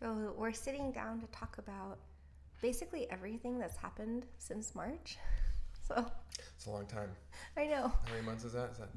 So 0.00 0.34
we're 0.36 0.52
sitting 0.52 0.92
down 0.92 1.20
to 1.20 1.26
talk 1.28 1.56
about 1.58 1.98
basically 2.60 3.10
everything 3.10 3.58
that's 3.58 3.76
happened 3.76 4.24
since 4.38 4.74
March. 4.74 5.18
So 5.88 6.04
It's 6.56 6.66
a 6.66 6.70
long 6.70 6.86
time. 6.86 7.10
I 7.56 7.66
know. 7.66 7.82
How 8.06 8.12
many 8.12 8.26
months 8.26 8.42
is 8.42 8.54
that? 8.54 8.70
Is 8.72 8.78
that 8.78 8.88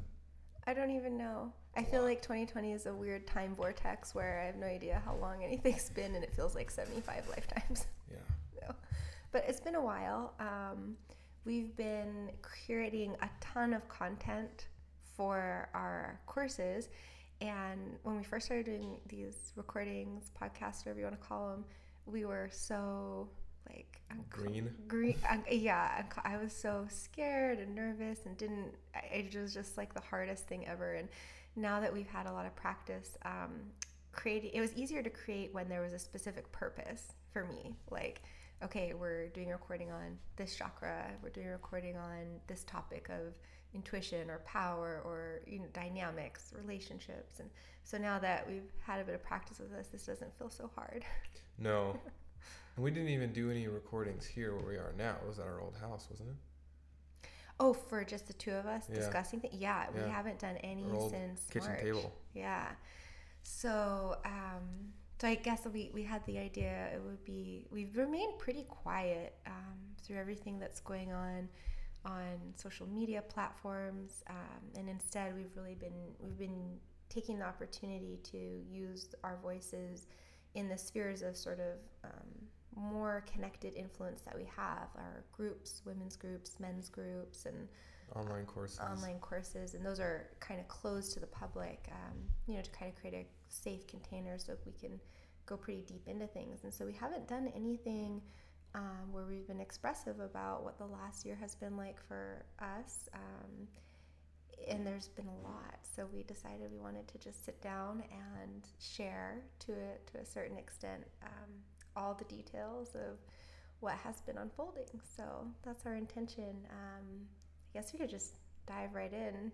I 0.66 0.74
don't 0.74 0.90
even 0.90 1.20
know. 1.20 1.54
I 1.78 1.84
feel 1.84 2.02
like 2.02 2.20
2020 2.24 2.74
is 2.74 2.88
a 2.88 2.94
weird 2.96 3.28
time 3.28 3.56
vortex 3.56 4.16
where 4.16 4.42
I 4.42 4.46
have 4.48 4.56
no 4.56 4.66
idea 4.66 5.00
how 5.06 5.14
long 5.16 5.44
anything's 5.44 5.90
been 5.92 6.16
and 6.16 6.24
it 6.24 6.34
feels 6.34 6.56
like 6.56 6.72
75 6.72 7.30
lifetimes. 7.30 7.86
yeah. 8.12 8.18
No. 8.62 8.74
But 9.32 9.46
it's 9.48 9.60
been 9.60 9.76
a 9.76 9.84
while. 9.84 10.34
Um, 10.40 10.98
we've 11.46 11.76
been 11.78 12.32
creating 12.42 13.16
a 13.22 13.30
ton 13.40 13.74
of 13.74 13.88
content 13.88 14.66
for 15.16 15.70
our 15.76 16.20
courses. 16.26 16.90
And 17.42 17.98
when 18.04 18.18
we 18.18 18.24
first 18.24 18.46
started 18.46 18.66
doing 18.66 18.98
these 19.08 19.54
recordings, 19.56 20.32
podcasts, 20.42 20.86
whatever 20.86 21.00
you 21.00 21.06
want 21.06 21.22
to 21.22 21.28
call 21.28 21.50
them, 21.52 21.66
we 22.06 22.26
were 22.26 22.50
so 22.52 23.30
like 23.68 24.02
unco- 24.12 24.24
Green? 24.30 24.74
green 24.88 25.18
un- 25.30 25.44
yeah 25.50 25.92
unco- 26.00 26.22
i 26.24 26.38
was 26.38 26.54
so 26.54 26.86
scared 26.90 27.60
and 27.60 27.76
nervous 27.76 28.26
and 28.26 28.36
didn't 28.38 28.74
it 29.12 29.36
was 29.36 29.54
just 29.54 29.78
like 29.78 29.94
the 29.94 30.00
hardest 30.00 30.48
thing 30.48 30.66
ever 30.68 30.94
and 30.94 31.08
now 31.56 31.80
that 31.80 31.94
we've 31.94 32.08
had 32.08 32.26
a 32.26 32.32
lot 32.32 32.46
of 32.46 32.56
practice 32.56 33.18
um, 33.26 33.52
creating 34.12 34.50
it 34.54 34.62
was 34.62 34.74
easier 34.76 35.04
to 35.04 35.10
create 35.10 35.54
when 35.54 35.68
there 35.70 35.82
was 35.82 35.94
a 35.94 36.00
specific 36.00 36.52
purpose 36.52 37.14
for 37.32 37.46
me 37.46 37.76
like 37.92 38.22
okay 38.64 38.94
we're 38.94 39.28
doing 39.30 39.50
a 39.50 39.54
recording 39.54 39.92
on 39.92 40.18
this 40.36 40.56
chakra 40.56 41.06
we're 41.22 41.30
doing 41.30 41.48
a 41.48 41.52
recording 41.52 41.96
on 41.96 42.40
this 42.48 42.64
topic 42.64 43.08
of 43.10 43.34
intuition 43.74 44.30
or 44.30 44.40
power 44.40 45.02
or 45.06 45.42
you 45.46 45.60
know 45.60 45.66
dynamics 45.74 46.54
relationships 46.58 47.40
and 47.40 47.50
so 47.84 47.98
now 47.98 48.18
that 48.20 48.48
we've 48.50 48.72
had 48.82 49.00
a 49.00 49.04
bit 49.04 49.14
of 49.16 49.24
practice 49.24 49.60
with 49.60 49.72
this 49.72 49.88
this 49.88 50.06
doesn't 50.06 50.36
feel 50.38 50.50
so 50.50 50.70
hard 50.76 51.04
No. 51.60 52.00
And 52.76 52.86
we 52.86 52.92
didn't 52.92 53.10
even 53.10 53.34
do 53.34 53.52
any 53.52 53.68
recordings 53.68 54.26
here 54.26 54.56
where 54.56 54.66
we 54.66 54.76
are 54.78 54.94
now. 54.98 55.16
It 55.22 55.28
was 55.28 55.40
at 55.40 55.46
our 55.46 55.60
old 55.60 55.76
house, 55.82 56.08
wasn't 56.10 56.30
it? 56.30 57.28
Oh, 57.60 57.74
for 57.74 58.06
just 58.06 58.28
the 58.28 58.34
two 58.34 58.52
of 58.54 58.66
us 58.66 58.86
Yeah. 58.88 58.96
discussing 58.96 59.42
things? 59.42 59.56
Yeah, 59.56 59.88
we 59.94 60.10
haven't 60.10 60.40
done 60.40 60.56
any 60.58 60.86
since 61.10 61.46
kitchen 61.50 61.68
March. 61.72 61.82
table. 61.82 62.14
Yeah. 62.34 62.68
So, 63.44 64.16
um, 64.24 64.94
so 65.20 65.28
I 65.28 65.36
guess 65.36 65.66
we, 65.66 65.92
we 65.94 66.04
had 66.04 66.26
the 66.26 66.38
idea 66.38 66.90
it 66.94 67.02
would 67.04 67.24
be 67.26 67.68
we've 67.70 67.98
remained 67.98 68.40
pretty 68.40 68.64
quiet 68.64 69.36
um, 69.46 69.78
through 70.04 70.18
everything 70.18 70.60
that's 70.60 70.80
going 70.80 71.12
on 71.12 71.50
on 72.06 72.38
social 72.56 72.88
media 72.88 73.22
platforms, 73.22 74.24
um, 74.30 74.36
and 74.78 74.90
instead 74.90 75.36
we've 75.36 75.56
really 75.56 75.76
been 75.76 76.14
we've 76.20 76.38
been 76.38 76.78
taking 77.10 77.40
the 77.40 77.46
opportunity 77.46 78.20
to 78.24 78.38
use 78.72 79.14
our 79.24 79.38
voices 79.42 80.08
in 80.56 80.70
the 80.70 80.78
spheres 80.78 81.22
of 81.22 81.36
sort 81.36 81.60
of 81.60 81.78
um, 82.04 82.50
more 82.76 83.26
connected 83.32 83.74
influence 83.76 84.22
that 84.22 84.36
we 84.36 84.46
have 84.46 84.88
our 84.96 85.24
groups 85.32 85.82
women's 85.86 86.16
groups 86.16 86.60
men's 86.60 86.90
groups 86.90 87.46
and 87.46 87.68
Online 88.16 88.46
courses. 88.46 88.80
online 88.80 89.20
courses 89.20 89.76
and 89.76 89.86
those 89.86 90.00
are 90.00 90.30
kind 90.40 90.60
of 90.60 90.68
closed 90.68 91.14
to 91.14 91.20
the 91.20 91.28
public 91.28 91.88
um, 91.92 92.18
you 92.48 92.56
know 92.56 92.62
to 92.62 92.72
kind 92.72 92.92
of 92.92 93.00
create 93.00 93.14
a 93.14 93.26
safe 93.50 93.86
container 93.86 94.40
so 94.40 94.56
we 94.66 94.72
can 94.72 95.00
go 95.46 95.56
pretty 95.56 95.82
deep 95.82 96.08
into 96.08 96.26
things 96.26 96.64
and 96.64 96.74
so 96.74 96.86
we 96.86 96.94
haven't 96.94 97.28
done 97.28 97.52
anything 97.56 98.22
um, 98.76 99.12
where 99.12 99.26
we've 99.26 99.48
been 99.48 99.60
expressive 99.62 100.20
about 100.20 100.64
what 100.64 100.78
the 100.78 100.86
last 100.86 101.26
year 101.26 101.36
has 101.40 101.56
been 101.56 101.76
like 101.78 102.00
for 102.08 102.46
us 102.60 103.10
um, 103.14 103.68
and 104.68 104.86
there's 104.86 105.08
been 105.10 105.28
a 105.28 105.48
lot 105.48 105.76
so 105.96 106.06
we 106.14 106.24
decided 106.24 106.72
we 106.72 106.80
wanted 106.80 107.08
to 107.08 107.18
just 107.18 107.46
sit 107.46 107.60
down 107.62 108.04
and 108.12 108.68
share 108.80 109.42
to 109.60 109.72
a, 109.72 110.12
to 110.12 110.22
a 110.22 110.26
certain 110.26 110.58
extent 110.58 111.04
um, 111.24 111.50
all 111.96 112.14
the 112.14 112.26
details 112.26 112.96
of 112.96 113.18
what 113.80 113.96
has 113.96 114.22
been 114.22 114.38
unfolding 114.38 115.00
so 115.18 115.24
that's 115.64 115.86
our 115.86 115.96
intention 115.96 116.54
um, 116.72 117.06
i 117.74 117.78
guess 117.78 117.92
we 117.94 118.00
could 118.00 118.10
just 118.10 118.36
dive 118.68 118.94
right 118.94 119.14
in 119.14 119.52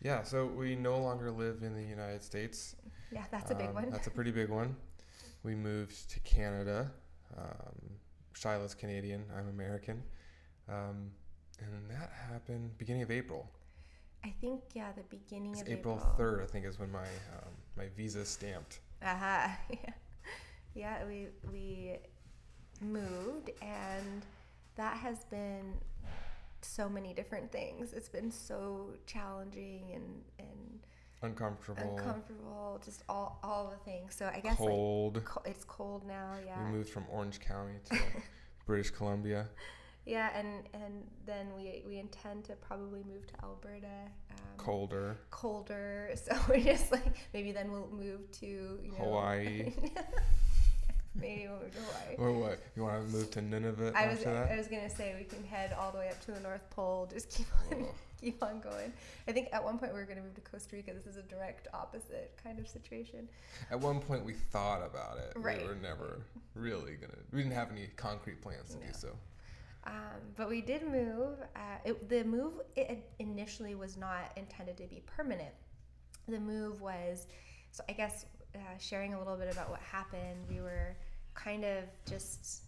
Yeah, 0.00 0.22
so 0.22 0.46
we 0.46 0.76
no 0.76 0.98
longer 0.98 1.30
live 1.30 1.62
in 1.62 1.74
the 1.74 1.82
United 1.82 2.22
States. 2.22 2.76
yeah 3.12 3.24
that's 3.30 3.50
a 3.50 3.54
big 3.54 3.68
Um, 3.68 3.74
one 3.74 3.90
That's 3.90 4.06
a 4.06 4.10
pretty 4.10 4.30
big 4.30 4.48
one. 4.48 4.76
We 5.42 5.54
moved 5.54 6.10
to 6.10 6.20
Canada. 6.20 6.90
Um, 7.36 7.98
Shiloh's 8.36 8.74
Canadian. 8.74 9.24
I'm 9.36 9.48
American. 9.48 10.02
Um, 10.68 11.10
and 11.60 11.90
that 11.90 12.10
happened 12.30 12.76
beginning 12.78 13.02
of 13.02 13.10
April. 13.10 13.48
i 14.24 14.32
think 14.40 14.60
yeah 14.74 14.90
the 14.96 15.02
beginning 15.04 15.52
It's 15.52 15.62
of 15.62 15.68
April 15.68 15.96
third, 16.18 16.42
I 16.42 16.46
think, 16.46 16.66
is 16.66 16.78
when 16.78 16.90
my 16.92 17.08
um, 17.34 17.52
my 17.76 17.86
visa 17.96 18.24
stamped. 18.24 18.80
uh-huh 19.02 19.48
yeah. 19.70 19.92
yeah 20.74 21.04
we 21.06 21.28
we 21.52 21.96
moved 22.82 23.50
and 23.62 24.22
that 24.74 24.96
has 24.98 25.24
been 25.24 25.74
so 26.60 26.88
many 26.88 27.14
different 27.14 27.50
things 27.52 27.92
it's 27.94 28.08
been 28.08 28.30
so 28.30 28.90
challenging 29.06 29.84
and 29.94 30.22
and 30.38 30.80
Uncomfortable, 31.22 31.96
uncomfortable 31.98 32.80
just 32.84 33.02
all 33.08 33.38
all 33.42 33.70
the 33.70 33.90
things 33.90 34.14
so 34.14 34.30
i 34.34 34.38
guess 34.38 34.56
cold. 34.58 35.16
like 35.16 35.24
co- 35.24 35.42
it's 35.46 35.64
cold 35.64 36.06
now 36.06 36.34
yeah 36.46 36.62
We 36.66 36.72
moved 36.76 36.90
from 36.90 37.04
Orange 37.10 37.40
County 37.40 37.74
to 37.86 37.98
British 38.66 38.90
Columbia. 38.90 39.46
yeah 40.04 40.28
and 40.38 40.64
and 40.74 41.04
then 41.26 41.46
we 41.56 41.82
we 41.86 41.98
intend 41.98 42.44
to 42.44 42.52
probably 42.56 43.02
move 43.10 43.26
to 43.28 43.34
alberta 43.42 43.86
um, 44.30 44.36
Colder. 44.58 45.16
colder 45.30 46.10
so 46.22 46.36
we're 46.48 46.60
just 46.60 46.92
like 46.92 47.16
maybe 47.32 47.50
then 47.50 47.72
we'll 47.72 47.88
move 47.90 48.30
to 48.32 48.46
you 48.46 48.92
know 48.92 49.04
Hawaii. 49.04 49.72
maybe 51.14 51.48
we'll 51.48 51.60
move 51.60 51.72
to 51.72 51.78
hawaii 51.80 52.14
Or 52.18 52.32
what? 52.38 52.58
You 52.76 52.82
want 52.82 53.06
to 53.06 53.16
move 53.16 53.30
to 53.32 53.40
Nunavut 53.40 53.94
I 53.94 54.06
was 54.08 54.24
I 54.26 54.54
was 54.56 54.68
gonna 54.68 54.90
say 54.90 55.14
we 55.18 55.24
can 55.24 55.42
head 55.44 55.74
all 55.78 55.90
the 55.92 55.98
way 55.98 56.10
up 56.10 56.20
to 56.26 56.32
the 56.32 56.40
North 56.40 56.68
Pole. 56.70 57.08
Just 57.10 57.30
keep 57.30 57.46
on. 57.72 57.86
keep 58.20 58.42
on 58.42 58.60
going. 58.60 58.92
I 59.28 59.32
think 59.32 59.48
at 59.52 59.62
one 59.62 59.78
point 59.78 59.92
we 59.92 59.98
were 60.00 60.06
gonna 60.06 60.22
move 60.22 60.34
to 60.34 60.40
Costa 60.40 60.76
Rica. 60.76 60.92
This 60.94 61.06
is 61.06 61.16
a 61.16 61.22
direct 61.22 61.68
opposite 61.74 62.38
kind 62.42 62.58
of 62.58 62.68
situation. 62.68 63.28
At 63.70 63.80
one 63.80 64.00
point, 64.00 64.24
we 64.24 64.32
thought 64.34 64.84
about 64.84 65.18
it. 65.18 65.32
Right. 65.36 65.62
We 65.62 65.68
were 65.68 65.74
never 65.76 66.20
really 66.54 66.94
gonna. 66.94 67.14
We 67.32 67.42
didn't 67.42 67.54
have 67.54 67.70
any 67.70 67.88
concrete 67.96 68.40
plans 68.42 68.70
to 68.70 68.80
No. 68.80 68.86
do 68.86 68.92
so. 68.92 69.08
Um, 69.84 69.92
but 70.36 70.48
we 70.48 70.60
did 70.62 70.82
move. 70.82 71.38
Uh, 71.54 71.60
it, 71.84 72.08
the 72.08 72.24
move 72.24 72.54
it 72.74 73.08
initially 73.18 73.74
was 73.74 73.96
not 73.96 74.32
intended 74.36 74.76
to 74.78 74.84
be 74.84 75.02
permanent. 75.06 75.54
The 76.26 76.40
move 76.40 76.80
was, 76.80 77.28
so 77.70 77.84
I 77.88 77.92
guess 77.92 78.26
uh, 78.54 78.58
sharing 78.80 79.14
a 79.14 79.18
little 79.18 79.36
bit 79.36 79.52
about 79.52 79.70
what 79.70 79.80
happened. 79.80 80.44
We 80.48 80.60
were 80.60 80.96
kind 81.34 81.64
of 81.64 81.84
just 82.08 82.62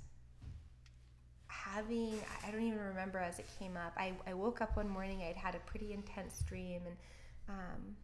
having 1.58 2.14
I 2.46 2.50
don't 2.50 2.62
even 2.62 2.78
remember 2.78 3.18
as 3.18 3.38
it 3.38 3.46
came 3.58 3.76
up. 3.76 3.92
I, 3.96 4.12
I 4.26 4.34
woke 4.34 4.60
up 4.60 4.76
one 4.76 4.88
morning. 4.88 5.22
I'd 5.22 5.36
had 5.36 5.54
a 5.54 5.60
pretty 5.60 5.92
intense 5.92 6.42
dream, 6.46 6.82
and 6.86 6.96
um, 7.48 7.96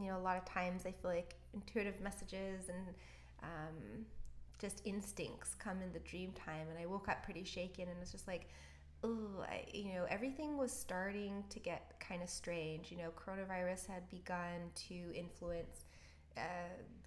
you 0.00 0.08
know, 0.08 0.18
a 0.18 0.22
lot 0.22 0.36
of 0.36 0.44
times 0.44 0.82
I 0.86 0.92
feel 0.92 1.10
like 1.10 1.34
intuitive 1.52 2.00
messages 2.00 2.68
and 2.68 2.94
um, 3.42 4.06
just 4.58 4.82
instincts 4.84 5.54
come 5.58 5.82
in 5.82 5.92
the 5.92 5.98
dream 6.00 6.32
time. 6.32 6.66
And 6.70 6.78
I 6.78 6.86
woke 6.86 7.08
up 7.08 7.24
pretty 7.24 7.44
shaken, 7.44 7.88
and 7.88 7.98
was 7.98 8.12
just 8.12 8.28
like, 8.28 8.48
oh, 9.02 9.44
you 9.72 9.92
know, 9.94 10.06
everything 10.08 10.56
was 10.56 10.72
starting 10.72 11.44
to 11.50 11.58
get 11.58 11.94
kind 12.00 12.22
of 12.22 12.28
strange. 12.28 12.90
You 12.92 12.98
know, 12.98 13.10
coronavirus 13.16 13.86
had 13.88 14.08
begun 14.10 14.70
to 14.88 14.94
influence 15.14 15.84
uh, 16.36 16.40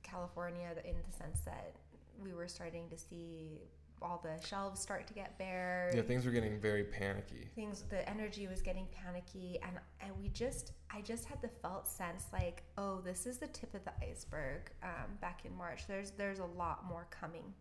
California 0.02 0.70
in 0.84 0.96
the 1.10 1.18
sense 1.18 1.40
that 1.42 1.76
we 2.22 2.34
were 2.34 2.48
starting 2.48 2.90
to 2.90 2.98
see 2.98 3.62
all 4.04 4.22
the 4.24 4.46
shelves 4.46 4.80
start 4.82 5.08
to 5.08 5.14
get 5.14 5.38
bare 5.40 5.92
Yeah, 5.96 6.02
things 6.02 6.26
were 6.26 6.32
getting 6.32 6.60
very 6.60 6.84
panicky. 6.84 7.50
things 7.56 7.84
the 7.90 8.08
energy 8.10 8.48
was 8.48 8.62
getting 8.62 8.88
panicky 8.92 9.60
and 9.66 9.80
and 10.02 10.12
we 10.20 10.28
just 10.30 10.74
i 10.92 11.02
just 11.02 11.26
had 11.26 11.42
the 11.42 11.48
felt 11.62 11.88
sense 11.88 12.26
like 12.34 12.64
oh 12.78 13.00
this 13.02 13.26
is 13.26 13.38
the 13.38 13.48
tip 13.48 13.74
of 13.74 13.84
the 13.86 13.94
iceberg 14.08 14.72
um, 14.84 15.10
back 15.22 15.42
in 15.46 15.56
march. 15.58 15.88
There's 15.88 16.12
there's 16.12 16.40
a 16.40 16.46
lot 16.46 16.86
more 16.88 17.08
coming. 17.10 17.54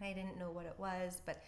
And 0.00 0.08
i 0.10 0.12
didn't 0.12 0.38
know 0.38 0.50
what 0.50 0.66
it 0.66 0.74
was 0.78 1.22
but 1.24 1.44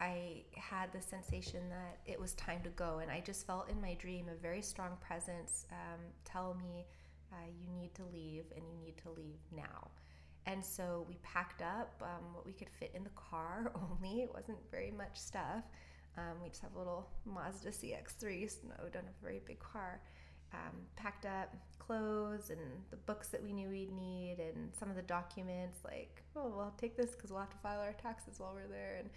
i 0.00 0.42
had 0.56 0.92
the 0.92 1.00
sensation 1.00 1.60
that 1.70 1.98
it 2.04 2.18
was 2.20 2.32
time 2.34 2.60
to 2.64 2.70
go 2.70 2.98
and 3.00 3.10
i 3.10 3.20
just 3.20 3.46
felt 3.46 3.68
in 3.70 3.80
my 3.80 3.94
dream 3.94 4.26
a 4.28 4.34
very 4.34 4.62
strong 4.62 4.96
presence 5.00 5.66
um, 5.70 6.00
tell 6.24 6.54
me 6.54 6.84
uh, 7.32 7.36
you 7.60 7.68
need 7.80 7.94
to 7.94 8.02
leave 8.12 8.44
and 8.56 8.64
you 8.68 8.76
need 8.84 8.96
to 8.98 9.10
leave 9.10 9.38
now 9.54 9.88
and 10.46 10.64
so 10.64 11.06
we 11.08 11.16
packed 11.22 11.62
up 11.62 12.02
um, 12.02 12.34
what 12.34 12.44
we 12.44 12.52
could 12.52 12.68
fit 12.68 12.92
in 12.94 13.04
the 13.04 13.10
car 13.10 13.72
only. 13.90 14.22
It 14.22 14.30
wasn't 14.32 14.58
very 14.70 14.90
much 14.90 15.16
stuff. 15.16 15.64
Um, 16.18 16.42
we 16.42 16.48
just 16.48 16.62
have 16.62 16.74
a 16.74 16.78
little 16.78 17.08
Mazda 17.24 17.70
CX3, 17.70 18.50
so 18.50 18.58
we 18.84 18.90
don't 18.90 19.04
have 19.04 19.14
a 19.20 19.24
very 19.24 19.40
big 19.46 19.58
car. 19.60 20.00
Um, 20.52 20.80
packed 20.96 21.24
up 21.24 21.54
clothes 21.78 22.50
and 22.50 22.60
the 22.90 22.96
books 22.96 23.28
that 23.28 23.42
we 23.42 23.52
knew 23.52 23.70
we'd 23.70 23.92
need, 23.92 24.36
and 24.38 24.70
some 24.78 24.90
of 24.90 24.96
the 24.96 25.02
documents. 25.02 25.78
Like, 25.84 26.22
oh 26.36 26.52
we'll 26.54 26.74
take 26.76 26.96
this 26.96 27.12
because 27.12 27.30
we'll 27.30 27.40
have 27.40 27.50
to 27.50 27.56
file 27.58 27.80
our 27.80 27.94
taxes 27.94 28.38
while 28.38 28.52
we're 28.54 28.68
there. 28.68 28.96
And 28.98 29.08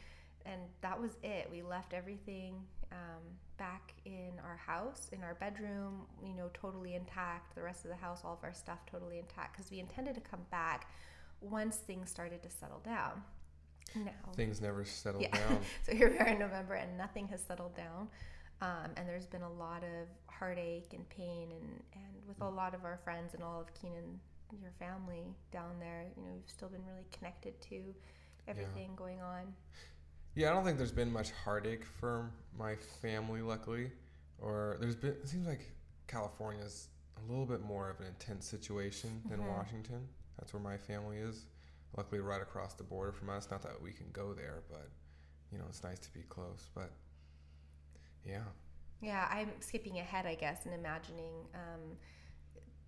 and 0.45 0.61
that 0.81 1.01
was 1.01 1.17
it. 1.23 1.49
We 1.51 1.63
left 1.63 1.93
everything 1.93 2.61
um, 2.95 3.21
back 3.57 3.93
in 4.05 4.31
our 4.43 4.57
house, 4.57 5.09
in 5.11 5.23
our 5.23 5.35
bedroom, 5.35 6.01
you 6.23 6.33
know, 6.33 6.49
totally 6.53 6.95
intact. 6.95 7.55
The 7.55 7.61
rest 7.61 7.83
of 7.85 7.89
the 7.89 7.97
house, 7.97 8.21
all 8.23 8.33
of 8.33 8.43
our 8.43 8.53
stuff, 8.53 8.79
totally 8.89 9.19
intact, 9.19 9.55
because 9.55 9.69
we 9.71 9.79
intended 9.79 10.15
to 10.15 10.21
come 10.21 10.41
back 10.51 10.89
once 11.41 11.77
things 11.77 12.09
started 12.09 12.41
to 12.43 12.49
settle 12.49 12.79
down. 12.85 13.21
Now, 13.95 14.11
Things 14.35 14.61
never 14.61 14.83
settled 14.83 15.23
Yeah. 15.23 15.37
down. 15.37 15.61
so 15.85 15.93
here 15.93 16.09
we 16.09 16.17
are 16.19 16.27
in 16.27 16.39
November 16.39 16.73
and 16.75 16.97
nothing 16.97 17.27
has 17.29 17.41
settled 17.41 17.75
down. 17.75 18.07
Um, 18.61 18.91
and 18.97 19.07
there's 19.07 19.27
been 19.27 19.41
a 19.43 19.51
lot 19.51 19.83
of 19.83 20.07
heartache 20.33 20.93
and 20.93 21.07
pain, 21.09 21.49
and, 21.51 21.83
and 21.93 22.27
with 22.27 22.39
a 22.41 22.47
lot 22.49 22.73
of 22.73 22.85
our 22.85 22.97
friends 23.03 23.33
and 23.33 23.43
all 23.43 23.59
of 23.59 23.73
Keenan, 23.73 24.19
your 24.61 24.71
family 24.79 25.25
down 25.51 25.77
there, 25.79 26.05
you 26.15 26.23
know, 26.23 26.29
we've 26.33 26.49
still 26.49 26.69
been 26.69 26.85
really 26.85 27.05
connected 27.11 27.59
to 27.61 27.93
everything 28.47 28.91
going 28.95 29.21
on. 29.21 29.53
Yeah, 30.35 30.49
I 30.49 30.53
don't 30.53 30.65
think 30.65 30.77
there's 30.77 30.91
been 30.91 31.11
much 31.11 31.31
heartache 31.31 31.85
for 31.85 32.29
my 32.57 32.75
family, 33.01 33.41
luckily. 33.41 33.91
Or 34.39 34.77
there's 34.79 34.95
been. 34.95 35.11
It 35.11 35.27
seems 35.29 35.47
like 35.47 35.71
California's 36.07 36.89
a 37.17 37.29
little 37.31 37.45
bit 37.45 37.61
more 37.61 37.89
of 37.89 37.99
an 38.01 38.07
intense 38.07 38.45
situation 38.45 39.23
than 39.29 39.39
Mhm. 39.39 39.47
Washington. 39.47 40.09
That's 40.37 40.53
where 40.53 40.61
my 40.61 40.77
family 40.77 41.17
is. 41.17 41.45
Luckily, 41.95 42.19
right 42.19 42.41
across 42.41 42.73
the 42.73 42.83
border 42.83 43.13
from 43.13 43.29
us. 43.29 43.49
Not 43.49 43.61
that 43.61 43.81
we 43.81 43.93
can 43.93 44.11
go 44.11 44.33
there, 44.33 44.63
but 44.69 44.89
you 45.51 45.57
know, 45.57 45.65
it's 45.69 45.83
nice 45.83 45.99
to 45.99 46.11
be 46.13 46.23
close. 46.23 46.69
But 46.73 46.91
yeah, 48.25 48.43
Yeah, 49.01 49.27
I'm 49.29 49.61
skipping 49.61 49.99
ahead, 49.99 50.25
I 50.25 50.35
guess, 50.35 50.65
and 50.65 50.73
imagining 50.73 51.47
um, 51.53 51.97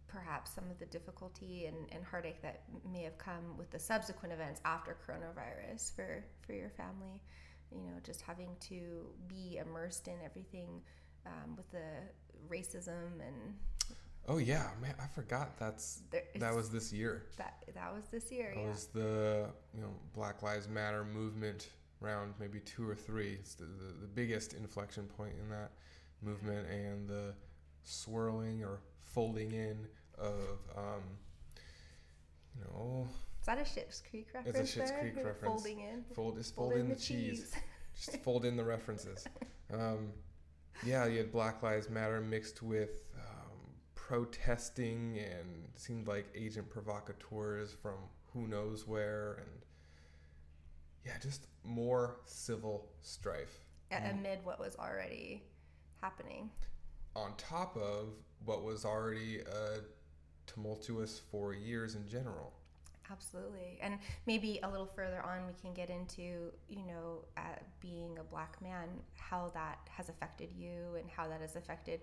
perhaps 0.07 0.53
some 0.53 0.63
of 0.71 0.79
the 0.79 0.85
difficulty 0.85 1.65
and, 1.65 1.75
and 1.91 2.03
heartache 2.03 2.41
that 2.41 2.63
may 2.91 3.03
have 3.03 3.17
come 3.17 3.57
with 3.57 3.69
the 3.71 3.79
subsequent 3.79 4.33
events 4.33 4.61
after 4.65 4.95
coronavirus 5.05 5.95
for, 5.95 6.23
for 6.45 6.53
your 6.53 6.69
family. 6.69 7.21
You 7.71 7.79
know, 7.81 7.97
just 8.03 8.21
having 8.21 8.55
to 8.61 9.05
be 9.27 9.57
immersed 9.57 10.07
in 10.07 10.15
everything 10.23 10.81
um, 11.25 11.55
with 11.57 11.69
the 11.71 11.89
racism 12.49 13.19
and 13.25 13.55
oh 14.29 14.37
yeah, 14.37 14.67
man, 14.81 14.93
I 15.01 15.07
forgot 15.07 15.57
that's 15.59 16.01
there, 16.11 16.23
that 16.35 16.55
was 16.55 16.69
this 16.69 16.93
year. 16.93 17.23
that 17.37 17.63
that 17.73 17.93
was 17.93 18.05
this 18.11 18.31
year. 18.31 18.53
That 18.55 18.61
Yeah. 18.61 18.67
was 18.69 18.85
the 18.87 19.49
you 19.73 19.81
know 19.81 19.89
Black 20.13 20.41
Lives 20.43 20.67
Matter 20.69 21.03
movement 21.03 21.69
round 21.99 22.33
maybe 22.39 22.59
two 22.61 22.87
or 22.87 22.95
three. 22.95 23.33
It's 23.39 23.55
the, 23.55 23.65
the, 23.65 23.93
the 24.01 24.07
biggest 24.07 24.53
inflection 24.53 25.05
point 25.17 25.33
in 25.41 25.49
that 25.49 25.71
movement 26.21 26.69
and 26.69 27.07
the 27.09 27.33
swirling 27.83 28.63
or 28.63 28.79
folding 29.17 29.51
in 29.51 29.77
of 30.19 30.59
um, 30.77 31.01
you 32.55 32.61
know 32.65 33.07
Is 33.39 33.45
that 33.47 33.57
a 33.57 33.61
Schitt's 33.61 34.03
Creek 34.07 34.27
a 34.35 34.37
reference? 34.37 34.69
Schitt's 34.75 34.91
there? 34.91 34.99
Creek 34.99 35.13
We're 35.17 35.23
reference. 35.25 35.63
Folding 35.63 35.79
in. 35.79 36.03
fold 36.13 36.35
just 36.37 36.53
Fold 36.55 36.73
fold 36.73 36.79
in 36.81 36.89
the 36.89 36.95
cheese. 36.95 37.51
Just 37.95 38.21
fold 38.23 38.45
in 38.45 38.55
the 38.55 38.63
references. 38.63 39.25
Um, 39.73 40.11
yeah, 40.85 41.07
you 41.07 41.17
had 41.17 41.29
Black 41.29 41.61
Lives 41.61 41.89
Matter 41.89 42.21
mixed 42.21 42.61
with 42.63 43.01
um, 43.17 43.57
protesting 43.95 45.17
and 45.19 45.67
seemed 45.75 46.07
like 46.07 46.25
agent 46.33 46.69
provocateurs 46.69 47.73
from 47.73 47.95
who 48.31 48.47
knows 48.47 48.87
where 48.87 49.33
and 49.41 49.49
yeah, 51.05 51.17
just 51.21 51.47
more 51.65 52.21
civil 52.23 52.87
strife 53.01 53.59
A- 53.91 53.95
Mm. 53.95 54.11
amid 54.19 54.45
what 54.45 54.57
was 54.57 54.77
already 54.77 55.43
happening. 56.01 56.49
on 57.13 57.35
top 57.35 57.75
of 57.75 58.13
what 58.45 58.63
was 58.63 58.85
already 58.85 59.39
a 59.39 59.79
tumultuous 60.45 61.19
four 61.31 61.53
years 61.53 61.95
in 61.95 62.07
general. 62.07 62.53
Absolutely. 63.09 63.79
And 63.81 63.99
maybe 64.25 64.59
a 64.63 64.69
little 64.69 64.85
further 64.85 65.21
on, 65.21 65.47
we 65.47 65.53
can 65.61 65.73
get 65.73 65.89
into, 65.89 66.51
you 66.67 66.85
know, 66.85 67.25
uh, 67.37 67.41
being 67.79 68.17
a 68.19 68.23
black 68.23 68.61
man, 68.61 68.89
how 69.15 69.51
that 69.53 69.79
has 69.89 70.09
affected 70.09 70.49
you 70.57 70.95
and 70.97 71.09
how 71.09 71.27
that 71.27 71.41
has 71.41 71.55
affected 71.55 72.01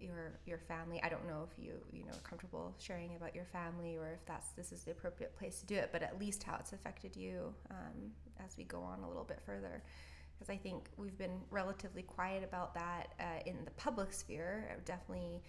your 0.00 0.38
your 0.44 0.58
family. 0.58 1.00
I 1.02 1.08
don't 1.08 1.26
know 1.26 1.46
if 1.50 1.62
you, 1.62 1.72
you 1.92 2.04
know, 2.04 2.12
comfortable 2.22 2.74
sharing 2.78 3.16
about 3.16 3.34
your 3.34 3.46
family 3.46 3.96
or 3.96 4.12
if 4.12 4.24
that's 4.26 4.48
this 4.50 4.72
is 4.72 4.82
the 4.82 4.90
appropriate 4.90 5.36
place 5.36 5.60
to 5.60 5.66
do 5.66 5.74
it, 5.74 5.90
but 5.92 6.02
at 6.02 6.18
least 6.18 6.42
how 6.42 6.56
it's 6.60 6.72
affected 6.72 7.16
you 7.16 7.54
um, 7.70 8.12
as 8.44 8.56
we 8.56 8.64
go 8.64 8.80
on 8.80 9.00
a 9.02 9.08
little 9.08 9.24
bit 9.24 9.40
further. 9.44 9.82
Because 10.34 10.52
I 10.52 10.56
think 10.58 10.90
we've 10.98 11.16
been 11.16 11.40
relatively 11.50 12.02
quiet 12.02 12.44
about 12.44 12.74
that 12.74 13.14
uh, 13.18 13.40
in 13.46 13.56
the 13.64 13.70
public 13.72 14.12
sphere. 14.12 14.76
Definitely 14.84 15.42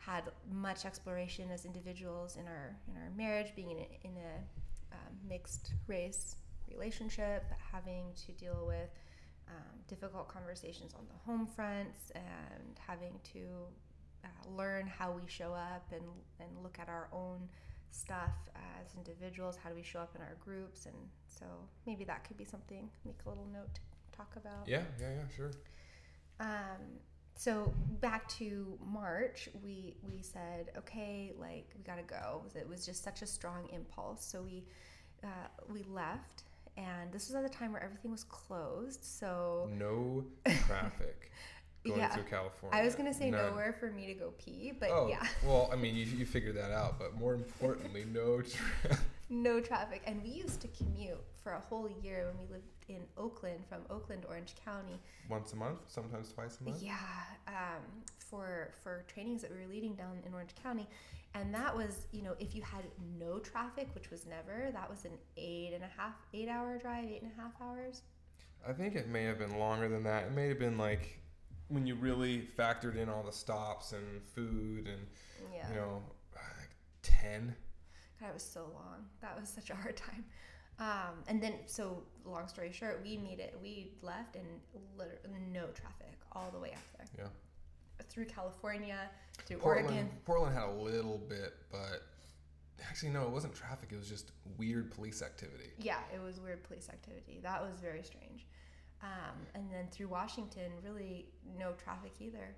had 0.00 0.24
much 0.50 0.86
exploration 0.86 1.50
as 1.50 1.64
individuals 1.66 2.36
in 2.36 2.46
our 2.46 2.76
in 2.88 2.96
our 2.96 3.10
marriage, 3.16 3.52
being 3.54 3.70
in 3.70 3.78
a, 3.78 3.88
in 4.02 4.16
a 4.16 4.94
um, 4.94 5.14
mixed 5.28 5.72
race 5.86 6.36
relationship, 6.70 7.44
having 7.72 8.06
to 8.26 8.32
deal 8.32 8.64
with 8.66 8.90
um, 9.48 9.78
difficult 9.88 10.26
conversations 10.26 10.94
on 10.94 11.04
the 11.06 11.18
home 11.30 11.46
fronts, 11.46 12.10
and 12.14 12.80
having 12.86 13.20
to 13.32 13.40
uh, 14.24 14.28
learn 14.56 14.86
how 14.86 15.12
we 15.12 15.22
show 15.26 15.52
up 15.52 15.86
and 15.92 16.04
and 16.40 16.48
look 16.62 16.78
at 16.80 16.88
our 16.88 17.08
own 17.12 17.48
stuff 17.90 18.48
as 18.54 18.94
individuals. 18.96 19.56
How 19.62 19.68
do 19.68 19.76
we 19.76 19.82
show 19.82 20.00
up 20.00 20.14
in 20.16 20.22
our 20.22 20.36
groups? 20.42 20.86
And 20.86 20.96
so 21.26 21.44
maybe 21.86 22.04
that 22.04 22.24
could 22.24 22.38
be 22.38 22.44
something. 22.44 22.88
Make 23.04 23.18
a 23.26 23.28
little 23.28 23.48
note 23.52 23.74
to 23.74 23.80
talk 24.16 24.32
about. 24.36 24.66
Yeah, 24.66 24.82
yeah, 24.98 25.10
yeah, 25.10 25.36
sure. 25.36 25.50
Um, 26.38 26.98
so 27.36 27.72
back 28.00 28.28
to 28.38 28.78
March, 28.84 29.48
we 29.64 29.94
we 30.02 30.22
said, 30.22 30.70
okay, 30.76 31.32
like 31.38 31.68
we 31.76 31.82
gotta 31.84 32.02
go. 32.02 32.42
It 32.54 32.68
was 32.68 32.84
just 32.84 33.02
such 33.02 33.22
a 33.22 33.26
strong 33.26 33.68
impulse. 33.72 34.24
So 34.24 34.42
we 34.42 34.64
uh, 35.24 35.26
we 35.72 35.82
left, 35.84 36.44
and 36.76 37.10
this 37.12 37.28
was 37.28 37.34
at 37.34 37.42
the 37.42 37.48
time 37.48 37.72
where 37.72 37.82
everything 37.82 38.10
was 38.10 38.24
closed. 38.24 39.02
So 39.04 39.68
No 39.76 40.24
traffic 40.66 41.30
going 41.86 41.98
Yeah. 41.98 42.08
through 42.08 42.24
California. 42.24 42.78
I 42.78 42.84
was 42.84 42.94
gonna 42.94 43.14
say 43.14 43.30
None. 43.30 43.46
nowhere 43.46 43.72
for 43.78 43.90
me 43.90 44.06
to 44.06 44.14
go 44.14 44.32
pee, 44.38 44.72
but 44.78 44.90
oh, 44.90 45.08
yeah, 45.08 45.26
well, 45.46 45.70
I 45.72 45.76
mean, 45.76 45.94
you, 45.96 46.04
you 46.04 46.26
figured 46.26 46.56
that 46.56 46.72
out, 46.72 46.98
but 46.98 47.18
more 47.18 47.34
importantly, 47.34 48.04
no 48.12 48.42
traffic. 48.42 48.98
no 49.30 49.60
traffic. 49.60 50.02
And 50.06 50.22
we 50.22 50.28
used 50.30 50.60
to 50.60 50.68
commute 50.68 51.22
for 51.42 51.52
a 51.52 51.60
whole 51.60 51.88
year 52.02 52.26
when 52.26 52.46
we 52.46 52.52
lived 52.52 52.66
in 52.88 53.02
Oakland, 53.16 53.60
from 53.68 53.80
Oakland, 53.88 54.24
Orange 54.28 54.54
County. 54.64 55.00
Once 55.28 55.52
a 55.52 55.56
month, 55.56 55.78
sometimes 55.86 56.32
twice 56.32 56.58
a 56.60 56.64
month. 56.64 56.82
Yeah, 56.82 56.96
um, 57.48 57.82
for 58.18 58.72
for 58.82 59.04
trainings 59.08 59.42
that 59.42 59.50
we 59.50 59.58
were 59.58 59.72
leading 59.72 59.94
down 59.94 60.18
in 60.26 60.34
Orange 60.34 60.54
County, 60.62 60.86
and 61.34 61.54
that 61.54 61.74
was 61.74 62.06
you 62.12 62.22
know 62.22 62.34
if 62.38 62.54
you 62.54 62.62
had 62.62 62.84
no 63.18 63.38
traffic, 63.38 63.88
which 63.94 64.10
was 64.10 64.26
never, 64.26 64.70
that 64.72 64.88
was 64.88 65.04
an 65.04 65.12
eight 65.36 65.72
and 65.74 65.82
a 65.82 66.00
half, 66.00 66.14
eight 66.34 66.48
hour 66.48 66.78
drive, 66.78 67.04
eight 67.08 67.22
and 67.22 67.30
a 67.36 67.40
half 67.40 67.52
hours. 67.60 68.02
I 68.68 68.72
think 68.72 68.94
it 68.94 69.08
may 69.08 69.24
have 69.24 69.38
been 69.38 69.58
longer 69.58 69.88
than 69.88 70.02
that. 70.04 70.24
It 70.24 70.32
may 70.32 70.48
have 70.48 70.58
been 70.58 70.76
like 70.76 71.18
when 71.68 71.86
you 71.86 71.94
really 71.94 72.48
factored 72.58 72.96
in 72.96 73.08
all 73.08 73.22
the 73.22 73.32
stops 73.32 73.92
and 73.92 74.22
food 74.34 74.88
and 74.88 75.06
Yeah, 75.52 75.68
you 75.70 75.76
know, 75.76 76.02
like 76.34 76.70
ten. 77.02 77.54
God, 78.20 78.28
it 78.28 78.34
was 78.34 78.42
so 78.42 78.70
long. 78.74 79.06
That 79.22 79.40
was 79.40 79.48
such 79.48 79.70
a 79.70 79.74
hard 79.74 79.96
time. 79.96 80.24
Um, 80.80 81.22
and 81.28 81.42
then, 81.42 81.54
so 81.66 82.02
long 82.24 82.48
story 82.48 82.72
short, 82.72 83.00
we 83.04 83.16
made 83.18 83.38
it. 83.38 83.54
We 83.62 83.92
left 84.02 84.34
and 84.34 84.46
literally 84.96 85.44
no 85.52 85.66
traffic 85.66 86.18
all 86.32 86.50
the 86.50 86.58
way 86.58 86.72
up 86.72 86.96
there. 86.96 87.06
Yeah. 87.18 88.04
Through 88.08 88.24
California, 88.24 89.10
through 89.44 89.58
Portland, 89.58 89.88
Oregon. 89.88 90.10
Portland 90.24 90.54
had 90.54 90.68
a 90.68 90.72
little 90.72 91.18
bit, 91.18 91.54
but 91.70 92.02
actually 92.88 93.10
no, 93.10 93.24
it 93.24 93.30
wasn't 93.30 93.54
traffic. 93.54 93.90
It 93.92 93.98
was 93.98 94.08
just 94.08 94.32
weird 94.56 94.90
police 94.90 95.22
activity. 95.22 95.70
Yeah, 95.78 95.98
it 96.14 96.20
was 96.20 96.40
weird 96.40 96.64
police 96.64 96.88
activity. 96.88 97.40
That 97.42 97.60
was 97.60 97.78
very 97.78 98.02
strange. 98.02 98.46
Um, 99.02 99.46
and 99.54 99.70
then 99.70 99.86
through 99.90 100.08
Washington, 100.08 100.72
really 100.82 101.26
no 101.58 101.72
traffic 101.72 102.12
either. 102.20 102.56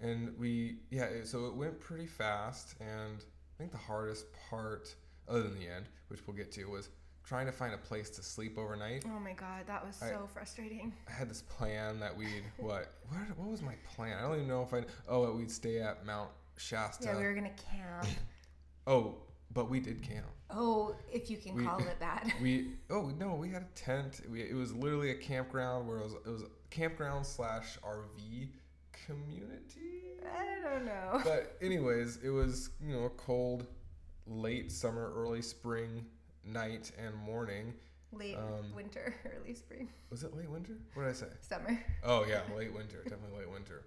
And 0.00 0.36
we, 0.38 0.78
yeah, 0.90 1.08
so 1.24 1.46
it 1.46 1.54
went 1.54 1.80
pretty 1.80 2.06
fast. 2.06 2.76
And 2.80 3.18
I 3.18 3.58
think 3.58 3.72
the 3.72 3.78
hardest 3.78 4.26
part, 4.48 4.94
other 5.28 5.42
than 5.42 5.58
the 5.58 5.68
end, 5.68 5.86
which 6.08 6.20
we'll 6.26 6.36
get 6.36 6.52
to, 6.52 6.64
was 6.66 6.88
trying 7.24 7.46
to 7.46 7.52
find 7.52 7.74
a 7.74 7.78
place 7.78 8.10
to 8.10 8.22
sleep 8.22 8.58
overnight. 8.58 9.04
Oh 9.06 9.18
my 9.18 9.32
god, 9.32 9.66
that 9.66 9.84
was 9.84 10.00
I- 10.02 10.10
so 10.10 10.28
frustrating. 10.32 10.92
I 11.08 11.12
had 11.12 11.28
this 11.30 11.42
plan 11.42 11.98
that 12.00 12.16
we'd 12.16 12.44
what 12.58 12.92
what 13.08 13.38
what 13.38 13.48
was 13.48 13.62
my 13.62 13.74
plan? 13.94 14.18
I 14.18 14.22
don't 14.22 14.36
even 14.36 14.48
know 14.48 14.62
if 14.62 14.72
I 14.74 14.84
oh 15.08 15.26
that 15.26 15.32
we'd 15.32 15.50
stay 15.50 15.80
at 15.80 16.04
Mount 16.06 16.30
Shasta. 16.56 17.06
Yeah, 17.06 17.16
we 17.18 17.24
were 17.24 17.34
gonna 17.34 17.50
camp. 17.50 18.06
oh, 18.86 19.16
but 19.52 19.68
we 19.70 19.80
did 19.80 20.02
camp. 20.02 20.26
Oh, 20.50 20.94
if 21.12 21.30
you 21.30 21.36
can 21.38 21.54
We- 21.54 21.64
call 21.64 21.78
it 21.80 21.96
that. 22.00 22.30
We 22.42 22.72
oh 22.90 23.12
no, 23.18 23.34
we 23.34 23.48
had 23.48 23.62
a 23.62 23.78
tent. 23.78 24.20
We, 24.30 24.42
it 24.42 24.54
was 24.54 24.74
literally 24.74 25.10
a 25.10 25.16
campground 25.16 25.88
where 25.88 25.98
it 25.98 26.04
was 26.04 26.14
it 26.26 26.28
was 26.30 26.42
a 26.42 26.48
campground 26.70 27.24
slash 27.26 27.78
RV 27.82 28.48
community. 29.06 30.02
I 30.24 30.68
don't 30.68 30.84
know. 30.86 31.20
But 31.24 31.56
anyways, 31.62 32.18
it 32.22 32.30
was 32.30 32.70
you 32.80 32.94
know 32.94 33.04
a 33.04 33.10
cold, 33.10 33.66
late 34.26 34.70
summer, 34.72 35.12
early 35.14 35.42
spring 35.42 36.04
night 36.46 36.92
and 36.98 37.14
morning. 37.14 37.74
Late 38.12 38.36
Um, 38.36 38.72
winter, 38.74 39.14
early 39.40 39.54
spring, 39.54 39.88
Was 40.10 40.22
it 40.22 40.36
late 40.36 40.48
winter? 40.48 40.74
What 40.94 41.02
did 41.04 41.10
I 41.10 41.14
say? 41.14 41.26
summer. 41.40 41.84
Oh 42.04 42.24
yeah, 42.28 42.42
late 42.56 42.72
winter, 42.72 43.02
definitely 43.02 43.38
late 43.40 43.50
winter. 43.50 43.84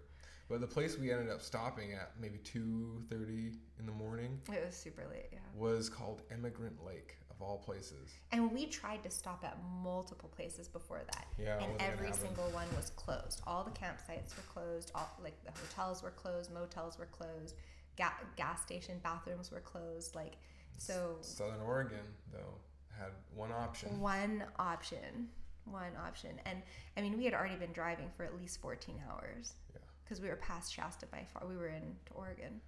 But 0.49 0.61
the 0.61 0.67
place 0.67 0.97
we 0.97 1.11
ended 1.11 1.29
up 1.29 1.41
stopping 1.41 1.93
at 1.93 2.11
maybe 2.19 2.37
two 2.39 3.01
thirty 3.09 3.53
in 3.79 3.85
the 3.85 3.91
morning 3.91 4.39
It 4.51 4.65
was 4.65 4.75
super 4.75 5.05
late, 5.09 5.27
yeah. 5.31 5.39
was 5.55 5.89
called 5.89 6.23
Emigrant 6.31 6.83
Lake 6.85 7.17
of 7.29 7.41
all 7.41 7.57
places. 7.57 8.11
And 8.31 8.51
we 8.51 8.65
tried 8.65 9.03
to 9.03 9.09
stop 9.11 9.43
at 9.45 9.57
multiple 9.83 10.29
places 10.35 10.67
before 10.67 11.01
that. 11.13 11.27
Yeah, 11.37 11.61
and 11.63 11.71
every 11.81 12.11
single 12.11 12.49
one 12.51 12.67
was 12.75 12.89
closed. 12.97 13.41
All 13.47 13.63
the 13.63 13.71
campsites 13.71 14.35
were 14.35 14.43
closed. 14.53 14.91
All 14.95 15.09
like 15.23 15.41
the 15.45 15.51
hotels 15.51 16.01
were 16.03 16.11
closed, 16.11 16.51
motels 16.53 16.97
were 16.97 17.05
closed, 17.07 17.55
ga- 17.97 18.13
gas 18.35 18.61
station 18.61 18.99
bathrooms 19.03 19.51
were 19.51 19.59
closed. 19.59 20.15
Like 20.15 20.37
so, 20.77 21.17
Southern 21.21 21.61
Oregon 21.61 22.05
though 22.31 22.55
had 22.97 23.11
one 23.35 23.51
option. 23.51 23.99
One 23.99 24.43
option. 24.59 25.29
One 25.65 25.91
option. 26.05 26.31
And 26.45 26.61
I 26.95 27.01
mean, 27.01 27.17
we 27.17 27.25
had 27.25 27.33
already 27.33 27.55
been 27.55 27.73
driving 27.73 28.09
for 28.15 28.23
at 28.23 28.37
least 28.37 28.61
14 28.61 28.95
hours. 29.09 29.53
Yeah. 29.73 29.79
Because 30.03 30.21
we 30.21 30.29
were 30.29 30.37
past 30.37 30.73
Shasta 30.73 31.05
by 31.07 31.25
far. 31.33 31.47
We 31.47 31.57
were 31.57 31.67
in 31.67 31.95
Oregon. 32.13 32.61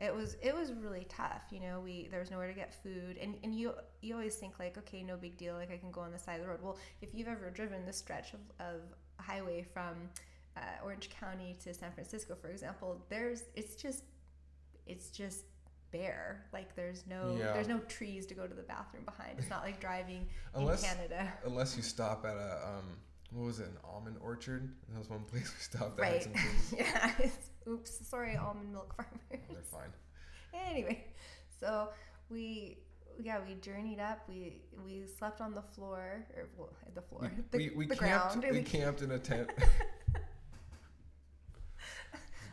It 0.00 0.12
was 0.12 0.36
it 0.42 0.52
was 0.52 0.72
really 0.72 1.06
tough, 1.08 1.42
you 1.50 1.60
know. 1.60 1.78
We 1.78 2.08
there 2.10 2.18
was 2.18 2.30
nowhere 2.32 2.48
to 2.48 2.52
get 2.52 2.74
food, 2.82 3.16
and, 3.16 3.36
and 3.44 3.54
you 3.54 3.74
you 4.00 4.14
always 4.14 4.34
think 4.34 4.58
like, 4.58 4.76
okay, 4.76 5.04
no 5.04 5.16
big 5.16 5.36
deal, 5.36 5.54
like 5.54 5.70
I 5.70 5.76
can 5.76 5.92
go 5.92 6.00
on 6.00 6.10
the 6.10 6.18
side 6.18 6.40
of 6.40 6.42
the 6.42 6.48
road. 6.48 6.58
Well, 6.62 6.78
if 7.00 7.14
you've 7.14 7.28
ever 7.28 7.48
driven 7.50 7.86
the 7.86 7.92
stretch 7.92 8.34
of, 8.34 8.40
of 8.58 8.80
highway 9.18 9.64
from 9.72 10.10
uh, 10.56 10.60
Orange 10.82 11.10
County 11.10 11.56
to 11.62 11.72
San 11.72 11.92
Francisco, 11.92 12.34
for 12.34 12.48
example, 12.48 13.04
there's 13.08 13.44
it's 13.54 13.76
just 13.76 14.02
it's 14.86 15.10
just 15.10 15.44
bare. 15.90 16.46
Like 16.52 16.74
there's 16.76 17.04
no 17.06 17.36
Yeah. 17.38 17.52
there's 17.52 17.68
no 17.68 17.78
trees 17.80 18.26
to 18.26 18.34
go 18.34 18.46
to 18.46 18.54
the 18.54 18.62
bathroom 18.62 19.04
behind. 19.04 19.38
It's 19.38 19.50
not 19.50 19.62
like 19.62 19.80
driving 19.80 20.28
Unless 20.54 20.82
in 20.82 20.88
Canada. 20.96 21.32
unless 21.44 21.76
you 21.76 21.82
stop 21.82 22.24
at 22.24 22.36
a 22.36 22.66
um 22.68 22.98
what 23.30 23.46
was 23.46 23.58
it, 23.58 23.66
an 23.66 23.78
almond 23.82 24.16
orchard? 24.20 24.72
That 24.92 24.98
was 24.98 25.10
one 25.10 25.24
place 25.24 25.52
we 25.52 25.60
stopped 25.60 25.98
at. 25.98 26.02
Right. 26.02 26.26
yeah. 26.76 27.10
Oops. 27.68 28.06
Sorry, 28.08 28.36
almond 28.36 28.72
milk 28.72 28.94
farmers. 28.96 29.44
They're 29.50 29.62
fine. 29.62 29.92
anyway, 30.68 31.04
so 31.60 31.88
we 32.30 32.78
yeah 33.20 33.38
we 33.46 33.54
journeyed 33.54 34.00
up. 34.00 34.20
We 34.28 34.62
we 34.84 35.04
slept 35.18 35.40
on 35.40 35.54
the 35.54 35.62
floor 35.62 36.26
or 36.36 36.48
well, 36.56 36.70
the 36.94 37.02
floor 37.02 37.30
the, 37.50 37.56
we 37.58 37.70
we 37.70 37.86
the 37.86 37.96
camped 37.96 38.40
ground. 38.40 38.46
we 38.56 38.62
camped 38.62 39.02
in 39.02 39.10
a 39.12 39.18
tent. 39.18 39.50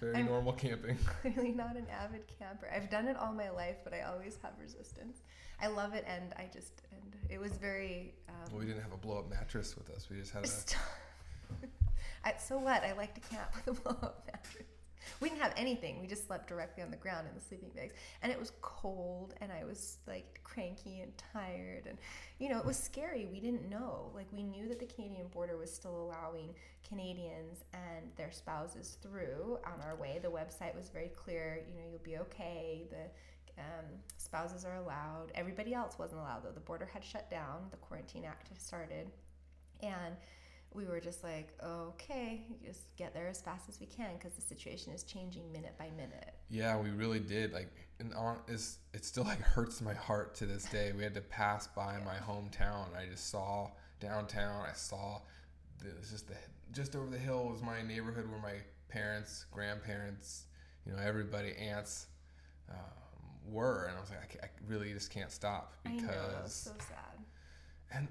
Very 0.01 0.15
I'm- 0.15 0.25
normal 0.25 0.53
camping. 0.53 0.97
clearly 1.21 1.51
not 1.51 1.75
an 1.77 1.85
avid 1.89 2.23
camper. 2.39 2.67
I've 2.75 2.89
done 2.89 3.07
it 3.07 3.15
all 3.15 3.31
my 3.31 3.51
life, 3.51 3.77
but 3.83 3.93
I 3.93 4.01
always 4.01 4.37
have 4.41 4.53
resistance. 4.59 5.21
I 5.61 5.67
love 5.67 5.93
it, 5.93 6.03
and 6.07 6.33
I 6.37 6.49
just 6.51 6.81
and 6.91 7.15
it 7.29 7.39
was 7.39 7.51
very. 7.53 8.15
Um, 8.27 8.35
Well, 8.51 8.59
we 8.61 8.65
didn't 8.65 8.81
have 8.81 8.93
a 8.93 8.97
blow 8.97 9.19
up 9.19 9.29
mattress 9.29 9.77
with 9.77 9.91
us. 9.91 10.09
We 10.09 10.17
just 10.17 10.33
had 10.33 10.43
a 10.43 10.47
Stop. 10.61 10.81
So 12.39 12.57
what? 12.57 12.83
I 12.83 12.93
like 12.93 13.13
to 13.15 13.21
camp 13.21 13.49
with 13.65 13.77
a 13.77 13.81
blow 13.81 13.97
up 14.01 14.27
mattress. 14.27 14.67
We 15.19 15.29
didn't 15.29 15.41
have 15.41 15.53
anything. 15.57 16.01
We 16.01 16.07
just 16.07 16.27
slept 16.27 16.47
directly 16.47 16.83
on 16.83 16.91
the 16.91 16.97
ground 16.97 17.27
in 17.27 17.35
the 17.35 17.41
sleeping 17.41 17.69
bags. 17.75 17.93
And 18.21 18.31
it 18.31 18.39
was 18.39 18.51
cold 18.61 19.33
and 19.41 19.51
I 19.51 19.65
was 19.65 19.97
like 20.07 20.39
cranky 20.43 21.01
and 21.01 21.11
tired 21.33 21.87
and 21.87 21.97
you 22.39 22.49
know, 22.49 22.57
it 22.57 22.65
was 22.65 22.77
scary. 22.77 23.27
We 23.31 23.39
didn't 23.39 23.69
know. 23.69 24.11
Like 24.15 24.27
we 24.31 24.43
knew 24.43 24.67
that 24.67 24.79
the 24.79 24.85
Canadian 24.85 25.27
border 25.27 25.57
was 25.57 25.71
still 25.71 25.95
allowing 26.01 26.55
Canadians 26.87 27.63
and 27.73 28.11
their 28.15 28.31
spouses 28.31 28.97
through 29.01 29.59
on 29.65 29.81
our 29.85 29.95
way. 29.95 30.19
The 30.21 30.29
website 30.29 30.75
was 30.75 30.89
very 30.89 31.09
clear, 31.09 31.63
you 31.67 31.75
know, 31.75 31.87
you'll 31.89 31.99
be 31.99 32.17
okay. 32.17 32.87
The 32.89 33.61
um, 33.61 33.85
spouses 34.17 34.65
are 34.65 34.75
allowed. 34.75 35.27
Everybody 35.35 35.73
else 35.73 35.99
wasn't 35.99 36.21
allowed 36.21 36.43
though. 36.43 36.51
The 36.51 36.59
border 36.61 36.89
had 36.91 37.03
shut 37.03 37.29
down. 37.29 37.67
The 37.69 37.77
quarantine 37.77 38.25
act 38.25 38.47
had 38.47 38.59
started. 38.59 39.07
And 39.81 40.15
we 40.73 40.85
were 40.85 40.99
just 40.99 41.23
like, 41.23 41.49
okay, 41.63 42.43
just 42.65 42.95
get 42.95 43.13
there 43.13 43.27
as 43.27 43.41
fast 43.41 43.67
as 43.67 43.79
we 43.79 43.85
can 43.85 44.15
because 44.17 44.33
the 44.33 44.41
situation 44.41 44.93
is 44.93 45.03
changing 45.03 45.51
minute 45.51 45.75
by 45.77 45.89
minute. 45.97 46.33
Yeah, 46.49 46.79
we 46.79 46.89
really 46.89 47.19
did. 47.19 47.51
Like, 47.51 47.71
and 47.99 48.13
on 48.13 48.37
is 48.47 48.77
it 48.93 49.03
still 49.03 49.23
like 49.25 49.41
hurts 49.41 49.81
my 49.81 49.93
heart 49.93 50.33
to 50.35 50.45
this 50.45 50.63
day. 50.65 50.93
We 50.95 51.03
had 51.03 51.13
to 51.15 51.21
pass 51.21 51.67
by 51.67 51.97
my 52.05 52.15
hometown. 52.15 52.95
I 52.95 53.05
just 53.09 53.29
saw 53.29 53.69
downtown. 53.99 54.65
I 54.69 54.73
saw 54.73 55.21
the, 55.79 55.89
it's 55.89 56.11
just 56.11 56.27
the 56.27 56.35
just 56.71 56.95
over 56.95 57.09
the 57.09 57.17
hill 57.17 57.49
was 57.49 57.61
my 57.61 57.81
neighborhood 57.81 58.29
where 58.29 58.39
my 58.39 58.55
parents, 58.87 59.45
grandparents, 59.51 60.45
you 60.85 60.93
know, 60.93 60.99
everybody, 60.99 61.53
aunts, 61.57 62.07
um, 62.69 62.77
were, 63.45 63.87
and 63.87 63.97
I 63.97 63.99
was 63.99 64.09
like, 64.09 64.39
I, 64.41 64.45
I 64.45 64.49
really 64.67 64.93
just 64.93 65.11
can't 65.11 65.31
stop 65.31 65.73
because 65.83 66.03
I 66.03 66.41
know, 66.41 66.45
so 66.45 66.71
sad. 66.79 67.25
and 67.93 68.07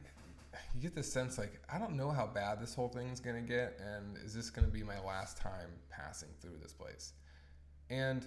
you 0.75 0.81
get 0.81 0.95
this 0.95 1.13
sense 1.13 1.39
like 1.39 1.61
I 1.73 1.79
don't 1.79 1.97
know 1.97 2.11
how 2.11 2.27
bad 2.27 2.61
this 2.61 2.75
whole 2.75 2.89
thing's 2.89 3.21
gonna 3.21 3.41
get, 3.41 3.79
and 3.81 4.17
is 4.19 4.35
this 4.35 4.51
gonna 4.51 4.69
be 4.69 4.83
my 4.83 5.01
last 5.01 5.37
time 5.37 5.71
passing 5.91 6.29
through 6.41 6.59
this 6.63 6.73
place? 6.73 7.13
And 7.89 8.27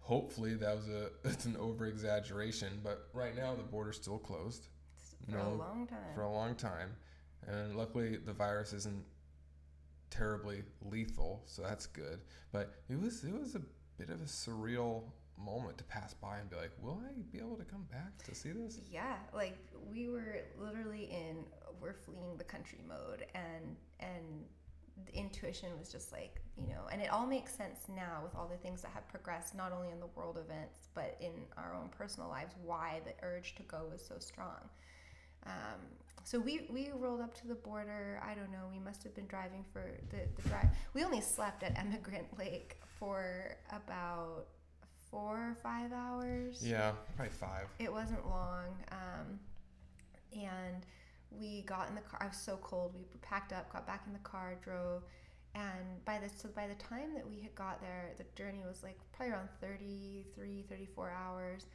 hopefully 0.00 0.54
that 0.54 0.76
was 0.76 0.88
a 0.88 1.10
it's 1.28 1.44
an 1.44 1.56
over 1.56 1.86
exaggeration, 1.86 2.80
but 2.82 3.08
right 3.12 3.34
now 3.36 3.54
the 3.54 3.62
border's 3.62 3.96
still 3.96 4.18
closed 4.18 4.68
For 5.28 5.38
a 5.38 5.48
long 5.54 5.86
time. 5.86 5.98
for 6.14 6.22
a 6.22 6.32
long 6.32 6.54
time, 6.54 6.90
and 7.46 7.76
luckily 7.76 8.16
the 8.16 8.32
virus 8.32 8.72
isn't 8.72 9.04
terribly 10.10 10.62
lethal, 10.82 11.42
so 11.46 11.62
that's 11.62 11.86
good. 11.86 12.20
But 12.52 12.74
it 12.88 13.00
was 13.00 13.24
it 13.24 13.32
was 13.32 13.54
a 13.54 13.62
bit 13.98 14.10
of 14.10 14.20
a 14.20 14.24
surreal 14.24 15.04
moment 15.44 15.78
to 15.78 15.84
pass 15.84 16.14
by 16.14 16.38
and 16.38 16.48
be 16.50 16.56
like, 16.56 16.72
will 16.80 17.00
I 17.04 17.12
be 17.32 17.38
able 17.38 17.56
to 17.56 17.64
come 17.64 17.86
back 17.90 18.22
to 18.24 18.34
see 18.34 18.52
this? 18.52 18.78
yeah, 18.90 19.16
like 19.32 19.56
we 19.90 20.08
were 20.08 20.38
literally 20.58 21.04
in 21.10 21.44
we're 21.80 21.94
fleeing 21.94 22.36
the 22.36 22.44
country 22.44 22.80
mode 22.86 23.24
and 23.34 23.76
and 24.00 24.44
the 25.06 25.16
intuition 25.16 25.70
was 25.78 25.90
just 25.90 26.12
like, 26.12 26.42
you 26.58 26.66
know, 26.68 26.82
and 26.92 27.00
it 27.00 27.10
all 27.10 27.26
makes 27.26 27.54
sense 27.54 27.86
now 27.88 28.20
with 28.22 28.34
all 28.34 28.46
the 28.46 28.58
things 28.58 28.82
that 28.82 28.90
have 28.92 29.08
progressed 29.08 29.54
not 29.54 29.72
only 29.72 29.90
in 29.90 29.98
the 29.98 30.08
world 30.14 30.36
events 30.36 30.88
but 30.94 31.16
in 31.20 31.32
our 31.56 31.74
own 31.74 31.88
personal 31.88 32.28
lives 32.28 32.54
why 32.62 33.00
the 33.06 33.12
urge 33.26 33.54
to 33.54 33.62
go 33.62 33.84
was 33.90 34.04
so 34.04 34.16
strong. 34.18 34.68
Um, 35.46 35.80
so 36.24 36.38
we, 36.38 36.66
we 36.70 36.90
rolled 36.94 37.20
up 37.20 37.34
to 37.40 37.46
the 37.46 37.54
border. 37.54 38.20
I 38.22 38.34
don't 38.34 38.52
know. 38.52 38.68
We 38.70 38.78
must 38.78 39.02
have 39.04 39.14
been 39.14 39.26
driving 39.26 39.64
for 39.72 39.90
the, 40.10 40.18
the 40.40 40.48
drive. 40.48 40.66
We 40.92 41.02
only 41.02 41.20
slept 41.20 41.62
at 41.62 41.78
Emigrant 41.78 42.26
Lake 42.38 42.76
for 42.98 43.56
about 43.70 44.46
four 45.10 45.36
or 45.36 45.56
five 45.62 45.92
hours. 45.92 46.62
Yeah, 46.64 46.92
probably 47.16 47.32
five. 47.32 47.66
It 47.78 47.92
wasn't 47.92 48.26
long. 48.28 48.66
Um, 48.92 49.40
and 50.32 50.86
we 51.30 51.62
got 51.62 51.88
in 51.88 51.94
the 51.94 52.00
car. 52.00 52.20
I 52.22 52.26
was 52.26 52.36
so 52.36 52.58
cold. 52.62 52.94
We 52.94 53.04
packed 53.22 53.52
up, 53.52 53.72
got 53.72 53.86
back 53.86 54.04
in 54.06 54.12
the 54.12 54.18
car, 54.20 54.56
drove. 54.62 55.02
And 55.54 56.04
by 56.04 56.18
the 56.18 56.28
so 56.28 56.48
by 56.54 56.68
the 56.68 56.76
time 56.76 57.12
that 57.14 57.28
we 57.28 57.40
had 57.40 57.54
got 57.54 57.80
there, 57.80 58.12
the 58.16 58.24
journey 58.36 58.62
was 58.66 58.82
like 58.82 58.98
probably 59.12 59.32
around 59.32 59.48
33, 59.60 60.64
34 60.68 61.10
hours. 61.10 61.66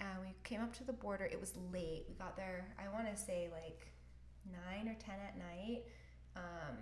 And 0.00 0.10
we 0.20 0.34
came 0.44 0.60
up 0.60 0.72
to 0.76 0.84
the 0.84 0.92
border. 0.92 1.24
It 1.24 1.40
was 1.40 1.54
late. 1.72 2.04
We 2.08 2.14
got 2.14 2.36
there, 2.36 2.68
I 2.78 2.92
want 2.94 3.10
to 3.14 3.20
say 3.20 3.48
like 3.52 3.90
9 4.52 4.88
or 4.88 4.94
10 4.94 5.14
at 5.26 5.38
night. 5.38 5.82
Um, 6.36 6.76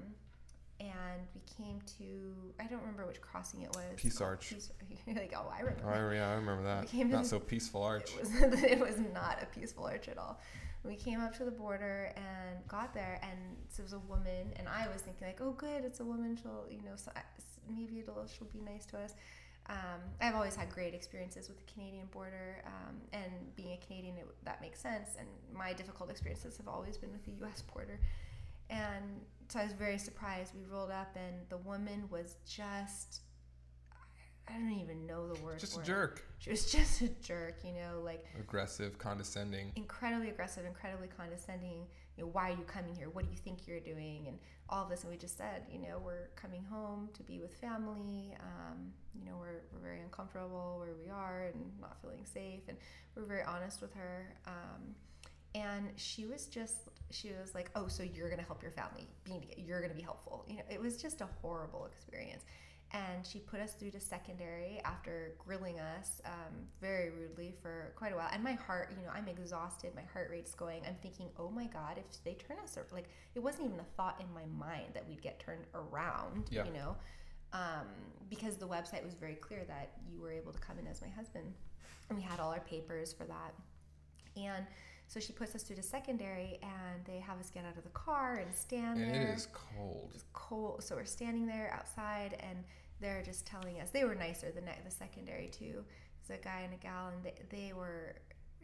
and 0.81 1.21
we 1.35 1.41
came 1.65 1.81
to, 1.99 2.53
I 2.63 2.67
don't 2.67 2.81
remember 2.81 3.07
which 3.07 3.21
crossing 3.21 3.63
it 3.63 3.71
was. 3.75 3.85
Peace 3.97 4.21
Arch. 4.21 4.49
Peace, 4.51 4.71
like, 5.07 5.33
oh, 5.37 5.51
I 5.55 5.61
remember. 5.61 5.85
Oh, 6.11 6.13
yeah, 6.15 6.31
I 6.31 6.35
remember 6.35 6.63
that. 6.71 6.83
We 6.83 6.89
came 6.89 7.11
Not 7.11 7.25
to- 7.25 7.29
so 7.29 7.39
peaceful 7.39 7.83
arch. 7.83 8.11
It 8.15 8.21
was 8.21 8.63
it 8.63 8.79
was 8.81 8.99
not 9.13 9.43
a 9.43 9.47
peaceful 9.47 9.85
arch 9.87 10.09
at 10.09 10.19
all. 10.19 10.41
We 10.85 10.97
came 10.97 11.21
up 11.21 11.35
to 11.39 11.45
the 11.47 11.51
border 11.51 12.13
and 12.17 12.67
got 12.69 12.93
there, 12.93 13.19
and 13.23 13.39
so 13.71 13.81
it 13.81 13.85
was 13.85 13.95
a 13.95 13.99
woman, 14.01 14.53
and 14.57 14.69
I 14.69 14.87
was 14.93 15.01
thinking 15.01 15.27
like, 15.27 15.41
oh, 15.41 15.53
good, 15.53 15.83
it's 15.85 16.01
a 16.01 16.05
woman. 16.05 16.37
She'll, 16.41 16.67
you 16.71 16.83
know, 16.83 16.97
so 16.97 17.11
I- 17.17 17.21
maybe 17.71 18.01
it'll 18.01 18.27
she'll 18.27 18.49
be 18.49 18.61
nice 18.61 18.85
to 18.87 18.99
us. 18.99 19.15
Um, 19.71 20.01
I've 20.21 20.35
always 20.35 20.55
had 20.55 20.69
great 20.69 20.93
experiences 20.93 21.49
with 21.49 21.57
the 21.65 21.73
Canadian 21.73 22.05
border, 22.13 22.63
um, 22.67 22.97
and 23.15 23.33
being 23.57 23.73
a 23.73 23.79
Canadian, 23.87 24.19
it, 24.19 24.27
that 24.45 24.61
makes 24.61 24.79
sense. 24.79 25.17
And 25.19 25.27
my 25.57 25.73
difficult 25.73 26.11
experiences 26.11 26.59
have 26.59 26.69
always 26.69 26.99
been 26.99 27.13
with 27.13 27.25
the 27.25 27.33
U.S. 27.47 27.63
border, 27.63 27.99
and 28.69 29.23
so 29.49 29.61
I 29.61 29.65
was 29.65 29.73
very 29.73 29.99
surprised. 29.99 30.53
We 30.55 30.65
rolled 30.71 30.91
up, 30.91 31.17
and 31.17 31.37
the 31.49 31.59
woman 31.59 32.05
was 32.11 32.37
just. 32.47 33.21
I 34.47 34.53
don't 34.53 34.79
even 34.79 35.07
know 35.07 35.27
the 35.33 35.41
word. 35.43 35.59
Just 35.59 35.79
a 35.79 35.81
it. 35.81 35.87
jerk. 35.87 36.23
She 36.39 36.51
was 36.51 36.67
just 36.71 37.01
a 37.01 37.09
jerk, 37.23 37.61
you 37.65 37.73
know, 37.73 38.03
like 38.05 38.27
Aggressive, 38.39 38.99
condescending. 38.99 39.73
incredibly 39.75 40.29
aggressive, 40.29 40.67
incredibly 40.67 41.09
condescending. 41.09 41.87
You 42.17 42.25
know, 42.25 42.31
why 42.31 42.51
are 42.51 42.55
you 42.55 42.65
coming 42.65 42.95
here? 42.95 43.09
What 43.09 43.25
do 43.25 43.31
you 43.31 43.39
think 43.39 43.67
you're 43.67 43.81
doing? 43.81 44.27
And 44.29 44.39
all 44.69 44.85
of 44.85 44.91
this. 44.91 45.03
And 45.03 45.11
we 45.11 45.17
just 45.19 45.37
said, 45.37 45.63
you 45.71 45.79
know, 45.79 46.01
we're 46.05 46.29
coming 46.37 46.65
home 46.65 47.09
to 47.15 47.23
be 47.23 47.39
with 47.41 47.55
family. 47.55 48.37
Um, 48.41 48.93
you 49.15 49.25
know, 49.25 49.37
we're, 49.39 49.63
we're 49.73 49.81
very 49.83 50.01
uncomfortable 50.01 50.77
where 50.79 50.95
we 51.03 51.11
are 51.11 51.51
and 51.53 51.71
not 51.81 52.01
feeling 52.01 52.25
safe. 52.25 52.63
And 52.69 52.77
we're 53.15 53.25
very 53.25 53.43
honest 53.43 53.81
with 53.81 53.95
her. 53.95 54.35
Um, 54.47 54.95
and 55.55 55.91
she 55.97 56.27
was 56.27 56.47
just, 56.47 56.89
she 57.15 57.33
was 57.41 57.55
like, 57.55 57.71
oh, 57.75 57.87
so 57.89 58.03
you're 58.03 58.29
going 58.29 58.41
to 58.41 58.47
help 58.47 58.63
your 58.63 58.73
family. 58.73 59.09
You're 59.57 59.81
going 59.81 59.91
to 59.93 59.97
be 59.97 60.03
helpful. 60.03 60.45
You 60.49 60.57
know, 60.57 60.63
it 60.71 60.81
was 60.81 60.97
just 60.97 61.21
a 61.21 61.29
horrible 61.41 61.87
experience 61.87 62.45
and 62.95 63.27
she 63.27 63.39
put 63.41 63.61
us 63.61 63.73
through 63.73 63.91
to 63.91 64.01
secondary 64.01 64.81
after 64.85 65.35
grilling 65.39 65.81
us 65.81 66.21
um, 66.25 66.55
very 66.81 67.11
rudely 67.11 67.53
for 67.61 67.93
quite 67.97 68.13
a 68.13 68.17
while 68.17 68.29
and 68.33 68.43
my 68.43 68.53
heart 68.53 68.93
you 68.97 69.05
know 69.05 69.11
i'm 69.13 69.27
exhausted 69.27 69.93
my 69.95 70.03
heart 70.13 70.29
rate's 70.31 70.55
going 70.55 70.83
i'm 70.87 70.95
thinking 71.03 71.29
oh 71.39 71.51
my 71.51 71.67
god 71.67 71.99
if 71.99 72.05
they 72.25 72.35
turn 72.35 72.57
us 72.63 72.79
like 72.93 73.09
it 73.35 73.41
wasn't 73.41 73.65
even 73.65 73.81
a 73.81 73.97
thought 73.97 74.21
in 74.21 74.33
my 74.33 74.45
mind 74.57 74.87
that 74.95 75.07
we'd 75.09 75.21
get 75.23 75.41
turned 75.41 75.65
around 75.75 76.49
Yeah. 76.51 76.65
you 76.65 76.73
know 76.73 76.97
um, 77.53 77.87
because 78.29 78.57
the 78.57 78.67
website 78.67 79.05
was 79.05 79.15
very 79.15 79.37
clear 79.37 79.65
that 79.69 79.93
you 80.11 80.21
were 80.21 80.33
able 80.33 80.53
to 80.53 80.59
come 80.59 80.79
in 80.79 80.87
as 80.87 81.01
my 81.03 81.09
husband 81.09 81.53
and 82.09 82.19
we 82.19 82.23
had 82.25 82.39
all 82.41 82.53
our 82.53 82.61
papers 82.61 83.13
for 83.13 83.25
that 83.25 83.55
and 84.37 84.67
so 85.07 85.21
she 85.21 85.33
puts 85.33 85.55
us 85.55 85.63
through 85.63 85.77
to 85.77 85.83
secondary 85.83 86.59
and 86.63 87.05
they 87.07 87.19
have 87.21 87.39
us 87.39 87.51
get 87.51 87.65
out 87.65 87.77
of 87.77 87.85
the 87.85 87.91
car 87.91 88.37
and 88.37 88.55
stand 88.55 89.01
And 89.01 89.11
there 89.15 89.23
it 89.33 89.37
is 89.37 89.49
cold. 89.53 90.11
was 90.13 90.25
cold. 90.33 90.83
So 90.83 90.97
we're 90.97 91.05
standing 91.05 91.47
there 91.47 91.73
outside, 91.77 92.37
and 92.41 92.65
they're 93.01 93.23
just 93.23 93.47
telling 93.47 93.81
us 93.81 93.91
they 93.91 94.05
were 94.05 94.15
nicer 94.15 94.51
the 94.51 94.61
ne- 94.63 94.81
the 94.85 94.91
secondary 94.91 95.49
too. 95.49 95.85
There's 96.27 96.41
a 96.41 96.43
guy 96.43 96.61
and 96.65 96.73
a 96.75 96.79
gal, 96.79 97.09
and 97.15 97.23
they, 97.23 97.35
they 97.57 97.73
were 97.73 98.17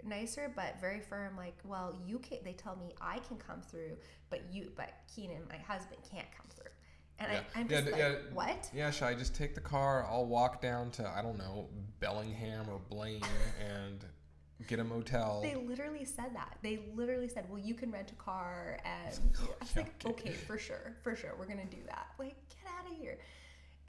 nicer 0.03 0.51
but 0.57 0.81
very 0.81 0.99
firm 0.99 1.37
like 1.37 1.59
well 1.63 1.95
you 2.07 2.19
can 2.21 2.39
they 2.43 2.55
tell 2.55 2.75
me 2.75 2.95
i 3.03 3.19
can 3.19 3.37
come 3.37 3.61
through 3.61 3.95
but 4.31 4.41
you 4.51 4.73
but 4.75 4.95
keenan 5.15 5.43
my 5.51 5.59
husband 5.59 5.99
can't 6.11 6.27
come 6.35 6.47
through 6.49 6.71
and 7.19 7.31
Yeah. 7.31 7.41
I, 7.55 7.61
i'm 7.61 7.67
Yeah, 7.69 7.81
just 7.83 7.85
d- 7.85 7.93
like 7.93 8.01
yeah. 8.01 8.15
what 8.33 8.71
Yeah, 8.73 8.91
should 8.91 9.05
I 9.05 9.15
just 9.15 9.35
take 9.35 9.55
the 9.55 9.61
car? 9.61 10.07
I'll 10.09 10.25
walk 10.25 10.63
down 10.63 10.91
to 10.93 11.07
I 11.07 11.21
don't 11.21 11.37
know 11.37 11.69
Bellingham 11.99 12.67
or 12.71 12.79
Blaine 12.89 13.21
and 13.63 14.03
get 14.69 14.79
a 14.79 14.85
motel. 14.85 15.41
they 15.43 15.55
literally 15.55 16.05
said 16.05 16.35
that. 16.35 16.57
They 16.63 16.81
literally 16.95 17.29
said 17.29 17.47
well 17.49 17.59
you 17.59 17.75
can 17.75 17.91
rent 17.91 18.11
a 18.13 18.15
car 18.15 18.79
and 18.85 19.19
i 19.41 19.45
was 19.61 19.73
Yeah, 19.77 19.83
like 19.83 20.05
okay. 20.07 20.31
okay 20.31 20.33
for 20.33 20.59
sure 20.59 20.95
for 21.03 21.17
sure 21.17 21.35
we're 21.39 21.47
gonna 21.47 21.65
do 21.65 21.83
that. 21.87 22.09
Like 22.19 22.37
get 22.49 22.71
out 22.79 22.91
of 22.91 22.97
here. 22.99 23.19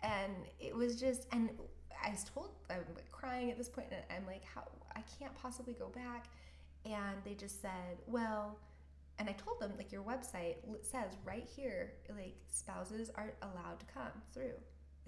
And 0.03 0.33
it 0.59 0.75
was 0.75 0.99
just 0.99 1.27
and 1.31 1.49
i 2.03 2.09
was 2.09 2.23
told 2.23 2.49
i'm 2.69 2.77
like 2.95 3.11
crying 3.11 3.51
at 3.51 3.57
this 3.57 3.69
point 3.69 3.87
and 3.91 4.01
i'm 4.17 4.25
like 4.25 4.43
how 4.43 4.63
i 4.95 5.01
can't 5.19 5.35
possibly 5.35 5.73
go 5.73 5.87
back. 5.89 6.25
And 6.85 7.17
they 7.23 7.33
just 7.35 7.61
said 7.61 7.97
well 8.07 8.57
and 9.19 9.29
i 9.29 9.33
told 9.33 9.59
them 9.59 9.71
like 9.77 9.91
your 9.91 10.01
website 10.01 10.55
says 10.81 11.11
right 11.25 11.47
here 11.55 11.93
like 12.17 12.35
spouses 12.49 13.11
are 13.15 13.33
allowed 13.43 13.79
to 13.79 13.85
come 13.93 14.11
through 14.33 14.53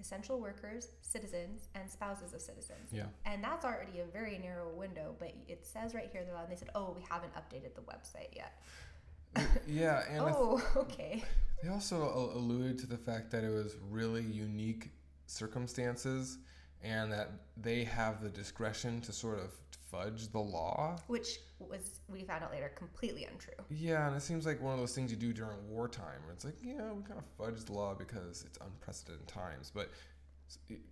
essential 0.00 0.40
workers 0.40 0.88
citizens 1.00 1.68
and 1.74 1.90
spouses 1.90 2.32
of 2.34 2.40
citizens. 2.40 2.90
Yeah. 2.92 3.06
and 3.24 3.42
that's 3.42 3.64
already 3.64 4.00
a 4.00 4.04
very 4.04 4.38
narrow 4.38 4.68
window 4.74 5.14
but 5.18 5.34
it 5.48 5.64
says 5.66 5.94
right 5.94 6.08
here 6.10 6.22
and 6.22 6.50
they 6.50 6.56
said 6.56 6.70
oh 6.74 6.94
we 6.96 7.04
haven't 7.08 7.32
updated 7.34 7.74
the 7.74 7.82
website 7.82 8.34
yet. 8.34 8.60
Yeah, 9.66 10.02
and 10.08 10.20
I 10.20 10.26
th- 10.26 10.36
oh 10.38 10.62
okay. 10.76 11.22
They 11.62 11.68
also 11.68 12.30
alluded 12.34 12.78
to 12.80 12.86
the 12.86 12.96
fact 12.98 13.30
that 13.32 13.42
it 13.42 13.50
was 13.50 13.76
really 13.90 14.22
unique 14.22 14.90
circumstances 15.26 16.38
and 16.82 17.10
that 17.12 17.30
they 17.56 17.84
have 17.84 18.22
the 18.22 18.28
discretion 18.28 19.00
to 19.00 19.12
sort 19.12 19.38
of 19.38 19.52
fudge 19.94 20.28
the 20.32 20.38
law. 20.38 20.96
which 21.06 21.40
was 21.58 22.00
we 22.08 22.24
found 22.24 22.42
out 22.44 22.50
later 22.50 22.70
completely 22.74 23.24
untrue 23.24 23.54
Yeah, 23.70 24.06
and 24.06 24.16
it 24.16 24.22
seems 24.22 24.46
like 24.46 24.60
one 24.60 24.74
of 24.74 24.80
those 24.80 24.94
things 24.94 25.10
you 25.10 25.16
do 25.16 25.32
during 25.32 25.68
wartime 25.68 26.20
where 26.24 26.32
it's 26.32 26.44
like, 26.44 26.56
yeah, 26.62 26.92
we 26.92 27.02
kind 27.02 27.18
of 27.18 27.24
fudge 27.38 27.64
the 27.64 27.72
law 27.72 27.94
because 27.94 28.44
it's 28.46 28.58
unprecedented 28.60 29.26
times, 29.26 29.70
but 29.74 29.90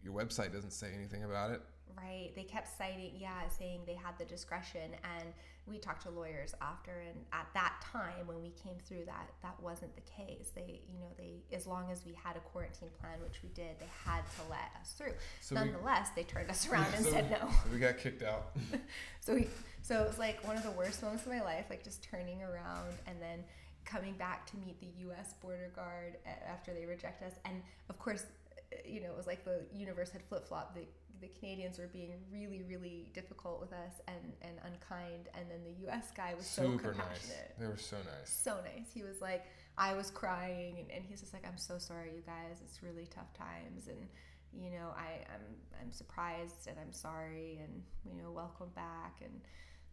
your 0.03 0.15
website 0.15 0.53
doesn't 0.53 0.73
say 0.73 0.89
anything 0.97 1.25
about 1.25 1.51
it. 1.51 1.61
Right. 1.97 2.31
They 2.35 2.43
kept 2.45 2.69
citing, 2.77 3.13
yeah, 3.19 3.49
saying 3.49 3.81
they 3.87 3.95
had 3.95 4.19
the 4.19 4.25
discretion. 4.25 4.93
And 5.19 5.33
we 5.67 5.79
talked 5.79 6.03
to 6.03 6.11
lawyers 6.11 6.55
after, 6.61 6.91
and 7.09 7.25
at 7.33 7.47
that 7.55 7.75
time 7.93 8.27
when 8.27 8.43
we 8.43 8.51
came 8.51 8.75
through 8.85 9.05
that, 9.07 9.31
that 9.43 9.55
wasn't 9.63 9.95
the 9.95 10.03
case. 10.03 10.51
They, 10.55 10.81
you 10.89 10.99
know, 10.99 11.07
they, 11.17 11.43
as 11.55 11.67
long 11.67 11.89
as 11.91 12.05
we 12.05 12.15
had 12.15 12.37
a 12.37 12.41
quarantine 12.41 12.89
plan, 13.01 13.21
which 13.23 13.43
we 13.45 13.49
did, 13.51 13.79
they 13.79 13.89
had 14.05 14.23
to 14.37 14.51
let 14.51 14.71
us 14.81 14.93
through. 14.99 15.13
So 15.41 15.55
we, 15.55 15.61
Nonetheless, 15.61 16.09
they 16.17 16.25
turned 16.25 16.51
us 16.51 16.69
around 16.73 16.93
and 16.97 17.05
so- 17.05 17.13
said 17.13 17.31
no. 17.31 17.39
so 17.49 17.57
we 17.73 17.79
got 17.79 17.99
kicked 17.99 18.23
out. 18.23 18.57
So 19.25 19.35
we, 19.35 19.47
so 19.83 20.03
it 20.03 20.09
was 20.09 20.19
like 20.19 20.45
one 20.45 20.57
of 20.57 20.65
the 20.65 20.73
worst 20.73 21.01
moments 21.01 21.25
of 21.27 21.31
my 21.31 21.43
life, 21.43 21.67
like 21.71 21.85
just 21.85 22.03
turning 22.03 22.43
around 22.43 22.95
and 23.07 23.23
then 23.23 23.45
coming 23.85 24.15
back 24.15 24.51
to 24.51 24.57
meet 24.57 24.81
the 24.81 24.89
U.S. 25.03 25.35
border 25.41 25.71
guard 25.77 26.17
after 26.49 26.75
they 26.75 26.87
reject 26.87 27.23
us. 27.23 27.35
And 27.45 27.63
of 27.89 28.01
course, 28.01 28.27
uh, 28.73 28.77
you 28.85 29.01
know, 29.01 29.11
it 29.11 29.17
was 29.17 29.29
like 29.29 29.45
the 29.45 29.61
universe 29.73 30.11
had 30.11 30.23
flip 30.23 30.49
flopped. 30.49 30.75
The 30.75 30.87
the 31.23 31.29
Canadians 31.29 31.79
were 31.79 31.87
being 31.87 32.13
really, 32.31 32.63
really 32.69 33.09
difficult 33.15 33.61
with 33.61 33.73
us 33.73 33.95
and 34.09 34.33
and 34.43 34.57
unkind, 34.65 35.29
and 35.35 35.49
then 35.51 35.61
the 35.65 35.81
U.S. 35.87 36.11
guy 36.15 36.35
was 36.37 36.47
so 36.47 36.63
Super 36.63 36.89
nice. 36.89 36.97
compassionate. 36.97 37.55
They 37.59 37.67
were 37.67 37.77
so 37.79 37.97
nice. 37.97 38.29
So 38.31 38.57
nice. 38.65 38.89
He 38.93 39.03
was 39.03 39.21
like, 39.23 39.45
I 39.79 39.95
was 39.95 40.11
crying, 40.11 40.77
and, 40.81 40.91
and 40.91 41.05
he's 41.09 41.21
just 41.21 41.33
like, 41.33 41.47
I'm 41.47 41.57
so 41.57 41.79
sorry, 41.79 42.11
you 42.15 42.23
guys. 42.27 42.59
It's 42.63 42.83
really 42.83 43.07
tough 43.07 43.33
times, 43.33 43.89
and 43.89 43.99
you 44.53 44.71
know, 44.71 44.89
I, 44.97 45.25
I'm 45.35 45.47
I'm 45.81 45.93
surprised 45.93 46.67
and 46.69 46.77
I'm 46.79 46.93
sorry, 46.93 47.61
and 47.65 47.83
you 48.05 48.21
know, 48.23 48.31
welcome 48.33 48.69
back. 48.75 49.21
And 49.23 49.41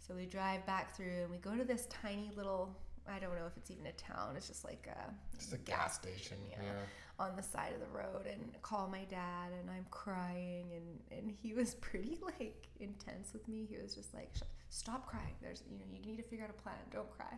so 0.05 0.15
we 0.15 0.25
drive 0.25 0.65
back 0.65 0.95
through, 0.97 1.21
and 1.21 1.31
we 1.31 1.37
go 1.37 1.55
to 1.55 1.63
this 1.63 1.87
tiny 2.03 2.31
little. 2.35 2.75
I 3.07 3.17
don't 3.19 3.35
know 3.35 3.47
if 3.47 3.57
it's 3.57 3.71
even 3.71 3.85
a 3.87 3.91
town. 3.93 4.35
It's 4.37 4.47
just 4.47 4.63
like 4.65 4.87
a 4.91 5.11
Just 5.37 5.53
a 5.53 5.57
gas 5.57 5.95
station. 5.95 6.37
yeah. 6.49 6.57
Yeah. 6.61 6.71
On 7.19 7.35
the 7.35 7.43
side 7.43 7.73
of 7.73 7.81
the 7.81 7.97
road 7.97 8.25
and 8.25 8.61
call 8.61 8.87
my 8.87 9.03
dad 9.09 9.51
and 9.59 9.69
I'm 9.69 9.85
crying 9.91 10.67
and 10.73 11.19
and 11.19 11.29
he 11.31 11.53
was 11.53 11.75
pretty 11.81 12.17
like 12.23 12.67
intense 12.79 13.33
with 13.33 13.47
me. 13.47 13.67
He 13.69 13.77
was 13.77 13.93
just 13.93 14.13
like 14.13 14.31
stop 14.69 15.05
crying. 15.07 15.35
There's 15.41 15.63
you 15.69 15.77
know 15.77 15.85
you 15.91 16.05
need 16.05 16.17
to 16.17 16.23
figure 16.23 16.45
out 16.45 16.51
a 16.51 16.61
plan. 16.61 16.75
Don't 16.91 17.09
cry. 17.11 17.37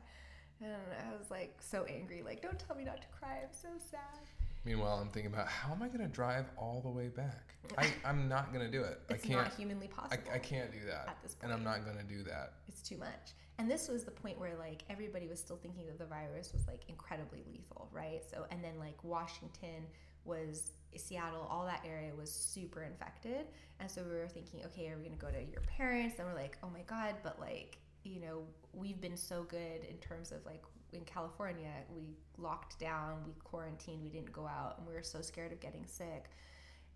And 0.62 0.72
I 0.72 1.18
was 1.18 1.32
like 1.32 1.58
so 1.60 1.86
angry 1.86 2.22
like 2.24 2.42
don't 2.42 2.60
tell 2.60 2.76
me 2.76 2.84
not 2.84 3.02
to 3.02 3.08
cry. 3.20 3.40
I'm 3.42 3.50
so 3.52 3.70
sad. 3.90 4.28
Meanwhile, 4.64 5.00
I'm 5.02 5.10
thinking 5.10 5.34
about 5.34 5.48
how 5.48 5.72
am 5.74 5.82
I 5.82 5.88
going 5.88 6.02
to 6.02 6.08
drive 6.08 6.46
all 6.56 6.82
the 6.84 6.90
way 6.90 7.08
back? 7.08 7.56
I, 7.80 7.88
I'm 8.06 8.30
not 8.30 8.54
going 8.54 8.64
to 8.64 8.72
do 8.72 8.84
it. 8.84 9.00
It's 9.10 9.24
I 9.24 9.28
can't. 9.28 9.42
not 9.42 9.54
humanly 9.56 9.90
I, 9.98 10.02
possible. 10.02 10.32
I 10.36 10.38
can't 10.38 10.72
do 10.72 10.86
that. 10.86 11.08
At 11.08 11.18
this 11.24 11.36
And 11.42 11.52
I'm 11.52 11.64
not 11.64 11.84
going 11.84 11.98
to 11.98 12.04
do 12.04 12.22
that. 12.26 12.54
it's 12.68 12.82
too 12.88 12.98
much. 12.98 13.34
And 13.60 13.70
this 13.70 13.88
was 13.88 14.04
the 14.04 14.12
point 14.12 14.40
where 14.40 14.56
like 14.58 14.84
everybody 14.90 15.28
was 15.28 15.40
still 15.40 15.58
thinking 15.58 15.86
that 15.86 16.00
the 16.00 16.06
virus 16.06 16.52
was 16.54 16.66
like 16.68 16.82
incredibly 16.88 17.44
lethal, 17.52 17.90
right? 17.92 18.22
So 18.30 18.46
and 18.50 18.64
then 18.64 18.80
like 18.80 19.04
Washington 19.04 19.86
was 20.26 20.72
Seattle, 20.98 21.48
all 21.50 21.66
that 21.66 21.84
area 21.88 22.12
was 22.16 22.32
super 22.32 22.84
infected. 22.84 23.48
And 23.80 23.90
so 23.90 24.04
we 24.04 24.16
were 24.16 24.28
thinking, 24.28 24.62
okay, 24.66 24.88
are 24.90 24.98
we 24.98 25.04
gonna 25.04 25.16
go 25.16 25.30
to 25.30 25.44
your 25.52 25.62
parents? 25.62 26.20
And 26.20 26.28
we're 26.28 26.36
like, 26.36 26.58
oh 26.64 26.70
my 26.74 26.82
god, 26.82 27.16
but 27.24 27.40
like, 27.40 27.78
you 28.04 28.20
know, 28.20 28.42
we've 28.74 29.00
been 29.00 29.18
so 29.18 29.44
good 29.44 29.86
in 29.90 29.98
terms 29.98 30.32
of 30.32 30.46
like 30.46 30.64
in 30.94 31.02
California, 31.06 31.72
we 31.96 32.16
locked 32.38 32.80
down, 32.80 33.24
we 33.26 33.34
quarantined, 33.44 34.04
we 34.04 34.10
didn't 34.10 34.32
go 34.32 34.46
out, 34.46 34.76
and 34.78 34.88
we 34.88 34.94
were 34.94 35.04
so 35.04 35.22
scared 35.22 35.52
of 35.52 35.60
getting 35.60 35.86
sick. 35.86 36.30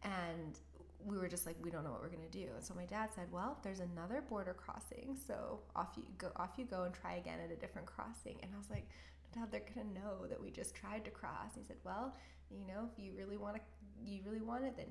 And 0.04 0.60
we 1.06 1.18
were 1.18 1.28
just 1.28 1.46
like, 1.46 1.56
we 1.62 1.70
don't 1.70 1.84
know 1.84 1.92
what 1.92 2.02
we're 2.02 2.10
gonna 2.10 2.28
do. 2.32 2.48
And 2.56 2.64
so 2.64 2.74
my 2.74 2.86
dad 2.86 3.10
said, 3.14 3.28
well, 3.32 3.60
there's 3.64 3.80
another 3.80 4.24
border 4.28 4.54
crossing, 4.54 5.16
so 5.28 5.60
off 5.76 5.90
you 5.96 6.04
go, 6.18 6.32
off 6.36 6.52
you 6.58 6.66
go, 6.66 6.84
and 6.84 6.94
try 6.94 7.16
again 7.16 7.40
at 7.44 7.52
a 7.52 7.56
different 7.56 7.88
crossing. 7.88 8.38
And 8.42 8.52
I 8.54 8.58
was 8.58 8.70
like, 8.70 8.90
Dad, 9.34 9.52
they're 9.52 9.62
gonna 9.74 9.88
know 9.94 10.28
that 10.28 10.42
we 10.42 10.50
just 10.50 10.76
tried 10.76 11.06
to 11.06 11.12
cross. 11.12 11.56
And 11.56 11.64
he 11.64 11.68
said, 11.68 11.78
well, 11.84 12.16
you 12.50 12.66
know, 12.68 12.90
if 12.92 13.04
you 13.04 13.12
really 13.18 13.38
want 13.38 13.56
to, 13.56 13.62
you 14.04 14.22
really 14.26 14.42
want 14.42 14.64
it, 14.64 14.76
then 14.78 14.88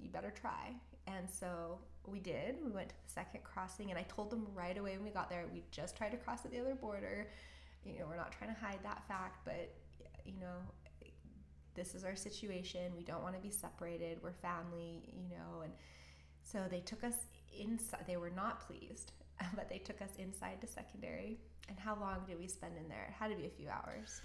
you 0.00 0.08
better 0.08 0.32
try. 0.32 0.74
And 1.06 1.28
so 1.28 1.78
we 2.06 2.20
did. 2.20 2.56
We 2.64 2.70
went 2.70 2.88
to 2.90 2.94
the 2.94 3.12
second 3.12 3.44
crossing, 3.44 3.90
and 3.90 3.98
I 3.98 4.02
told 4.02 4.30
them 4.30 4.46
right 4.54 4.76
away 4.76 4.96
when 4.96 5.04
we 5.04 5.10
got 5.10 5.28
there, 5.28 5.44
we 5.52 5.62
just 5.70 5.96
tried 5.96 6.10
to 6.10 6.16
cross 6.16 6.44
at 6.44 6.52
the 6.52 6.60
other 6.60 6.74
border. 6.74 7.28
You 7.84 7.98
know, 7.98 8.06
we're 8.08 8.16
not 8.16 8.32
trying 8.32 8.54
to 8.54 8.60
hide 8.60 8.78
that 8.82 9.06
fact, 9.08 9.44
but 9.44 9.74
you 10.24 10.34
know, 10.40 10.56
this 11.74 11.94
is 11.94 12.04
our 12.04 12.16
situation. 12.16 12.92
We 12.96 13.02
don't 13.02 13.22
want 13.22 13.34
to 13.34 13.40
be 13.40 13.50
separated. 13.50 14.18
We're 14.22 14.32
family, 14.32 15.02
you 15.06 15.28
know. 15.30 15.62
And 15.62 15.72
so 16.42 16.66
they 16.70 16.80
took 16.80 17.04
us 17.04 17.14
inside. 17.58 18.04
They 18.06 18.16
were 18.16 18.30
not 18.30 18.66
pleased, 18.66 19.12
but 19.54 19.68
they 19.68 19.78
took 19.78 20.02
us 20.02 20.10
inside 20.18 20.60
to 20.60 20.66
secondary. 20.66 21.38
And 21.68 21.78
how 21.78 21.96
long 21.98 22.24
did 22.26 22.38
we 22.38 22.48
spend 22.48 22.76
in 22.76 22.88
there? 22.88 23.06
It 23.08 23.14
had 23.18 23.30
to 23.30 23.36
be 23.36 23.46
a 23.46 23.50
few 23.50 23.68
hours. 23.68 24.20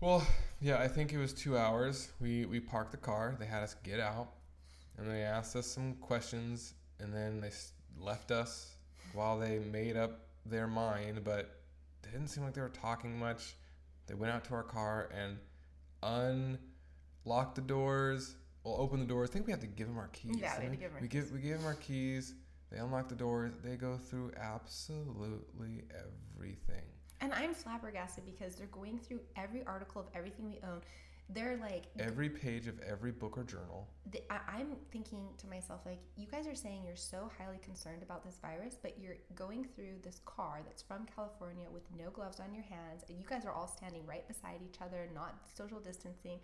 Well, 0.00 0.26
yeah, 0.60 0.78
I 0.78 0.88
think 0.88 1.12
it 1.12 1.18
was 1.18 1.32
two 1.32 1.56
hours. 1.56 2.10
We 2.20 2.46
we 2.46 2.60
parked 2.60 2.90
the 2.90 2.96
car. 2.96 3.36
They 3.38 3.46
had 3.46 3.62
us 3.62 3.74
get 3.82 4.00
out, 4.00 4.28
and 4.98 5.08
they 5.08 5.22
asked 5.22 5.56
us 5.56 5.66
some 5.66 5.94
questions, 5.94 6.74
and 6.98 7.14
then 7.14 7.40
they 7.40 7.50
left 7.98 8.30
us 8.30 8.74
while 9.12 9.38
they 9.38 9.60
made 9.60 9.96
up 9.96 10.20
their 10.44 10.66
mind. 10.66 11.22
But 11.24 11.60
they 12.02 12.10
didn't 12.10 12.28
seem 12.28 12.44
like 12.44 12.54
they 12.54 12.60
were 12.60 12.68
talking 12.68 13.18
much. 13.18 13.56
They 14.06 14.14
went 14.14 14.32
out 14.32 14.44
to 14.46 14.54
our 14.54 14.62
car 14.62 15.08
and 15.16 15.38
unlocked 16.04 17.54
the 17.56 17.62
doors. 17.62 18.36
Well, 18.62 18.76
open 18.78 19.00
the 19.00 19.06
doors. 19.06 19.30
I 19.30 19.32
think 19.32 19.46
we 19.46 19.52
had 19.52 19.60
to 19.60 19.66
give 19.66 19.88
them 19.88 19.98
our 19.98 20.08
keys. 20.08 20.36
Yeah, 20.38 20.58
we 20.60 20.68
to 20.70 20.76
give 20.76 20.90
'em 20.90 20.96
our 20.96 21.00
we 21.02 21.08
give 21.08 21.30
we 21.32 21.40
gave 21.40 21.58
them 21.58 21.66
our 21.66 21.74
keys. 21.74 22.34
They 22.70 22.78
unlock 22.78 23.08
the 23.08 23.14
doors. 23.14 23.52
They 23.62 23.76
go 23.76 23.96
through 23.96 24.32
absolutely 24.36 25.84
everything. 25.90 26.84
And 27.20 27.32
I'm 27.32 27.54
flabbergasted 27.54 28.24
because 28.26 28.56
they're 28.56 28.66
going 28.66 28.98
through 28.98 29.20
every 29.36 29.64
article 29.64 30.00
of 30.00 30.08
everything 30.14 30.46
we 30.46 30.60
own. 30.62 30.82
They're 31.30 31.56
like, 31.56 31.84
Every 31.98 32.28
page 32.28 32.66
of 32.66 32.78
every 32.80 33.10
book 33.10 33.38
or 33.38 33.44
journal. 33.44 33.88
the, 34.10 34.20
I, 34.30 34.40
I'm 34.58 34.76
thinking 34.92 35.28
to 35.38 35.46
myself, 35.46 35.80
like, 35.86 36.00
you 36.16 36.26
guys 36.26 36.46
are 36.46 36.54
saying 36.54 36.82
you're 36.84 36.96
so 36.96 37.30
highly 37.38 37.58
concerned 37.58 38.02
about 38.02 38.22
this 38.24 38.38
virus, 38.42 38.76
but 38.80 38.98
you're 39.00 39.16
going 39.34 39.64
through 39.74 40.00
this 40.02 40.20
car 40.26 40.60
that's 40.66 40.82
from 40.82 41.06
California 41.06 41.66
with 41.72 41.82
no 41.98 42.10
gloves 42.10 42.40
on 42.40 42.52
your 42.52 42.64
hands, 42.64 43.04
and 43.08 43.18
you 43.18 43.24
guys 43.26 43.44
are 43.46 43.52
all 43.52 43.66
standing 43.66 44.04
right 44.06 44.26
beside 44.28 44.60
each 44.62 44.80
other, 44.82 45.08
not 45.14 45.34
social 45.56 45.80
distancing, 45.80 46.38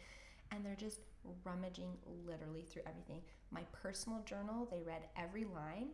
and 0.51 0.65
they're 0.65 0.75
just 0.77 1.01
rummaging 1.45 1.93
literally 2.27 2.63
through 2.63 2.83
everything. 2.87 3.21
My 3.51 3.63
personal 3.73 4.23
journal, 4.25 4.67
they 4.71 4.83
read 4.83 5.03
every 5.17 5.45
line, 5.45 5.89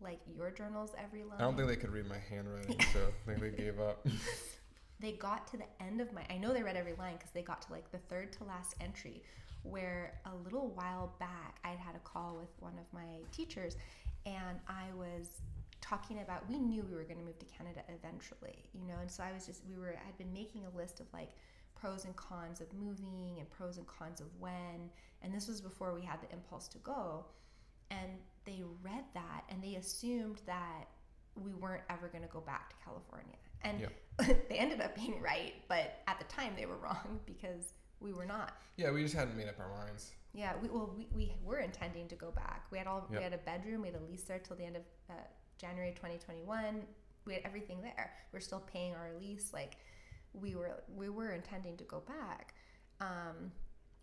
like 0.00 0.20
your 0.36 0.50
journal's 0.50 0.92
every 1.02 1.22
line. 1.24 1.38
I 1.38 1.42
don't 1.42 1.56
think 1.56 1.68
they 1.68 1.76
could 1.76 1.90
read 1.90 2.06
my 2.06 2.18
handwriting, 2.30 2.78
so 2.92 3.00
I 3.08 3.30
think 3.30 3.40
they 3.40 3.62
gave 3.62 3.80
up. 3.80 4.06
they 5.00 5.12
got 5.12 5.46
to 5.46 5.56
the 5.56 5.64
end 5.80 6.00
of 6.00 6.12
my 6.12 6.22
i 6.30 6.36
know 6.36 6.52
they 6.52 6.62
read 6.62 6.76
every 6.76 6.94
line 6.94 7.14
because 7.14 7.30
they 7.32 7.42
got 7.42 7.62
to 7.62 7.72
like 7.72 7.90
the 7.92 7.98
third 8.08 8.32
to 8.32 8.44
last 8.44 8.74
entry 8.80 9.22
where 9.62 10.20
a 10.26 10.34
little 10.44 10.68
while 10.74 11.14
back 11.18 11.58
i 11.64 11.68
had 11.68 11.78
had 11.78 11.94
a 11.94 12.00
call 12.00 12.36
with 12.38 12.48
one 12.60 12.74
of 12.78 12.92
my 12.92 13.20
teachers 13.32 13.76
and 14.24 14.58
i 14.68 14.84
was 14.96 15.42
talking 15.80 16.20
about 16.20 16.48
we 16.48 16.58
knew 16.58 16.82
we 16.88 16.94
were 16.94 17.04
going 17.04 17.18
to 17.18 17.24
move 17.24 17.38
to 17.38 17.46
canada 17.46 17.80
eventually 17.88 18.64
you 18.72 18.86
know 18.86 18.96
and 19.00 19.10
so 19.10 19.22
i 19.22 19.32
was 19.32 19.46
just 19.46 19.62
we 19.68 19.76
were 19.76 19.96
i'd 20.06 20.18
been 20.18 20.32
making 20.32 20.62
a 20.64 20.76
list 20.76 21.00
of 21.00 21.06
like 21.12 21.30
pros 21.74 22.06
and 22.06 22.16
cons 22.16 22.60
of 22.60 22.66
moving 22.72 23.36
and 23.38 23.50
pros 23.50 23.76
and 23.76 23.86
cons 23.86 24.20
of 24.20 24.26
when 24.38 24.90
and 25.22 25.32
this 25.32 25.46
was 25.46 25.60
before 25.60 25.94
we 25.94 26.00
had 26.00 26.18
the 26.22 26.32
impulse 26.32 26.66
to 26.68 26.78
go 26.78 27.24
and 27.90 28.12
they 28.44 28.62
read 28.82 29.04
that 29.14 29.44
and 29.50 29.62
they 29.62 29.74
assumed 29.74 30.40
that 30.46 30.86
we 31.42 31.52
weren't 31.52 31.82
ever 31.90 32.08
going 32.08 32.22
to 32.22 32.30
go 32.30 32.40
back 32.40 32.70
to 32.70 32.76
California. 32.84 33.36
And 33.66 33.80
Yeah. 33.80 33.88
they 34.48 34.56
ended 34.56 34.80
up 34.80 34.94
being 34.94 35.20
right, 35.20 35.54
but 35.68 36.02
at 36.06 36.18
the 36.18 36.24
time 36.24 36.54
they 36.56 36.66
were 36.66 36.78
wrong 36.78 37.20
because 37.26 37.74
we 38.00 38.12
were 38.12 38.24
not. 38.24 38.56
Yeah, 38.76 38.90
we 38.90 39.02
just 39.02 39.14
hadn't 39.14 39.36
made 39.36 39.48
up 39.48 39.58
our 39.58 39.68
minds. 39.68 40.12
Yeah, 40.32 40.52
we, 40.60 40.68
well, 40.68 40.94
we, 40.96 41.08
we 41.14 41.32
were 41.42 41.58
intending 41.58 42.08
to 42.08 42.14
go 42.14 42.30
back. 42.30 42.66
We 42.70 42.78
had 42.78 42.86
all 42.86 43.06
we 43.10 43.16
had 43.16 43.32
a 43.32 43.38
bedroom. 43.38 43.82
We 43.82 43.88
had 43.88 43.96
a 43.96 44.04
lease 44.04 44.24
there 44.24 44.38
till 44.38 44.56
the 44.56 44.64
end 44.64 44.76
of 44.76 44.82
uh, 45.08 45.14
January 45.58 45.92
2021. 45.92 46.82
We 47.24 47.32
had 47.32 47.42
everything 47.44 47.80
there. 47.80 48.12
We're 48.32 48.40
still 48.40 48.62
paying 48.72 48.94
our 48.94 49.10
lease. 49.18 49.52
Like 49.54 49.78
we 50.34 50.54
were 50.54 50.82
we 50.94 51.08
were 51.08 51.30
intending 51.30 51.76
to 51.78 51.84
go 51.84 52.02
back. 52.06 52.54
Um, 53.00 53.50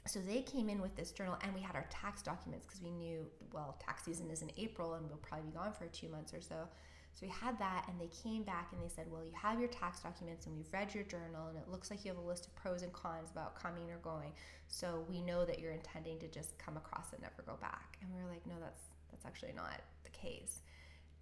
so 0.07 0.19
they 0.19 0.41
came 0.41 0.69
in 0.69 0.81
with 0.81 0.95
this 0.95 1.11
journal, 1.11 1.37
and 1.43 1.53
we 1.53 1.61
had 1.61 1.75
our 1.75 1.85
tax 1.89 2.21
documents 2.23 2.65
because 2.65 2.81
we 2.81 2.89
knew 2.89 3.27
well 3.53 3.77
tax 3.79 4.03
season 4.03 4.29
is 4.31 4.41
in 4.41 4.51
April, 4.57 4.95
and 4.95 5.07
we'll 5.07 5.17
probably 5.17 5.51
be 5.51 5.55
gone 5.55 5.71
for 5.71 5.85
two 5.87 6.09
months 6.09 6.33
or 6.33 6.41
so. 6.41 6.67
So 7.13 7.27
we 7.27 7.31
had 7.31 7.59
that, 7.59 7.85
and 7.87 7.99
they 8.01 8.07
came 8.07 8.43
back 8.43 8.69
and 8.71 8.81
they 8.81 8.89
said, 8.89 9.05
"Well, 9.11 9.23
you 9.23 9.31
have 9.33 9.59
your 9.59 9.69
tax 9.69 9.99
documents, 10.01 10.47
and 10.47 10.55
we've 10.55 10.71
read 10.73 10.93
your 10.95 11.03
journal, 11.03 11.47
and 11.47 11.57
it 11.57 11.67
looks 11.69 11.91
like 11.91 12.03
you 12.03 12.09
have 12.09 12.17
a 12.17 12.27
list 12.27 12.47
of 12.47 12.55
pros 12.55 12.81
and 12.81 12.91
cons 12.91 13.29
about 13.31 13.55
coming 13.55 13.91
or 13.91 13.97
going. 13.97 14.33
So 14.67 15.05
we 15.07 15.21
know 15.21 15.45
that 15.45 15.59
you're 15.59 15.71
intending 15.73 16.17
to 16.19 16.27
just 16.27 16.57
come 16.57 16.75
across 16.75 17.13
and 17.13 17.21
never 17.21 17.43
go 17.45 17.55
back." 17.61 17.97
And 18.01 18.11
we 18.11 18.21
were 18.21 18.29
like, 18.29 18.45
"No, 18.47 18.55
that's 18.59 18.81
that's 19.11 19.25
actually 19.25 19.53
not 19.53 19.81
the 20.03 20.09
case." 20.09 20.61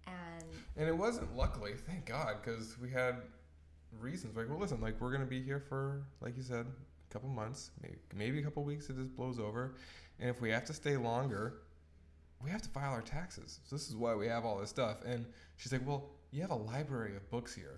And 0.06 0.44
And 0.76 0.88
it 0.88 0.96
wasn't, 0.96 1.36
luckily, 1.36 1.74
thank 1.74 2.06
God, 2.06 2.36
because 2.42 2.78
we 2.78 2.90
had 2.90 3.16
reasons. 4.00 4.36
Like, 4.36 4.48
well, 4.48 4.58
listen, 4.58 4.80
like 4.80 5.00
we're 5.00 5.12
gonna 5.12 5.26
be 5.26 5.42
here 5.42 5.60
for, 5.60 6.06
like 6.20 6.36
you 6.36 6.42
said, 6.42 6.66
a 6.66 7.12
couple 7.12 7.28
months, 7.28 7.70
maybe 7.82 7.98
maybe 8.14 8.38
a 8.40 8.42
couple 8.42 8.64
weeks 8.64 8.88
if 8.88 8.96
this 8.96 9.08
blows 9.08 9.38
over, 9.38 9.74
and 10.18 10.30
if 10.30 10.40
we 10.40 10.50
have 10.50 10.64
to 10.64 10.72
stay 10.72 10.96
longer, 10.96 11.62
we 12.42 12.50
have 12.50 12.62
to 12.62 12.68
file 12.68 12.92
our 12.92 13.02
taxes. 13.02 13.60
So 13.64 13.76
this 13.76 13.88
is 13.88 13.96
why 13.96 14.14
we 14.14 14.26
have 14.26 14.44
all 14.44 14.58
this 14.58 14.70
stuff. 14.70 14.98
And 15.04 15.26
she's 15.56 15.72
like, 15.72 15.86
well, 15.86 16.10
you 16.30 16.40
have 16.40 16.50
a 16.50 16.56
library 16.56 17.16
of 17.16 17.28
books 17.30 17.54
here. 17.54 17.76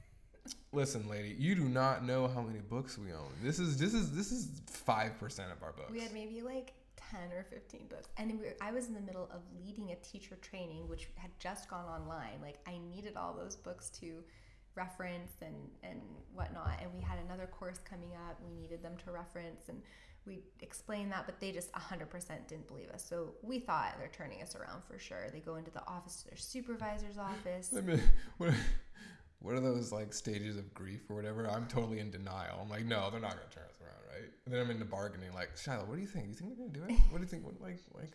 listen, 0.72 1.08
lady, 1.08 1.34
you 1.38 1.54
do 1.54 1.62
not 1.62 2.04
know 2.04 2.28
how 2.28 2.40
many 2.42 2.60
books 2.60 2.98
we 2.98 3.12
own. 3.12 3.32
This 3.42 3.58
is 3.58 3.78
this 3.78 3.94
is 3.94 4.14
this 4.14 4.32
is 4.32 4.60
five 4.66 5.18
percent 5.18 5.50
of 5.52 5.62
our 5.62 5.72
books. 5.72 5.90
we 5.90 6.00
had 6.00 6.12
maybe 6.12 6.42
like 6.42 6.74
10 7.10 7.32
or 7.32 7.44
15 7.50 7.86
books. 7.88 8.08
And 8.16 8.38
we 8.38 8.46
I 8.60 8.72
was 8.72 8.86
in 8.86 8.94
the 8.94 9.00
middle 9.00 9.28
of 9.32 9.40
leading 9.64 9.90
a 9.90 9.96
teacher 9.96 10.36
training, 10.36 10.88
which 10.88 11.08
had 11.16 11.30
just 11.38 11.68
gone 11.68 11.86
online. 11.86 12.40
Like, 12.42 12.58
I 12.66 12.78
needed 12.78 13.16
all 13.16 13.34
those 13.34 13.56
books 13.56 13.90
to 14.00 14.22
reference 14.74 15.32
and, 15.42 15.56
and 15.82 16.00
whatnot. 16.34 16.78
And 16.80 16.92
we 16.94 17.00
had 17.00 17.18
another 17.18 17.46
course 17.46 17.78
coming 17.78 18.10
up. 18.28 18.38
We 18.44 18.52
needed 18.60 18.82
them 18.82 18.96
to 19.04 19.10
reference. 19.10 19.68
And 19.68 19.82
we 20.28 20.40
explained 20.60 21.10
that, 21.12 21.24
but 21.26 21.40
they 21.40 21.50
just 21.50 21.72
100% 21.72 22.46
didn't 22.46 22.68
believe 22.68 22.90
us. 22.90 23.04
So 23.04 23.34
we 23.42 23.58
thought 23.58 23.94
they're 23.98 24.10
turning 24.12 24.42
us 24.42 24.54
around 24.54 24.82
for 24.84 24.98
sure. 24.98 25.28
They 25.32 25.40
go 25.40 25.56
into 25.56 25.70
the 25.70 25.86
office 25.88 26.16
to 26.22 26.28
their 26.28 26.36
supervisor's 26.36 27.18
office. 27.32 27.74
I 27.76 27.80
mean, 27.80 28.00
what, 28.36 28.52
what 29.40 29.54
are 29.54 29.60
those 29.60 29.90
like 29.90 30.12
stages 30.12 30.56
of 30.56 30.72
grief 30.74 31.00
or 31.08 31.16
whatever? 31.16 31.48
I'm 31.48 31.66
totally 31.66 31.98
in 32.00 32.10
denial. 32.10 32.58
I'm 32.62 32.68
like, 32.68 32.84
no, 32.84 33.08
they're 33.10 33.20
not 33.20 33.30
gonna 33.30 33.42
turn 33.50 33.64
us 33.68 33.78
around, 33.80 34.02
right? 34.14 34.30
And 34.44 34.54
then 34.54 34.60
I'm 34.60 34.70
into 34.70 34.84
bargaining, 34.84 35.32
like, 35.34 35.56
Shiloh, 35.56 35.84
what 35.86 35.96
do 35.96 36.00
you 36.02 36.06
think? 36.06 36.24
Do 36.26 36.30
you 36.30 36.36
think 36.36 36.50
they're 36.56 36.66
gonna 36.68 36.86
do 36.88 36.94
it? 36.94 37.00
What 37.10 37.18
do 37.18 37.24
you 37.24 37.28
think? 37.28 37.44
What, 37.44 37.60
like, 37.60 37.78
like 37.94 38.12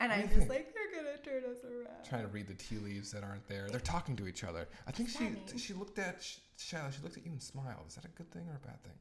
And 0.00 0.10
I'm 0.12 0.22
just 0.22 0.34
think? 0.34 0.48
like, 0.50 0.74
they're 0.74 1.02
going 1.02 1.16
to 1.16 1.22
turn 1.22 1.42
us 1.50 1.58
around. 1.64 2.04
trying 2.08 2.22
to 2.22 2.28
read 2.28 2.46
the 2.48 2.54
tea 2.54 2.78
leaves 2.78 3.12
that 3.12 3.22
aren't 3.22 3.46
there. 3.48 3.68
They're 3.68 3.80
talking 3.80 4.16
to 4.16 4.26
each 4.26 4.42
other. 4.44 4.66
I 4.86 4.90
think 4.92 5.08
she 5.10 5.36
she 5.58 5.74
looked 5.74 5.98
at 5.98 6.22
Sh- 6.22 6.38
Shiloh. 6.56 6.90
She 6.90 7.02
looked 7.02 7.16
at 7.18 7.24
you 7.26 7.32
and 7.32 7.42
smiled. 7.42 7.84
Is 7.88 7.94
that 7.96 8.04
a 8.04 8.08
good 8.08 8.30
thing 8.32 8.46
or 8.48 8.56
a 8.62 8.66
bad 8.66 8.82
thing? 8.82 8.94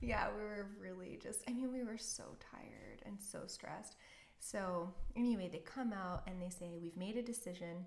Yeah, 0.00 0.28
we 0.36 0.42
were 0.42 0.66
really 0.80 1.18
just, 1.20 1.40
I 1.48 1.52
mean, 1.52 1.72
we 1.72 1.82
were 1.82 1.98
so 1.98 2.24
tired 2.52 3.02
and 3.04 3.18
so 3.20 3.40
stressed. 3.46 3.96
So, 4.38 4.92
anyway, 5.16 5.48
they 5.50 5.58
come 5.58 5.92
out 5.92 6.22
and 6.28 6.40
they 6.40 6.50
say, 6.50 6.78
We've 6.80 6.96
made 6.96 7.16
a 7.16 7.22
decision 7.22 7.84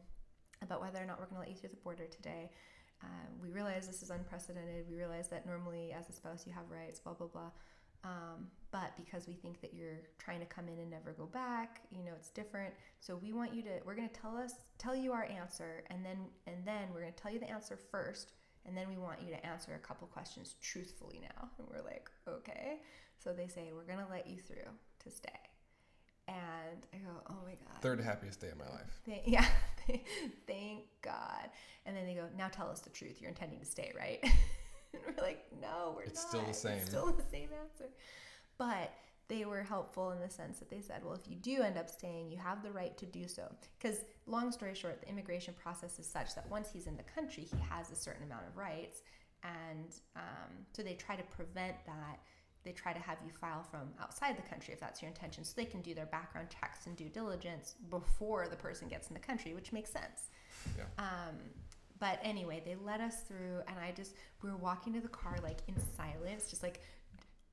about 0.61 0.81
whether 0.81 1.01
or 1.01 1.05
not 1.05 1.19
we're 1.19 1.27
going 1.27 1.41
to 1.41 1.47
let 1.47 1.49
you 1.49 1.55
through 1.55 1.69
the 1.69 1.77
border 1.77 2.05
today. 2.05 2.51
Uh, 3.01 3.07
we 3.41 3.49
realize 3.49 3.87
this 3.87 4.03
is 4.03 4.11
unprecedented. 4.11 4.85
We 4.89 4.95
realize 4.95 5.27
that 5.29 5.45
normally, 5.45 5.93
as 5.97 6.09
a 6.09 6.13
spouse, 6.13 6.45
you 6.45 6.53
have 6.53 6.69
rights, 6.69 6.99
blah, 6.99 7.13
blah, 7.13 7.27
blah. 7.27 7.51
Um, 8.03 8.47
but 8.71 8.95
because 8.97 9.27
we 9.27 9.33
think 9.33 9.61
that 9.61 9.73
you're 9.73 10.01
trying 10.17 10.39
to 10.39 10.45
come 10.45 10.67
in 10.67 10.79
and 10.79 10.89
never 10.89 11.11
go 11.11 11.25
back, 11.25 11.81
you 11.91 12.03
know, 12.03 12.11
it's 12.15 12.29
different. 12.29 12.73
So 12.99 13.15
we 13.15 13.33
want 13.33 13.53
you 13.53 13.61
to, 13.63 13.69
we're 13.85 13.95
going 13.95 14.09
to 14.09 14.19
tell 14.19 14.35
us, 14.35 14.53
tell 14.77 14.95
you 14.95 15.13
our 15.13 15.25
answer, 15.25 15.83
and 15.89 16.03
then, 16.05 16.17
and 16.47 16.65
then 16.65 16.89
we're 16.93 17.01
going 17.01 17.13
to 17.13 17.21
tell 17.21 17.31
you 17.31 17.39
the 17.39 17.49
answer 17.49 17.77
first, 17.91 18.33
and 18.65 18.75
then 18.77 18.87
we 18.89 18.97
want 18.97 19.21
you 19.21 19.29
to 19.33 19.45
answer 19.45 19.73
a 19.75 19.79
couple 19.79 20.07
questions 20.07 20.55
truthfully 20.61 21.19
now. 21.21 21.49
And 21.57 21.67
we're 21.69 21.83
like, 21.83 22.09
okay. 22.27 22.79
So 23.23 23.33
they 23.33 23.47
say, 23.47 23.71
we're 23.75 23.91
going 23.91 24.03
to 24.05 24.11
let 24.11 24.27
you 24.27 24.37
through 24.37 24.69
to 25.03 25.09
stay. 25.09 25.29
And 26.27 26.85
I 26.93 26.97
go, 26.97 27.11
oh 27.29 27.37
my 27.45 27.51
God. 27.51 27.81
Third 27.81 27.99
happiest 27.99 28.39
day 28.39 28.49
of 28.49 28.57
my 28.57 28.69
life. 28.69 29.01
Thank, 29.05 29.23
yeah, 29.25 29.45
thank 30.47 30.83
God. 31.01 31.49
And 31.85 31.95
then 31.95 32.05
they 32.05 32.13
go, 32.13 32.27
now 32.37 32.47
tell 32.47 32.69
us 32.69 32.79
the 32.81 32.89
truth. 32.91 33.19
You're 33.19 33.29
intending 33.29 33.59
to 33.59 33.65
stay, 33.65 33.91
right? 33.97 34.19
and 34.93 35.01
we're 35.05 35.21
like, 35.23 35.45
no, 35.61 35.93
we're 35.95 36.03
It's 36.03 36.21
not. 36.23 36.29
still 36.29 36.43
the 36.43 36.53
same. 36.53 36.77
It's 36.77 36.89
still 36.89 37.11
the 37.11 37.23
same 37.31 37.49
answer. 37.63 37.89
But 38.57 38.93
they 39.27 39.45
were 39.45 39.63
helpful 39.63 40.11
in 40.11 40.19
the 40.19 40.29
sense 40.29 40.59
that 40.59 40.69
they 40.69 40.81
said, 40.81 41.03
well, 41.05 41.13
if 41.13 41.29
you 41.29 41.35
do 41.37 41.61
end 41.61 41.77
up 41.77 41.89
staying, 41.89 42.29
you 42.29 42.37
have 42.37 42.61
the 42.63 42.71
right 42.71 42.97
to 42.97 43.05
do 43.05 43.27
so. 43.27 43.43
Because, 43.79 43.99
long 44.27 44.51
story 44.51 44.75
short, 44.75 44.99
the 45.01 45.09
immigration 45.09 45.53
process 45.61 45.99
is 45.99 46.05
such 46.05 46.35
that 46.35 46.49
once 46.49 46.69
he's 46.71 46.87
in 46.87 46.97
the 46.97 47.03
country, 47.03 47.43
he 47.43 47.57
has 47.69 47.91
a 47.91 47.95
certain 47.95 48.23
amount 48.23 48.43
of 48.47 48.57
rights. 48.57 49.01
And 49.43 49.95
um, 50.15 50.51
so 50.73 50.83
they 50.83 50.95
try 50.95 51.15
to 51.15 51.23
prevent 51.23 51.75
that. 51.85 52.19
They 52.63 52.73
try 52.73 52.93
to 52.93 52.99
have 52.99 53.17
you 53.25 53.31
file 53.31 53.63
from 53.63 53.89
outside 53.99 54.37
the 54.37 54.43
country 54.43 54.73
if 54.73 54.79
that's 54.79 55.01
your 55.01 55.09
intention, 55.09 55.43
so 55.43 55.53
they 55.55 55.65
can 55.65 55.81
do 55.81 55.95
their 55.95 56.05
background 56.05 56.49
checks 56.49 56.85
and 56.85 56.95
due 56.95 57.09
diligence 57.09 57.75
before 57.89 58.47
the 58.47 58.55
person 58.55 58.87
gets 58.87 59.07
in 59.07 59.15
the 59.15 59.19
country, 59.19 59.55
which 59.55 59.71
makes 59.71 59.89
sense. 59.89 60.29
Yeah. 60.77 60.83
Um, 60.99 61.37
but 61.99 62.19
anyway, 62.23 62.61
they 62.65 62.75
let 62.75 62.99
us 62.99 63.21
through, 63.21 63.61
and 63.67 63.79
I 63.79 63.91
just 63.91 64.15
we 64.43 64.49
were 64.49 64.57
walking 64.57 64.93
to 64.93 65.01
the 65.01 65.07
car 65.07 65.37
like 65.41 65.59
in 65.67 65.75
silence, 65.95 66.49
just 66.49 66.63
like 66.63 66.81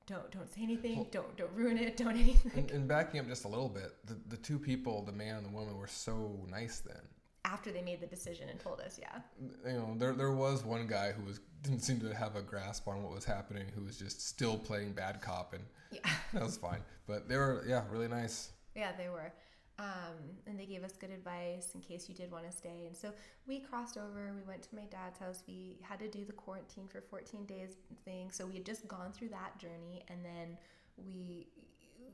don't 0.09 0.31
don't 0.31 0.51
say 0.53 0.61
anything, 0.63 0.97
Well- 0.97 1.07
don't 1.11 1.37
don't 1.37 1.53
ruin 1.53 1.77
it, 1.77 1.95
don't 1.97 2.17
anything. 2.17 2.51
And, 2.55 2.71
and 2.71 2.87
backing 2.87 3.19
up 3.19 3.27
just 3.27 3.45
a 3.45 3.47
little 3.47 3.69
bit, 3.69 3.91
the, 4.05 4.17
the 4.27 4.37
two 4.37 4.57
people, 4.59 5.03
the 5.03 5.11
man 5.11 5.37
and 5.37 5.45
the 5.45 5.49
woman, 5.51 5.77
were 5.77 5.87
so 5.87 6.45
nice 6.49 6.79
then. 6.79 7.01
After 7.45 7.71
they 7.71 7.81
made 7.81 8.01
the 8.01 8.07
decision 8.07 8.49
and 8.49 8.59
told 8.59 8.79
us, 8.81 8.99
yeah, 9.01 9.19
you 9.65 9.77
know, 9.77 9.95
there 9.97 10.13
there 10.13 10.31
was 10.31 10.65
one 10.65 10.87
guy 10.87 11.11
who 11.11 11.23
was 11.23 11.39
didn't 11.61 11.81
seem 11.81 11.99
to 12.01 12.13
have 12.15 12.35
a 12.35 12.41
grasp 12.41 12.87
on 12.87 13.03
what 13.03 13.13
was 13.13 13.25
happening, 13.25 13.65
who 13.75 13.83
was 13.83 13.97
just 13.97 14.25
still 14.27 14.57
playing 14.57 14.91
bad 14.93 15.21
cop, 15.21 15.53
and 15.53 15.63
yeah, 15.91 16.09
that 16.33 16.43
was 16.43 16.57
fine. 16.57 16.81
But 17.07 17.27
they 17.29 17.37
were, 17.37 17.63
yeah, 17.67 17.83
really 17.89 18.07
nice. 18.07 18.51
yeah, 18.75 18.91
they 18.97 19.09
were. 19.09 19.31
Um, 19.79 20.35
and 20.45 20.59
they 20.59 20.65
gave 20.65 20.83
us 20.83 20.91
good 20.99 21.09
advice 21.09 21.71
in 21.73 21.79
case 21.79 22.09
you 22.09 22.13
did 22.13 22.29
want 22.31 22.45
to 22.45 22.55
stay. 22.55 22.83
And 22.85 22.95
so 22.95 23.13
we 23.47 23.59
crossed 23.61 23.97
over. 23.97 24.33
We 24.35 24.41
went 24.45 24.61
to 24.63 24.75
my 24.75 24.83
dad's 24.91 25.17
house. 25.17 25.41
We 25.47 25.77
had 25.81 25.99
to 25.99 26.09
do 26.09 26.25
the 26.25 26.33
quarantine 26.33 26.87
for 26.87 26.99
14 26.99 27.45
days 27.45 27.69
thing. 28.03 28.29
So 28.29 28.45
we 28.45 28.55
had 28.55 28.65
just 28.65 28.87
gone 28.89 29.13
through 29.13 29.29
that 29.29 29.57
journey, 29.57 30.03
and 30.09 30.19
then 30.23 30.57
we 30.97 31.47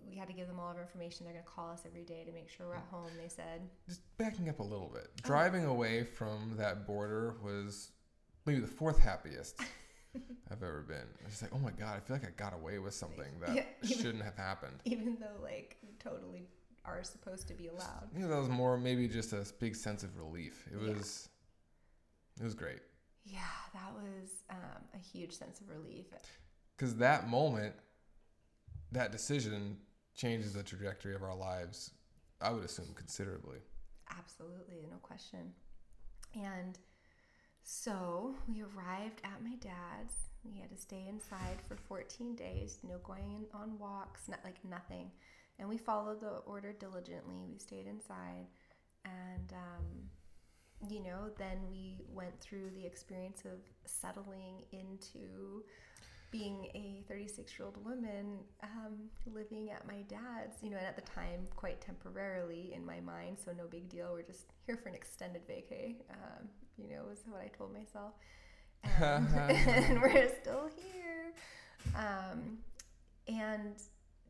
we 0.08 0.16
had 0.16 0.28
to 0.28 0.34
give 0.34 0.48
them 0.48 0.60
all 0.60 0.70
of 0.70 0.76
our 0.76 0.84
information. 0.84 1.26
They're 1.26 1.34
going 1.34 1.44
to 1.46 1.50
call 1.50 1.72
us 1.72 1.82
every 1.88 2.04
day 2.04 2.24
to 2.26 2.32
make 2.32 2.48
sure 2.50 2.68
we're 2.68 2.76
at 2.76 2.86
home. 2.92 3.10
They 3.20 3.28
said, 3.28 3.62
Just 3.88 4.02
backing 4.20 4.48
up 4.50 4.60
a 4.60 4.64
little 4.64 4.92
bit, 4.94 5.08
driving 5.24 5.66
away 5.66 6.04
from 6.04 6.54
that 6.58 6.86
border 6.86 7.36
was 7.44 7.90
maybe 8.46 8.60
the 8.60 8.68
fourth 8.68 9.00
happiest 9.00 9.60
I've 10.52 10.62
ever 10.62 10.86
been. 10.88 10.98
I 10.98 11.24
was 11.26 11.32
just 11.32 11.42
like, 11.42 11.52
oh 11.56 11.58
my 11.58 11.72
god, 11.72 11.98
I 11.98 12.00
feel 12.02 12.16
like 12.18 12.26
I 12.28 12.30
got 12.38 12.54
away 12.54 12.78
with 12.78 12.94
something 12.94 13.26
that 13.42 13.56
Yeah, 13.56 13.64
even- 13.82 13.98
shouldn't 13.98 14.24
have 14.24 14.38
happened. 14.38 14.80
even 14.86 15.18
though 15.20 15.42
like 15.42 15.78
totally 16.00 16.48
are 16.88 17.04
supposed 17.04 17.48
to 17.48 17.54
be 17.54 17.68
allowed. 17.68 18.10
You 18.14 18.22
know, 18.22 18.28
that 18.30 18.40
was 18.40 18.50
more 18.50 18.78
maybe 18.78 19.08
just 19.08 19.34
a 19.34 19.46
big 19.60 19.76
sense 19.76 20.04
of 20.04 20.18
relief. 20.18 20.68
It 20.72 20.82
Yeah. 20.82 20.94
was, 20.94 21.30
it 22.40 22.44
was 22.44 22.54
great. 22.54 22.82
Yeah, 23.24 23.40
that 23.74 23.94
was 23.96 24.30
um, 24.50 24.84
a 24.94 24.98
huge 24.98 25.34
sense 25.34 25.60
of 25.62 25.70
relief. 25.70 26.06
because 26.78 26.96
that 26.98 27.28
moment, 27.28 27.74
that 28.92 29.12
decision 29.12 29.78
changes 30.16 30.54
the 30.54 30.64
trajectory 30.64 31.16
of 31.16 31.24
our 31.24 31.36
lives. 31.36 31.92
I 32.42 32.52
would 32.52 32.64
assume 32.64 32.94
considerably. 32.96 33.58
Absolutely, 34.12 34.86
no 34.90 34.98
question. 35.02 35.54
And 36.36 36.78
so 37.64 38.36
we 38.48 38.62
arrived 38.62 39.22
at 39.24 39.44
my 39.44 39.56
dad's. 39.60 40.14
We 40.44 40.60
had 40.60 40.70
to 40.70 40.78
stay 40.78 41.06
inside 41.10 41.58
for 41.68 41.76
14 41.76 42.36
days, 42.36 42.78
no 42.88 43.00
going 43.00 43.46
on 43.54 43.80
walks, 43.80 44.28
not 44.28 44.40
like 44.44 44.64
nothing. 44.64 45.10
And 45.60 45.70
we 45.70 45.78
followed 45.78 46.20
the 46.20 46.38
order 46.46 46.74
diligently. 46.74 47.46
We 47.50 47.58
stayed 47.58 47.88
inside. 47.88 48.48
And, 49.06 49.54
um, 49.54 50.90
you 50.90 51.02
know, 51.02 51.30
then 51.38 51.60
we 51.70 52.02
went 52.10 52.40
through 52.40 52.72
the 52.72 52.86
experience 52.86 53.44
of 53.46 53.60
settling 53.86 54.64
into 54.72 55.64
being 56.32 56.68
a 56.74 57.04
36 57.08 57.58
year 57.58 57.66
old 57.66 57.84
woman 57.86 58.40
um, 58.62 59.10
living 59.26 59.72
at 59.72 59.88
my 59.88 60.02
dad's, 60.10 60.62
you 60.62 60.70
know, 60.70 60.78
and 60.78 60.86
at 60.86 60.96
the 60.96 61.02
time 61.02 61.48
quite 61.56 61.80
temporarily 61.80 62.74
in 62.76 62.86
my 62.86 63.00
mind, 63.00 63.38
so 63.44 63.52
no 63.52 63.66
big 63.68 63.88
deal. 63.88 64.10
We're 64.12 64.24
just 64.24 64.48
here 64.66 64.76
for 64.76 64.90
an 64.90 64.96
extended 64.96 65.48
vacay, 65.48 65.96
um, 66.10 66.50
you 66.78 66.90
know, 66.90 67.04
is 67.12 67.24
what 67.26 67.42
I 67.42 67.48
told 67.48 67.74
myself. 67.74 68.14
And, 69.02 69.28
and 69.40 70.02
we're 70.02 70.30
still 70.42 70.70
here. 70.76 71.34
Um, 71.96 72.60
and 73.28 73.82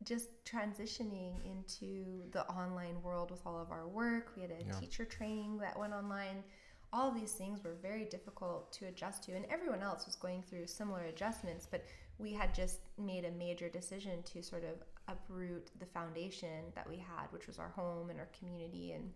just 0.04 0.28
transitioning 0.44 1.44
into 1.44 2.28
the 2.32 2.46
online 2.50 3.02
world 3.02 3.30
with 3.30 3.44
all 3.46 3.58
of 3.60 3.70
our 3.70 3.86
work. 3.88 4.32
We 4.36 4.42
had 4.42 4.50
a 4.50 4.62
Yeah. 4.64 4.72
teacher 4.78 5.04
training 5.04 5.58
that 5.58 5.78
went 5.78 5.92
online. 5.92 6.44
all 6.92 7.10
these 7.10 7.32
things 7.34 7.62
were 7.64 7.74
very 7.74 8.04
difficult 8.04 8.72
to 8.72 8.86
adjust 8.86 9.24
to, 9.24 9.32
and 9.34 9.44
everyone 9.46 9.82
else 9.82 10.06
was 10.06 10.14
going 10.14 10.40
through 10.42 10.66
similar 10.66 11.02
adjustments. 11.06 11.66
But 11.68 11.84
we 12.16 12.32
had 12.32 12.54
just 12.54 12.78
made 12.96 13.24
a 13.24 13.30
major 13.32 13.68
decision 13.68 14.22
to 14.22 14.40
sort 14.42 14.62
of 14.64 14.82
uproot 15.08 15.68
the 15.80 15.84
foundation 15.86 16.72
that 16.74 16.88
we 16.88 16.96
had, 16.96 17.30
which 17.32 17.48
was 17.48 17.58
our 17.58 17.68
home 17.70 18.08
and 18.08 18.18
our 18.20 18.28
community, 18.38 18.92
and 18.92 19.12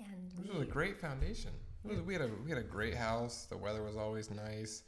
and 0.00 0.32
This 0.32 0.48
was 0.52 0.62
a 0.62 0.66
great 0.70 0.98
foundation. 1.00 1.52
Was, 1.84 2.00
we 2.02 2.12
had 2.14 2.22
a 2.22 2.28
we 2.44 2.50
had 2.50 2.58
a 2.58 2.64
great 2.64 2.94
house. 2.94 3.46
The 3.46 3.56
weather 3.56 3.82
was 3.84 3.96
always 3.96 4.28
nice. 4.30 4.82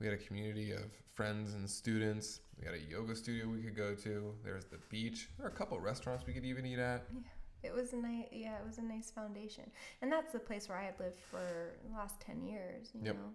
We 0.00 0.06
had 0.06 0.14
a 0.14 0.18
community 0.22 0.72
of 0.72 0.84
friends 1.14 1.54
and 1.54 1.68
students. 1.68 2.40
We 2.58 2.66
had 2.66 2.74
a 2.74 2.80
yoga 2.90 3.14
studio 3.16 3.48
we 3.48 3.62
could 3.62 3.76
go 3.76 3.94
to. 3.94 4.34
There 4.44 4.54
was 4.54 4.66
the 4.66 4.78
beach. 4.88 5.28
There 5.36 5.44
were 5.44 5.52
a 5.52 5.56
couple 5.56 5.76
of 5.76 5.82
restaurants 5.82 6.24
we 6.26 6.32
could 6.32 6.44
even 6.44 6.64
eat 6.66 6.78
at. 6.78 7.04
Yeah. 7.12 7.20
It 7.64 7.74
was 7.74 7.92
a 7.92 7.96
nice, 7.96 8.26
yeah, 8.30 8.56
it 8.58 8.64
was 8.64 8.78
a 8.78 8.82
nice 8.82 9.10
foundation, 9.10 9.64
and 10.00 10.12
that's 10.12 10.32
the 10.32 10.38
place 10.38 10.68
where 10.68 10.78
I 10.78 10.84
had 10.84 10.94
lived 11.00 11.18
for 11.28 11.40
the 11.84 11.92
last 11.96 12.20
ten 12.20 12.40
years. 12.44 12.90
You 12.94 13.06
Yep. 13.06 13.14
know, 13.16 13.30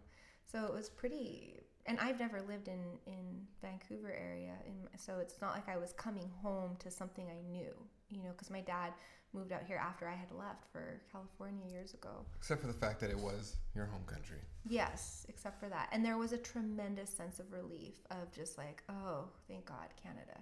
so 0.49 0.65
it 0.65 0.73
was 0.73 0.89
pretty. 0.89 1.59
And 1.85 1.99
I've 1.99 2.19
never 2.19 2.41
lived 2.41 2.69
in 2.69 2.79
in 3.05 3.45
Vancouver 3.61 4.13
area, 4.13 4.53
in, 4.65 4.87
so 4.97 5.19
it's 5.19 5.41
not 5.41 5.53
like 5.53 5.67
I 5.67 5.75
was 5.75 5.91
coming 5.91 6.29
home 6.41 6.77
to 6.79 6.89
something 6.89 7.27
I 7.29 7.41
knew. 7.41 7.73
You 8.09 8.23
know, 8.23 8.29
because 8.31 8.49
my 8.49 8.61
dad 8.61 8.93
moved 9.33 9.51
out 9.51 9.63
here 9.65 9.77
after 9.77 10.07
I 10.07 10.15
had 10.15 10.31
left 10.31 10.65
for 10.71 11.01
California 11.11 11.65
years 11.71 11.93
ago. 11.93 12.25
Except 12.37 12.61
for 12.61 12.67
the 12.67 12.73
fact 12.73 12.99
that 13.01 13.09
it 13.09 13.17
was 13.17 13.57
your 13.75 13.85
home 13.85 14.03
country. 14.05 14.37
Yes, 14.65 15.25
except 15.29 15.59
for 15.59 15.69
that, 15.69 15.89
and 15.91 16.05
there 16.05 16.17
was 16.17 16.31
a 16.31 16.37
tremendous 16.37 17.09
sense 17.09 17.39
of 17.39 17.51
relief 17.51 17.95
of 18.11 18.31
just 18.31 18.57
like, 18.57 18.83
oh, 18.89 19.25
thank 19.47 19.65
God, 19.65 19.87
Canada. 20.01 20.39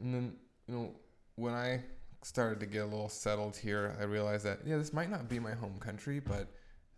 And 0.00 0.14
then, 0.14 0.36
you 0.68 0.74
know, 0.74 0.90
when 1.36 1.54
I 1.54 1.82
started 2.22 2.60
to 2.60 2.66
get 2.66 2.82
a 2.82 2.86
little 2.86 3.08
settled 3.08 3.56
here, 3.56 3.96
I 4.00 4.04
realized 4.04 4.44
that, 4.44 4.60
yeah, 4.66 4.76
this 4.76 4.92
might 4.92 5.10
not 5.10 5.28
be 5.28 5.38
my 5.38 5.52
home 5.54 5.78
country, 5.78 6.20
but 6.20 6.48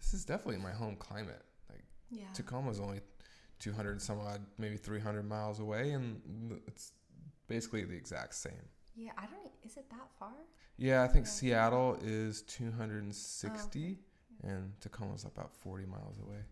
this 0.00 0.14
is 0.14 0.24
definitely 0.24 0.62
my 0.62 0.72
home 0.72 0.96
climate. 0.96 1.42
Like, 1.68 1.84
Yeah. 2.10 2.24
Tacoma's 2.34 2.80
only 2.80 3.00
200 3.58 4.00
some 4.00 4.20
odd, 4.20 4.40
maybe 4.58 4.76
300 4.76 5.28
miles 5.28 5.60
away, 5.60 5.90
and 5.92 6.60
it's 6.66 6.92
basically 7.48 7.84
the 7.84 7.96
exact 7.96 8.34
same. 8.34 8.52
Yeah, 8.94 9.12
I 9.16 9.26
don't. 9.26 9.50
Is 9.64 9.76
it 9.76 9.88
that 9.90 10.08
far? 10.18 10.32
Yeah, 10.78 11.02
I 11.02 11.08
think 11.08 11.26
Yeah. 11.26 11.32
Seattle 11.32 11.98
is 12.02 12.42
260, 12.42 13.98
Oh, 13.98 14.48
and 14.48 14.80
Tacoma's 14.80 15.24
about 15.24 15.52
40 15.52 15.86
miles 15.86 16.18
away. 16.20 16.44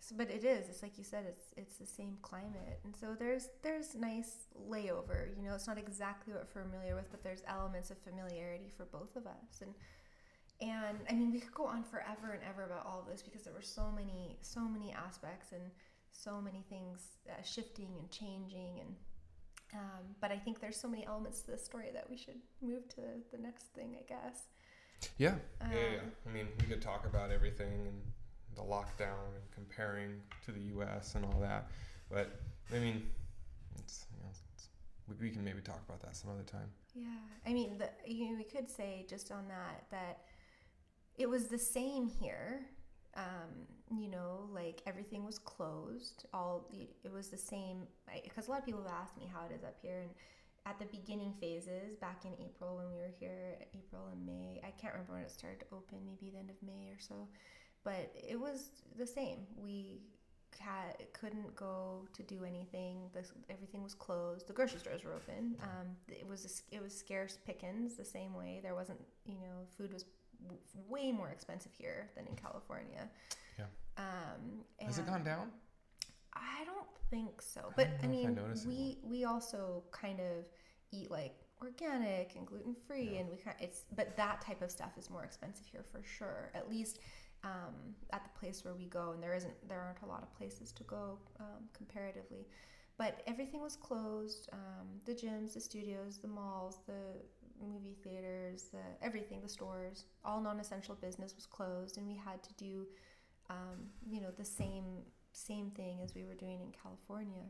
So, 0.00 0.14
but 0.16 0.30
it 0.30 0.44
is. 0.44 0.68
It's 0.68 0.82
like 0.82 0.98
you 0.98 1.04
said. 1.04 1.24
It's 1.26 1.46
it's 1.56 1.76
the 1.76 1.86
same 1.86 2.18
climate, 2.20 2.78
and 2.84 2.94
so 2.94 3.14
there's 3.18 3.48
there's 3.62 3.94
nice 3.94 4.48
layover. 4.68 5.34
You 5.34 5.42
know, 5.48 5.54
it's 5.54 5.66
not 5.66 5.78
exactly 5.78 6.34
what 6.34 6.46
we're 6.54 6.62
familiar 6.62 6.94
with, 6.94 7.10
but 7.10 7.22
there's 7.22 7.42
elements 7.46 7.90
of 7.90 7.96
familiarity 7.98 8.68
for 8.76 8.84
both 8.84 9.16
of 9.16 9.26
us. 9.26 9.62
And 9.62 9.74
and 10.60 10.98
I 11.08 11.14
mean, 11.14 11.32
we 11.32 11.40
could 11.40 11.54
go 11.54 11.64
on 11.64 11.82
forever 11.84 12.32
and 12.32 12.42
ever 12.44 12.64
about 12.64 12.84
all 12.84 13.00
of 13.00 13.06
this 13.06 13.22
because 13.22 13.44
there 13.44 13.54
were 13.54 13.62
so 13.62 13.90
many 13.90 14.36
so 14.42 14.60
many 14.60 14.92
aspects 14.92 15.52
and 15.52 15.70
so 16.10 16.38
many 16.40 16.62
things 16.68 17.16
uh, 17.30 17.42
shifting 17.42 17.90
and 17.98 18.10
changing 18.10 18.80
and. 18.80 18.96
Um, 19.74 20.14
but 20.20 20.30
I 20.30 20.38
think 20.38 20.60
there's 20.60 20.76
so 20.76 20.88
many 20.88 21.04
elements 21.06 21.40
to 21.42 21.50
this 21.50 21.64
story 21.64 21.88
that 21.92 22.08
we 22.08 22.16
should 22.16 22.38
move 22.62 22.88
to 22.90 23.00
the 23.32 23.38
next 23.38 23.66
thing, 23.74 23.96
I 23.98 24.04
guess. 24.08 24.44
Yeah. 25.18 25.34
Um, 25.60 25.70
yeah, 25.72 25.78
yeah. 25.94 26.00
I 26.28 26.32
mean, 26.32 26.46
we 26.60 26.66
could 26.66 26.80
talk 26.80 27.06
about 27.06 27.30
everything 27.30 27.86
and 27.86 28.00
the 28.54 28.62
lockdown 28.62 29.34
and 29.34 29.50
comparing 29.52 30.20
to 30.44 30.52
the 30.52 30.60
U.S. 30.74 31.16
and 31.16 31.24
all 31.24 31.40
that, 31.40 31.68
but 32.10 32.38
I 32.72 32.78
mean, 32.78 33.04
it's, 33.78 34.06
you 34.12 34.22
know, 34.22 34.28
it's, 34.54 34.68
we, 35.08 35.28
we 35.28 35.30
can 35.30 35.44
maybe 35.44 35.60
talk 35.60 35.80
about 35.88 36.00
that 36.02 36.14
some 36.16 36.30
other 36.30 36.44
time. 36.44 36.68
Yeah, 36.94 37.08
I 37.44 37.52
mean, 37.52 37.78
the, 37.78 37.90
you 38.06 38.30
know, 38.30 38.36
we 38.36 38.44
could 38.44 38.68
say 38.68 39.04
just 39.08 39.32
on 39.32 39.48
that 39.48 39.86
that 39.90 40.20
it 41.16 41.28
was 41.28 41.46
the 41.46 41.58
same 41.58 42.08
here. 42.08 42.66
Um, 43.16 43.98
you 43.98 44.08
know, 44.08 44.48
like 44.52 44.82
everything 44.86 45.24
was 45.24 45.38
closed. 45.38 46.26
All 46.32 46.68
it 46.72 47.12
was 47.12 47.28
the 47.28 47.38
same 47.38 47.86
because 48.24 48.48
a 48.48 48.50
lot 48.50 48.60
of 48.60 48.66
people 48.66 48.82
have 48.82 48.92
asked 48.92 49.16
me 49.16 49.30
how 49.32 49.44
it 49.46 49.54
is 49.54 49.62
up 49.62 49.76
here, 49.80 50.00
and 50.00 50.10
at 50.66 50.78
the 50.78 50.86
beginning 50.86 51.34
phases 51.40 51.96
back 52.00 52.24
in 52.24 52.32
April 52.44 52.76
when 52.76 52.86
we 52.90 52.98
were 52.98 53.12
here, 53.18 53.56
April 53.74 54.08
and 54.12 54.24
May. 54.26 54.60
I 54.64 54.70
can't 54.80 54.94
remember 54.94 55.14
when 55.14 55.22
it 55.22 55.30
started 55.30 55.60
to 55.60 55.66
open, 55.72 55.98
maybe 56.04 56.32
the 56.32 56.38
end 56.38 56.50
of 56.50 56.56
May 56.66 56.88
or 56.90 56.98
so, 56.98 57.28
but 57.84 58.12
it 58.14 58.40
was 58.40 58.70
the 58.96 59.06
same. 59.06 59.40
We 59.56 60.00
had, 60.58 60.94
couldn't 61.12 61.54
go 61.54 62.06
to 62.12 62.22
do 62.22 62.44
anything. 62.44 63.10
This, 63.12 63.32
everything 63.50 63.82
was 63.82 63.94
closed. 63.94 64.46
The 64.46 64.52
grocery 64.52 64.80
stores 64.80 65.04
were 65.04 65.12
open. 65.12 65.56
Um, 65.62 65.88
it 66.08 66.26
was 66.26 66.44
a 66.72 66.76
it 66.76 66.82
was 66.82 66.96
scarce 66.96 67.38
pickings 67.44 67.94
the 67.94 68.04
same 68.04 68.34
way. 68.34 68.60
There 68.62 68.74
wasn't, 68.74 69.00
you 69.26 69.34
know, 69.34 69.66
food 69.76 69.92
was 69.92 70.04
way 70.88 71.12
more 71.12 71.30
expensive 71.30 71.72
here 71.72 72.10
than 72.16 72.26
in 72.26 72.34
California. 72.36 73.08
Yeah. 73.58 73.66
Um, 73.98 74.64
Has 74.80 74.98
it 74.98 75.06
gone 75.06 75.24
down? 75.24 75.50
I 76.34 76.64
don't 76.64 76.86
think 77.10 77.40
so. 77.40 77.60
I 77.70 77.72
But 77.76 77.88
I, 78.02 78.04
I 78.04 78.08
mean, 78.08 78.34
noticed 78.34 78.66
we 78.66 78.98
we 79.02 79.24
also 79.24 79.84
kind 79.92 80.20
of 80.20 80.44
eat 80.92 81.10
like 81.10 81.36
organic 81.62 82.34
and 82.36 82.46
gluten 82.46 82.74
free, 82.86 83.10
Yeah. 83.12 83.20
and 83.20 83.30
we 83.30 83.36
kind 83.36 83.56
it's 83.60 83.84
but 83.94 84.16
that 84.16 84.40
type 84.40 84.62
of 84.62 84.70
stuff 84.70 84.92
is 84.98 85.10
more 85.10 85.24
expensive 85.24 85.66
here 85.70 85.84
for 85.90 86.02
sure. 86.02 86.50
At 86.54 86.68
least 86.68 86.98
um, 87.44 87.94
at 88.12 88.24
the 88.24 88.30
place 88.38 88.64
where 88.64 88.74
we 88.74 88.86
go, 88.86 89.12
and 89.12 89.22
there 89.22 89.34
isn't 89.34 89.54
there 89.68 89.80
aren't 89.80 90.02
a 90.02 90.06
lot 90.06 90.22
of 90.22 90.34
places 90.36 90.72
to 90.72 90.82
go 90.84 91.18
um, 91.40 91.68
comparatively. 91.72 92.46
But 92.96 93.22
everything 93.26 93.60
was 93.60 93.74
closed. 93.74 94.48
Um, 94.52 94.86
the 95.04 95.12
gyms, 95.12 95.54
the 95.54 95.60
studios, 95.60 96.18
the 96.18 96.28
malls, 96.28 96.78
the 96.86 97.02
movie 97.60 97.96
theaters, 98.02 98.66
the 98.72 98.82
everything, 99.02 99.40
the 99.42 99.48
stores, 99.48 100.04
all 100.24 100.40
non-essential 100.40 100.94
business 100.96 101.34
was 101.34 101.46
closed, 101.46 101.98
and 101.98 102.06
we 102.06 102.16
had 102.16 102.42
to 102.42 102.52
do, 102.54 102.86
um, 103.50 103.88
you 104.08 104.20
know, 104.20 104.30
the 104.36 104.44
same 104.44 105.02
same 105.32 105.70
thing 105.70 105.98
as 106.02 106.14
we 106.14 106.24
were 106.24 106.34
doing 106.34 106.60
in 106.60 106.72
California. 106.82 107.42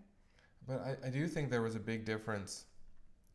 But 0.67 0.81
I, 0.81 1.09
I 1.09 1.11
do 1.11 1.29
think 1.29 1.51
there 1.51 1.63
was 1.63 1.75
a 1.75 1.81
big 1.81 2.05
difference. 2.05 2.65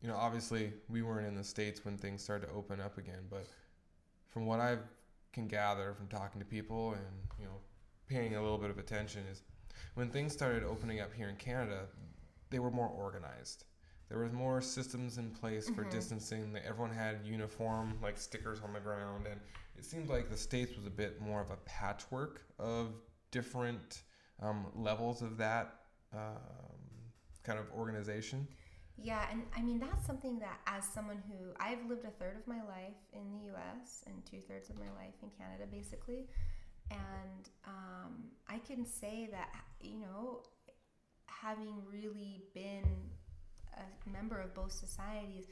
You 0.02 0.08
know, 0.08 0.16
obviously 0.16 0.72
we 0.88 1.02
weren't 1.02 1.26
in 1.26 1.36
the 1.36 1.44
states 1.44 1.84
when 1.84 1.96
things 1.96 2.22
started 2.22 2.46
to 2.46 2.52
open 2.52 2.80
up 2.80 2.98
again, 2.98 3.26
but 3.30 3.46
from 4.28 4.46
what 4.46 4.58
I 4.58 4.78
can 5.32 5.46
gather 5.46 5.94
from 5.94 6.08
talking 6.08 6.40
to 6.40 6.44
people 6.44 6.92
and 6.92 7.04
you 7.38 7.44
know 7.44 7.60
paying 8.08 8.34
a 8.34 8.42
little 8.42 8.58
bit 8.58 8.70
of 8.70 8.78
attention 8.78 9.22
is 9.30 9.42
when 9.94 10.10
things 10.10 10.32
started 10.32 10.64
opening 10.64 11.00
up 11.00 11.12
here 11.14 11.28
in 11.28 11.36
Canada, 11.36 11.86
they 12.50 12.58
were 12.58 12.70
more 12.70 12.88
organized. 12.88 13.64
There 14.10 14.18
was 14.18 14.32
more 14.32 14.60
systems 14.60 15.18
in 15.18 15.30
place 15.30 15.70
for 15.70 15.84
Mhm. 15.84 15.90
distancing. 15.90 16.52
That 16.52 16.64
everyone 16.66 16.92
had 16.92 17.24
uniform 17.24 17.98
like 18.02 18.18
stickers 18.18 18.60
on 18.60 18.72
the 18.72 18.80
ground, 18.80 19.26
and 19.28 19.40
it 19.78 19.84
seemed 19.84 20.08
like 20.10 20.28
the 20.28 20.36
states 20.36 20.76
was 20.76 20.84
a 20.84 20.90
bit 20.90 21.20
more 21.20 21.40
of 21.40 21.50
a 21.50 21.56
patchwork 21.58 22.44
of 22.58 23.00
different 23.30 24.02
um, 24.40 24.66
levels 24.74 25.22
of 25.22 25.36
that 25.36 25.76
um, 26.12 27.12
kind 27.44 27.58
of 27.58 27.70
organization. 27.72 28.48
Yeah, 28.96 29.30
and 29.30 29.46
I 29.56 29.62
mean 29.62 29.78
that's 29.78 30.04
something 30.04 30.40
that 30.40 30.60
as 30.66 30.84
someone 30.84 31.22
who 31.28 31.54
I've 31.60 31.88
lived 31.88 32.04
a 32.04 32.10
third 32.10 32.36
of 32.36 32.46
my 32.48 32.62
life 32.62 32.96
in 33.12 33.30
the 33.30 33.44
U.S. 33.46 34.02
and 34.06 34.26
two 34.26 34.40
thirds 34.40 34.70
of 34.70 34.78
my 34.78 34.90
life 34.90 35.14
in 35.22 35.30
Canada, 35.30 35.66
basically, 35.70 36.28
and 36.90 37.48
um, 37.64 38.30
I 38.48 38.58
can 38.58 38.84
say 38.84 39.28
that 39.30 39.54
you 39.80 39.98
know, 40.00 40.42
having 41.26 41.86
really 41.86 42.42
been 42.54 43.10
a 43.76 44.10
member 44.10 44.40
of 44.40 44.54
both 44.54 44.72
societies, 44.72 45.46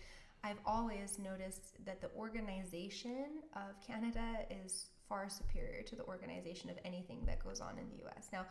I've 0.44 0.58
always 0.64 1.18
noticed 1.18 1.84
that 1.84 2.00
the 2.00 2.10
organization 2.16 3.42
of 3.54 3.80
Canada 3.84 4.46
is 4.64 4.86
far 5.08 5.28
superior 5.28 5.82
to 5.82 5.96
the 5.96 6.04
organization 6.04 6.70
of 6.70 6.76
anything 6.84 7.22
that 7.26 7.42
goes 7.42 7.60
on 7.60 7.78
in 7.78 7.88
the 7.90 8.02
U.S. 8.04 8.28
Now, 8.32 8.46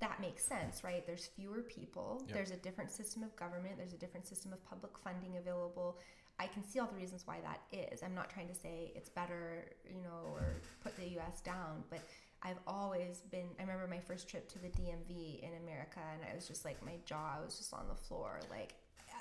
that 0.00 0.20
makes 0.20 0.44
sense, 0.44 0.82
right? 0.82 1.06
There's 1.06 1.26
fewer 1.36 1.62
people. 1.62 2.22
Yep. 2.26 2.34
There's 2.34 2.50
a 2.50 2.56
different 2.56 2.90
system 2.90 3.22
of 3.22 3.36
government. 3.36 3.74
There's 3.76 3.92
a 3.92 3.98
different 3.98 4.26
system 4.26 4.52
of 4.52 4.64
public 4.64 4.92
funding 5.04 5.36
available. 5.36 5.98
I 6.38 6.46
can 6.46 6.64
see 6.64 6.80
all 6.80 6.86
the 6.86 6.96
reasons 6.96 7.22
why 7.26 7.38
that 7.42 7.60
is. 7.92 8.02
I'm 8.02 8.14
not 8.14 8.30
trying 8.30 8.48
to 8.48 8.54
say 8.54 8.92
it's 8.96 9.10
better, 9.10 9.66
you 9.88 10.02
know, 10.02 10.32
or 10.32 10.56
put 10.82 10.96
the 10.96 11.06
US 11.20 11.40
down, 11.42 11.84
but 11.90 12.00
I've 12.42 12.58
always 12.66 13.22
been 13.30 13.46
I 13.58 13.62
remember 13.62 13.86
my 13.86 14.00
first 14.00 14.28
trip 14.28 14.48
to 14.48 14.58
the 14.58 14.68
DMV 14.68 15.40
in 15.42 15.50
America 15.62 16.00
and 16.12 16.22
I 16.30 16.34
was 16.34 16.48
just 16.48 16.64
like 16.64 16.84
my 16.84 16.94
jaw 17.04 17.36
was 17.44 17.56
just 17.56 17.72
on 17.72 17.86
the 17.88 17.94
floor 17.94 18.40
like 18.50 18.74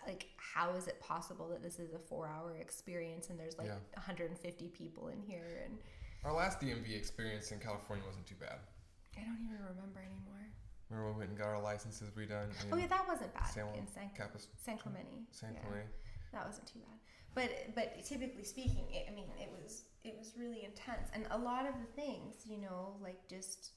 like 0.08 0.28
how 0.38 0.72
is 0.76 0.88
it 0.88 1.00
possible 1.00 1.48
that 1.50 1.62
this 1.64 1.80
is 1.80 1.94
a 1.94 1.98
4-hour 2.14 2.56
experience 2.60 3.30
and 3.30 3.40
there's 3.40 3.58
like 3.58 3.68
Yeah. 3.68 3.76
150 3.96 4.68
people 4.70 5.08
in 5.10 5.22
here 5.22 5.62
and 5.66 5.78
Our 6.26 6.34
last 6.34 6.60
DMV 6.60 6.96
experience 6.96 7.52
in 7.52 7.60
California 7.60 8.06
wasn't 8.06 8.26
too 8.28 8.36
bad. 8.40 8.60
I 9.18 9.22
don't 9.22 9.40
even 9.44 9.58
remember 9.76 10.00
anymore. 10.00 10.46
Remember 10.90 11.12
we 11.14 11.18
went 11.20 11.30
and 11.32 11.38
got 11.40 11.48
our 11.48 11.62
licenses 11.62 12.10
redone 12.18 12.50
Oh 12.72 12.78
yeah, 12.78 12.88
that 12.88 13.08
wasn't 13.08 13.34
bad 13.34 13.48
San, 13.48 13.66
in 13.76 13.88
San, 13.88 14.10
Capis, 14.18 14.48
San 14.58 14.78
Clemente. 14.78 15.24
San 15.32 15.54
Yeah. 15.54 15.62
Clemente. 15.62 15.88
that 16.34 16.46
wasn't 16.46 16.68
too 16.68 16.80
bad 16.80 16.98
but 17.34 17.50
but 17.76 18.04
typically 18.06 18.44
speaking 18.44 18.86
it, 18.92 19.06
i 19.10 19.16
mean 19.16 19.30
it 19.40 19.50
was 19.52 19.84
it 20.04 20.16
was 20.20 20.34
really 20.38 20.66
intense 20.66 21.08
and 21.14 21.26
a 21.32 21.38
lot 21.38 21.66
of 21.66 21.74
the 21.80 22.02
things 22.02 22.36
you 22.46 22.58
know 22.58 22.98
like 23.02 23.20
just 23.30 23.72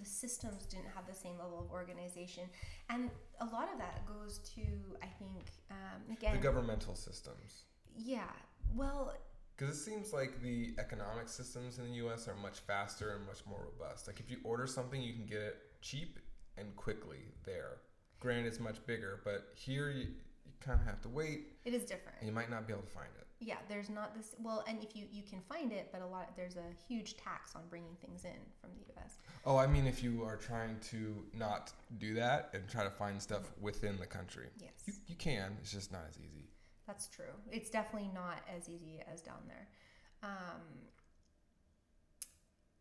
the 0.00 0.04
systems 0.06 0.64
didn't 0.66 0.86
have 0.94 1.06
the 1.06 1.14
same 1.14 1.38
level 1.38 1.58
of 1.60 1.70
organization 1.70 2.44
and 2.90 3.10
a 3.40 3.44
lot 3.46 3.68
of 3.72 3.78
that 3.78 4.04
goes 4.06 4.38
to 4.54 4.62
i 5.02 5.06
think 5.18 5.46
um, 5.70 6.00
again 6.16 6.32
The 6.34 6.42
governmental 6.42 6.94
systems. 6.94 7.64
yeah 7.96 8.30
well 8.74 9.12
Because 9.56 9.76
it 9.76 9.80
seems 9.80 10.12
like 10.12 10.40
the 10.42 10.74
economic 10.78 11.28
systems 11.28 11.78
in 11.78 11.84
the 11.84 11.92
U.S. 12.04 12.26
are 12.28 12.34
much 12.36 12.60
faster 12.60 13.14
and 13.16 13.26
much 13.26 13.42
more 13.46 13.60
robust. 13.70 14.06
Like 14.08 14.18
if 14.18 14.30
you 14.30 14.38
order 14.44 14.66
something, 14.66 15.00
you 15.02 15.12
can 15.12 15.26
get 15.26 15.42
it 15.42 15.56
cheap 15.82 16.18
and 16.56 16.74
quickly 16.74 17.18
there. 17.44 17.76
Granted, 18.18 18.46
it's 18.46 18.58
much 18.60 18.78
bigger, 18.86 19.20
but 19.24 19.48
here 19.54 19.90
you, 19.90 20.06
you 20.46 20.52
kind 20.60 20.80
of 20.80 20.86
have 20.86 21.00
to 21.02 21.08
wait, 21.08 21.48
It 21.64 21.74
is 21.74 21.82
different. 21.84 22.16
and 22.20 22.26
you 22.28 22.34
might 22.34 22.50
not 22.50 22.66
be 22.66 22.72
able 22.72 22.82
to 22.82 22.88
find 22.90 23.12
it. 23.20 23.26
Yeah, 23.44 23.56
there's 23.68 23.90
not 23.90 24.14
this. 24.14 24.36
Well, 24.40 24.62
and 24.68 24.80
if 24.82 24.94
you 24.94 25.06
you 25.10 25.22
can 25.28 25.40
find 25.40 25.72
it, 25.72 25.88
but 25.92 26.00
a 26.00 26.06
lot 26.06 26.36
there's 26.36 26.54
a 26.56 26.68
huge 26.88 27.16
tax 27.16 27.56
on 27.56 27.62
bringing 27.68 27.96
things 28.00 28.24
in 28.24 28.38
from 28.60 28.70
the 28.78 28.84
U.S. 28.94 29.16
Oh, 29.44 29.56
I 29.56 29.66
mean, 29.66 29.86
if 29.88 30.00
you 30.00 30.22
are 30.22 30.36
trying 30.36 30.78
to 30.90 31.24
not 31.34 31.72
do 31.98 32.14
that 32.14 32.50
and 32.54 32.68
try 32.68 32.84
to 32.84 32.90
find 32.90 33.20
stuff 33.20 33.50
within 33.60 33.98
the 33.98 34.06
country, 34.06 34.46
Yes, 34.60 34.70
you, 34.86 34.92
you 35.08 35.16
can. 35.16 35.56
It's 35.60 35.72
just 35.72 35.90
not 35.90 36.02
as 36.08 36.16
easy. 36.18 36.46
that's 36.86 37.08
true. 37.08 37.34
It's 37.50 37.68
definitely 37.68 38.10
not 38.14 38.38
as 38.56 38.68
easy 38.68 39.00
as 39.12 39.20
down 39.22 39.42
there. 39.48 39.66
Um, 40.22 40.60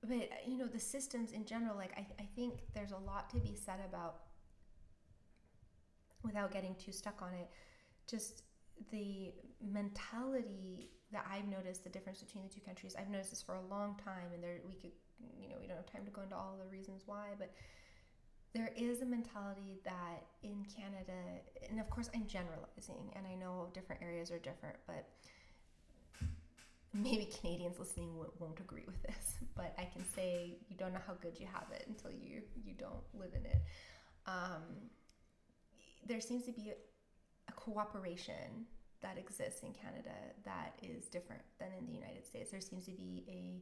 but 0.07 0.29
you 0.47 0.57
know 0.59 0.67
the 0.67 0.79
systems 0.79 1.31
in 1.31 1.43
general, 1.45 1.75
like 1.75 1.93
I 1.97 2.05
I 2.19 2.27
think 2.35 2.53
there's 2.75 2.91
a 2.91 2.97
lot 2.97 3.31
to 3.31 3.39
be 3.39 3.55
said 3.55 3.79
about 3.89 4.17
without 6.23 6.51
getting 6.51 6.75
too 6.75 6.91
stuck 6.91 7.21
on 7.23 7.33
it. 7.33 7.49
Just 8.07 8.43
the 8.91 9.33
mentality 9.61 10.89
that 11.11 11.25
I've 11.29 11.47
noticed 11.47 11.83
the 11.83 11.89
difference 11.89 12.21
between 12.21 12.43
the 12.43 12.49
two 12.49 12.61
countries. 12.61 12.95
I've 12.97 13.09
noticed 13.09 13.31
this 13.31 13.41
for 13.41 13.55
a 13.55 13.61
long 13.69 13.99
time, 14.03 14.31
and 14.33 14.43
there 14.43 14.59
we 14.67 14.75
could, 14.75 14.91
you 15.39 15.49
know, 15.49 15.55
we 15.59 15.67
don't 15.67 15.77
have 15.77 15.91
time 15.91 16.05
to 16.05 16.11
go 16.11 16.21
into 16.21 16.35
all 16.35 16.57
the 16.57 16.69
reasons 16.69 17.03
why, 17.05 17.27
but 17.37 17.53
there 18.53 18.71
is 18.75 19.01
a 19.01 19.05
mentality 19.05 19.79
that 19.85 20.25
in 20.43 20.65
Canada, 20.75 21.13
and 21.69 21.79
of 21.79 21.89
course 21.89 22.09
I'm 22.13 22.27
generalizing, 22.27 23.11
and 23.15 23.25
I 23.25 23.35
know 23.35 23.69
different 23.73 24.01
areas 24.01 24.31
are 24.31 24.39
different, 24.39 24.77
but 24.87 25.07
maybe 26.93 27.29
Canadians 27.39 27.79
listening 27.79 28.13
won't, 28.39 28.59
agree 28.59 28.83
with 28.85 29.01
this, 29.03 29.35
but 29.55 29.73
I 29.77 29.85
can 29.85 30.05
say 30.13 30.57
you 30.69 30.75
don't 30.77 30.93
know 30.93 30.99
how 31.05 31.13
good 31.21 31.39
you 31.39 31.47
have 31.47 31.67
it 31.73 31.85
until 31.87 32.11
you 32.11 32.41
you 32.63 32.73
don't 32.77 33.03
live 33.13 33.31
in 33.33 33.45
it. 33.45 33.61
Um, 34.27 34.61
there 36.05 36.19
seems 36.19 36.45
to 36.45 36.51
be 36.51 36.73
a, 37.51 37.59
cooperation 37.59 38.65
that 39.01 39.17
exists 39.17 39.63
in 39.63 39.73
Canada 39.73 40.15
that 40.45 40.75
is 40.81 41.07
different 41.07 41.41
than 41.59 41.69
in 41.77 41.85
the 41.85 41.93
United 41.93 42.25
States. 42.25 42.51
There 42.51 42.61
seems 42.61 42.85
to 42.85 42.91
be 42.91 43.23
a 43.27 43.61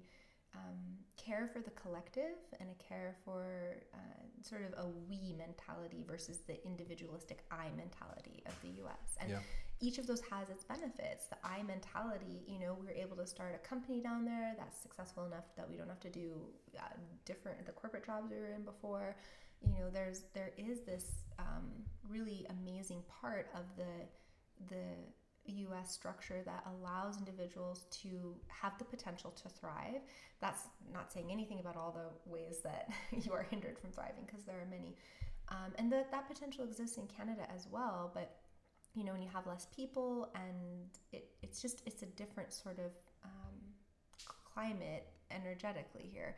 um, 0.56 0.98
care 1.16 1.48
for 1.52 1.62
the 1.62 1.70
collective 1.72 2.38
and 2.60 2.70
a 2.70 2.84
care 2.84 3.16
for 3.24 3.78
uh, 3.94 3.98
sort 4.42 4.64
of 4.64 4.74
a 4.84 4.88
we 5.08 5.36
mentality 5.38 6.04
versus 6.08 6.40
the 6.48 6.64
individualistic 6.66 7.44
I 7.52 7.70
mentality 7.76 8.44
of 8.48 8.54
the 8.62 8.82
US. 8.84 9.18
And 9.20 9.30
Yeah. 9.30 9.40
each 9.80 9.98
of 9.98 10.08
those 10.08 10.22
has 10.22 10.50
its 10.50 10.64
benefits. 10.64 11.28
The 11.28 11.38
I 11.44 11.62
mentality, 11.64 12.44
you 12.48 12.60
know, 12.60 12.74
we 12.74 12.88
were 12.88 12.94
able 12.94 13.16
to 13.18 13.28
start 13.28 13.54
a 13.56 13.60
company 13.60 14.02
down 14.02 14.26
there 14.26 14.56
that's 14.58 14.78
successful 14.78 15.26
enough 15.26 15.56
that 15.56 15.70
we 15.70 15.78
don't 15.78 15.88
have 15.88 16.00
to 16.02 16.10
do 16.10 16.50
uh, 16.78 16.82
different 17.26 17.66
the 17.66 17.72
corporate 17.72 18.06
jobs 18.06 18.32
we 18.32 18.38
were 18.38 18.52
in 18.52 18.64
before. 18.64 19.16
You 19.62 19.74
know, 19.74 19.90
there's 19.92 20.24
there 20.34 20.52
is 20.58 20.82
this 20.82 21.06
um, 21.38 21.72
really 22.08 22.46
amazing 22.50 23.04
part 23.22 23.50
of 23.54 23.64
the 23.78 24.08
the 24.68 24.84
US 25.50 25.92
structure 25.92 26.42
that 26.46 26.66
allows 26.68 27.18
individuals 27.18 27.86
to 28.02 28.36
have 28.48 28.78
the 28.78 28.86
potential 28.86 29.32
to 29.32 29.50
thrive. 29.50 30.02
That's 30.42 30.64
not 30.94 31.12
saying 31.12 31.32
anything 31.32 31.60
about 31.60 31.76
all 31.76 31.92
the 31.92 32.32
ways 32.32 32.60
that 32.64 32.90
you 33.26 33.34
are 33.34 33.44
hindered 33.44 33.78
from 33.80 33.92
thriving, 33.92 34.26
because 34.26 34.44
there 34.44 34.60
are 34.60 34.70
many. 34.70 34.96
Um, 35.50 35.74
and 35.78 35.92
that, 35.92 36.12
that 36.12 36.28
potential 36.28 36.64
exists 36.64 36.98
in 36.98 37.08
Canada 37.08 37.48
as 37.54 37.68
well. 37.72 38.12
But, 38.14 38.38
you 38.94 39.04
know, 39.04 39.14
when 39.14 39.22
you 39.22 39.30
have 39.30 39.48
less 39.48 39.68
people 39.76 40.30
and 40.36 40.90
it, 41.12 41.30
it's 41.42 41.62
just, 41.62 41.82
it's 41.88 42.04
a 42.04 42.06
different 42.06 42.54
sort 42.54 42.78
of 42.78 42.92
um, 43.26 43.56
climate 44.54 45.08
energetically 45.32 46.10
here. 46.12 46.36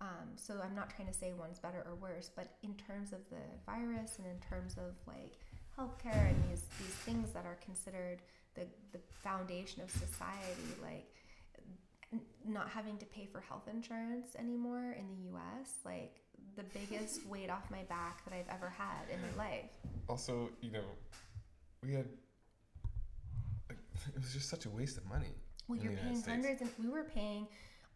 Um, 0.00 0.36
so 0.36 0.60
I'm 0.62 0.74
not 0.74 0.90
trying 0.94 1.08
to 1.08 1.14
say 1.14 1.32
one's 1.32 1.58
better 1.58 1.84
or 1.86 1.94
worse, 1.94 2.30
but 2.34 2.48
in 2.62 2.74
terms 2.74 3.12
of 3.12 3.20
the 3.30 3.40
virus 3.64 4.18
and 4.18 4.26
in 4.26 4.38
terms 4.40 4.76
of 4.76 4.94
like 5.06 5.38
healthcare 5.78 6.28
and 6.28 6.36
these 6.50 6.64
these 6.78 6.94
things 7.04 7.32
that 7.32 7.46
are 7.46 7.58
considered 7.64 8.18
the 8.54 8.66
the 8.92 8.98
foundation 9.22 9.82
of 9.82 9.90
society, 9.90 10.74
like 10.82 11.12
n- 12.12 12.20
not 12.46 12.68
having 12.68 12.98
to 12.98 13.06
pay 13.06 13.26
for 13.26 13.40
health 13.40 13.68
insurance 13.72 14.36
anymore 14.38 14.94
in 14.98 15.08
the 15.08 15.28
U.S., 15.30 15.70
like 15.84 16.20
the 16.56 16.64
biggest 16.64 17.26
weight 17.28 17.50
off 17.50 17.70
my 17.70 17.82
back 17.84 18.24
that 18.24 18.34
I've 18.34 18.54
ever 18.54 18.68
had 18.68 19.08
in 19.12 19.18
my 19.22 19.44
life. 19.44 19.70
Also, 20.08 20.50
you 20.60 20.72
know, 20.72 20.84
we 21.82 21.94
had. 21.94 22.06
Like, 23.68 23.78
it 24.14 24.20
was 24.20 24.32
just 24.32 24.48
such 24.48 24.66
a 24.66 24.70
waste 24.70 24.98
of 24.98 25.06
money. 25.06 25.34
Well, 25.68 25.78
you're 25.78 25.92
paying 25.92 26.22
hundreds, 26.22 26.60
and 26.60 26.70
we 26.78 26.88
were 26.88 27.04
paying 27.04 27.48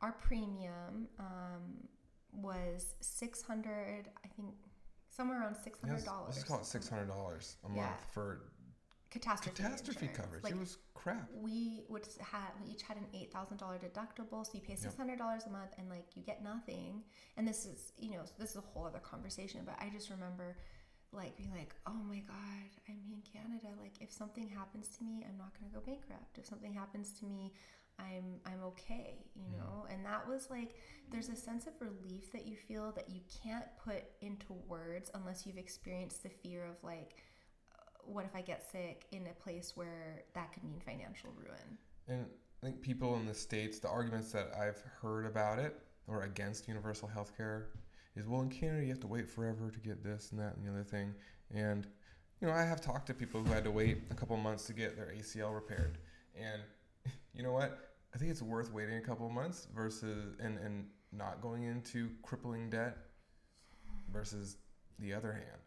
our 0.02 0.12
premium 0.12 1.08
um, 1.18 1.88
was 2.32 2.94
six 3.00 3.42
hundred, 3.42 4.08
I 4.24 4.28
think, 4.28 4.54
somewhere 5.08 5.40
around 5.40 5.56
six 5.56 5.80
hundred 5.80 6.04
dollars. 6.04 6.36
let's 6.36 6.44
call 6.44 6.58
it 6.60 6.66
six 6.66 6.88
hundred 6.88 7.08
dollars 7.08 7.56
a 7.64 7.68
Yeah. 7.74 7.86
month 7.86 8.00
for 8.12 8.42
catastrophe 9.10 9.56
catastrophe 9.56 10.06
insurance. 10.06 10.16
coverage. 10.18 10.44
Like 10.44 10.52
it 10.52 10.58
was 10.58 10.78
crap. 10.94 11.28
we 11.34 11.82
would 11.88 12.06
had 12.20 12.50
we 12.64 12.70
each 12.70 12.82
had 12.82 12.96
an 12.96 13.06
eight 13.12 13.32
thousand 13.32 13.56
dollar 13.58 13.78
deductible, 13.78 14.44
so 14.46 14.52
you 14.54 14.60
pay 14.60 14.76
six 14.76 14.96
hundred 14.96 15.18
dollars 15.18 15.44
a 15.46 15.50
month, 15.50 15.72
and 15.78 15.88
like 15.88 16.06
you 16.16 16.22
get 16.22 16.42
nothing. 16.42 17.02
And 17.36 17.46
this 17.46 17.66
is 17.66 17.92
you 17.98 18.10
know 18.12 18.22
this 18.38 18.50
is 18.50 18.56
a 18.56 18.60
whole 18.60 18.86
other 18.86 19.00
conversation, 19.00 19.62
but 19.64 19.74
I 19.80 19.90
just 19.90 20.10
remember 20.10 20.56
like 21.12 21.36
being 21.36 21.50
like, 21.50 21.74
oh 21.88 22.00
my 22.08 22.20
god, 22.20 22.70
I'm 22.88 23.00
in 23.12 23.20
Canada. 23.32 23.74
Like 23.80 23.94
if 24.00 24.12
something 24.12 24.48
happens 24.48 24.88
to 24.98 25.02
me, 25.04 25.26
I'm 25.28 25.36
not 25.36 25.50
gonna 25.58 25.72
go 25.74 25.80
bankrupt. 25.84 26.38
If 26.38 26.46
something 26.46 26.72
happens 26.72 27.10
to 27.18 27.24
me, 27.26 27.52
I'm 28.00 28.40
I'm 28.46 28.62
okay, 28.68 29.26
you 29.34 29.48
Mhm. 29.48 29.56
know. 29.58 29.86
And 29.90 30.04
that 30.04 30.26
was 30.28 30.48
like 30.50 30.74
there's 31.10 31.28
a 31.28 31.36
sense 31.36 31.66
of 31.66 31.74
relief 31.80 32.32
that 32.32 32.46
you 32.46 32.56
feel 32.56 32.92
that 32.92 33.08
you 33.10 33.20
can't 33.42 33.66
put 33.84 34.04
into 34.20 34.52
words 34.68 35.10
unless 35.14 35.46
you've 35.46 35.58
experienced 35.58 36.22
the 36.22 36.30
fear 36.30 36.64
of 36.64 36.82
like 36.82 37.16
what 38.04 38.24
if 38.24 38.34
I 38.34 38.40
get 38.40 38.68
sick 38.70 39.06
in 39.12 39.26
a 39.26 39.34
place 39.42 39.72
where 39.76 40.22
that 40.34 40.52
could 40.52 40.64
mean 40.64 40.80
financial 40.80 41.30
ruin? 41.36 41.78
And 42.08 42.26
I 42.62 42.66
think 42.66 42.80
people 42.80 43.16
in 43.16 43.26
the 43.26 43.34
states, 43.34 43.78
the 43.78 43.88
arguments 43.88 44.32
that 44.32 44.52
I've 44.58 44.82
heard 45.00 45.26
about 45.26 45.58
it 45.58 45.78
or 46.06 46.22
against 46.22 46.68
universal 46.68 47.08
health 47.08 47.36
care 47.36 47.68
is, 48.16 48.26
well, 48.26 48.42
in 48.42 48.48
Canada 48.50 48.82
you 48.82 48.90
have 48.90 49.00
to 49.00 49.06
wait 49.06 49.28
forever 49.28 49.70
to 49.70 49.80
get 49.80 50.02
this 50.02 50.30
and 50.32 50.40
that 50.40 50.56
and 50.56 50.66
the 50.66 50.70
other 50.70 50.84
thing. 50.84 51.14
And 51.54 51.86
you 52.40 52.48
know, 52.48 52.54
I 52.54 52.62
have 52.62 52.80
talked 52.80 53.06
to 53.08 53.14
people 53.14 53.42
who 53.42 53.52
had 53.52 53.64
to 53.64 53.70
wait 53.70 53.98
a 54.10 54.14
couple 54.14 54.36
months 54.36 54.64
to 54.66 54.72
get 54.72 54.96
their 54.96 55.12
ACL 55.14 55.54
repaired, 55.54 55.98
and 56.34 56.62
you 57.34 57.42
know 57.42 57.52
what? 57.52 57.89
I 58.14 58.18
think 58.18 58.30
it's 58.30 58.42
worth 58.42 58.72
waiting 58.72 58.96
a 58.96 59.00
couple 59.00 59.28
months 59.30 59.68
versus 59.74 60.34
and 60.40 60.58
and 60.58 60.86
not 61.12 61.40
going 61.40 61.64
into 61.64 62.10
crippling 62.22 62.70
debt 62.70 62.96
versus 64.12 64.56
the 64.98 65.12
other 65.14 65.32
hand. 65.32 65.60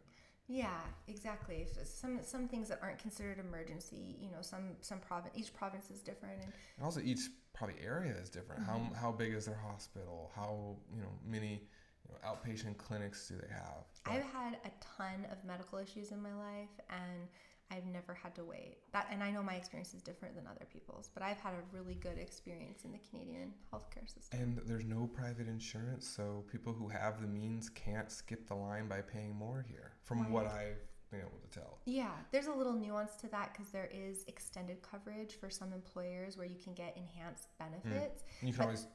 Yeah, 0.46 0.80
exactly. 1.08 1.66
Some 1.84 2.20
some 2.22 2.48
things 2.48 2.68
that 2.68 2.80
aren't 2.82 2.98
considered 2.98 3.38
emergency, 3.38 4.16
you 4.20 4.30
know, 4.30 4.42
some 4.42 4.76
some 4.80 5.00
province 5.00 5.34
each 5.36 5.54
province 5.54 5.90
is 5.90 6.02
different, 6.02 6.42
and 6.42 6.52
And 6.76 6.84
also, 6.84 7.00
each 7.00 7.20
probably 7.54 7.76
area 7.82 8.12
is 8.14 8.28
different. 8.28 8.62
Mhm. 8.62 8.66
How 8.66 8.94
how 8.94 9.12
big 9.12 9.32
is 9.32 9.46
their 9.46 9.56
hospital? 9.56 10.30
How 10.34 10.76
you 10.94 11.00
know 11.00 11.12
many 11.24 11.66
you 12.06 12.12
know, 12.12 12.18
outpatient 12.28 12.76
clinics 12.76 13.28
do 13.28 13.36
they 13.38 13.48
have? 13.48 13.84
But- 14.04 14.12
I've 14.12 14.24
had 14.24 14.54
a 14.64 14.70
ton 14.80 15.24
of 15.32 15.42
medical 15.44 15.78
issues 15.78 16.10
in 16.12 16.20
my 16.22 16.34
life, 16.34 16.68
and 16.90 17.28
I've 17.70 17.86
never 17.86 18.14
had 18.14 18.34
to 18.36 18.44
wait. 18.44 18.78
That 18.92 19.08
and 19.10 19.22
I 19.22 19.30
know 19.30 19.42
my 19.42 19.54
experience 19.54 19.94
is 19.94 20.02
different 20.02 20.34
than 20.34 20.46
other 20.46 20.66
people's, 20.72 21.10
but 21.12 21.22
I've 21.22 21.38
had 21.38 21.54
a 21.54 21.76
really 21.76 21.94
good 21.94 22.18
experience 22.18 22.84
in 22.84 22.92
the 22.92 22.98
Canadian 22.98 23.52
healthcare 23.72 24.08
system. 24.12 24.40
and 24.40 24.60
there's 24.66 24.84
no 24.84 25.08
private 25.12 25.48
insurance, 25.48 26.06
so 26.06 26.44
people 26.50 26.72
who 26.72 26.88
have 26.88 27.20
the 27.20 27.26
means 27.26 27.68
can't 27.68 28.10
skip 28.10 28.46
the 28.46 28.54
line 28.54 28.88
by 28.88 29.00
paying 29.00 29.34
more 29.34 29.64
here. 29.68 29.92
From 30.02 30.30
what 30.30 30.46
I've 30.46 30.78
been 31.10 31.20
able 31.20 31.38
to 31.38 31.58
tell. 31.58 31.78
Yeah, 31.86 32.10
there's 32.32 32.46
a 32.46 32.52
little 32.52 32.72
nuance 32.72 33.16
to 33.16 33.28
that 33.28 33.52
because 33.52 33.70
there 33.70 33.88
is 33.92 34.24
extended 34.26 34.82
coverage 34.82 35.34
for 35.38 35.50
some 35.50 35.72
employers 35.72 36.36
where 36.36 36.46
you 36.46 36.56
can 36.62 36.74
get 36.74 36.96
enhanced 36.96 37.48
hmm. 37.58 37.64
benefits. 37.64 38.24
And 38.40 38.48
you 38.48 38.54
can 38.54 38.58
But- 38.58 38.64
always 38.64 38.86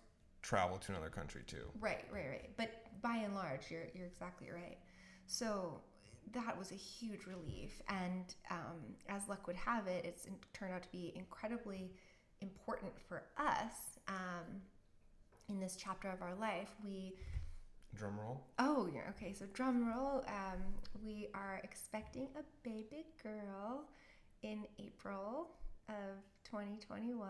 travel 0.42 0.78
to 0.78 0.92
another 0.92 1.10
country 1.10 1.44
too. 1.46 1.70
Right, 1.80 2.06
right, 2.12 2.28
right. 2.30 2.50
But 2.58 3.02
by 3.02 3.18
and 3.18 3.36
large, 3.36 3.70
you're 3.70 3.88
you're 3.94 4.08
exactly 4.08 4.50
right. 4.52 4.78
So 5.28 5.82
that 6.34 6.58
was 6.58 6.72
a 6.72 6.76
huge 6.76 7.26
relief, 7.26 7.82
and 7.88 8.36
um, 8.52 8.96
as 9.08 9.28
luck 9.28 9.48
would 9.48 9.56
have 9.56 9.88
it, 9.88 10.06
it's 10.06 10.28
turned 10.54 10.74
out 10.74 10.84
to 10.84 10.90
be 10.90 11.12
incredibly 11.16 11.92
important 12.42 12.92
for 13.08 13.24
us 13.38 14.00
um, 14.08 14.62
in 15.50 15.60
this 15.60 15.76
chapter 15.76 16.10
of 16.10 16.22
our 16.22 16.36
life. 16.36 16.70
We 16.84 17.16
Drum 17.96 18.20
roll. 18.20 18.44
oh 18.60 18.88
yeah 18.94 19.02
okay. 19.10 19.34
So 19.34 19.46
drum 19.54 19.88
roll. 19.88 20.24
Um, 20.28 20.62
we 21.04 21.28
are 21.34 21.60
expecting 21.64 22.28
a 22.38 22.44
baby 22.64 23.06
girl 23.24 23.86
in 24.44 24.66
April 24.78 25.50
of 25.90 26.22
2021. 26.44 27.28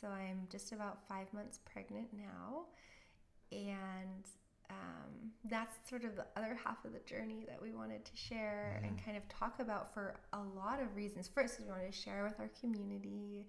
So 0.00 0.08
I'm 0.08 0.48
just 0.50 0.72
about 0.72 1.06
five 1.06 1.32
months 1.32 1.58
pregnant 1.70 2.08
now. 2.12 2.64
And 3.52 4.24
um, 4.70 5.32
that's 5.44 5.76
sort 5.88 6.04
of 6.04 6.16
the 6.16 6.26
other 6.36 6.54
half 6.64 6.84
of 6.84 6.92
the 6.92 7.00
journey 7.00 7.44
that 7.48 7.60
we 7.60 7.72
wanted 7.72 8.04
to 8.04 8.16
share 8.16 8.80
and 8.84 8.96
Mhm. 8.98 9.04
kind 9.04 9.16
of 9.16 9.28
talk 9.28 9.58
about 9.60 9.92
for 9.92 10.14
a 10.32 10.40
lot 10.40 10.80
of 10.80 10.94
reasons. 10.94 11.28
First, 11.28 11.58
we 11.60 11.66
wanted 11.66 11.92
to 11.92 11.98
share 11.98 12.22
with 12.24 12.38
our 12.40 12.48
community 12.60 13.46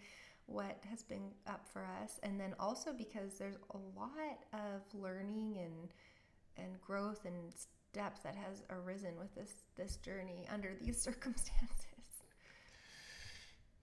what 0.48 0.84
has 0.90 1.04
been 1.04 1.34
up 1.48 1.66
for 1.68 1.86
us 1.86 2.20
and 2.24 2.40
then 2.40 2.54
also 2.60 2.92
because 2.92 3.38
there's 3.38 3.56
a 3.70 3.78
lot 3.96 4.44
of 4.54 4.82
learning 4.94 5.58
and 5.60 5.94
and 6.58 6.82
growth 6.82 7.24
and 7.26 7.54
depth 7.94 8.24
that 8.24 8.36
has 8.36 8.64
arisen 8.70 9.18
with 9.18 9.34
this 9.36 9.64
this 9.76 9.96
journey 9.98 10.46
under 10.50 10.76
these 10.82 11.00
circumstances 11.10 12.24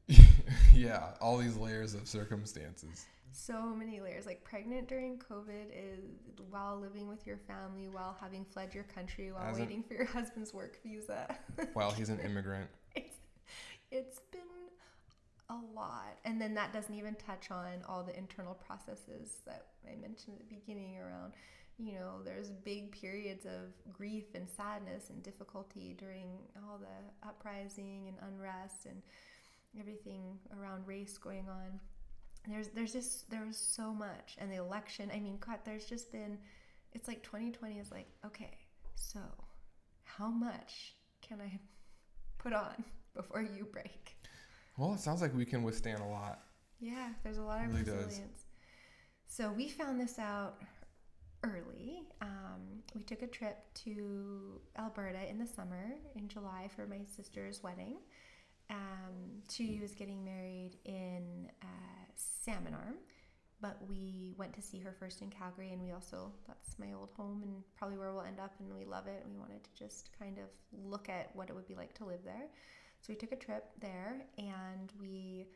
yeah 0.74 1.14
all 1.20 1.36
these 1.38 1.56
layers 1.56 1.94
of 1.94 2.06
circumstances 2.08 3.06
so 3.32 3.74
many 3.74 4.00
layers. 4.00 4.26
Like 4.26 4.44
pregnant 4.44 4.88
during 4.88 5.18
covid 5.18 5.66
is 5.72 6.04
while 6.50 6.78
living 6.78 7.08
with 7.08 7.26
your 7.26 7.38
family 7.38 7.88
while 7.88 8.16
having 8.20 8.44
fled 8.44 8.74
your 8.74 8.84
country 8.84 9.32
while 9.32 9.50
As 9.50 9.58
waiting 9.58 9.82
for 9.82 9.94
your 9.94 10.04
husband's 10.18 10.54
work 10.54 10.78
visa. 10.82 11.36
While 11.72 11.90
he's 11.90 12.08
an 12.08 12.20
immigrant. 12.20 12.68
It's 12.94 13.16
it's 13.90 14.20
been 14.30 14.40
a 15.50 15.56
lot. 15.74 16.18
And 16.24 16.40
then 16.40 16.54
that 16.54 16.72
doesn't 16.72 16.94
even 16.94 17.14
touch 17.14 17.50
on 17.50 17.82
all 17.88 18.02
the 18.02 18.16
internal 18.16 18.54
processes 18.54 19.38
that 19.46 19.66
i 19.90 19.94
mentioned 19.96 20.36
at 20.40 20.48
the 20.48 20.54
beginning 20.54 20.98
around 20.98 21.32
you 21.78 21.92
know 21.92 22.20
there's 22.24 22.50
big 22.50 22.90
periods 22.90 23.46
of 23.46 23.92
grief 23.92 24.24
and 24.34 24.48
sadness 24.48 25.10
and 25.10 25.22
difficulty 25.22 25.94
during 25.96 26.38
all 26.68 26.78
the 26.78 27.28
uprising 27.28 28.08
and 28.08 28.16
unrest 28.32 28.86
and 28.86 29.00
everything 29.78 30.38
around 30.58 30.86
race 30.86 31.16
going 31.18 31.46
on 31.48 31.78
there's 32.50 32.68
there's 32.68 32.92
just 32.92 33.30
there 33.30 33.44
was 33.46 33.56
so 33.56 33.92
much 33.92 34.36
and 34.38 34.50
the 34.50 34.56
election 34.56 35.10
i 35.14 35.18
mean 35.20 35.38
god 35.44 35.58
there's 35.64 35.84
just 35.84 36.10
been 36.12 36.38
it's 36.92 37.08
like 37.08 37.22
2020 37.22 37.78
is 37.78 37.90
like 37.90 38.08
okay 38.24 38.56
so 38.94 39.20
how 40.04 40.28
much 40.28 40.94
can 41.20 41.40
i 41.40 41.58
put 42.38 42.52
on 42.52 42.84
before 43.14 43.42
you 43.42 43.66
break? 43.72 44.16
Well 44.76 44.94
it 44.94 45.00
sounds 45.00 45.20
like 45.20 45.34
we 45.34 45.44
can 45.44 45.62
withstand 45.64 46.00
a 46.00 46.06
lot. 46.06 46.40
Yeah 46.80 47.10
there's 47.24 47.38
a 47.38 47.42
lot 47.42 47.64
of 47.64 47.72
Really 47.72 47.84
does. 47.84 48.20
so 49.26 49.52
we 49.52 49.68
found 49.68 50.00
this 50.00 50.18
out 50.18 50.62
early. 51.44 52.02
Um, 52.20 52.82
we 52.94 53.02
took 53.02 53.22
a 53.22 53.26
trip 53.26 53.58
to 53.84 54.60
alberta 54.78 55.28
in 55.28 55.38
the 55.38 55.46
summer 55.46 55.94
in 56.16 56.28
july 56.28 56.68
for 56.74 56.86
my 56.86 57.00
sister's 57.16 57.62
wedding 57.62 57.98
um, 58.70 59.42
she 59.50 59.78
was 59.80 59.94
getting 59.94 60.24
married 60.24 60.76
in 60.84 61.50
uh, 61.62 62.04
Salmon 62.14 62.74
Arm, 62.74 62.96
but 63.60 63.78
we 63.88 64.34
went 64.36 64.52
to 64.54 64.62
see 64.62 64.78
her 64.78 64.92
first 64.92 65.22
in 65.22 65.30
Calgary, 65.30 65.72
and 65.72 65.82
we 65.82 65.92
also 65.92 66.32
that's 66.46 66.78
my 66.78 66.92
old 66.92 67.10
home 67.16 67.42
and 67.42 67.62
probably 67.76 67.96
where 67.96 68.12
we'll 68.12 68.22
end 68.22 68.40
up, 68.40 68.54
and 68.58 68.74
we 68.74 68.84
love 68.84 69.06
it. 69.06 69.24
We 69.28 69.38
wanted 69.38 69.64
to 69.64 69.70
just 69.74 70.10
kind 70.18 70.38
of 70.38 70.44
look 70.72 71.08
at 71.08 71.34
what 71.34 71.48
it 71.48 71.54
would 71.54 71.66
be 71.66 71.74
like 71.74 71.94
to 71.94 72.04
live 72.04 72.20
there, 72.24 72.46
so 73.00 73.06
we 73.08 73.14
took 73.14 73.32
a 73.32 73.36
trip 73.36 73.64
there, 73.80 74.26
and 74.36 74.92
we 75.00 75.46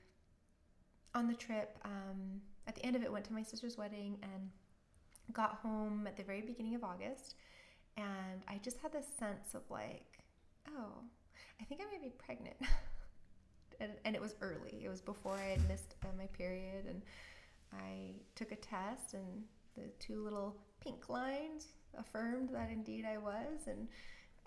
on 1.15 1.29
the 1.29 1.35
trip 1.35 1.79
um, 1.85 2.41
at 2.67 2.75
the 2.75 2.85
end 2.85 2.97
of 2.97 3.03
it 3.03 3.13
went 3.13 3.27
to 3.27 3.35
my 3.35 3.43
sister's 3.43 3.77
wedding 3.77 4.17
and 4.23 4.49
got 5.35 5.59
home 5.63 6.07
at 6.07 6.17
the 6.17 6.23
very 6.23 6.41
beginning 6.41 6.75
of 6.75 6.83
August, 6.83 7.35
and 7.97 8.43
I 8.49 8.59
just 8.63 8.79
had 8.79 8.93
this 8.93 9.07
sense 9.19 9.55
of 9.55 9.63
like, 9.71 10.19
oh, 10.69 11.03
I 11.61 11.65
think 11.65 11.83
I 11.83 11.85
might 11.93 12.03
be 12.03 12.13
pregnant. 12.19 12.57
and, 13.83 13.93
and 14.05 14.15
it 14.15 14.23
was 14.23 14.35
early. 14.41 14.81
It 14.85 14.89
was 14.89 15.01
before 15.01 15.35
I 15.37 15.51
had 15.51 15.69
missed 15.69 15.95
uh, 16.05 16.09
my 16.17 16.27
period, 16.27 16.87
and 16.89 17.03
I 17.73 18.15
took 18.35 18.53
a 18.53 18.57
test, 18.57 19.15
and 19.15 19.43
the 19.77 19.91
two 19.99 20.23
little 20.23 20.57
pink 20.81 21.09
lines 21.09 21.67
affirmed 21.99 22.51
that 22.53 22.71
indeed 22.71 23.05
I 23.05 23.19
was, 23.19 23.67
and 23.67 23.89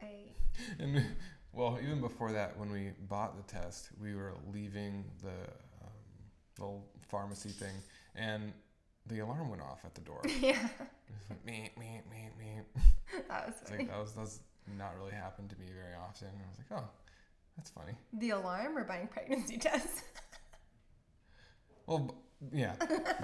I 0.02 0.32
and 0.80 1.06
well 1.54 1.78
even 1.82 2.02
before 2.02 2.32
that 2.32 2.58
when 2.58 2.72
we 2.72 2.92
bought 3.08 3.38
the 3.38 3.44
test 3.52 3.90
we 4.02 4.14
were 4.16 4.34
leaving 4.54 5.06
the 5.22 5.30
um, 5.84 5.92
little 6.60 6.86
pharmacy 7.08 7.50
thing 7.50 7.76
and 8.16 8.52
the 9.08 9.20
alarm 9.20 9.50
went 9.50 9.62
off 9.62 9.86
at 9.86 9.94
the 9.96 10.02
door 10.02 10.22
yeah, 10.42 10.68
It's 11.22 11.30
like, 11.30 11.46
meh, 11.46 11.70
meh, 11.78 12.02
meh, 12.10 12.30
meh. 12.38 13.22
that 13.30 13.48
was 13.48 13.56
funny. 13.64 13.78
like 13.84 13.90
that 13.90 14.00
was 14.00 14.14
that's 14.14 14.40
not 14.78 14.98
really 14.98 15.14
happened 15.14 15.50
to 15.52 15.56
me 15.60 15.68
very 15.74 15.94
often. 15.96 16.28
And 16.28 16.38
I 16.42 16.50
was 16.50 16.58
like, 16.58 16.82
oh, 16.82 16.90
that's 17.58 17.70
funny. 17.72 17.94
the 18.14 18.32
alarm 18.32 18.78
or 18.78 18.84
buying 18.84 19.08
pregnancy 19.08 19.58
tests. 19.68 20.04
Well, 21.88 22.16
yeah, 22.52 22.74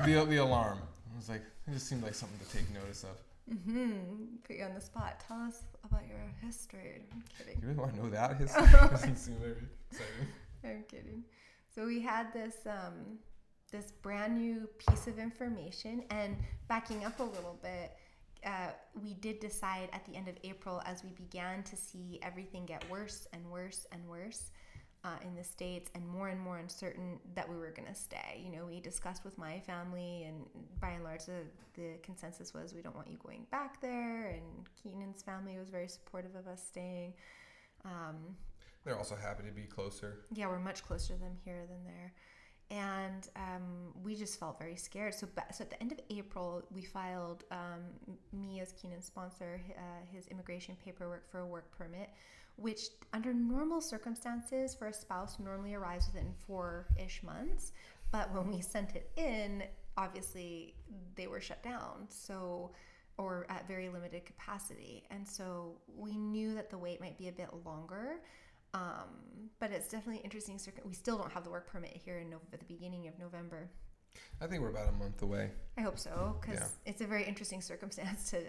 the 0.06 0.26
the 0.26 0.38
alarm. 0.38 0.80
I 1.14 1.18
was 1.18 1.30
like, 1.30 1.42
it 1.68 1.72
just 1.72 1.88
seemed 1.88 2.04
like 2.04 2.14
something 2.14 2.40
to 2.46 2.58
take 2.58 2.72
notice 2.74 3.04
of. 3.04 3.18
mm-hmm. 3.54 4.36
Put 4.48 4.56
you 4.56 4.64
on 4.64 4.74
the 4.74 4.82
spot. 4.82 5.22
Tell 5.28 5.38
us 5.42 5.64
about 5.84 6.04
your 6.08 6.20
history. 6.44 7.04
I'm 7.12 7.24
kidding. 7.38 7.60
You 7.62 7.68
really 7.68 7.80
want 7.80 7.96
to 7.96 8.04
know 8.04 8.10
that 8.10 8.38
history? 8.40 8.64
Doesn't 8.72 9.16
seem 9.18 9.36
very 9.36 9.56
exciting. 9.92 10.28
I'm 10.64 10.84
kidding. 10.90 11.24
So 11.74 11.86
we 11.86 12.00
had 12.02 12.32
this 12.34 12.56
um, 12.66 13.18
this 13.72 13.92
brand 14.02 14.38
new 14.38 14.68
piece 14.78 15.08
of 15.08 15.18
information, 15.20 16.04
and 16.12 16.38
backing 16.68 17.04
up 17.06 17.20
a 17.20 17.24
little 17.24 17.58
bit, 17.62 17.94
uh, 18.46 18.72
we 19.02 19.14
did 19.16 19.40
decide 19.40 19.90
at 19.94 20.06
the 20.06 20.16
end 20.16 20.28
of 20.28 20.36
April, 20.44 20.82
as 20.86 21.04
we 21.04 21.12
began 21.12 21.64
to 21.64 21.76
see 21.76 22.20
everything 22.22 22.66
get 22.66 22.84
worse 22.90 23.28
and 23.34 23.46
worse 23.50 23.86
and 23.92 24.08
worse 24.08 24.52
uh, 25.04 25.16
in 25.24 25.36
the 25.36 25.44
states, 25.44 25.90
and 25.96 26.08
more 26.08 26.28
and 26.30 26.40
more 26.40 26.58
uncertain 26.58 27.20
that 27.36 27.48
we 27.50 27.56
were 27.56 27.72
going 27.72 27.88
to 27.88 27.96
stay. 27.96 28.42
You 28.44 28.52
know, 28.52 28.66
we 28.66 28.80
discussed 28.80 29.24
with 29.26 29.38
my 29.38 29.60
family, 29.60 30.26
and 30.28 30.46
by 30.80 30.90
and 30.90 31.04
large, 31.04 31.26
the, 31.26 31.42
the 31.74 31.94
consensus 32.04 32.54
was 32.54 32.74
we 32.74 32.82
don't 32.82 32.96
want 32.96 33.10
you 33.10 33.18
going 33.24 33.46
back 33.52 33.82
there. 33.82 34.28
And 34.30 34.44
Keenan's 34.82 35.24
family 35.24 35.58
was 35.58 35.70
very 35.70 35.88
supportive 35.88 36.36
of 36.36 36.48
us 36.48 36.64
staying. 36.66 37.14
Um, 37.84 38.36
They're 38.84 38.98
also 38.98 39.16
happy 39.16 39.44
to 39.44 39.52
be 39.52 39.64
closer. 39.64 40.26
yeah, 40.34 40.48
we're 40.48 40.60
much 40.60 40.84
closer 40.84 41.14
to 41.14 41.20
them 41.20 41.36
here 41.44 41.66
than 41.68 41.84
there. 41.84 42.14
And 42.72 43.28
um, 43.36 43.94
we 44.02 44.16
just 44.16 44.40
felt 44.40 44.58
very 44.58 44.78
scared. 44.78 45.14
So, 45.14 45.28
so 45.54 45.64
at 45.64 45.70
the 45.70 45.82
end 45.82 45.92
of 45.92 46.00
April, 46.10 46.64
we 46.74 46.84
filed 46.84 47.44
um, 47.52 47.84
me 48.32 48.62
as 48.62 48.72
Keenan's 48.72 49.06
sponsor 49.06 49.62
uh, 49.78 49.82
his 50.12 50.28
immigration 50.30 50.78
paperwork 50.84 51.30
for 51.30 51.40
a 51.40 51.46
work 51.46 51.70
permit, 51.78 52.10
which 52.56 52.84
under 53.12 53.34
normal 53.34 53.82
circumstances 53.82 54.74
for 54.74 54.88
a 54.88 54.94
spouse 54.94 55.38
normally 55.38 55.74
arrives 55.74 56.08
within 56.08 56.32
four-ish 56.48 57.22
months. 57.24 57.74
But 58.10 58.34
when 58.34 58.50
we 58.50 58.62
sent 58.62 58.96
it 58.96 59.12
in, 59.18 59.64
obviously 59.98 60.74
they 61.16 61.28
were 61.28 61.42
shut 61.42 61.62
down. 61.62 62.08
So 62.08 62.72
or 63.18 63.46
at 63.50 63.68
very 63.68 63.90
limited 63.90 64.26
capacity. 64.26 65.04
And 65.12 65.28
so 65.28 65.76
we 65.96 66.18
knew 66.18 66.56
that 66.56 66.70
the 66.70 66.78
wait 66.78 67.00
might 67.00 67.18
be 67.18 67.28
a 67.28 67.32
bit 67.32 67.50
longer. 67.66 68.22
Um, 68.74 69.50
but 69.60 69.72
it's 69.72 69.88
definitely 69.90 70.22
interesting. 70.24 70.60
We 70.86 70.94
still 70.94 71.18
don't 71.18 71.32
have 71.32 71.44
the 71.44 71.50
work 71.50 71.68
permit 71.68 72.00
here 72.04 72.20
in 72.20 72.30
Nov- 72.30 72.42
at 72.54 72.60
the 72.60 72.66
beginning 72.66 73.08
of 73.08 73.18
November. 73.20 73.70
I 74.42 74.48
think 74.48 74.62
we're 74.62 74.70
about 74.70 74.90
a 74.90 74.94
month 74.94 75.22
away. 75.22 75.52
I 75.78 75.82
hope 75.82 75.98
so 76.00 76.38
because 76.42 76.60
Yeah. 76.60 76.68
it's 76.92 77.02
a 77.02 77.06
very 77.08 77.24
interesting 77.24 77.62
circumstance 77.62 78.30
to 78.32 78.44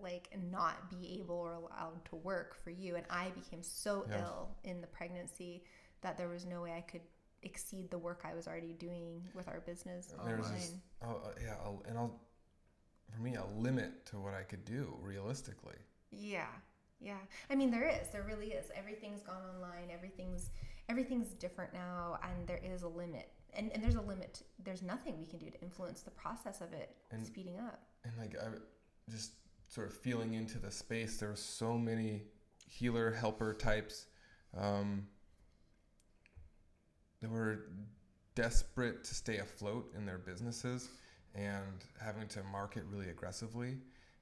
like 0.00 0.28
not 0.50 0.90
be 0.90 1.18
able 1.20 1.36
or 1.36 1.54
allowed 1.54 2.04
to 2.06 2.16
work 2.16 2.54
for 2.54 2.70
you. 2.70 2.96
And 2.96 3.06
I 3.10 3.30
became 3.30 3.62
so 3.62 4.04
Yeah. 4.08 4.20
ill 4.22 4.56
in 4.64 4.80
the 4.80 4.86
pregnancy 4.86 5.64
that 6.02 6.16
there 6.16 6.28
was 6.28 6.44
no 6.44 6.62
way 6.62 6.74
I 6.74 6.82
could 6.82 7.02
exceed 7.42 7.90
the 7.90 7.98
work 7.98 8.22
I 8.24 8.34
was 8.34 8.46
already 8.46 8.72
doing 8.74 9.26
with 9.34 9.48
our 9.48 9.60
business 9.60 10.12
There's 10.24 10.44
online. 10.46 10.82
oh, 11.02 11.16
uh, 11.16 11.34
yeah, 11.40 11.54
I'll, 11.62 11.82
and 11.86 11.96
I'll, 11.98 12.20
for 13.10 13.20
me, 13.20 13.36
a 13.36 13.44
limit 13.46 14.04
to 14.06 14.20
what 14.20 14.34
I 14.34 14.42
could 14.42 14.64
do 14.64 14.96
realistically. 15.00 15.76
Yeah. 16.10 16.48
Yeah. 17.00 17.18
I 17.50 17.54
mean 17.54 17.70
there 17.70 17.88
is. 17.88 18.08
There 18.12 18.22
really 18.24 18.48
is. 18.52 18.66
Everything's 18.74 19.22
gone 19.22 19.42
online. 19.54 19.90
Everything's 19.92 20.50
everything's 20.88 21.28
different 21.34 21.72
now 21.72 22.18
and 22.22 22.46
there 22.46 22.60
is 22.62 22.82
a 22.82 22.88
limit. 22.88 23.30
And 23.54 23.70
and 23.72 23.82
there's 23.82 23.94
a 23.96 24.00
limit. 24.02 24.42
there's 24.64 24.82
nothing 24.82 25.18
we 25.18 25.26
can 25.26 25.38
do 25.38 25.50
to 25.50 25.60
influence 25.62 26.02
the 26.02 26.10
process 26.10 26.60
of 26.60 26.72
it 26.72 26.96
And- 27.10 27.26
speeding 27.26 27.58
up. 27.58 27.82
and 28.04 28.12
like 28.18 28.34
I 28.36 28.48
just 29.10 29.32
sort 29.68 29.86
of 29.88 29.94
feeling 29.96 30.34
into 30.34 30.58
the 30.58 30.70
space, 30.70 31.18
there 31.18 31.28
were 31.28 31.36
so 31.36 31.76
many 31.78 32.22
healer 32.66 33.12
helper 33.12 33.52
types 33.54 34.06
um, 34.56 35.06
that 37.20 37.30
were 37.30 37.66
desperate 38.34 39.04
to 39.04 39.14
stay 39.14 39.38
afloat 39.38 39.92
in 39.96 40.06
their 40.06 40.18
businesses 40.18 40.88
and 41.34 41.84
having 42.00 42.26
to 42.28 42.42
market 42.44 42.84
really 42.90 43.10
aggressively, 43.10 43.76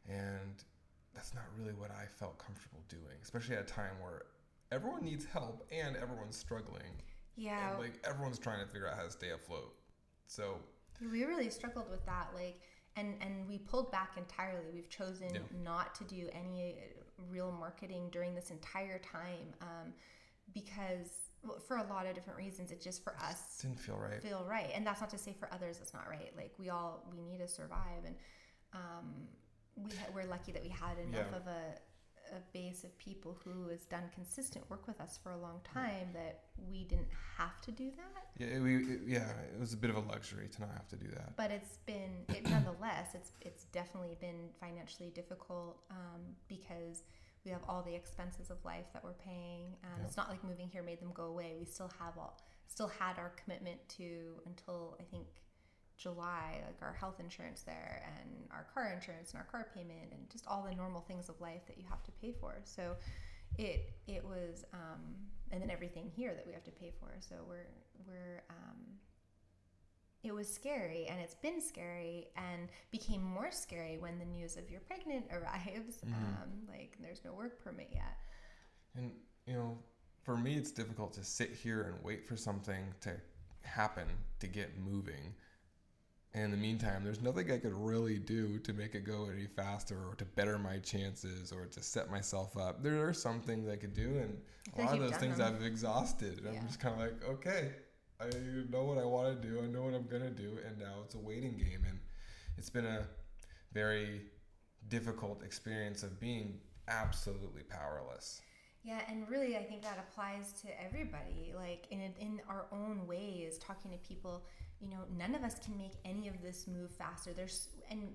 and 0.08 0.64
that's 1.16 1.34
not 1.34 1.44
really 1.58 1.72
what 1.72 1.90
I 1.90 2.04
felt 2.06 2.38
comfortable 2.38 2.80
doing, 2.88 3.16
especially 3.22 3.56
at 3.56 3.62
a 3.62 3.64
time 3.64 3.98
where 4.02 4.22
everyone 4.70 5.02
needs 5.02 5.24
help 5.24 5.66
and 5.72 5.96
everyone's 5.96 6.36
struggling, 6.36 6.92
Yeah. 7.36 7.70
and 7.70 7.78
like 7.80 7.94
everyone's 8.04 8.38
trying 8.38 8.60
to 8.64 8.66
figure 8.70 8.86
out 8.88 8.96
how 8.96 9.02
to 9.04 9.10
stay 9.10 9.30
afloat. 9.30 9.74
So 10.26 10.58
we 11.00 11.24
really 11.24 11.50
struggled 11.50 11.90
with 11.90 12.04
that 12.06 12.28
like 12.34 12.60
and 12.96 13.14
and 13.20 13.48
we 13.48 13.58
pulled 13.58 13.90
back 13.90 14.12
entirely. 14.16 14.66
We've 14.72 14.88
chosen 14.90 15.34
Yeah. 15.34 15.40
not 15.64 15.94
to 15.96 16.04
do 16.04 16.28
any 16.32 16.74
uh, 16.78 17.22
real 17.30 17.50
marketing 17.52 18.08
during 18.12 18.34
this 18.34 18.50
entire 18.50 18.98
time 18.98 19.54
um, 19.62 19.92
because 20.52 21.30
well, 21.44 21.58
for 21.60 21.76
a 21.76 21.84
lot 21.84 22.06
of 22.06 22.14
different 22.14 22.38
reasons. 22.38 22.72
It 22.72 22.82
just 22.82 23.02
for 23.04 23.14
us 23.22 23.58
didn't 23.62 23.78
feel 23.78 23.96
right. 23.96 24.22
feel 24.22 24.44
right 24.48 24.70
and 24.74 24.86
that's 24.86 25.00
not 25.00 25.10
to 25.10 25.18
say 25.18 25.32
for 25.38 25.48
others 25.52 25.78
it's 25.80 25.94
not 25.94 26.08
right 26.08 26.32
like 26.36 26.52
we 26.58 26.68
all 26.70 27.04
we 27.10 27.22
need 27.22 27.38
to 27.38 27.48
survive 27.48 28.04
and 28.04 28.16
um, 28.74 29.28
we 29.76 29.90
ha- 29.90 30.10
we're 30.14 30.24
lucky 30.26 30.52
that 30.52 30.62
we 30.62 30.68
had 30.70 30.98
enough 30.98 31.26
Yeah. 31.30 31.36
of 31.36 31.46
a 31.46 31.62
a 32.32 32.40
base 32.52 32.82
of 32.82 32.98
people 32.98 33.38
who 33.44 33.68
has 33.68 33.84
done 33.84 34.02
consistent 34.12 34.68
work 34.68 34.88
with 34.88 35.00
us 35.00 35.16
for 35.16 35.30
a 35.30 35.36
long 35.36 35.60
time 35.62 36.08
that 36.12 36.40
we 36.68 36.82
didn't 36.82 37.06
have 37.38 37.60
to 37.60 37.70
do 37.70 37.92
that. 37.92 38.26
Yeah, 38.36 38.58
we, 38.58 38.78
it, 38.94 39.00
yeah, 39.06 39.30
it 39.54 39.60
was 39.60 39.72
a 39.74 39.76
bit 39.76 39.90
of 39.90 39.96
a 39.96 40.00
luxury 40.00 40.48
to 40.48 40.60
not 40.62 40.70
have 40.72 40.88
to 40.88 40.96
do 40.96 41.06
that. 41.12 41.36
But 41.36 41.52
it's 41.52 41.76
been, 41.86 42.24
it, 42.30 42.42
nonetheless, 42.50 43.14
it's 43.14 43.30
it's 43.40 43.66
definitely 43.66 44.16
been 44.20 44.48
financially 44.58 45.10
difficult 45.10 45.78
um, 45.92 46.34
because 46.48 47.04
we 47.44 47.52
have 47.52 47.60
all 47.68 47.82
the 47.82 47.94
expenses 47.94 48.50
of 48.50 48.56
life 48.64 48.86
that 48.92 49.04
we're 49.04 49.12
paying, 49.24 49.76
and 49.84 49.92
Yeah. 50.00 50.06
it's 50.06 50.16
not 50.16 50.28
like 50.28 50.42
moving 50.42 50.66
here 50.68 50.82
made 50.82 50.98
them 51.00 51.12
go 51.14 51.26
away. 51.26 51.54
We 51.56 51.64
still 51.64 51.92
have 52.00 52.18
all, 52.18 52.36
still 52.66 52.88
had 52.88 53.18
our 53.18 53.30
commitment 53.36 53.78
to 53.98 54.40
until 54.46 54.96
I 55.00 55.04
think 55.04 55.28
July, 55.96 56.62
like 56.66 56.76
our 56.82 56.92
health 56.92 57.20
insurance 57.20 57.62
there, 57.62 58.02
and 58.18 58.48
our 58.52 58.66
car 58.74 58.92
insurance, 58.92 59.32
and 59.32 59.40
our 59.40 59.46
car 59.46 59.68
payment, 59.74 60.12
and 60.12 60.28
just 60.30 60.46
all 60.46 60.62
the 60.68 60.74
normal 60.74 61.00
things 61.02 61.28
of 61.28 61.40
life 61.40 61.66
that 61.66 61.78
you 61.78 61.84
have 61.88 62.02
to 62.04 62.12
pay 62.12 62.32
for. 62.40 62.56
So 62.64 62.96
it 63.58 63.92
it 64.06 64.24
was 64.24 64.64
um, 64.74 65.00
and 65.50 65.62
then 65.62 65.70
everything 65.70 66.10
here 66.14 66.34
that 66.34 66.46
we 66.46 66.52
have 66.52 66.64
to 66.64 66.70
pay 66.72 66.92
for 67.00 67.08
so 67.20 67.36
we're 67.48 67.68
we're 68.06 68.42
um, 68.50 68.76
it 70.22 70.34
was 70.34 70.52
scary 70.52 71.06
and 71.06 71.20
it's 71.20 71.34
been 71.36 71.60
scary 71.60 72.26
and 72.36 72.68
became 72.90 73.22
more 73.22 73.50
scary 73.50 73.96
when 73.98 74.18
the 74.18 74.24
news 74.24 74.56
of 74.56 74.68
you're 74.70 74.80
pregnant 74.80 75.24
arrives 75.30 75.98
Mhm. 76.04 76.12
um, 76.42 76.50
like 76.68 76.96
there's 77.00 77.24
no 77.24 77.32
work 77.32 77.62
permit 77.62 77.88
yet 77.92 78.18
And 78.96 79.12
you 79.46 79.54
know, 79.54 79.78
for 80.24 80.36
me, 80.36 80.56
it's 80.56 80.72
difficult 80.72 81.12
to 81.14 81.24
sit 81.24 81.50
here 81.52 81.82
and 81.82 82.02
wait 82.02 82.26
for 82.26 82.36
something 82.36 82.92
to 83.02 83.12
happen 83.62 84.06
to 84.40 84.46
get 84.48 84.76
moving. 84.78 85.34
And 86.36 86.44
in 86.44 86.50
the 86.50 86.58
meantime, 86.58 87.02
there's 87.02 87.22
nothing 87.22 87.50
I 87.50 87.56
could 87.56 87.72
really 87.72 88.18
do 88.18 88.58
to 88.58 88.74
make 88.74 88.94
it 88.94 89.06
go 89.06 89.30
any 89.34 89.46
faster 89.46 89.96
or 90.06 90.14
to 90.16 90.26
better 90.26 90.58
my 90.58 90.76
chances 90.80 91.50
or 91.50 91.64
to 91.64 91.82
set 91.82 92.10
myself 92.10 92.58
up. 92.58 92.82
There 92.82 93.08
are 93.08 93.14
some 93.14 93.40
things 93.40 93.66
I 93.66 93.76
could 93.76 93.94
do, 93.94 94.18
and 94.18 94.38
a 94.76 94.82
lot 94.82 94.94
of 94.96 95.00
those 95.00 95.16
things 95.16 95.38
them. 95.38 95.56
I've 95.56 95.64
exhausted. 95.64 96.42
Yeah. 96.44 96.50
I'm 96.50 96.66
just 96.66 96.78
kind 96.78 96.94
of 96.94 97.00
like, 97.00 97.24
okay, 97.26 97.70
I 98.20 98.26
know 98.68 98.84
what 98.84 98.98
I 98.98 99.04
want 99.06 99.40
to 99.40 99.48
do, 99.48 99.62
I 99.62 99.66
know 99.66 99.80
what 99.84 99.94
I'm 99.94 100.06
gonna 100.08 100.28
do, 100.28 100.58
and 100.66 100.78
now 100.78 100.96
it's 101.06 101.14
a 101.14 101.18
waiting 101.18 101.56
game. 101.56 101.86
And 101.88 101.98
it's 102.58 102.68
been 102.68 102.84
a 102.84 103.06
very 103.72 104.20
difficult 104.88 105.42
experience 105.42 106.02
of 106.02 106.20
being 106.20 106.60
absolutely 106.86 107.62
powerless. 107.62 108.42
Yeah, 108.82 109.00
and 109.08 109.26
really, 109.30 109.56
I 109.56 109.62
think 109.62 109.82
that 109.84 109.98
applies 109.98 110.52
to 110.60 110.68
everybody. 110.84 111.54
Like 111.56 111.86
in 111.90 112.02
in 112.20 112.42
our 112.46 112.66
own 112.70 113.06
ways, 113.06 113.56
talking 113.56 113.90
to 113.90 113.96
people. 113.96 114.44
You 114.80 114.90
know, 114.90 115.04
none 115.16 115.34
of 115.34 115.42
us 115.42 115.58
can 115.58 115.76
make 115.78 115.92
any 116.04 116.28
of 116.28 116.40
this 116.42 116.66
move 116.66 116.90
faster. 116.90 117.32
There's 117.32 117.68
and 117.90 118.08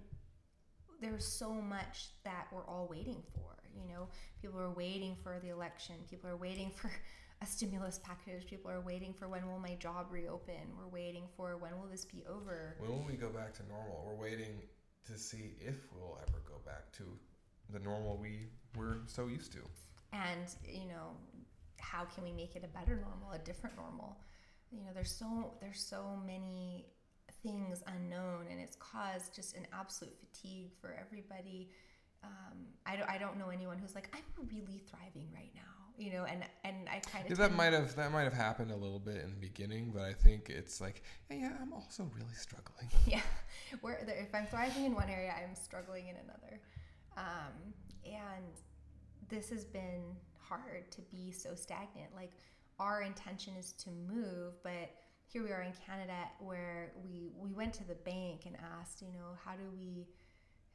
there's 1.01 1.26
so 1.26 1.51
much 1.53 2.09
that 2.24 2.47
we're 2.51 2.66
all 2.66 2.88
waiting 2.89 3.24
for. 3.34 3.57
You 3.76 3.88
know, 3.91 4.07
people 4.41 4.59
are 4.59 4.70
waiting 4.72 5.16
for 5.24 5.39
the 5.41 5.49
election. 5.49 5.95
People 6.09 6.30
are 6.30 6.38
waiting 6.38 6.70
for 6.76 6.91
a 7.41 7.45
stimulus 7.45 7.99
package. 8.03 8.45
People 8.45 8.70
are 8.70 8.82
waiting 8.82 9.14
for 9.14 9.28
when 9.28 9.47
will 9.47 9.59
my 9.59 9.76
job 9.76 10.07
reopen. 10.12 10.62
We're 10.78 10.88
waiting 10.91 11.24
for 11.36 11.57
when 11.57 11.72
will 11.80 11.88
this 11.89 12.05
be 12.05 12.24
over. 12.30 12.76
When 12.80 12.91
will 12.91 13.05
we 13.07 13.14
go 13.16 13.30
back 13.30 13.53
to 13.55 13.64
normal? 13.68 14.03
We're 14.05 14.22
waiting 14.22 14.62
to 15.07 15.18
see 15.18 15.55
if 15.59 15.76
we'll 15.95 16.20
ever 16.22 16.41
go 16.47 16.55
back 16.66 16.91
to 16.93 17.03
the 17.74 17.80
normal 17.80 18.18
we 18.18 18.49
were 18.78 18.97
so 19.07 19.28
used 19.28 19.51
to. 19.53 19.59
and 20.14 20.47
you 20.68 20.86
know 20.88 21.16
how 21.80 22.03
can 22.05 22.24
we 22.24 22.32
make 22.34 22.55
it 22.55 22.64
a 22.64 22.68
better 22.68 22.95
normal 22.97 23.32
a 23.34 23.39
different 23.39 23.76
normal 23.78 24.18
you 24.72 24.80
know 24.82 24.89
there's 24.93 25.11
so 25.11 25.53
there's 25.61 25.80
so 25.82 26.19
many 26.26 26.86
things 27.43 27.84
unknown 27.88 28.45
and 28.51 28.59
it's 28.59 28.76
caused 28.78 29.36
just 29.36 29.55
an 29.55 29.65
absolute 29.74 30.15
fatigue 30.19 30.72
for 30.80 30.95
everybody. 30.99 31.69
Um, 32.24 32.67
I, 32.86 32.95
don't, 32.97 33.09
I 33.09 33.17
don't 33.17 33.38
know 33.39 33.49
anyone 33.49 33.80
who's 33.80 33.95
like 33.95 34.07
i'm 34.15 34.47
really 34.47 34.80
thriving 34.89 35.28
right 35.34 35.49
now 35.55 35.61
you 35.97 36.11
know 36.13 36.24
and 36.26 36.43
and 36.63 36.88
i 36.88 36.99
kind 36.99 37.26
Yeah, 37.28 37.34
of 37.34 37.38
that 37.38 37.53
might 37.53 37.74
have 37.74 37.95
that 37.95 38.11
might 38.11 38.24
have 38.24 38.34
happened 38.34 38.72
a 38.72 38.76
little 38.76 38.99
bit 38.99 39.17
in 39.24 39.30
the 39.32 39.39
beginning, 39.39 39.91
but 39.93 40.03
I 40.03 40.13
think 40.13 40.49
it's 40.49 40.82
like, 40.82 41.03
yeah, 41.30 41.38
yeah 41.38 41.51
I'm 41.61 41.74
also 41.74 42.09
really 42.15 42.34
struggling. 42.34 42.89
yeah 43.05 43.22
where 43.82 43.99
if 44.07 44.34
i'm 44.36 44.45
thriving 44.47 44.86
in 44.86 44.93
one 44.93 45.09
area 45.09 45.34
i'm 45.38 45.55
struggling 45.55 46.07
in 46.07 46.15
another. 46.17 46.61
Um, 47.17 47.74
and 48.05 48.53
this 49.30 49.49
has 49.49 49.65
been 49.65 50.15
hard 50.38 50.91
to 50.91 51.01
be 51.01 51.32
so 51.32 51.55
stagnant. 51.55 52.13
Like 52.15 52.32
our 52.82 53.03
intention 53.03 53.53
is 53.59 53.73
to 53.73 53.89
move 54.11 54.53
but 54.63 54.89
here 55.27 55.43
we 55.43 55.51
are 55.51 55.61
in 55.61 55.71
canada 55.86 56.17
where 56.39 56.91
we 57.03 57.29
we 57.38 57.53
went 57.53 57.71
to 57.73 57.88
the 57.88 57.95
bank 57.95 58.41
and 58.47 58.57
asked 58.79 59.01
you 59.01 59.07
know 59.13 59.38
how 59.45 59.51
do 59.51 59.63
we 59.71 60.07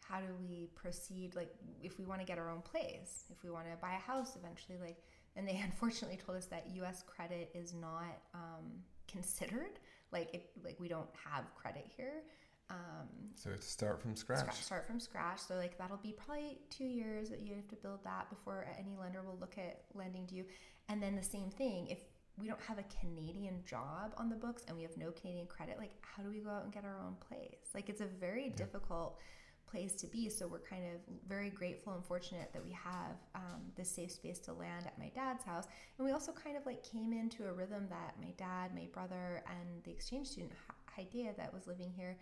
how 0.09 0.20
do 0.20 0.28
we 0.40 0.68
proceed 0.76 1.34
like 1.34 1.52
if 1.82 1.98
we 1.98 2.04
want 2.04 2.20
to 2.20 2.26
get 2.26 2.38
our 2.38 2.48
own 2.48 2.62
place 2.62 3.24
if 3.30 3.42
we 3.42 3.50
want 3.50 3.66
to 3.66 3.76
buy 3.82 3.92
a 3.94 4.11
house 4.12 4.36
eventually 4.36 4.78
like 4.80 5.02
and 5.34 5.46
they 5.46 5.61
unfortunately 5.64 6.16
told 6.24 6.38
us 6.38 6.46
that 6.46 6.64
us 6.88 7.02
credit 7.07 7.50
is 7.54 7.74
not 7.74 8.22
um, 8.34 8.70
considered 9.09 9.80
like 10.12 10.32
it 10.32 10.50
like 10.64 10.78
we 10.78 10.86
don't 10.86 11.11
have 11.28 11.44
credit 11.57 11.90
here 11.96 12.22
um, 12.70 13.07
So 13.34 13.50
to 13.50 13.62
start 13.62 14.00
from 14.00 14.16
scratch. 14.16 14.46
Scra- 14.46 14.62
start 14.62 14.86
from 14.86 14.98
scratch. 14.98 15.40
So 15.40 15.54
like 15.54 15.78
that'll 15.78 15.98
be 15.98 16.12
probably 16.12 16.59
two 16.70 16.84
years 16.84 17.28
that 17.30 17.40
you 17.40 17.54
have 17.54 17.68
to 17.68 17.76
build 17.76 18.02
that 18.04 18.28
before 18.28 18.66
any 18.78 18.96
lender 18.98 19.22
will 19.22 19.38
look 19.40 19.57
at 19.59 19.82
lending 19.94 20.26
to 20.28 20.34
you. 20.34 20.44
And 20.89 21.03
then 21.03 21.16
the 21.16 21.22
same 21.22 21.51
thing, 21.51 21.89
if 21.89 21.99
we 22.39 22.47
don't 22.47 22.61
have 22.61 22.78
a 22.78 22.84
Canadian 23.01 23.62
job 23.64 24.12
on 24.16 24.28
the 24.28 24.37
books 24.37 24.62
and 24.68 24.76
we 24.76 24.82
have 24.82 24.97
no 24.97 25.11
Canadian 25.11 25.47
credit, 25.47 25.78
like 25.78 25.93
how 26.03 26.22
do 26.22 26.28
we 26.28 26.41
go 26.41 26.51
out 26.51 26.64
and 26.64 26.72
get 26.72 26.84
our 26.84 26.99
own 26.99 27.16
place? 27.28 27.70
Like 27.74 27.89
it's 27.89 28.01
a 28.01 28.07
very 28.07 28.49
Yeah. 28.49 28.57
difficult 28.57 29.18
place 29.66 29.95
to 29.97 30.07
be. 30.07 30.28
So 30.30 30.47
we're 30.47 30.61
kind 30.61 30.84
of 30.84 31.01
very 31.28 31.51
grateful 31.51 31.95
and 31.95 32.05
fortunate 32.05 32.53
that 32.53 32.64
we 32.64 32.70
have 32.72 33.16
um, 33.34 33.72
this 33.74 33.91
safe 33.91 34.12
space 34.12 34.39
to 34.41 34.53
land 34.53 34.87
at 34.87 34.97
my 34.99 35.09
dad's 35.14 35.43
house. 35.45 35.66
And 35.99 36.07
we 36.07 36.12
also 36.12 36.30
kind 36.32 36.57
of 36.57 36.64
like 36.66 36.84
came 36.84 37.12
into 37.12 37.47
a 37.47 37.53
rhythm 37.53 37.89
that 37.91 38.14
my 38.20 38.30
dad, 38.37 38.72
my 38.74 38.87
brother, 38.93 39.43
and 39.49 39.82
the 39.84 39.91
exchange 39.91 40.28
student 40.28 40.53
Hidea 40.97 41.37
that 41.37 41.53
was 41.53 41.66
living 41.66 41.91
here 41.91 42.16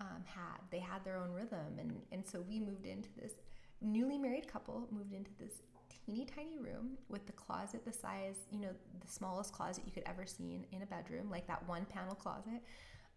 um, 0.00 0.24
had. 0.24 0.60
They 0.70 0.78
had 0.80 1.04
their 1.04 1.16
own 1.16 1.32
rhythm, 1.32 1.78
and 1.78 2.00
and 2.12 2.26
so 2.26 2.40
we 2.40 2.60
moved 2.60 2.86
into 2.86 3.08
this 3.16 3.34
newly 3.80 4.18
married 4.18 4.48
couple 4.48 4.88
moved 4.90 5.12
into 5.12 5.30
this 5.38 5.62
teeny 6.06 6.24
tiny 6.24 6.58
room 6.58 6.96
with 7.08 7.26
the 7.26 7.32
closet 7.32 7.84
the 7.84 7.92
size, 7.92 8.36
you 8.50 8.60
know, 8.60 8.70
the 9.00 9.08
smallest 9.10 9.52
closet 9.52 9.82
you 9.84 9.92
could 9.92 10.04
ever 10.06 10.24
see 10.24 10.54
in, 10.54 10.64
in 10.76 10.82
a 10.82 10.86
bedroom, 10.86 11.28
like 11.30 11.46
that 11.48 11.66
one 11.68 11.84
panel 11.86 12.14
closet. 12.14 12.62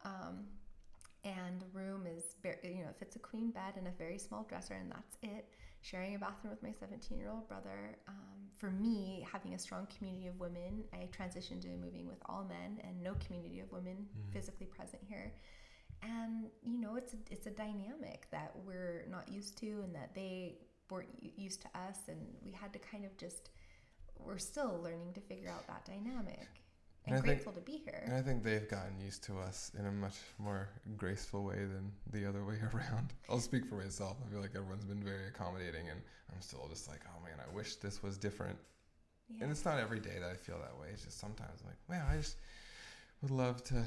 Um, 0.04 0.46
and 1.24 1.60
the 1.62 1.66
room 1.78 2.08
is, 2.08 2.24
very, 2.42 2.58
you 2.64 2.84
know, 2.84 2.90
it 2.90 2.96
fits 2.98 3.16
a 3.16 3.20
queen 3.20 3.52
bed 3.52 3.74
and 3.78 3.88
a 3.88 3.92
very 3.92 4.18
small 4.18 4.44
dresser, 4.44 4.74
and 4.74 4.90
that's 4.90 5.18
it. 5.22 5.50
Sharing 5.82 6.16
a 6.16 6.20
bathroom 6.20 6.52
with 6.52 6.64
my 6.64 6.72
17 6.72 7.18
year 7.18 7.30
old 7.30 7.48
brother. 7.48 7.98
Um, 8.08 8.48
for 8.56 8.72
me, 8.72 9.26
having 9.32 9.54
a 9.54 9.60
strong 9.60 9.88
community 9.96 10.28
of 10.28 10.40
women, 10.40 10.84
I 10.94 11.08
transitioned 11.18 11.62
to 11.62 11.68
moving 11.70 12.08
with 12.08 12.20
all 12.26 12.46
men 12.48 12.80
and 12.84 13.02
no 13.04 13.14
community 13.26 13.60
of 13.60 13.72
women 13.72 14.08
Mhm. 14.08 14.34
physically 14.34 14.66
present 14.66 15.04
here 15.04 15.34
and 16.02 16.50
you 16.64 16.80
know 16.80 16.96
it's 16.96 17.14
a, 17.14 17.18
it's 17.30 17.48
a 17.48 17.52
dynamic 17.52 18.28
that 18.32 18.54
we're 18.66 19.06
not 19.10 19.28
used 19.30 19.58
to 19.58 19.82
and 19.84 19.94
that 19.94 20.14
they 20.16 20.58
weren't 20.90 21.10
used 21.38 21.62
to 21.62 21.68
us 21.80 21.98
and 22.08 22.20
we 22.44 22.52
had 22.52 22.74
to 22.74 22.80
kind 22.80 23.06
of 23.06 23.16
just 23.18 23.50
we're 24.18 24.38
still 24.38 24.80
learning 24.84 25.14
to 25.14 25.22
figure 25.22 25.50
out 25.50 25.66
that 25.68 25.86
dynamic 25.86 26.48
and, 27.06 27.06
And 27.06 27.16
I 27.16 27.18
think- 27.18 27.26
grateful 27.26 27.54
to 27.54 27.62
be 27.62 27.78
here 27.86 28.04
And 28.06 28.14
I 28.16 28.22
think 28.22 28.44
they've 28.44 28.68
gotten 28.70 29.00
used 29.00 29.24
to 29.26 29.40
us 29.40 29.72
in 29.80 29.86
a 29.86 29.92
much 29.92 30.18
more 30.38 30.68
graceful 30.98 31.44
way 31.46 31.56
than 31.66 31.92
the 32.12 32.26
other 32.28 32.44
way 32.44 32.56
around. 32.74 33.14
I'll 33.30 33.40
speak 33.40 33.66
for 33.66 33.76
myself. 33.76 34.18
I 34.26 34.30
feel 34.32 34.42
like 34.42 34.56
everyone's 34.56 34.84
been 34.86 35.02
very 35.04 35.28
accommodating, 35.28 35.88
and 35.90 36.02
I'm 36.34 36.42
still 36.42 36.68
just 36.70 36.90
like, 36.90 37.00
oh 37.08 37.24
man, 37.24 37.38
I 37.40 37.56
wish 37.56 37.76
this 37.78 38.04
was 38.04 38.18
different. 38.18 38.58
yeah. 39.30 39.44
And 39.44 39.52
it's 39.52 39.64
not 39.64 39.80
every 39.80 40.00
day 40.02 40.18
that 40.20 40.30
I 40.30 40.36
feel 40.36 40.60
that 40.60 40.78
way. 40.80 40.88
It's 40.92 41.06
just 41.06 41.20
sometimes 41.20 41.62
I'm 41.62 41.68
like, 41.70 41.78
man, 41.90 42.06
I 42.12 42.18
just 42.18 42.36
would 43.22 43.32
love 43.32 43.64
to 43.66 43.84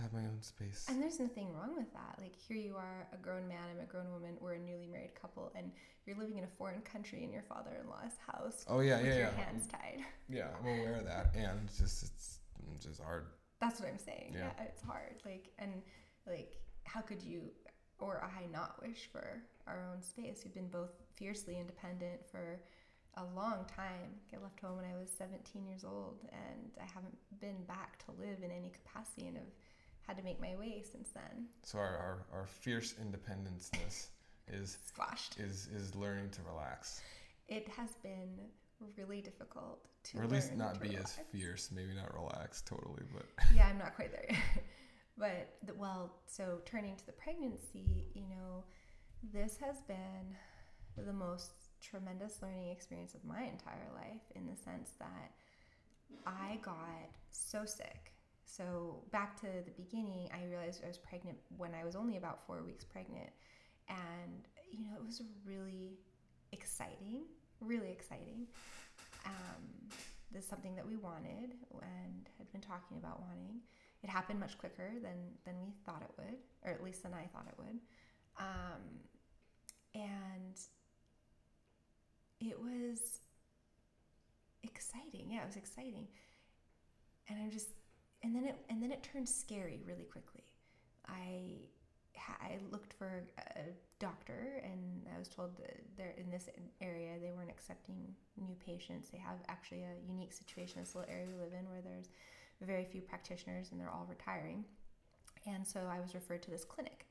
have 0.00 0.12
my 0.12 0.20
own 0.20 0.40
space. 0.42 0.86
and 0.88 1.02
there's 1.02 1.20
nothing 1.20 1.52
wrong 1.54 1.76
with 1.76 1.92
that 1.92 2.16
like 2.20 2.34
here 2.48 2.56
you 2.56 2.74
are 2.76 3.06
a 3.12 3.16
grown 3.16 3.46
man 3.48 3.62
i'm 3.70 3.80
a 3.80 3.86
grown 3.86 4.10
woman 4.10 4.36
we're 4.40 4.54
a 4.54 4.58
newly 4.58 4.86
married 4.86 5.14
couple 5.20 5.52
and 5.54 5.70
you're 6.06 6.16
living 6.16 6.38
in 6.38 6.44
a 6.44 6.52
foreign 6.58 6.80
country 6.80 7.22
in 7.22 7.32
your 7.32 7.42
father-in-law's 7.42 8.16
house 8.26 8.64
Oh 8.68 8.80
yeah, 8.80 8.96
with 8.98 9.06
yeah, 9.06 9.12
your 9.12 9.22
yeah. 9.22 9.44
hands 9.44 9.66
tied 9.66 10.00
Yeah, 10.28 10.48
I'm 10.58 10.66
aware 10.80 10.96
of 10.96 11.04
that, 11.06 11.34
and 11.34 11.60
it's 11.66 11.78
just 11.78 12.02
it's, 12.04 12.38
it's 12.74 12.84
just 12.86 13.00
hard. 13.00 13.26
That's 13.60 13.78
what 13.80 13.88
I'm 13.90 13.98
saying. 13.98 14.32
Yeah. 14.34 14.50
Yeah. 14.56 14.64
it's 14.64 14.82
hard. 14.82 15.16
Like, 15.26 15.50
and 15.58 15.82
like, 16.26 16.56
how 16.84 17.00
could 17.02 17.22
you 17.22 17.50
or 17.98 18.22
I 18.24 18.46
not 18.50 18.80
wish 18.80 19.08
for 19.12 19.42
our 19.66 19.82
own 19.92 20.00
space? 20.02 20.42
We've 20.44 20.54
been 20.54 20.68
both 20.68 20.92
fiercely 21.14 21.58
independent 21.58 22.20
for 22.30 22.60
a 23.16 23.24
long 23.36 23.66
time. 23.66 24.10
I 24.34 24.38
left 24.42 24.60
home 24.60 24.76
when 24.76 24.86
I 24.86 24.96
was 24.98 25.10
17 25.18 25.66
years 25.66 25.84
old, 25.84 26.20
and 26.32 26.70
I 26.80 26.84
haven't 26.94 27.18
been 27.40 27.62
back 27.66 27.98
to 28.06 28.12
live 28.12 28.38
in 28.42 28.50
any 28.50 28.70
capacity, 28.70 29.26
and 29.26 29.36
have 29.36 29.46
had 30.10 30.16
to 30.16 30.24
make 30.24 30.40
my 30.40 30.56
way 30.58 30.82
since 30.82 31.10
then. 31.10 31.46
So 31.62 31.78
our, 31.78 31.84
our, 31.86 32.40
our 32.40 32.46
fierce 32.46 32.94
independence 33.00 33.70
is 34.52 34.78
Squashed. 34.84 35.38
is 35.38 35.68
is 35.72 35.94
learning 35.94 36.30
to 36.30 36.40
relax, 36.42 37.00
It 37.46 37.68
has 37.68 37.90
been 38.02 38.32
really 38.98 39.20
difficult 39.20 39.86
to, 40.04 40.18
or 40.18 40.24
at 40.24 40.32
least 40.32 40.56
not 40.56 40.80
be 40.80 40.88
relax. 40.88 41.18
as 41.18 41.24
fierce. 41.30 41.70
Maybe 41.72 41.94
not 41.94 42.12
relax 42.12 42.60
totally, 42.62 43.04
but 43.14 43.26
yeah, 43.54 43.68
I'm 43.68 43.78
not 43.78 43.94
quite 43.94 44.10
there 44.10 44.26
yet. 44.28 44.40
but 45.16 45.54
the, 45.64 45.74
well, 45.74 46.12
so 46.26 46.58
turning 46.64 46.96
to 46.96 47.06
the 47.06 47.12
pregnancy, 47.12 48.08
you 48.12 48.22
know, 48.22 48.64
this 49.32 49.58
has 49.58 49.76
been 49.82 50.34
the 51.06 51.12
most 51.12 51.52
tremendous 51.80 52.42
learning 52.42 52.70
experience 52.70 53.14
of 53.14 53.24
my 53.24 53.42
entire 53.42 53.88
life 53.94 54.26
in 54.34 54.48
the 54.48 54.56
sense 54.56 54.90
that 54.98 55.30
I 56.26 56.58
got 56.62 57.10
so 57.30 57.64
sick. 57.64 58.12
So, 58.50 59.04
back 59.12 59.40
to 59.42 59.46
the 59.46 59.70
beginning, 59.76 60.28
I 60.34 60.44
realized 60.44 60.82
I 60.84 60.88
was 60.88 60.98
pregnant 60.98 61.38
when 61.56 61.70
I 61.72 61.84
was 61.84 61.94
only 61.94 62.16
about 62.16 62.44
four 62.46 62.62
weeks 62.64 62.84
pregnant. 62.84 63.30
And, 63.88 64.48
you 64.72 64.80
know, 64.80 64.96
it 64.96 65.04
was 65.06 65.22
really 65.46 65.98
exciting, 66.50 67.22
really 67.60 67.90
exciting. 67.92 68.46
Um, 69.24 69.90
this 70.32 70.44
is 70.44 70.48
something 70.48 70.74
that 70.74 70.86
we 70.86 70.96
wanted 70.96 71.54
and 71.80 72.28
had 72.38 72.50
been 72.50 72.60
talking 72.60 72.96
about 72.98 73.20
wanting. 73.20 73.60
It 74.02 74.10
happened 74.10 74.40
much 74.40 74.58
quicker 74.58 74.94
than, 75.00 75.18
than 75.44 75.54
we 75.62 75.72
thought 75.86 76.02
it 76.02 76.10
would, 76.18 76.38
or 76.64 76.72
at 76.72 76.82
least 76.82 77.04
than 77.04 77.14
I 77.14 77.26
thought 77.26 77.46
it 77.46 77.54
would. 77.56 77.78
Um, 78.38 78.82
and 79.94 80.56
it 82.40 82.58
was 82.58 83.20
exciting. 84.64 85.30
Yeah, 85.30 85.42
it 85.42 85.46
was 85.46 85.56
exciting. 85.56 86.08
And 87.28 87.38
I'm 87.38 87.50
just 87.50 87.68
and 88.22 88.34
then 88.34 88.44
it 88.44 88.56
and 88.68 88.82
then 88.82 88.92
it 88.92 89.02
turned 89.02 89.28
scary 89.28 89.80
really 89.86 90.04
quickly. 90.04 90.44
I 91.08 91.68
I 92.42 92.58
looked 92.70 92.92
for 92.92 93.24
a 93.56 93.60
doctor 93.98 94.62
and 94.62 95.06
I 95.14 95.18
was 95.18 95.28
told 95.28 95.56
that 95.56 95.80
they're 95.96 96.14
in 96.16 96.30
this 96.30 96.48
area 96.80 97.12
they 97.20 97.32
weren't 97.32 97.50
accepting 97.50 98.14
new 98.36 98.54
patients. 98.64 99.08
They 99.10 99.18
have 99.18 99.38
actually 99.48 99.82
a 99.82 99.94
unique 100.06 100.32
situation 100.32 100.80
this 100.80 100.94
little 100.94 101.10
area 101.10 101.26
we 101.26 101.40
live 101.42 101.52
in 101.52 101.68
where 101.70 101.80
there's 101.82 102.08
very 102.60 102.84
few 102.84 103.00
practitioners 103.00 103.68
and 103.72 103.80
they're 103.80 103.90
all 103.90 104.06
retiring. 104.08 104.64
And 105.46 105.66
so 105.66 105.80
I 105.90 106.00
was 106.00 106.14
referred 106.14 106.42
to 106.42 106.50
this 106.50 106.64
clinic. 106.64 107.06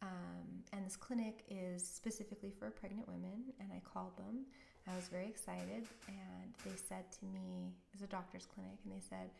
Um, 0.00 0.64
and 0.72 0.84
this 0.84 0.96
clinic 0.96 1.44
is 1.48 1.84
specifically 1.84 2.50
for 2.50 2.70
pregnant 2.70 3.08
women. 3.08 3.52
And 3.60 3.70
I 3.72 3.80
called 3.80 4.16
them. 4.16 4.46
I 4.90 4.96
was 4.96 5.08
very 5.08 5.26
excited. 5.26 5.86
And 6.08 6.54
they 6.64 6.76
said 6.76 7.10
to 7.20 7.26
me, 7.26 7.72
it's 7.92 8.02
a 8.02 8.06
doctor's 8.06 8.46
clinic, 8.46 8.78
and 8.84 8.92
they 8.92 9.00
said, 9.00 9.30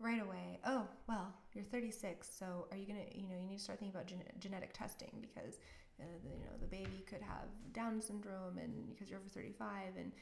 right 0.00 0.22
away, 0.22 0.58
oh, 0.64 0.86
well, 1.06 1.32
you're 1.52 1.64
36, 1.64 2.28
so 2.38 2.66
are 2.70 2.76
you 2.76 2.86
going 2.86 2.98
to, 2.98 3.18
you 3.18 3.28
know, 3.28 3.36
you 3.40 3.46
need 3.46 3.58
to 3.58 3.62
start 3.62 3.78
thinking 3.78 3.94
about 3.94 4.06
gen- 4.06 4.22
genetic 4.38 4.72
testing 4.72 5.12
because, 5.20 5.58
uh, 6.00 6.04
the, 6.24 6.30
you 6.30 6.44
know, 6.44 6.56
the 6.60 6.66
baby 6.66 7.04
could 7.06 7.22
have 7.22 7.48
Down 7.72 8.00
syndrome 8.00 8.58
and 8.58 8.88
because 8.88 9.10
you're 9.10 9.18
over 9.18 9.28
35 9.28 9.96
and, 9.98 10.12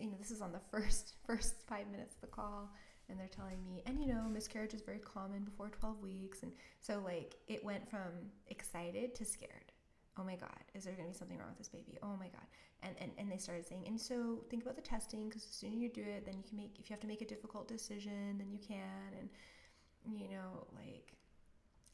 you 0.00 0.06
know, 0.06 0.16
this 0.18 0.30
is 0.30 0.40
on 0.40 0.52
the 0.52 0.60
first, 0.70 1.14
first 1.26 1.54
five 1.68 1.86
minutes 1.90 2.14
of 2.14 2.22
the 2.22 2.26
call 2.28 2.70
and 3.08 3.18
they're 3.18 3.28
telling 3.28 3.62
me, 3.64 3.82
and 3.86 4.00
you 4.00 4.06
know, 4.06 4.22
miscarriage 4.28 4.74
is 4.74 4.82
very 4.82 4.98
common 4.98 5.44
before 5.44 5.68
12 5.68 6.00
weeks. 6.00 6.42
And 6.42 6.52
so, 6.80 7.00
like, 7.04 7.36
it 7.46 7.64
went 7.64 7.88
from 7.88 8.32
excited 8.48 9.14
to 9.14 9.24
scared. 9.24 9.72
Oh 10.18 10.24
my 10.24 10.34
God, 10.34 10.64
is 10.74 10.84
there 10.84 10.94
going 10.94 11.06
to 11.06 11.12
be 11.12 11.18
something 11.18 11.38
wrong 11.38 11.48
with 11.50 11.58
this 11.58 11.68
baby? 11.68 11.98
Oh 12.02 12.16
my 12.18 12.28
God. 12.28 12.46
And, 12.82 12.94
and, 13.00 13.10
and 13.18 13.30
they 13.30 13.38
started 13.38 13.66
saying, 13.66 13.84
and 13.86 14.00
so 14.00 14.44
think 14.50 14.62
about 14.62 14.76
the 14.76 14.82
testing 14.82 15.28
because 15.28 15.44
the 15.44 15.52
sooner 15.52 15.76
you 15.76 15.88
do 15.88 16.02
it, 16.02 16.24
then 16.24 16.36
you 16.36 16.44
can 16.48 16.56
make, 16.56 16.76
if 16.78 16.88
you 16.88 16.94
have 16.94 17.00
to 17.00 17.06
make 17.06 17.22
a 17.22 17.26
difficult 17.26 17.66
decision, 17.66 18.36
then 18.38 18.50
you 18.50 18.58
can. 18.58 19.18
And, 19.18 19.28
you 20.14 20.28
know, 20.28 20.66
like, 20.74 21.14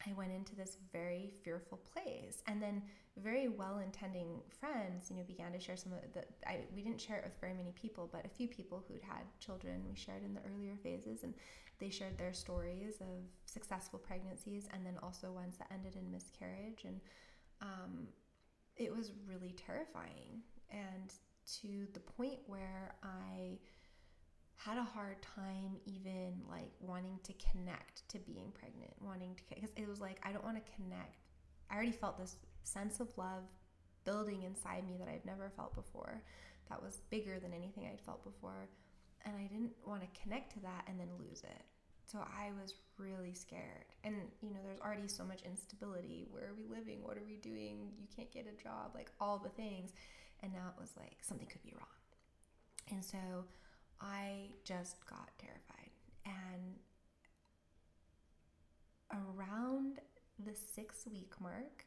I 0.06 0.12
went 0.14 0.32
into 0.32 0.56
this 0.56 0.78
very 0.92 1.30
fearful 1.44 1.78
place. 1.78 2.42
And 2.46 2.60
then 2.60 2.82
very 3.18 3.48
well-intending 3.48 4.40
friends, 4.58 5.10
you 5.10 5.16
know, 5.16 5.22
began 5.22 5.52
to 5.52 5.60
share 5.60 5.76
some 5.76 5.92
of 5.92 6.00
the. 6.12 6.24
I, 6.46 6.60
we 6.74 6.82
didn't 6.82 7.00
share 7.00 7.18
it 7.18 7.24
with 7.24 7.38
very 7.40 7.54
many 7.54 7.72
people, 7.72 8.08
but 8.10 8.24
a 8.24 8.28
few 8.28 8.48
people 8.48 8.82
who'd 8.88 9.02
had 9.02 9.22
children 9.38 9.82
we 9.88 9.94
shared 9.94 10.24
in 10.24 10.34
the 10.34 10.40
earlier 10.52 10.76
phases, 10.82 11.22
and 11.22 11.34
they 11.78 11.90
shared 11.90 12.16
their 12.16 12.32
stories 12.32 13.00
of 13.00 13.22
successful 13.44 13.98
pregnancies, 13.98 14.66
and 14.72 14.84
then 14.84 14.94
also 15.02 15.30
ones 15.30 15.58
that 15.58 15.68
ended 15.72 15.94
in 15.96 16.10
miscarriage, 16.10 16.84
and 16.84 17.00
um, 17.60 18.08
it 18.76 18.94
was 18.96 19.12
really 19.28 19.52
terrifying, 19.52 20.40
and 20.72 21.12
to 21.60 21.86
the 21.92 22.00
point 22.00 22.38
where 22.46 22.94
I 23.02 23.58
had 24.56 24.78
a 24.78 24.82
hard 24.82 25.20
time 25.22 25.76
even 25.86 26.40
like 26.48 26.70
wanting 26.80 27.18
to 27.24 27.32
connect 27.50 28.08
to 28.08 28.18
being 28.18 28.52
pregnant, 28.52 28.92
wanting 29.00 29.34
to 29.34 29.42
because 29.54 29.70
it 29.76 29.88
was 29.88 30.00
like 30.00 30.18
I 30.22 30.32
don't 30.32 30.44
want 30.44 30.56
to 30.56 30.72
connect. 30.72 31.16
I 31.70 31.74
already 31.74 31.92
felt 31.92 32.18
this 32.18 32.36
sense 32.64 33.00
of 33.00 33.08
love 33.16 33.44
building 34.04 34.42
inside 34.42 34.86
me 34.86 34.96
that 34.98 35.08
I've 35.08 35.24
never 35.24 35.50
felt 35.56 35.74
before. 35.74 36.22
That 36.68 36.82
was 36.82 37.00
bigger 37.10 37.38
than 37.38 37.52
anything 37.52 37.86
I'd 37.86 38.00
felt 38.00 38.24
before. 38.24 38.68
And 39.24 39.34
I 39.36 39.46
didn't 39.46 39.72
want 39.86 40.02
to 40.02 40.20
connect 40.20 40.52
to 40.54 40.60
that 40.60 40.84
and 40.88 40.98
then 40.98 41.08
lose 41.18 41.42
it. 41.42 41.62
So 42.04 42.18
I 42.18 42.50
was 42.60 42.74
really 42.98 43.32
scared. 43.32 43.86
And, 44.04 44.16
you 44.42 44.50
know, 44.50 44.60
there's 44.64 44.80
already 44.80 45.08
so 45.08 45.24
much 45.24 45.42
instability. 45.42 46.26
Where 46.30 46.44
are 46.44 46.54
we 46.56 46.66
living? 46.66 47.02
What 47.02 47.16
are 47.16 47.24
we 47.26 47.36
doing? 47.36 47.92
You 47.98 48.06
can't 48.14 48.30
get 48.32 48.46
a 48.46 48.62
job, 48.62 48.92
like 48.94 49.10
all 49.20 49.38
the 49.38 49.50
things. 49.50 49.92
And 50.42 50.52
now 50.52 50.72
it 50.74 50.80
was 50.80 50.92
like 50.96 51.18
something 51.22 51.46
could 51.46 51.62
be 51.62 51.72
wrong. 51.76 51.86
And 52.90 53.04
so 53.04 53.18
I 54.00 54.50
just 54.64 54.96
got 55.06 55.30
terrified. 55.38 55.90
And 56.26 56.76
around 59.12 60.00
the 60.44 60.54
six 60.54 61.06
week 61.10 61.32
mark, 61.40 61.84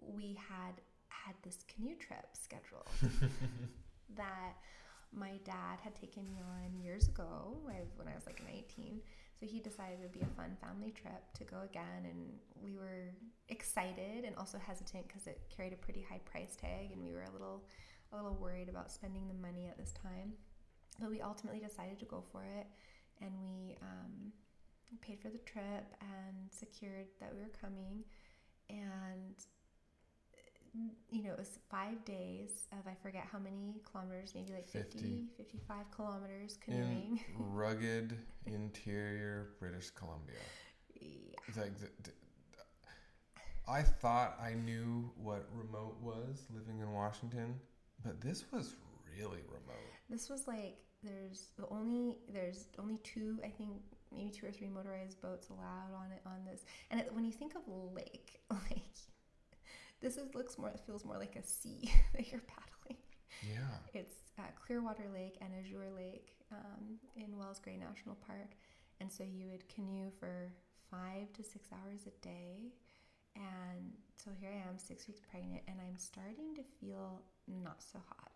we 0.00 0.38
had 0.48 0.80
had 1.08 1.34
this 1.42 1.58
canoe 1.68 1.96
trip 1.96 2.26
scheduled 2.32 2.88
that 4.16 4.54
my 5.12 5.32
dad 5.44 5.80
had 5.82 5.94
taken 5.94 6.26
me 6.28 6.38
on 6.40 6.80
years 6.80 7.08
ago 7.08 7.56
when 7.64 8.08
I 8.08 8.14
was 8.14 8.26
like 8.26 8.42
19. 8.44 9.00
So 9.38 9.46
he 9.46 9.60
decided 9.60 10.00
it 10.00 10.02
would 10.02 10.12
be 10.12 10.20
a 10.20 10.36
fun 10.36 10.56
family 10.60 10.90
trip 10.90 11.22
to 11.34 11.44
go 11.44 11.58
again, 11.62 12.04
and 12.04 12.32
we 12.60 12.74
were 12.74 13.14
excited 13.48 14.24
and 14.24 14.34
also 14.36 14.58
hesitant 14.58 15.06
because 15.06 15.28
it 15.28 15.40
carried 15.54 15.72
a 15.72 15.76
pretty 15.76 16.02
high 16.02 16.20
price 16.24 16.56
tag, 16.56 16.90
and 16.92 17.00
we 17.00 17.12
were 17.12 17.22
a 17.22 17.30
little, 17.30 17.62
a 18.12 18.16
little 18.16 18.34
worried 18.34 18.68
about 18.68 18.90
spending 18.90 19.28
the 19.28 19.34
money 19.34 19.66
at 19.68 19.78
this 19.78 19.92
time. 19.92 20.32
But 21.00 21.10
we 21.10 21.20
ultimately 21.20 21.60
decided 21.60 22.00
to 22.00 22.04
go 22.04 22.24
for 22.32 22.42
it, 22.42 22.66
and 23.20 23.30
we 23.40 23.76
um, 23.80 24.32
paid 25.00 25.20
for 25.20 25.28
the 25.28 25.38
trip 25.38 25.86
and 26.00 26.50
secured 26.50 27.06
that 27.20 27.32
we 27.32 27.40
were 27.40 27.52
coming, 27.60 28.02
and 28.68 29.36
you 31.10 31.22
know, 31.22 31.32
it 31.32 31.38
was 31.38 31.58
five 31.70 32.04
days 32.04 32.66
of 32.72 32.86
I 32.86 32.94
forget 33.02 33.26
how 33.30 33.38
many 33.38 33.80
kilometers, 33.90 34.32
maybe 34.34 34.52
like 34.52 34.68
50, 34.68 34.98
50 34.98 35.28
55 35.36 35.90
kilometers 35.90 36.58
canoeing. 36.64 37.20
In 37.36 37.52
rugged 37.52 38.16
interior 38.46 39.50
British 39.58 39.90
Columbia. 39.90 40.36
Yeah. 41.00 41.36
Like, 41.56 41.72
I 43.68 43.82
thought 43.82 44.38
I 44.42 44.54
knew 44.54 45.10
what 45.16 45.48
remote 45.54 45.96
was 46.00 46.46
living 46.54 46.80
in 46.80 46.92
Washington, 46.92 47.54
but 48.04 48.20
this 48.20 48.44
was 48.52 48.74
really 49.16 49.42
remote. 49.48 49.92
This 50.08 50.28
was 50.28 50.46
like 50.46 50.78
there's 51.02 51.50
only 51.70 52.16
there's 52.32 52.66
only 52.78 52.98
two 53.04 53.38
I 53.44 53.48
think 53.48 53.70
maybe 54.12 54.30
two 54.30 54.46
or 54.46 54.50
three 54.50 54.68
motorized 54.68 55.20
boats 55.20 55.48
allowed 55.50 55.94
on 55.96 56.12
it 56.12 56.22
on 56.26 56.44
this. 56.50 56.64
And 56.90 57.00
it, 57.00 57.12
when 57.12 57.24
you 57.24 57.32
think 57.32 57.54
of 57.54 57.62
lake, 57.66 58.40
like 58.50 58.98
this 60.00 60.16
is 60.16 60.34
looks 60.34 60.58
more, 60.58 60.68
it 60.68 60.80
feels 60.86 61.04
more 61.04 61.18
like 61.18 61.36
a 61.36 61.42
sea 61.42 61.90
that 62.14 62.30
you're 62.30 62.42
paddling. 62.42 63.02
Yeah. 63.42 64.00
It's 64.00 64.14
uh, 64.38 64.42
Clearwater 64.64 65.06
Lake 65.12 65.36
and 65.40 65.50
Azure 65.58 65.90
Lake 65.96 66.36
um, 66.52 66.98
in 67.16 67.36
Wells 67.36 67.60
Gray 67.60 67.76
National 67.76 68.16
Park. 68.26 68.54
And 69.00 69.10
so 69.12 69.22
you 69.22 69.48
would 69.50 69.68
canoe 69.68 70.10
for 70.18 70.52
five 70.90 71.32
to 71.34 71.42
six 71.42 71.68
hours 71.72 72.02
a 72.06 72.24
day. 72.24 72.72
And 73.36 73.92
so 74.16 74.30
here 74.40 74.50
I 74.50 74.68
am, 74.68 74.78
six 74.78 75.06
weeks 75.06 75.20
pregnant, 75.20 75.62
and 75.68 75.78
I'm 75.80 75.96
starting 75.96 76.54
to 76.56 76.62
feel 76.80 77.22
not 77.46 77.82
so 77.82 78.00
hot 78.08 78.32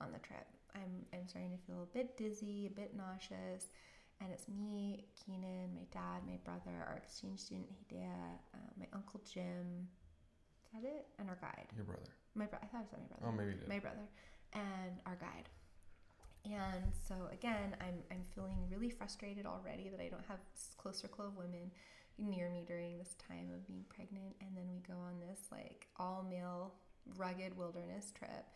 on 0.00 0.12
the 0.12 0.18
trip. 0.18 0.46
I'm, 0.74 1.06
I'm 1.14 1.26
starting 1.26 1.52
to 1.52 1.64
feel 1.64 1.82
a 1.82 1.94
bit 1.94 2.16
dizzy, 2.16 2.66
a 2.66 2.74
bit 2.74 2.94
nauseous. 2.94 3.72
And 4.20 4.30
it's 4.30 4.46
me, 4.48 5.06
Keenan, 5.16 5.74
my 5.74 5.86
dad, 5.90 6.22
my 6.26 6.38
brother, 6.44 6.76
our 6.86 6.96
exchange 6.96 7.40
student, 7.40 7.68
Hidea, 7.72 8.38
uh, 8.54 8.70
my 8.78 8.86
uncle 8.92 9.20
Jim, 9.24 9.88
that 10.74 10.84
it? 10.84 11.06
And 11.18 11.28
our 11.28 11.38
guide. 11.40 11.68
Your 11.76 11.84
brother. 11.84 12.10
My 12.34 12.46
brother. 12.46 12.64
I 12.64 12.66
thought 12.68 12.86
I 12.86 12.90
said 12.90 12.98
my 13.00 13.16
brother. 13.16 13.26
Oh, 13.26 13.32
maybe 13.32 13.50
you 13.52 13.58
did. 13.58 13.68
My 13.68 13.78
brother, 13.78 14.06
and 14.54 14.94
our 15.06 15.16
guide. 15.16 15.48
And 16.44 16.90
so 17.06 17.14
again, 17.32 17.76
I'm 17.80 18.02
I'm 18.10 18.24
feeling 18.34 18.58
really 18.70 18.90
frustrated 18.90 19.46
already 19.46 19.88
that 19.90 20.00
I 20.00 20.08
don't 20.08 20.24
have 20.28 20.40
close 20.76 20.98
circle 20.98 21.26
of 21.26 21.36
women 21.36 21.70
near 22.18 22.50
me 22.50 22.64
during 22.66 22.98
this 22.98 23.16
time 23.28 23.50
of 23.54 23.66
being 23.66 23.84
pregnant. 23.88 24.34
And 24.40 24.56
then 24.56 24.64
we 24.72 24.80
go 24.80 24.98
on 24.98 25.20
this 25.20 25.48
like 25.50 25.86
all 25.96 26.26
male 26.28 26.74
rugged 27.16 27.56
wilderness 27.56 28.12
trip. 28.16 28.46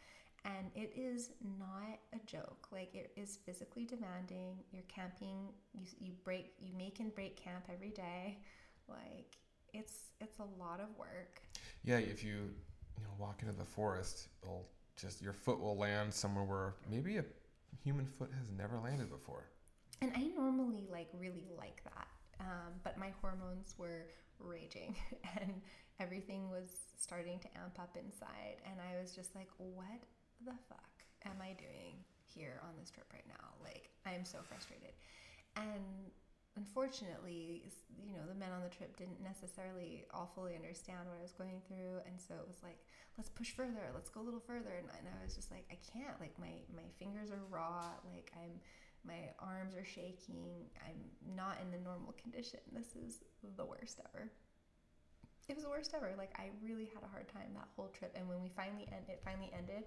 And 0.44 0.70
it 0.76 0.92
is 0.96 1.30
not 1.58 1.98
a 2.12 2.24
joke. 2.26 2.68
Like 2.70 2.94
it 2.94 3.12
is 3.16 3.38
physically 3.44 3.84
demanding. 3.84 4.58
You're 4.72 4.84
camping. 4.88 5.52
You, 5.74 5.86
you 6.00 6.12
break. 6.24 6.54
You 6.58 6.72
make 6.76 7.00
and 7.00 7.14
break 7.14 7.36
camp 7.36 7.66
every 7.72 7.90
day. 7.90 8.38
Like 8.88 9.36
it's 9.78 10.10
it's 10.20 10.38
a 10.38 10.62
lot 10.62 10.80
of 10.80 10.88
work. 10.98 11.40
Yeah, 11.84 11.98
if 11.98 12.24
you 12.24 12.34
you 12.98 13.04
know 13.04 13.10
walk 13.18 13.42
into 13.42 13.54
the 13.54 13.64
forest, 13.64 14.28
it'll 14.42 14.68
just 14.96 15.22
your 15.22 15.32
foot 15.32 15.60
will 15.60 15.76
land 15.76 16.12
somewhere 16.12 16.44
where 16.44 16.74
maybe 16.90 17.18
a 17.18 17.24
human 17.82 18.06
foot 18.06 18.30
has 18.38 18.50
never 18.50 18.78
landed 18.78 19.10
before. 19.10 19.44
And 20.02 20.12
I 20.14 20.24
normally 20.36 20.86
like 20.90 21.08
really 21.18 21.46
like 21.56 21.82
that, 21.84 22.08
um, 22.40 22.72
but 22.84 22.98
my 22.98 23.12
hormones 23.20 23.74
were 23.78 24.06
raging, 24.38 24.94
and 25.40 25.60
everything 26.00 26.50
was 26.50 26.68
starting 26.98 27.38
to 27.40 27.48
amp 27.62 27.78
up 27.78 27.96
inside, 27.96 28.56
and 28.66 28.80
I 28.80 29.00
was 29.00 29.12
just 29.12 29.34
like, 29.34 29.48
what 29.56 30.02
the 30.44 30.52
fuck? 30.68 30.96
am 31.26 31.42
I 31.42 31.52
doing 31.58 31.98
here 32.22 32.62
on 32.62 32.74
this 32.78 32.90
trip 32.90 33.06
right 33.12 33.26
now? 33.26 33.58
Like, 33.62 33.90
I'm 34.06 34.24
so 34.24 34.38
frustrated. 34.46 34.94
And 35.56 36.10
unfortunately, 36.56 37.62
you 38.00 38.12
know, 38.12 38.24
the 38.28 38.34
men 38.34 38.50
on 38.52 38.62
the 38.62 38.72
trip 38.72 38.96
didn't 38.96 39.22
necessarily 39.22 40.04
all 40.12 40.32
fully 40.34 40.56
understand 40.56 41.06
what 41.06 41.16
I 41.18 41.22
was 41.22 41.32
going 41.32 41.60
through. 41.68 42.00
And 42.06 42.16
so 42.20 42.34
it 42.34 42.46
was 42.48 42.62
like, 42.62 42.80
let's 43.16 43.28
push 43.28 43.52
further, 43.52 43.92
let's 43.94 44.10
go 44.10 44.20
a 44.20 44.26
little 44.26 44.42
further. 44.42 44.76
And, 44.76 44.88
and 44.96 45.06
I 45.08 45.24
was 45.24 45.34
just 45.36 45.50
like, 45.50 45.64
I 45.70 45.78
can't. 45.84 46.18
Like, 46.20 46.38
my, 46.38 46.64
my 46.74 46.88
fingers 46.98 47.30
are 47.30 47.44
raw. 47.48 47.92
Like, 48.08 48.32
I'm, 48.34 48.60
my 49.04 49.30
arms 49.38 49.76
are 49.76 49.84
shaking. 49.84 50.68
I'm 50.82 51.00
not 51.36 51.58
in 51.62 51.70
the 51.70 51.78
normal 51.78 52.16
condition. 52.20 52.60
This 52.72 52.96
is 52.96 53.22
the 53.56 53.64
worst 53.64 54.00
ever 54.08 54.32
it 55.48 55.54
was 55.54 55.64
the 55.64 55.70
worst 55.70 55.94
ever. 55.94 56.12
Like 56.18 56.34
I 56.38 56.50
really 56.62 56.90
had 56.92 57.02
a 57.02 57.08
hard 57.08 57.28
time 57.28 57.54
that 57.54 57.68
whole 57.76 57.88
trip. 57.88 58.12
And 58.16 58.28
when 58.28 58.42
we 58.42 58.48
finally 58.48 58.88
end, 58.90 59.06
it 59.08 59.22
finally 59.24 59.50
ended 59.56 59.84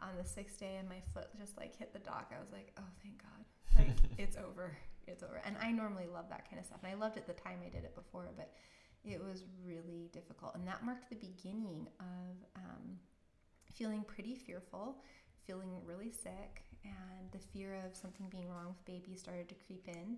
on 0.00 0.10
the 0.18 0.24
sixth 0.24 0.58
day, 0.58 0.76
and 0.78 0.88
my 0.88 1.00
foot 1.12 1.28
just 1.38 1.56
like 1.56 1.76
hit 1.76 1.92
the 1.92 1.98
dock. 2.00 2.32
I 2.34 2.40
was 2.40 2.52
like, 2.52 2.72
oh, 2.78 2.90
thank 3.02 3.22
God, 3.22 3.44
like 3.78 3.96
it's 4.18 4.36
over, 4.36 4.76
it's 5.08 5.22
over. 5.22 5.40
And 5.44 5.56
I 5.60 5.70
normally 5.70 6.06
love 6.12 6.26
that 6.30 6.48
kind 6.48 6.60
of 6.60 6.66
stuff, 6.66 6.80
and 6.82 6.92
I 6.92 6.96
loved 6.96 7.16
it 7.16 7.26
the 7.26 7.32
time 7.32 7.58
I 7.64 7.68
did 7.68 7.84
it 7.84 7.94
before, 7.94 8.30
but 8.36 8.52
it 9.04 9.22
was 9.22 9.44
really 9.64 10.08
difficult. 10.12 10.54
And 10.54 10.66
that 10.66 10.84
marked 10.84 11.10
the 11.10 11.16
beginning 11.16 11.88
of 12.00 12.36
um, 12.56 12.98
feeling 13.72 14.04
pretty 14.06 14.34
fearful, 14.34 14.96
feeling 15.46 15.70
really 15.84 16.10
sick, 16.10 16.62
and 16.84 17.30
the 17.32 17.38
fear 17.38 17.76
of 17.86 17.96
something 17.96 18.28
being 18.30 18.48
wrong 18.48 18.68
with 18.68 18.84
baby 18.84 19.16
started 19.16 19.48
to 19.48 19.54
creep 19.66 19.86
in. 19.88 20.16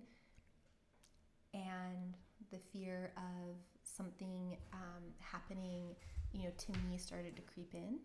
And 1.53 2.15
the 2.51 2.59
fear 2.71 3.11
of 3.17 3.55
something 3.83 4.57
um, 4.73 5.03
happening, 5.19 5.95
you 6.31 6.43
know, 6.43 6.51
to 6.57 6.71
me 6.89 6.97
started 6.97 7.35
to 7.35 7.41
creep 7.41 7.73
in. 7.73 7.99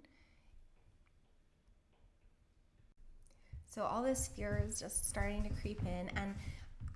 So 3.70 3.85
all 3.85 4.03
this 4.03 4.28
fear 4.28 4.62
is 4.66 4.78
just 4.80 5.09
starting 5.09 5.43
to 5.45 5.49
creep 5.49 5.80
in, 5.83 6.11
and 6.16 6.35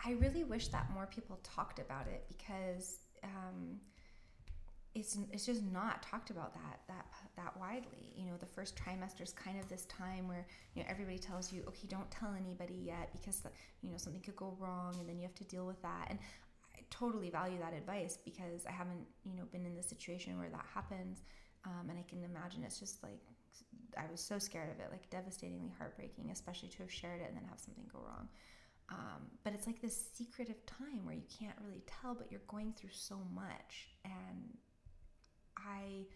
I 0.05 0.13
really 0.13 0.45
wish 0.45 0.69
that 0.69 0.91
more 0.93 1.07
people 1.07 1.39
talked 1.43 1.79
about 1.79 2.07
it 2.07 2.25
because 2.29 2.99
um, 3.25 3.81
it's 4.95 5.19
it's 5.33 5.45
just 5.45 5.63
not 5.63 6.03
talked 6.03 6.31
about 6.31 6.55
that 6.55 6.81
that 6.89 7.07
that 7.37 7.57
widely. 7.59 8.13
You 8.17 8.27
know, 8.27 8.37
the 8.39 8.47
first 8.47 8.77
trimester 8.77 9.23
is 9.23 9.33
kind 9.33 9.59
of 9.59 9.69
this 9.69 9.85
time 9.87 10.29
where 10.29 10.47
you 10.75 10.83
know 10.83 10.89
everybody 10.89 11.19
tells 11.19 11.53
you, 11.53 11.63
okay, 11.69 11.87
don't 11.89 12.11
tell 12.11 12.35
anybody 12.35 12.75
yet 12.75 13.11
because 13.13 13.43
you 13.83 13.91
know 13.91 13.97
something 13.99 14.23
could 14.23 14.37
go 14.37 14.57
wrong, 14.59 14.97
and 14.99 15.09
then 15.09 15.17
you 15.17 15.23
have 15.23 15.35
to 15.37 15.45
deal 15.45 15.67
with 15.67 15.81
that. 15.83 16.07
And 16.11 16.19
I 16.75 16.81
totally 16.91 17.31
value 17.31 17.59
that 17.59 17.73
advice 17.75 18.19
because 18.25 18.67
I 18.67 18.73
haven't, 18.73 19.07
you 19.25 19.35
know, 19.35 19.45
been 19.51 19.65
in 19.67 19.75
the 19.75 19.83
situation 19.83 20.39
where 20.39 20.51
that 20.51 20.65
happens. 20.75 21.23
Um, 21.65 21.91
and 21.91 21.99
I 21.99 22.05
can 22.09 22.23
imagine 22.23 22.63
it's 22.65 22.79
just 22.79 23.03
like, 23.03 23.21
I 23.99 24.05
was 24.11 24.21
so 24.21 24.39
scared 24.39 24.71
of 24.71 24.79
it, 24.79 24.89
like 24.93 25.09
devastatingly 25.11 25.73
heartbreaking, 25.79 26.31
especially 26.31 26.69
to 26.71 26.79
have 26.79 26.93
shared 26.93 27.21
it 27.21 27.29
and 27.29 27.37
then 27.37 27.45
have 27.49 27.59
something 27.59 27.85
go 27.93 28.01
wrong. 28.07 28.29
Um, 28.89 29.23
but 29.43 29.53
it's 29.53 29.67
like 29.67 29.81
this 29.81 30.11
secretive 30.13 30.65
time 30.67 31.05
where 31.05 31.15
you 31.15 31.25
can't 31.41 31.57
really 31.65 31.83
tell, 31.87 32.15
but 32.15 32.31
you're 32.31 32.41
going 32.49 32.73
through 32.73 32.91
so 32.93 33.21
much. 33.35 33.89
And 34.05 34.57
I 35.57 36.07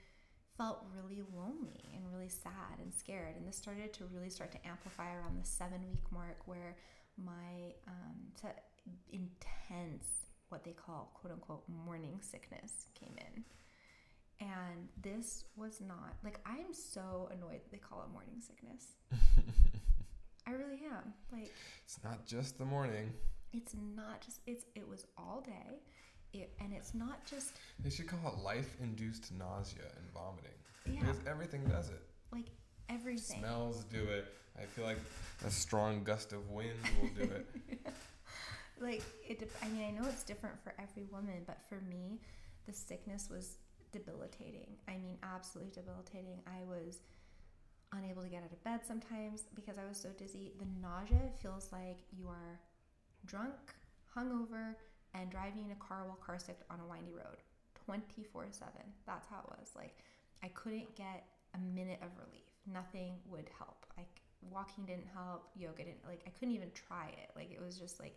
felt 0.56 0.84
really 0.94 1.22
lonely 1.34 1.90
and 1.94 2.04
really 2.12 2.28
sad 2.28 2.78
and 2.80 2.92
scared. 2.94 3.34
And 3.36 3.46
this 3.46 3.56
started 3.56 3.92
to 3.94 4.04
really 4.12 4.30
start 4.30 4.52
to 4.52 4.66
amplify 4.66 5.14
around 5.14 5.40
the 5.40 5.46
seven 5.46 5.88
week 5.88 6.04
mark 6.12 6.46
where 6.46 6.76
my 7.16 7.74
um, 7.88 8.52
intense 9.10 10.06
what 10.48 10.64
they 10.64 10.72
call 10.72 11.12
quote 11.14 11.32
unquote 11.32 11.64
morning 11.68 12.18
sickness 12.20 12.86
came 12.94 13.14
in. 13.18 13.44
And 14.40 14.88
this 15.02 15.44
was 15.56 15.80
not 15.80 16.16
like 16.24 16.40
I'm 16.46 16.72
so 16.72 17.30
annoyed 17.32 17.60
that 17.62 17.70
they 17.70 17.78
call 17.78 18.02
it 18.02 18.12
morning 18.12 18.40
sickness. 18.40 18.94
I 20.50 20.54
really 20.54 20.80
am. 20.90 21.12
Like 21.32 21.52
it's 21.84 21.98
not 22.02 22.26
just 22.26 22.58
the 22.58 22.64
morning. 22.64 23.12
It's 23.52 23.74
not 23.96 24.20
just 24.20 24.40
it's 24.46 24.64
it 24.74 24.88
was 24.88 25.06
all 25.16 25.42
day. 25.44 25.78
It, 26.32 26.52
and 26.60 26.72
it's 26.72 26.94
not 26.94 27.24
just 27.24 27.52
they 27.82 27.90
should 27.90 28.06
call 28.06 28.32
it 28.32 28.44
life-induced 28.44 29.32
nausea 29.36 29.82
and 29.96 30.12
vomiting 30.14 30.52
yeah. 30.86 31.00
because 31.00 31.16
everything 31.26 31.64
does 31.64 31.88
it 31.88 32.02
like 32.32 32.46
everything 32.88 33.40
smells 33.40 33.82
do 33.82 34.04
it 34.04 34.26
i 34.56 34.62
feel 34.62 34.84
like 34.84 35.00
a 35.44 35.50
strong 35.50 36.04
gust 36.04 36.32
of 36.32 36.48
wind 36.50 36.78
will 37.02 37.08
do 37.08 37.32
it 37.32 37.48
like 38.80 39.02
it 39.28 39.50
i 39.60 39.66
mean 39.70 39.88
i 39.88 39.90
know 39.90 40.06
it's 40.08 40.22
different 40.22 40.54
for 40.62 40.72
every 40.78 41.02
woman 41.10 41.42
but 41.48 41.58
for 41.68 41.80
me 41.90 42.20
the 42.68 42.72
sickness 42.72 43.28
was 43.28 43.56
debilitating 43.90 44.76
i 44.86 44.92
mean 44.92 45.18
absolutely 45.24 45.72
debilitating 45.72 46.38
i 46.46 46.62
was 46.62 47.00
unable 47.92 48.22
to 48.22 48.28
get 48.28 48.42
out 48.42 48.52
of 48.52 48.62
bed 48.64 48.80
sometimes 48.86 49.44
because 49.54 49.76
i 49.78 49.86
was 49.86 49.96
so 49.96 50.08
dizzy. 50.18 50.52
The 50.58 50.66
nausea 50.80 51.30
feels 51.42 51.70
like 51.72 51.98
you 52.16 52.28
are 52.28 52.60
drunk 53.26 53.54
hungover 54.16 54.74
and 55.14 55.30
driving 55.30 55.64
in 55.66 55.72
a 55.72 55.76
car 55.76 56.04
while 56.06 56.18
car 56.24 56.38
sick 56.38 56.58
on 56.70 56.78
a 56.80 56.86
windy 56.88 57.12
road 57.12 57.38
24 57.86 58.46
7 58.50 58.72
that's 59.06 59.28
how 59.28 59.38
it 59.40 59.58
was. 59.58 59.70
Like 59.76 59.96
i 60.42 60.48
couldn't 60.48 60.94
get 60.94 61.24
a 61.54 61.58
minute 61.58 61.98
of 62.02 62.08
relief. 62.16 62.46
Nothing 62.72 63.14
would 63.26 63.48
help. 63.58 63.86
Like 63.96 64.20
walking 64.50 64.84
didn't 64.84 65.08
help. 65.12 65.48
Yoga 65.56 65.84
didn't 65.84 66.06
like 66.06 66.22
i 66.26 66.30
couldn't 66.30 66.54
even 66.54 66.70
try 66.74 67.08
it. 67.08 67.30
Like 67.36 67.50
it 67.50 67.60
was 67.60 67.78
just 67.78 68.00
like 68.00 68.16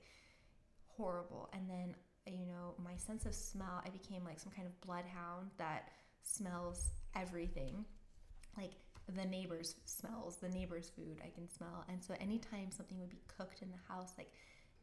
horrible. 0.98 1.50
And 1.54 1.70
then, 1.70 1.96
you 2.28 2.46
know, 2.46 2.76
my 2.84 2.96
sense 2.96 3.26
of 3.26 3.34
smell, 3.34 3.82
I 3.86 3.90
became 3.90 4.24
like 4.24 4.40
some 4.40 4.52
kind 4.52 4.68
of 4.68 4.80
bloodhound 4.82 5.50
that 5.58 5.90
smells 6.24 6.90
everything. 7.16 7.86
Like 8.58 8.74
the 9.10 9.26
neighbors' 9.26 9.76
smells, 9.86 10.38
the 10.38 10.50
neighbors' 10.50 10.92
food 10.96 11.20
I 11.24 11.30
can 11.30 11.50
smell. 11.50 11.86
And 11.90 12.04
so 12.04 12.14
anytime 12.20 12.72
something 12.72 13.00
would 13.00 13.10
be 13.10 13.22
cooked 13.38 13.62
in 13.62 13.70
the 13.72 13.94
house, 13.94 14.14
like 14.18 14.32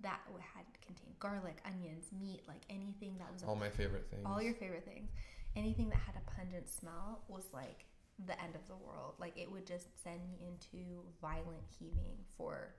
that 0.02 0.20
had 0.54 0.64
contained 0.84 1.18
garlic, 1.18 1.60
onions, 1.64 2.06
meat, 2.20 2.42
like 2.48 2.62
anything 2.68 3.16
that 3.18 3.32
was 3.32 3.42
all 3.42 3.56
my 3.56 3.70
favorite 3.70 4.08
things. 4.10 4.22
All 4.26 4.42
your 4.42 4.54
favorite 4.54 4.84
things. 4.84 5.10
Anything 5.56 5.88
that 5.90 5.98
had 5.98 6.14
a 6.16 6.30
pungent 6.30 6.68
smell 6.68 7.22
was 7.28 7.44
like 7.52 7.84
the 8.26 8.40
end 8.42 8.54
of 8.54 8.66
the 8.68 8.76
world. 8.76 9.14
Like 9.18 9.36
it 9.36 9.50
would 9.50 9.66
just 9.66 9.88
send 10.02 10.20
me 10.24 10.38
into 10.46 11.04
violent 11.20 11.64
heaving 11.78 12.16
for 12.36 12.74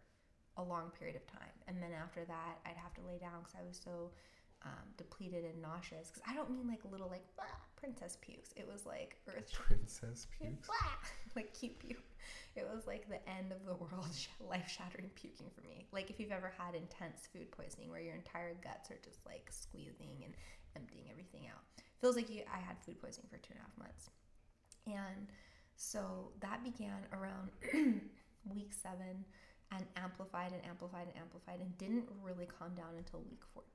a 0.57 0.63
long 0.63 0.91
period 0.97 1.15
of 1.15 1.25
time. 1.27 1.55
And 1.67 1.81
then 1.81 1.91
after 1.91 2.25
that, 2.25 2.59
I'd 2.65 2.77
have 2.77 2.93
to 2.95 3.01
lay 3.01 3.17
down 3.17 3.39
because 3.43 3.55
I 3.59 3.67
was 3.67 3.79
so 3.83 4.11
um, 4.65 4.85
depleted 4.97 5.45
and 5.45 5.61
nauseous. 5.61 6.09
Because 6.09 6.23
I 6.27 6.35
don't 6.35 6.51
mean 6.51 6.67
like 6.67 6.79
little 6.89 7.09
like 7.09 7.25
blah, 7.35 7.45
princess 7.75 8.17
pukes. 8.21 8.53
It 8.55 8.67
was 8.71 8.85
like 8.85 9.17
earth 9.27 9.51
princess 9.67 10.27
pukes, 10.37 10.67
blah, 10.67 10.91
like 11.35 11.53
cute 11.53 11.79
puke. 11.79 12.03
It 12.55 12.67
was 12.73 12.85
like 12.85 13.07
the 13.07 13.21
end 13.29 13.51
of 13.51 13.65
the 13.65 13.73
world, 13.73 14.15
life 14.39 14.69
shattering 14.69 15.09
puking 15.15 15.47
for 15.55 15.61
me. 15.67 15.87
Like 15.91 16.09
if 16.09 16.19
you've 16.19 16.31
ever 16.31 16.51
had 16.57 16.75
intense 16.75 17.27
food 17.31 17.49
poisoning 17.51 17.89
where 17.89 18.01
your 18.01 18.15
entire 18.15 18.53
guts 18.63 18.91
are 18.91 18.99
just 19.03 19.25
like 19.25 19.49
squeezing 19.51 20.23
and 20.23 20.33
emptying 20.75 21.05
everything 21.09 21.47
out. 21.47 21.61
Feels 21.99 22.15
like 22.15 22.29
you, 22.29 22.41
I 22.51 22.59
had 22.59 22.79
food 22.79 23.01
poisoning 23.01 23.27
for 23.29 23.37
two 23.37 23.53
and 23.53 23.59
a 23.59 23.63
half 23.63 23.77
months. 23.77 24.09
And 24.87 25.27
so 25.75 26.31
that 26.41 26.63
began 26.63 27.05
around 27.13 27.49
week 28.53 28.73
seven 28.73 29.25
and 29.71 29.85
amplified 29.95 30.51
and 30.51 30.61
amplified 30.65 31.07
and 31.07 31.17
amplified 31.17 31.59
and 31.59 31.77
didn't 31.77 32.09
really 32.23 32.45
calm 32.45 32.73
down 32.75 32.95
until 32.97 33.21
week 33.21 33.41
14. 33.53 33.65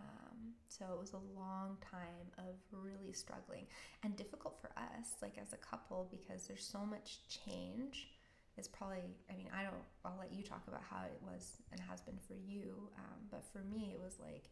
Um, 0.00 0.54
so 0.68 0.84
it 0.92 0.98
was 0.98 1.12
a 1.12 1.38
long 1.38 1.76
time 1.80 2.30
of 2.38 2.54
really 2.72 3.12
struggling 3.12 3.66
and 4.02 4.16
difficult 4.16 4.58
for 4.60 4.70
us, 4.76 5.16
like 5.22 5.36
as 5.40 5.52
a 5.52 5.56
couple, 5.56 6.08
because 6.10 6.46
there's 6.46 6.64
so 6.64 6.84
much 6.84 7.18
change. 7.28 8.08
It's 8.56 8.68
probably, 8.68 9.02
I 9.30 9.36
mean, 9.36 9.48
I 9.56 9.62
don't, 9.62 9.74
I'll 10.04 10.18
let 10.18 10.32
you 10.32 10.42
talk 10.42 10.62
about 10.66 10.82
how 10.88 11.04
it 11.04 11.20
was 11.22 11.62
and 11.70 11.80
has 11.88 12.00
been 12.00 12.18
for 12.26 12.34
you. 12.34 12.88
Um, 12.98 13.26
but 13.30 13.44
for 13.52 13.60
me, 13.60 13.92
it 13.94 14.00
was 14.00 14.18
like, 14.20 14.50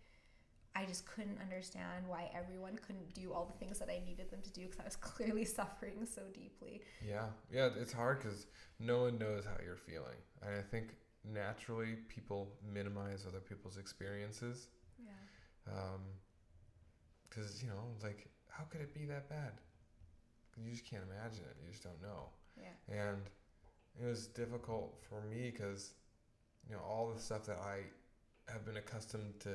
I 0.77 0.85
just 0.85 1.07
couldn't 1.07 1.41
understand 1.41 2.07
why 2.07 2.31
everyone 2.35 2.77
couldn't 2.77 3.15
do 3.15 3.33
all 3.33 3.47
the 3.47 3.59
things 3.65 3.79
that 3.79 3.89
I 3.89 4.03
needed 4.05 4.31
them 4.31 4.43
to 4.43 4.53
do 4.53 4.63
because 4.67 4.81
I 4.81 4.85
was 4.85 4.97
clearly 5.01 5.45
suffering 5.45 6.07
so 6.07 6.23
deeply. 6.35 6.83
Yeah, 7.07 7.27
yeah, 7.51 7.71
it's 7.81 7.93
hard 7.93 8.19
because 8.23 8.47
no 8.79 9.03
one 9.03 9.19
knows 9.19 9.45
how 9.45 9.57
you're 9.65 9.77
feeling. 9.77 10.19
And 10.43 10.55
I 10.55 10.61
think 10.63 10.95
naturally 11.25 11.97
people 12.09 12.53
minimize 12.73 13.25
other 13.27 13.41
people's 13.41 13.79
experiences. 13.79 14.69
Because, 17.29 17.51
um, 17.51 17.61
you 17.63 17.69
know, 17.69 17.83
like, 18.03 18.29
how 18.49 18.65
could 18.65 18.81
it 18.81 18.95
be 18.95 19.05
that 19.07 19.29
bad? 19.29 19.53
You 20.57 20.71
just 20.71 20.89
can't 20.89 21.03
imagine 21.03 21.45
it. 21.45 21.57
You 21.63 21.71
just 21.71 21.83
don't 21.83 22.01
know. 22.01 22.31
Yeah. 22.57 22.97
And 22.97 23.23
it 24.01 24.07
was 24.07 24.27
difficult 24.29 24.97
for 25.09 25.21
me 25.23 25.51
because, 25.51 25.93
you 26.69 26.75
know, 26.75 26.83
all 26.83 27.13
the 27.15 27.21
stuff 27.21 27.45
that 27.47 27.59
I 27.59 27.81
have 28.51 28.65
been 28.65 28.77
accustomed 28.77 29.39
to 29.41 29.51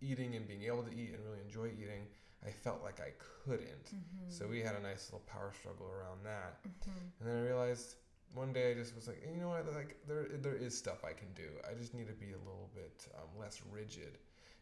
eating 0.00 0.34
and 0.34 0.46
being 0.46 0.64
able 0.64 0.82
to 0.82 0.90
eat 0.92 1.12
and 1.14 1.22
really 1.24 1.40
enjoy 1.44 1.66
eating, 1.66 2.06
I 2.46 2.50
felt 2.50 2.82
like 2.82 3.00
I 3.00 3.12
couldn't. 3.18 3.86
Mm-hmm. 3.86 4.30
So 4.30 4.46
we 4.46 4.60
had 4.60 4.76
a 4.76 4.82
nice 4.82 5.10
little 5.10 5.26
power 5.26 5.52
struggle 5.58 5.86
around 5.86 6.24
that. 6.24 6.62
Mm-hmm. 6.62 7.20
And 7.20 7.28
then 7.28 7.36
I 7.36 7.40
realized 7.40 7.96
one 8.34 8.52
day 8.52 8.70
I 8.70 8.74
just 8.74 8.94
was 8.94 9.08
like, 9.08 9.22
you 9.30 9.40
know 9.40 9.48
what, 9.48 9.66
like 9.74 9.96
there 10.06 10.26
there 10.42 10.56
is 10.56 10.76
stuff 10.76 11.04
I 11.04 11.12
can 11.12 11.32
do. 11.34 11.48
I 11.68 11.74
just 11.74 11.94
need 11.94 12.06
to 12.08 12.12
be 12.12 12.32
a 12.32 12.38
little 12.38 12.70
bit 12.74 13.06
um, 13.16 13.28
less 13.38 13.60
rigid 13.70 14.18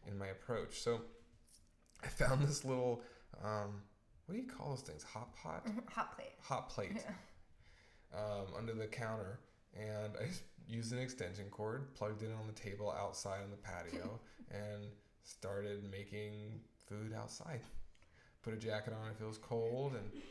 in 0.07 0.17
my 0.17 0.27
approach. 0.27 0.81
So 0.81 1.01
I 2.03 2.07
found 2.07 2.43
this 2.47 2.65
little 2.65 3.01
um, 3.43 3.81
what 4.25 4.35
do 4.35 4.41
you 4.41 4.47
call 4.47 4.69
those 4.69 4.81
things? 4.81 5.03
Hot 5.03 5.35
pot? 5.35 5.65
Mm-hmm. 5.65 5.79
Hot 5.93 6.15
plate. 6.15 6.33
Hot 6.41 6.69
plate. 6.69 6.91
Yeah. 6.95 8.19
Um, 8.19 8.45
under 8.57 8.73
the 8.73 8.87
counter 8.87 9.39
and 9.75 10.13
I 10.21 10.27
just 10.27 10.43
used 10.67 10.93
an 10.93 10.99
extension 10.99 11.45
cord, 11.51 11.93
plugged 11.93 12.23
it 12.23 12.31
on 12.39 12.47
the 12.47 12.53
table 12.53 12.93
outside 12.97 13.41
on 13.43 13.51
the 13.51 13.57
patio, 13.57 14.19
and 14.51 14.83
started 15.23 15.89
making 15.91 16.59
food 16.87 17.13
outside. 17.17 17.61
Put 18.41 18.53
a 18.53 18.57
jacket 18.57 18.93
on 18.93 19.11
if 19.11 19.21
it 19.21 19.25
was 19.25 19.37
cold, 19.37 19.93
and 19.93 20.21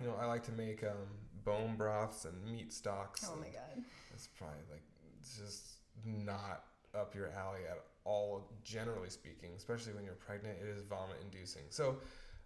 you 0.00 0.06
know 0.06 0.14
I 0.20 0.26
like 0.26 0.44
to 0.44 0.52
make 0.52 0.82
um, 0.84 1.08
bone 1.44 1.76
broths 1.76 2.24
and 2.24 2.44
meat 2.44 2.72
stocks. 2.72 3.28
Oh 3.30 3.36
my 3.36 3.46
god. 3.46 3.84
It's 4.12 4.28
probably 4.38 4.58
like 4.70 4.82
it's 5.20 5.38
just 5.38 5.78
not 6.04 6.64
up 6.98 7.14
your 7.14 7.30
alley 7.30 7.60
at 7.70 7.78
all. 8.04 8.50
Generally 8.64 9.10
speaking, 9.10 9.50
especially 9.56 9.92
when 9.92 10.04
you're 10.04 10.14
pregnant, 10.14 10.58
it 10.60 10.68
is 10.68 10.82
vomit 10.82 11.16
inducing. 11.22 11.62
So. 11.70 11.98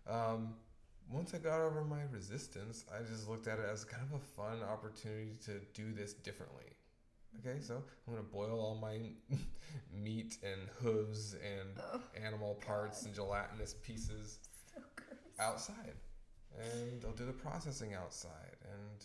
Um, 0.09 0.55
once 1.09 1.35
I 1.35 1.39
got 1.39 1.61
over 1.61 1.85
my 1.85 2.03
resistance, 2.11 2.85
I 2.93 3.03
just 3.05 3.29
looked 3.29 3.47
at 3.47 3.59
it 3.59 3.65
as 3.71 3.85
kind 3.85 4.03
of 4.03 4.21
a 4.21 4.25
fun 4.25 4.59
opportunity 4.69 5.37
to 5.45 5.61
do 5.73 5.93
this 5.93 6.13
differently. 6.13 6.65
Okay, 7.39 7.61
so 7.61 7.83
I'm 8.07 8.15
gonna 8.15 8.25
boil 8.25 8.59
all 8.61 8.77
my 8.81 8.99
meat 9.93 10.39
and 10.43 10.69
hooves 10.81 11.35
and 11.35 11.79
Oh, 11.93 12.01
animal 12.25 12.55
parts 12.67 13.05
and 13.05 13.15
gelatinous 13.15 13.75
pieces 13.75 14.39
so 14.75 14.81
outside, 15.39 15.95
and 16.59 17.05
I'll 17.05 17.13
do 17.13 17.27
the 17.27 17.33
processing 17.33 17.95
outside, 17.95 18.57
and 18.65 19.05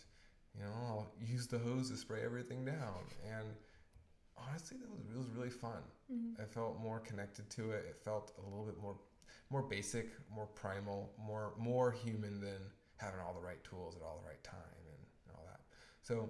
you 0.55 0.63
know 0.63 0.71
I'll 0.87 1.11
use 1.19 1.47
the 1.47 1.59
hose 1.59 1.89
to 1.91 1.97
spray 1.97 2.21
everything 2.23 2.63
down. 2.63 3.03
And 3.37 3.47
honestly, 4.47 4.77
that 4.77 4.89
was 4.89 5.01
it 5.09 5.17
was 5.17 5.29
really 5.29 5.49
fun. 5.49 5.81
Mhm. 6.11 6.39
I 6.41 6.45
felt 6.45 6.79
more 6.79 6.99
connected 6.99 7.49
to 7.51 7.71
it. 7.71 7.85
It 7.85 7.97
felt 7.97 8.33
a 8.37 8.41
little 8.41 8.65
bit 8.65 8.77
more 8.77 8.97
more 9.49 9.61
basic, 9.61 10.07
more 10.29 10.47
primal, 10.47 11.13
more 11.17 11.53
more 11.57 11.91
human 11.91 12.39
than 12.39 12.61
having 12.97 13.19
all 13.19 13.33
the 13.33 13.39
right 13.41 13.61
tools 13.63 13.95
at 13.95 14.01
all 14.01 14.19
the 14.21 14.27
right 14.27 14.43
time 14.43 14.59
and, 14.87 15.05
and 15.27 15.35
all 15.35 15.45
that. 15.47 15.61
So 16.03 16.29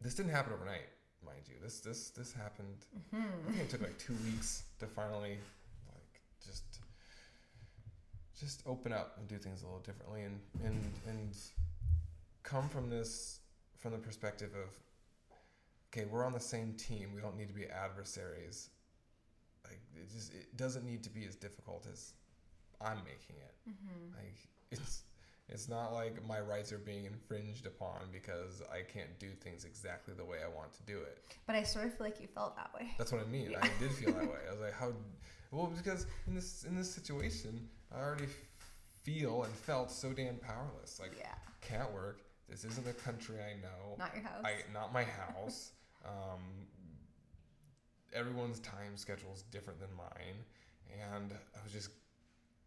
this 0.00 0.14
didn't 0.14 0.32
happen 0.32 0.52
overnight, 0.52 0.88
mind 1.24 1.42
you. 1.48 1.54
This 1.62 1.80
this 1.80 2.10
this 2.10 2.32
happened 2.32 2.86
I 3.12 3.16
Mhm. 3.16 3.44
think 3.46 3.58
it 3.60 3.70
took 3.70 3.80
like 3.82 3.98
two 3.98 4.14
weeks 4.24 4.64
to 4.78 4.86
finally 4.86 5.38
like 5.92 6.20
just 6.44 6.80
just 8.38 8.62
open 8.66 8.92
up 8.92 9.16
and 9.18 9.26
do 9.28 9.38
things 9.38 9.62
a 9.62 9.64
little 9.64 9.80
differently 9.80 10.22
and 10.24 10.40
and 10.64 10.92
and 11.06 11.36
come 12.42 12.68
from 12.68 12.90
this 12.90 13.40
from 13.78 13.92
the 13.92 13.98
perspective 13.98 14.54
of 14.54 14.68
okay 15.96 16.06
we're 16.10 16.24
on 16.24 16.32
the 16.32 16.40
same 16.40 16.72
team 16.74 17.10
we 17.14 17.20
don't 17.20 17.36
need 17.36 17.48
to 17.48 17.54
be 17.54 17.66
adversaries 17.66 18.70
like 19.64 19.80
it 19.94 20.10
just 20.12 20.32
it 20.34 20.56
doesn't 20.56 20.84
need 20.84 21.02
to 21.02 21.10
be 21.10 21.24
as 21.26 21.34
difficult 21.36 21.86
as 21.92 22.12
i'm 22.80 22.98
making 22.98 23.36
it 23.36 23.54
Mhm. 23.70 24.14
like 24.14 24.36
it's 24.70 25.02
it's 25.48 25.68
not 25.68 25.92
like 25.92 26.24
my 26.26 26.40
rights 26.40 26.72
are 26.72 26.78
being 26.78 27.04
infringed 27.04 27.66
upon 27.66 28.00
because 28.12 28.62
i 28.72 28.82
can't 28.82 29.18
do 29.18 29.30
things 29.40 29.64
exactly 29.64 30.12
the 30.14 30.24
way 30.24 30.38
i 30.44 30.48
want 30.48 30.72
to 30.74 30.82
do 30.82 30.98
it 30.98 31.22
But 31.46 31.56
I 31.56 31.62
sort 31.62 31.86
of 31.86 31.94
feel 31.96 32.06
like 32.06 32.20
you 32.20 32.26
felt 32.28 32.56
that 32.56 32.70
way. 32.74 32.90
that's 32.98 33.12
what 33.12 33.20
I 33.22 33.26
mean. 33.26 33.52
Yeah. 33.52 33.60
I 33.62 33.70
did 33.78 33.92
feel 33.92 34.12
that 34.12 34.24
way. 34.28 34.40
I 34.48 34.50
was 34.52 34.60
like, 34.66 34.72
how? 34.74 34.92
Well, 35.52 35.68
because 35.68 36.06
in 36.26 36.34
this 36.34 36.64
in 36.64 36.74
this 36.76 36.92
situation, 36.92 37.68
I 37.94 38.00
already 38.00 38.26
feel 39.04 39.44
and 39.44 39.52
felt 39.54 39.90
so 39.92 40.12
damn 40.12 40.36
powerless. 40.38 40.98
Like, 40.98 41.12
yeah. 41.18 41.34
can't 41.60 41.92
work. 41.92 42.22
This 42.48 42.64
isn't 42.64 42.84
the 42.84 42.92
country 42.94 43.36
I 43.40 43.54
know. 43.62 43.94
Not 43.96 44.12
your 44.14 44.24
house. 44.24 44.42
I 44.44 44.54
not 44.74 44.92
my 44.92 45.04
house. 45.04 45.70
um, 46.06 46.40
everyone's 48.14 48.60
time 48.60 48.96
schedule 48.96 49.32
is 49.34 49.42
different 49.42 49.80
than 49.80 49.88
mine, 49.96 50.44
and 51.12 51.32
I 51.32 51.62
was 51.62 51.72
just 51.72 51.90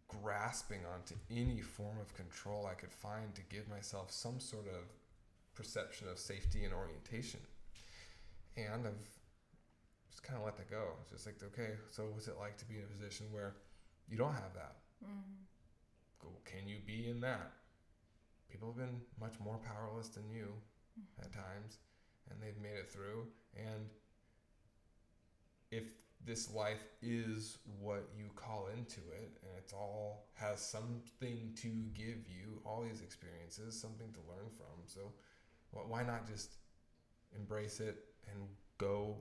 grasping 0.07 0.79
onto 0.93 1.15
any 1.29 1.61
form 1.61 1.97
of 2.01 2.13
control 2.15 2.65
I 2.69 2.73
could 2.73 2.91
find 2.91 3.33
to 3.35 3.41
give 3.43 3.67
myself 3.69 4.11
some 4.11 4.39
sort 4.39 4.67
of 4.67 4.83
perception 5.55 6.07
of 6.07 6.17
safety 6.17 6.63
and 6.65 6.73
orientation. 6.73 7.39
And 8.57 8.87
I've 8.87 9.07
just 10.09 10.23
kind 10.23 10.37
of 10.39 10.45
let 10.45 10.57
that 10.57 10.69
go. 10.69 10.95
It's 11.01 11.11
just 11.11 11.25
like, 11.25 11.35
okay, 11.43 11.73
so 11.91 12.03
what's 12.11 12.27
it 12.27 12.35
like 12.39 12.57
to 12.57 12.65
be 12.65 12.75
in 12.77 12.83
a 12.83 12.87
position 12.87 13.27
where 13.31 13.55
you 14.09 14.17
don't 14.17 14.33
have 14.33 14.53
that? 14.55 14.77
Mhm. 15.05 15.45
Go, 16.19 16.29
can 16.43 16.67
you 16.67 16.79
be 16.79 17.09
in 17.09 17.21
that? 17.21 17.53
People 18.49 18.69
have 18.69 18.77
been 18.77 19.01
much 19.19 19.39
more 19.39 19.57
powerless 19.59 20.09
than 20.09 20.27
you 20.29 20.53
at 21.21 21.31
times, 21.31 21.77
and 22.29 22.39
they've 22.41 22.61
made 22.61 22.77
it 22.77 22.89
through. 22.89 23.27
And 23.55 23.89
if 25.71 25.83
this 26.25 26.53
life 26.53 26.83
is 27.01 27.59
what 27.79 28.09
you 28.17 28.25
call 28.35 28.67
into 28.75 28.99
it, 28.99 29.37
and 29.41 29.51
it's 29.57 29.73
all 29.73 30.25
has 30.35 30.59
something 30.59 31.51
to 31.55 31.67
give 31.93 32.27
you, 32.27 32.61
all 32.65 32.83
these 32.83 33.01
experiences, 33.01 33.79
something 33.79 34.11
to 34.13 34.19
learn 34.29 34.49
from. 34.57 34.83
So, 34.85 35.11
why 35.71 36.03
not 36.03 36.27
just 36.27 36.55
embrace 37.35 37.79
it 37.79 38.05
and 38.31 38.47
go 38.77 39.15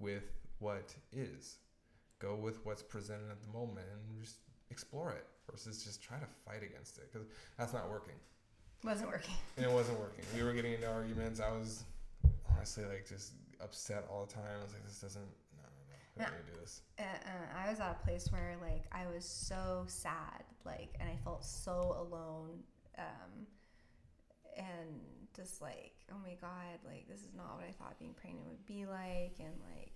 with 0.00 0.24
what 0.58 0.94
is? 1.12 1.56
Go 2.18 2.34
with 2.34 2.64
what's 2.66 2.82
presented 2.82 3.30
at 3.30 3.40
the 3.42 3.48
moment 3.48 3.86
and 3.92 4.20
just 4.22 4.36
explore 4.70 5.10
it 5.12 5.26
versus 5.50 5.82
just 5.84 6.02
try 6.02 6.18
to 6.18 6.26
fight 6.46 6.62
against 6.62 6.98
it 6.98 7.10
because 7.12 7.26
that's 7.58 7.72
not 7.72 7.90
working 7.90 8.14
Wasn't 8.84 9.08
working. 9.08 9.34
and 9.56 9.66
it 9.66 9.72
wasn't 9.72 9.98
working. 9.98 10.24
We 10.36 10.42
were 10.44 10.52
getting 10.52 10.74
into 10.74 10.88
arguments. 10.88 11.40
I 11.40 11.50
was 11.50 11.84
honestly 12.60 12.84
like 12.84 13.08
just 13.08 13.32
upset 13.62 14.04
all 14.10 14.26
the 14.26 14.34
time. 14.34 14.44
I 14.60 14.62
was 14.62 14.74
like, 14.74 14.84
this 14.84 15.00
doesn't. 15.00 15.22
No, 15.56 15.64
no, 16.16 16.24
no. 16.24 16.30
Don't 16.30 16.46
do 16.46 16.60
this. 16.60 16.82
Uh, 16.98 17.02
uh, 17.02 17.66
I 17.66 17.70
was 17.70 17.80
at 17.80 17.98
a 18.00 18.04
place 18.04 18.30
where 18.30 18.56
like 18.60 18.84
I 18.92 19.06
was 19.12 19.24
so 19.24 19.84
sad, 19.86 20.44
like, 20.66 20.94
and 21.00 21.08
I 21.08 21.16
felt 21.24 21.42
so 21.42 21.96
alone, 21.98 22.60
um, 22.98 23.46
and 24.58 25.00
just 25.34 25.62
like, 25.62 25.92
oh 26.12 26.18
my 26.22 26.34
god, 26.34 26.78
like 26.84 27.08
this 27.08 27.20
is 27.20 27.32
not 27.34 27.56
what 27.56 27.64
I 27.66 27.72
thought 27.72 27.98
being 27.98 28.14
pregnant 28.14 28.46
would 28.46 28.66
be 28.66 28.84
like, 28.84 29.36
and 29.38 29.54
like, 29.74 29.92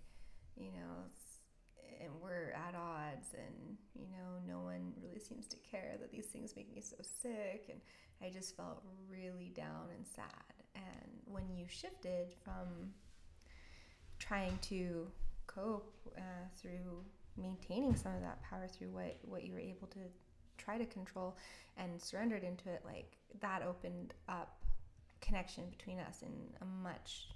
you 0.57 0.73
know, 0.73 1.05
and 2.03 2.13
we're 2.23 2.53
at 2.53 2.75
odds, 2.75 3.35
and 3.35 3.77
you 3.95 4.07
know, 4.09 4.41
no 4.49 4.61
one 4.61 4.95
really 5.03 5.21
seems 5.21 5.47
to 5.49 5.57
care 5.59 5.97
that 6.01 6.11
these 6.11 6.27
things 6.27 6.57
make 6.57 6.75
me 6.75 6.81
so 6.81 6.97
sick, 7.03 7.67
and 7.69 7.81
I 8.23 8.33
just 8.33 8.57
felt 8.57 8.83
really 9.11 9.53
down 9.55 9.89
and 9.95 10.07
sad. 10.07 10.64
And 10.75 11.11
when 11.27 11.45
you 11.55 11.67
shifted 11.69 12.33
from 12.43 12.93
trying 14.19 14.59
to 14.63 15.07
cope 15.47 15.95
uh, 16.17 16.21
through 16.57 17.05
maintaining 17.37 17.97
some 17.97 18.15
of 18.15 18.21
that 18.23 18.43
power 18.43 18.67
through 18.69 18.89
what 18.89 19.17
what 19.23 19.45
you 19.45 19.53
were 19.53 19.59
able 19.59 19.89
to 19.89 19.99
try 20.57 20.79
to 20.79 20.87
control 20.87 21.37
and 21.77 22.01
surrendered 22.01 22.45
into 22.45 22.69
it 22.69 22.83
like 22.85 23.17
that 23.41 23.63
opened 23.63 24.15
up 24.29 24.63
connection 25.21 25.65
between 25.69 25.99
us 25.99 26.23
in 26.23 26.31
a 26.63 26.65
much 26.65 27.29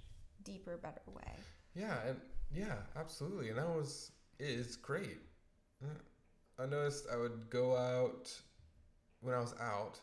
deeper 0.43 0.77
better 0.77 1.01
way 1.07 1.33
Yeah, 1.75 1.97
and 2.07 2.17
yeah, 2.53 2.75
absolutely. 2.95 3.49
And 3.49 3.57
that 3.57 3.69
was 3.69 4.11
is 4.39 4.75
great. 4.75 5.19
I 6.59 6.65
noticed 6.65 7.07
I 7.11 7.17
would 7.17 7.49
go 7.49 7.75
out 7.75 8.31
when 9.21 9.33
I 9.33 9.39
was 9.39 9.53
out. 9.61 9.99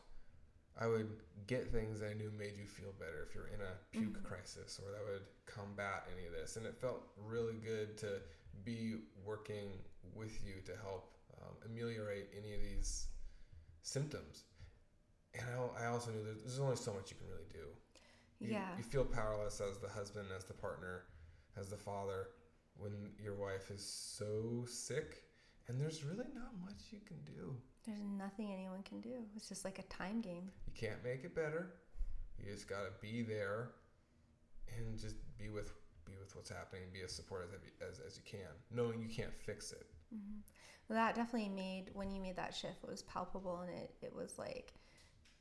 I 0.79 0.87
would 0.87 1.09
get 1.47 1.71
things 1.73 2.01
that 2.01 2.11
I 2.11 2.15
knew 2.15 2.31
made 2.39 2.57
you 2.59 2.67
feel 2.67 2.93
better 2.99 3.25
if 3.29 3.35
you're 3.35 3.49
in 3.49 3.61
a 3.61 3.75
puke 3.93 4.19
Mhm. 4.21 4.25
crisis, 4.25 4.79
or 4.85 4.91
that 4.93 5.05
would 5.05 5.27
combat 5.47 6.07
any 6.15 6.27
of 6.27 6.33
this. 6.33 6.57
And 6.57 6.67
it 6.67 6.77
felt 6.77 7.13
really 7.17 7.55
good 7.55 7.97
to 7.99 8.21
be 8.65 8.97
working 9.25 9.83
with 10.15 10.45
you 10.45 10.61
to 10.67 10.77
help 10.77 11.15
um, 11.41 11.55
ameliorate 11.65 12.29
any 12.37 12.55
of 12.55 12.61
these 12.61 13.09
symptoms. 13.83 14.45
And 15.35 15.45
I, 15.49 15.85
I 15.85 15.87
also 15.87 16.11
knew 16.11 16.25
that 16.25 16.41
there's 16.41 16.59
only 16.61 16.77
so 16.77 16.93
much 16.93 17.11
you 17.11 17.17
can 17.17 17.29
really 17.29 17.49
do. 17.53 17.67
You, 18.41 18.53
yeah 18.53 18.77
You 18.77 18.83
feel 18.83 19.05
powerless 19.05 19.61
as 19.61 19.79
the 19.79 19.89
husband, 19.89 20.29
as 20.37 20.45
the 20.45 20.55
partner, 20.55 21.05
as 21.57 21.69
the 21.69 21.77
father 21.77 22.29
when 22.77 23.13
your 23.19 23.35
wife 23.35 23.71
is 23.71 23.83
so 23.85 24.65
sick, 24.69 25.23
and 25.69 25.81
there's 25.81 26.05
really 26.05 26.29
not 26.35 26.53
much 26.61 26.93
you 26.93 27.01
can 27.07 27.17
do. 27.25 27.57
There's 27.87 28.03
nothing 28.19 28.53
anyone 28.53 28.83
can 28.83 29.01
do 29.01 29.15
it's 29.37 29.49
just 29.49 29.65
like 29.65 29.79
a 29.79 29.83
time 29.85 30.21
game 30.21 30.51
You 30.67 30.73
can't 30.75 31.03
make 31.05 31.25
it 31.25 31.35
better. 31.35 31.73
You 32.39 32.53
just 32.53 32.69
gotta 32.69 32.91
be 33.01 33.23
there, 33.23 33.71
and 34.77 34.99
just 34.99 35.17
be 35.39 35.49
with 35.49 35.73
be 36.05 36.13
with 36.21 36.35
what's 36.37 36.51
happening. 36.51 36.83
Be 36.93 37.01
as 37.03 37.13
supportive 37.13 37.51
as, 37.81 38.01
as, 38.07 38.17
you 38.17 38.23
can, 38.25 38.53
knowing 38.71 39.01
you 39.01 39.09
can't 39.09 39.35
fix 39.35 39.73
it. 39.73 39.87
hmm 40.13 40.41
Well, 40.89 40.97
that 40.99 41.15
definitely 41.15 41.49
made 41.49 41.91
when 41.95 42.11
you 42.11 42.21
made 42.21 42.37
that 42.37 42.55
shift 42.55 42.85
it 42.85 42.91
was 42.91 43.03
palpable 43.03 43.61
and 43.61 43.71
it, 43.71 43.95
it 44.03 44.15
was 44.15 44.39
like 44.39 44.75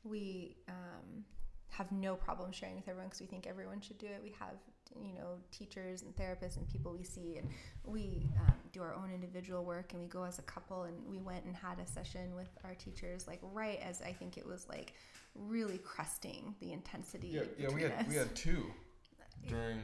we 0.04 0.56
um, 0.68 1.24
have 1.68 1.90
no 1.92 2.16
problem 2.16 2.52
sharing 2.52 2.76
with 2.76 2.88
everyone 2.88 3.08
because 3.08 3.20
we 3.20 3.26
think 3.26 3.46
everyone 3.46 3.80
should 3.80 3.98
do 3.98 4.06
it 4.06 4.20
we 4.22 4.34
have 4.38 4.56
you 5.04 5.12
know 5.14 5.38
teachers 5.50 6.02
and 6.02 6.14
therapists 6.16 6.56
and 6.56 6.68
people 6.68 6.92
we 6.92 7.02
see 7.04 7.36
and 7.38 7.48
we 7.84 8.28
um, 8.40 8.54
do 8.72 8.80
our 8.82 8.94
own 8.94 9.10
individual 9.12 9.64
work 9.64 9.92
and 9.92 10.00
we 10.00 10.08
go 10.08 10.22
as 10.24 10.38
a 10.38 10.42
couple 10.42 10.84
and 10.84 10.94
we 11.06 11.18
went 11.18 11.44
and 11.44 11.54
had 11.56 11.78
a 11.78 11.86
session 11.86 12.34
with 12.34 12.48
our 12.64 12.74
teachers 12.74 13.26
like 13.26 13.40
right 13.52 13.80
as 13.82 14.00
i 14.02 14.12
think 14.12 14.36
it 14.38 14.46
was 14.46 14.66
like 14.68 14.94
really 15.34 15.78
cresting 15.78 16.54
the 16.60 16.72
intensity 16.72 17.28
Yeah, 17.28 17.42
yeah. 17.58 17.68
We 17.68 17.82
had 17.82 17.92
us. 17.92 18.06
we 18.08 18.14
had 18.14 18.34
two 18.34 18.64
during 19.48 19.78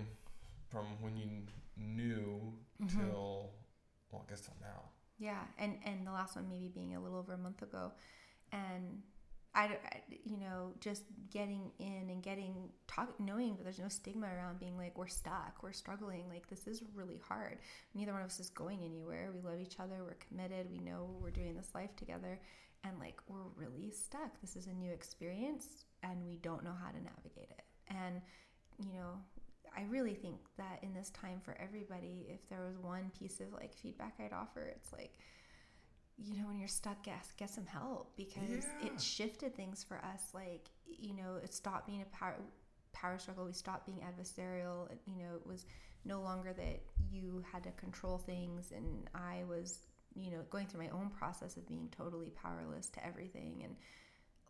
from 0.70 0.86
when 1.00 1.16
you 1.16 1.28
knew 1.76 2.53
Mhm. 2.82 2.88
till 2.96 3.50
well, 4.11 4.24
I 4.26 4.30
guess 4.30 4.40
till 4.42 4.57
now. 4.61 4.82
Yeah, 5.18 5.40
and 5.59 5.78
and 5.84 6.07
the 6.07 6.11
last 6.12 6.36
one 6.36 6.48
maybe 6.48 6.68
being 6.68 6.94
a 6.96 7.00
little 7.00 7.18
over 7.18 7.32
a 7.34 7.38
month 7.38 7.62
ago, 7.62 7.92
and 8.50 9.03
I, 9.55 9.76
you 10.24 10.38
know, 10.38 10.72
just 10.80 11.03
getting 11.30 11.70
in 11.78 12.09
and 12.09 12.22
getting 12.22 12.70
talk, 12.86 13.20
knowing 13.20 13.57
that 13.57 13.64
there's 13.64 13.78
no 13.78 13.88
stigma 13.88 14.26
around 14.26 14.59
being 14.59 14.78
like 14.78 14.96
we're 14.96 15.09
stuck, 15.09 15.62
we're 15.62 15.72
struggling, 15.72 16.24
like 16.30 16.48
this 16.48 16.66
is 16.66 16.82
really 16.94 17.20
hard. 17.28 17.59
Neither 17.94 18.12
one 18.12 18.22
of 18.22 18.28
us 18.28 18.40
is 18.40 18.48
going 18.48 18.80
anywhere. 18.82 19.30
We 19.34 19.42
love 19.42 19.61
each 19.61 19.78
other. 19.78 19.96
We're 20.05 20.16
committed. 20.26 20.70
We 20.70 20.78
know 20.78 21.16
we're 21.20 21.30
doing 21.30 21.55
this 21.55 21.68
life 21.74 21.94
together, 21.96 22.40
and 22.84 22.98
like 22.98 23.20
we're 23.28 23.50
really 23.55 23.90
stuck. 23.90 24.40
This 24.40 24.57
is 24.57 24.68
a 24.68 24.72
new 24.72 24.90
experience, 24.90 25.84
and 26.03 26.24
we 26.24 26.36
don't 26.36 26.64
know 26.64 26.74
how 26.82 26.90
to 26.90 26.96
navigate 26.96 27.50
it. 27.50 27.64
And 27.88 28.22
you 28.78 28.94
know, 28.94 29.18
I 29.76 29.82
really 29.82 30.14
think 30.14 30.38
that 30.57 30.78
in 30.82 30.94
this 30.94 31.11
time 31.11 31.40
for 31.44 31.57
everybody, 31.61 32.26
if 32.28 32.48
there 32.48 32.64
was 32.66 32.78
one 32.78 33.11
piece 33.18 33.40
of 33.40 33.53
like 33.53 33.74
feedback 33.74 34.14
I'd 34.18 34.32
offer, 34.32 34.62
it's 34.74 34.92
like 34.92 35.18
you 36.19 36.37
know, 36.37 36.47
when 36.47 36.59
you're 36.59 36.69
stuck, 36.69 37.03
get, 37.05 37.27
get 37.37 37.51
some 37.51 37.67
help 37.67 38.17
because 38.17 38.67
yeah. 38.81 38.89
it 38.89 39.01
shifted 39.01 39.57
things 39.57 39.85
for 39.85 39.97
us. 39.99 40.29
Like, 40.35 40.69
you 40.87 41.15
know, 41.15 41.37
it 41.43 41.53
stopped 41.53 41.87
being 41.87 42.03
a 42.03 42.17
power, 42.17 42.37
power 42.93 43.19
struggle. 43.19 43.45
We 43.45 43.53
stopped 43.53 43.87
being 43.87 44.01
adversarial. 44.01 44.89
You 45.07 45.17
know, 45.17 45.35
it 45.37 45.47
was 45.47 45.67
no 46.05 46.21
longer 46.21 46.53
that 46.53 46.81
you 47.11 47.45
had 47.51 47.63
to 47.65 47.71
control 47.73 48.19
things 48.19 48.73
and 48.75 49.09
I 49.15 49.45
was, 49.49 49.81
you 50.15 50.31
know, 50.31 50.43
going 50.51 50.67
through 50.67 50.83
my 50.83 50.91
own 50.91 51.11
process 51.11 51.57
of 51.57 51.67
being 51.67 51.89
totally 51.97 52.31
powerless 52.31 52.89
to 52.91 53.07
everything. 53.07 53.63
And 53.65 53.77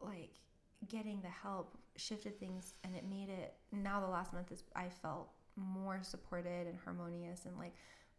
like 0.00 0.40
getting 0.88 1.20
the 1.20 1.28
help 1.28 1.78
shifted 1.96 2.40
things 2.40 2.74
and 2.84 2.96
it 2.96 3.04
made 3.08 3.28
it, 3.28 3.54
now 3.70 4.00
the 4.00 4.08
last 4.08 4.32
month 4.32 4.50
is, 4.50 4.64
I 4.74 4.88
felt 4.88 5.30
more 5.56 6.00
supported 6.02 6.66
and 6.66 6.78
harmonious 6.82 7.44
and 7.44 7.56
like 7.58 7.74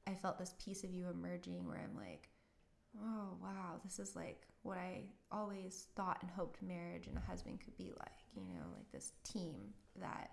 I 0.05 0.13
felt 0.13 0.37
this 0.37 0.53
piece 0.63 0.83
of 0.83 0.91
you 0.91 1.07
emerging 1.09 1.67
where 1.67 1.77
I'm 1.77 1.95
like, 1.95 2.29
oh 3.01 3.37
wow. 3.41 3.79
This 3.83 3.99
is 3.99 4.15
like 4.15 4.41
what 4.61 4.77
i 4.77 5.01
always 5.29 5.87
thought 5.95 6.19
and 6.21 6.31
hoped 6.31 6.61
marriage 6.61 7.07
and 7.07 7.17
a 7.17 7.19
husband 7.19 7.59
could 7.59 7.75
be 7.75 7.91
like 7.99 8.23
you 8.33 8.43
know 8.53 8.63
like 8.77 8.89
this 8.93 9.11
team 9.25 9.73
that 9.99 10.31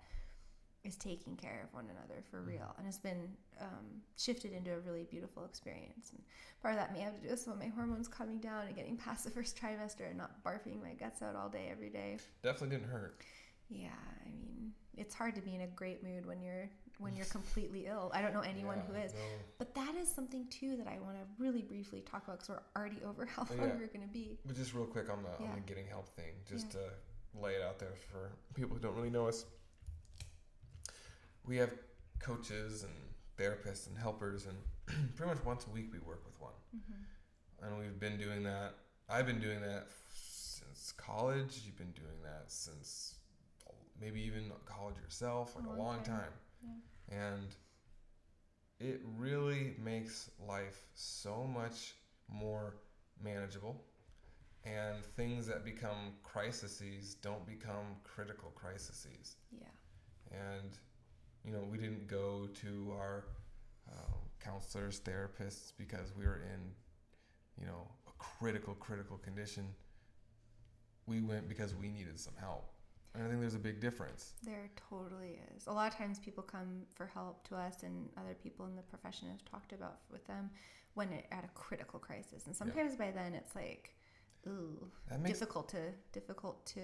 is 0.83 0.95
taking 0.95 1.35
care 1.35 1.61
of 1.63 1.73
one 1.73 1.85
another 1.85 2.23
for 2.29 2.37
mm-hmm. 2.37 2.49
real. 2.49 2.75
And 2.77 2.87
it's 2.87 2.97
been 2.97 3.29
um, 3.59 4.01
shifted 4.17 4.51
into 4.51 4.73
a 4.73 4.79
really 4.79 5.03
beautiful 5.03 5.45
experience. 5.45 6.09
And 6.11 6.21
part 6.61 6.73
of 6.73 6.79
that 6.79 6.91
may 6.91 7.01
have 7.01 7.15
to 7.15 7.21
do 7.21 7.29
with 7.29 7.39
some 7.39 7.53
of 7.53 7.59
my 7.59 7.67
hormones 7.67 8.07
coming 8.07 8.39
down 8.39 8.65
and 8.65 8.75
getting 8.75 8.97
past 8.97 9.23
the 9.23 9.29
first 9.37 9.55
trimester 9.55 10.09
and 10.09 10.17
not 10.17 10.43
barfing 10.43 10.81
my 10.81 10.93
guts 10.93 11.21
out 11.21 11.35
all 11.35 11.49
day 11.49 11.69
every 11.71 11.89
day. 11.89 12.17
Definitely 12.41 12.77
didn't 12.77 12.89
hurt. 12.89 13.21
Yeah 13.69 13.89
i 14.25 14.29
mean 14.29 14.73
it's 14.97 15.15
hard 15.15 15.35
to 15.35 15.41
be 15.41 15.55
in 15.55 15.61
a 15.61 15.67
great 15.67 16.03
mood 16.03 16.25
when 16.25 16.41
you're 16.41 16.69
when 17.01 17.15
you're 17.15 17.25
completely 17.25 17.87
ill. 17.87 18.11
I 18.13 18.21
don't 18.21 18.33
know 18.33 18.41
anyone 18.41 18.77
yeah, 18.77 18.95
who 18.95 19.05
is. 19.05 19.13
No. 19.13 19.19
But 19.57 19.73
that 19.75 19.95
is 19.99 20.07
something 20.07 20.45
too 20.49 20.77
that 20.77 20.87
I 20.87 20.99
want 20.99 21.17
to 21.17 21.43
really 21.43 21.63
briefly 21.63 22.01
talk 22.01 22.23
about 22.23 22.39
because 22.39 22.49
we're 22.49 22.79
already 22.79 22.99
over 23.07 23.25
how 23.25 23.45
long 23.49 23.69
yeah. 23.69 23.75
we're 23.79 23.87
going 23.87 24.07
to 24.07 24.13
be. 24.13 24.37
But 24.45 24.55
just 24.55 24.73
real 24.73 24.85
quick 24.85 25.09
on 25.09 25.23
the 25.23 25.43
yeah. 25.43 25.49
on 25.49 25.55
the 25.55 25.61
getting 25.61 25.87
help 25.87 26.07
thing, 26.15 26.33
just 26.47 26.71
to 26.71 26.79
lay 27.39 27.53
it 27.53 27.61
out 27.61 27.79
there 27.79 27.95
for 28.11 28.31
people 28.53 28.75
who 28.75 28.81
don't 28.81 28.95
really 28.95 29.09
know 29.09 29.27
us. 29.27 29.45
We 31.45 31.57
have 31.57 31.71
coaches 32.19 32.83
and 32.83 32.93
therapists 33.37 33.87
and 33.87 33.97
helpers, 33.97 34.45
and 34.45 34.57
pretty 35.15 35.33
much 35.33 35.43
once 35.43 35.65
a 35.67 35.71
week 35.71 35.87
we 35.91 35.99
work 35.99 36.23
with 36.23 36.39
one. 36.39 36.53
Mm-hmm. 36.75 37.65
And 37.65 37.79
we've 37.79 37.99
been 37.99 38.17
doing 38.17 38.43
that. 38.43 38.75
I've 39.09 39.25
been 39.25 39.39
doing 39.39 39.61
that 39.61 39.87
since 40.13 40.91
college. 40.91 41.61
You've 41.65 41.77
been 41.77 41.91
doing 41.91 42.21
that 42.23 42.51
since 42.51 43.15
maybe 43.99 44.21
even 44.21 44.51
college 44.65 44.95
yourself, 45.03 45.55
like 45.55 45.65
a 45.65 45.79
long, 45.79 45.97
time. 46.03 46.17
time. 46.17 46.81
And 47.11 47.55
it 48.79 49.01
really 49.17 49.75
makes 49.83 50.29
life 50.47 50.85
so 50.95 51.43
much 51.43 51.93
more 52.27 52.77
manageable. 53.23 53.83
And 54.63 55.03
things 55.03 55.47
that 55.47 55.65
become 55.65 56.13
crises 56.23 57.15
don't 57.21 57.45
become 57.45 57.97
critical 58.03 58.51
crises. 58.55 59.35
Yeah. 59.51 59.67
And, 60.31 60.77
you 61.43 61.51
know, 61.51 61.63
we 61.69 61.77
didn't 61.77 62.07
go 62.07 62.47
to 62.61 62.93
our 62.95 63.25
uh, 63.89 64.13
counselors, 64.39 64.99
therapists 64.99 65.73
because 65.77 66.13
we 66.17 66.25
were 66.25 66.41
in, 66.53 66.71
you 67.59 67.65
know, 67.65 67.87
a 68.07 68.11
critical, 68.19 68.75
critical 68.75 69.17
condition. 69.17 69.65
We 71.07 71.21
went 71.21 71.49
because 71.49 71.75
we 71.75 71.89
needed 71.89 72.19
some 72.19 72.35
help. 72.39 72.70
I 73.15 73.27
think 73.27 73.41
there's 73.41 73.55
a 73.55 73.59
big 73.59 73.81
difference. 73.81 74.33
There 74.43 74.69
totally 74.89 75.39
is. 75.55 75.67
A 75.67 75.73
lot 75.73 75.91
of 75.91 75.97
times 75.97 76.19
people 76.19 76.43
come 76.43 76.83
for 76.95 77.05
help 77.05 77.45
to 77.49 77.55
us, 77.55 77.83
and 77.83 78.09
other 78.17 78.35
people 78.41 78.67
in 78.67 78.75
the 78.75 78.81
profession 78.83 79.27
have 79.29 79.43
talked 79.43 79.73
about 79.73 79.99
with 80.09 80.25
them 80.27 80.49
when 80.93 81.11
it, 81.11 81.25
at 81.31 81.43
a 81.43 81.49
critical 81.49 81.99
crisis. 81.99 82.47
And 82.47 82.55
sometimes 82.55 82.93
yeah. 82.93 83.05
by 83.05 83.11
then 83.11 83.33
it's 83.33 83.53
like, 83.55 83.95
ooh, 84.47 84.87
makes, 85.19 85.39
difficult 85.39 85.69
to 85.69 85.91
difficult 86.13 86.65
to 86.67 86.81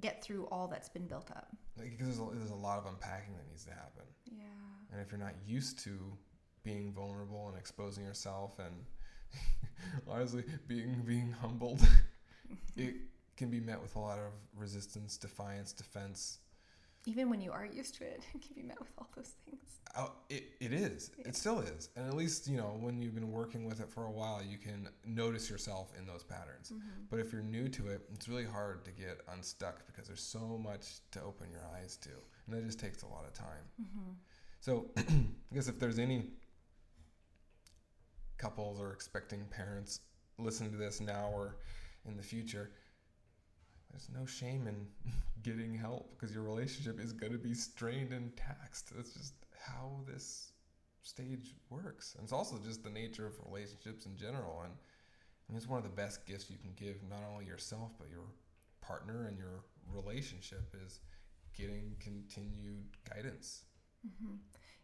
get 0.00 0.22
through 0.22 0.46
all 0.46 0.68
that's 0.68 0.88
been 0.88 1.06
built 1.06 1.30
up. 1.30 1.48
Because 1.76 2.06
there's 2.06 2.18
a, 2.18 2.34
there's 2.34 2.50
a 2.50 2.54
lot 2.54 2.78
of 2.78 2.86
unpacking 2.86 3.34
that 3.34 3.46
needs 3.48 3.64
to 3.64 3.70
happen. 3.70 4.04
Yeah. 4.30 4.44
And 4.92 5.00
if 5.00 5.10
you're 5.10 5.20
not 5.20 5.34
used 5.46 5.78
to 5.80 5.98
being 6.62 6.92
vulnerable 6.92 7.48
and 7.48 7.58
exposing 7.58 8.04
yourself, 8.04 8.58
and 8.58 8.84
honestly 10.08 10.44
being 10.68 11.02
being 11.04 11.34
humbled, 11.40 11.80
it 12.76 12.94
can 13.36 13.50
be 13.50 13.60
met 13.60 13.80
with 13.80 13.96
a 13.96 13.98
lot 13.98 14.18
of 14.18 14.32
resistance, 14.56 15.16
defiance, 15.16 15.72
defense. 15.72 16.38
Even 17.06 17.28
when 17.28 17.40
you 17.40 17.50
are 17.50 17.66
used 17.66 17.96
to 17.96 18.04
it, 18.04 18.22
it 18.34 18.42
can 18.42 18.54
be 18.54 18.62
met 18.62 18.78
with 18.78 18.90
all 18.98 19.08
those 19.16 19.34
things. 19.44 19.60
Oh, 19.96 20.12
it, 20.30 20.44
it 20.60 20.72
is. 20.72 21.10
Yeah. 21.18 21.28
It 21.28 21.36
still 21.36 21.60
is. 21.60 21.90
And 21.96 22.06
at 22.06 22.14
least, 22.14 22.48
you 22.48 22.56
know, 22.56 22.76
when 22.80 23.02
you've 23.02 23.14
been 23.14 23.30
working 23.30 23.66
with 23.66 23.80
it 23.80 23.90
for 23.90 24.04
a 24.04 24.10
while, 24.10 24.40
you 24.42 24.56
can 24.56 24.88
notice 25.04 25.50
yourself 25.50 25.92
in 25.98 26.06
those 26.06 26.22
patterns. 26.22 26.70
Mm-hmm. 26.70 27.04
But 27.10 27.18
if 27.18 27.32
you're 27.32 27.42
new 27.42 27.68
to 27.68 27.88
it, 27.88 28.00
it's 28.14 28.28
really 28.28 28.46
hard 28.46 28.84
to 28.86 28.90
get 28.90 29.20
unstuck 29.32 29.86
because 29.86 30.06
there's 30.06 30.22
so 30.22 30.58
much 30.62 31.00
to 31.10 31.22
open 31.22 31.50
your 31.50 31.62
eyes 31.76 31.96
to. 31.98 32.10
And 32.46 32.56
it 32.56 32.64
just 32.64 32.80
takes 32.80 33.02
a 33.02 33.06
lot 33.06 33.24
of 33.26 33.34
time. 33.34 33.64
Mm-hmm. 33.80 34.12
So 34.60 34.86
I 34.96 35.54
guess 35.54 35.68
if 35.68 35.78
there's 35.78 35.98
any 35.98 36.28
couples 38.38 38.80
or 38.80 38.92
expecting 38.92 39.44
parents 39.46 40.00
listening 40.38 40.70
to 40.72 40.78
this 40.78 41.00
now 41.00 41.30
or 41.34 41.56
in 42.06 42.16
the 42.16 42.22
future, 42.22 42.70
there's 43.92 44.08
no 44.18 44.26
shame 44.26 44.66
in 44.66 44.86
getting 45.42 45.74
help 45.74 46.10
because 46.12 46.34
your 46.34 46.44
relationship 46.44 46.98
is 47.00 47.12
going 47.12 47.32
to 47.32 47.38
be 47.38 47.54
strained 47.54 48.12
and 48.12 48.36
taxed. 48.36 48.92
That's 48.94 49.12
just 49.12 49.34
how 49.58 50.00
this 50.06 50.52
stage 51.02 51.54
works. 51.70 52.14
And 52.14 52.24
it's 52.24 52.32
also 52.32 52.58
just 52.64 52.82
the 52.82 52.90
nature 52.90 53.26
of 53.26 53.34
relationships 53.44 54.06
in 54.06 54.16
general. 54.16 54.62
And, 54.64 54.72
it's 55.54 55.68
one 55.68 55.76
of 55.76 55.84
the 55.84 55.90
best 55.90 56.24
gifts 56.24 56.48
you 56.48 56.56
can 56.56 56.72
give 56.76 56.96
not 57.10 57.20
only 57.30 57.44
yourself, 57.44 57.90
but 57.98 58.08
your 58.08 58.24
partner 58.80 59.26
and 59.26 59.36
your 59.36 59.64
relationship 59.92 60.74
is 60.82 61.00
getting 61.54 61.94
continued 62.00 62.86
guidance. 63.12 63.64
Mm-hmm. 64.06 64.36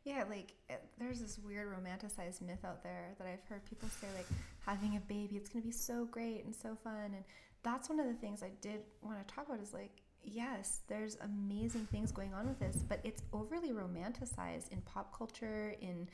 Yeah, 0.04 0.24
like 0.28 0.52
eh, 0.68 0.74
there's 0.98 1.20
this 1.20 1.38
weird 1.38 1.68
romanticized 1.68 2.42
myth 2.42 2.64
out 2.64 2.82
there 2.82 3.14
that 3.18 3.26
I've 3.26 3.44
heard 3.48 3.64
people 3.64 3.88
say, 3.88 4.08
like 4.16 4.26
having 4.64 4.96
a 4.96 5.00
baby, 5.00 5.36
it's 5.36 5.48
going 5.48 5.62
to 5.62 5.66
be 5.66 5.72
so 5.72 6.04
great 6.04 6.44
and 6.44 6.54
so 6.54 6.76
fun. 6.84 7.12
And 7.14 7.24
that's 7.62 7.88
one 7.88 8.00
of 8.00 8.06
the 8.06 8.14
things 8.14 8.42
I 8.42 8.50
did 8.60 8.80
want 9.02 9.26
to 9.26 9.34
talk 9.34 9.48
about 9.48 9.60
is 9.60 9.72
like, 9.72 10.02
yes, 10.22 10.80
there's 10.88 11.16
amazing 11.22 11.86
things 11.86 12.12
going 12.12 12.34
on 12.34 12.46
with 12.48 12.58
this, 12.58 12.84
but 12.88 13.00
it's 13.04 13.22
overly 13.32 13.70
romanticized 13.70 14.70
in 14.70 14.80
pop 14.82 15.16
culture, 15.16 15.74
in 15.80 16.08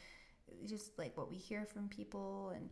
just 0.66 0.98
like 0.98 1.16
what 1.16 1.30
we 1.30 1.36
hear 1.36 1.64
from 1.64 1.88
people 1.88 2.52
and 2.54 2.70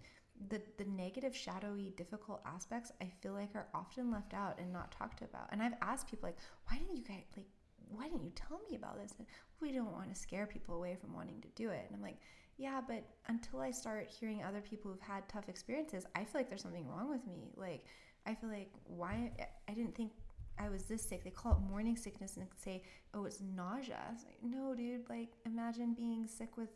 the 0.49 0.61
the 0.79 0.85
negative 0.91 1.37
shadowy 1.37 1.93
difficult 1.97 2.41
aspects 2.47 2.91
i 3.01 3.11
feel 3.21 3.33
like 3.33 3.51
are 3.55 3.67
often 3.75 4.11
left 4.11 4.35
out 4.35 4.59
and 4.59 4.73
not 4.73 4.91
talked 4.91 5.23
about. 5.23 5.49
And 5.53 5.63
i've 5.63 5.75
asked 5.83 6.09
people 6.09 6.29
like 6.29 6.39
why 6.69 6.79
didn't 6.79 6.97
you 6.97 7.05
guys 7.05 7.25
like 7.37 7.47
why 7.89 8.05
didn't 8.05 8.25
you 8.25 8.33
tell 8.35 8.59
me 8.71 8.77
about 8.77 8.99
this? 8.99 9.13
And 9.19 9.27
we 9.61 9.71
don't 9.71 9.93
want 9.93 10.09
to 10.09 10.19
scare 10.19 10.47
people 10.47 10.77
away 10.77 10.97
from 10.99 11.15
wanting 11.15 11.43
to 11.43 11.49
do 11.55 11.69
it. 11.71 11.85
And 11.87 11.97
i'm 11.97 12.03
like 12.03 12.19
yeah 12.57 12.81
but 12.87 13.05
until 13.29 13.61
i 13.61 13.71
start 13.71 14.09
hearing 14.09 14.43
other 14.43 14.61
people 14.61 14.91
who've 14.91 15.01
had 15.01 15.29
tough 15.29 15.49
experiences 15.49 16.07
i 16.15 16.21
feel 16.25 16.41
like 16.41 16.49
there's 16.49 16.63
something 16.63 16.89
wrong 16.89 17.11
with 17.11 17.27
me. 17.27 17.53
Like 17.57 17.85
I 18.27 18.35
feel 18.35 18.51
like 18.51 18.71
why 18.85 19.33
I 19.69 19.73
didn't 19.73 19.95
think 19.95 20.13
I 20.59 20.69
was 20.69 20.85
this 20.85 21.03
sick. 21.03 21.25
They 21.25 21.31
call 21.31 21.53
it 21.53 21.71
morning 21.71 21.97
sickness 21.97 22.37
and 22.37 22.47
say, 22.57 22.83
"Oh, 23.15 23.25
it's 23.25 23.41
nausea." 23.41 24.01
It's 24.13 24.25
like, 24.25 24.43
no, 24.43 24.75
dude. 24.75 25.09
Like, 25.09 25.31
imagine 25.47 25.95
being 25.95 26.27
sick 26.27 26.57
with 26.57 26.71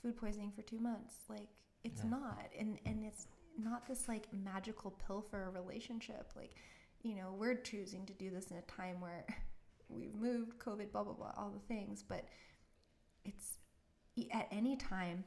food 0.00 0.16
poisoning 0.16 0.52
for 0.54 0.62
two 0.62 0.78
months. 0.78 1.14
Like, 1.28 1.48
it's 1.84 2.02
yeah. 2.04 2.10
not, 2.10 2.50
and 2.58 2.78
and 2.84 3.04
it's 3.04 3.26
not 3.58 3.86
this 3.86 4.08
like 4.08 4.32
magical 4.32 4.92
pill 5.06 5.20
for 5.20 5.44
a 5.44 5.50
relationship. 5.50 6.32
Like, 6.36 6.54
you 7.02 7.14
know, 7.16 7.34
we're 7.36 7.56
choosing 7.56 8.06
to 8.06 8.12
do 8.12 8.30
this 8.30 8.50
in 8.50 8.56
a 8.56 8.62
time 8.62 9.00
where 9.00 9.24
we've 9.88 10.14
moved, 10.14 10.58
COVID, 10.58 10.92
blah 10.92 11.04
blah 11.04 11.14
blah, 11.14 11.32
all 11.36 11.50
the 11.50 11.74
things. 11.74 12.04
But 12.06 12.26
it's 13.24 13.58
at 14.32 14.48
any 14.50 14.76
time, 14.76 15.24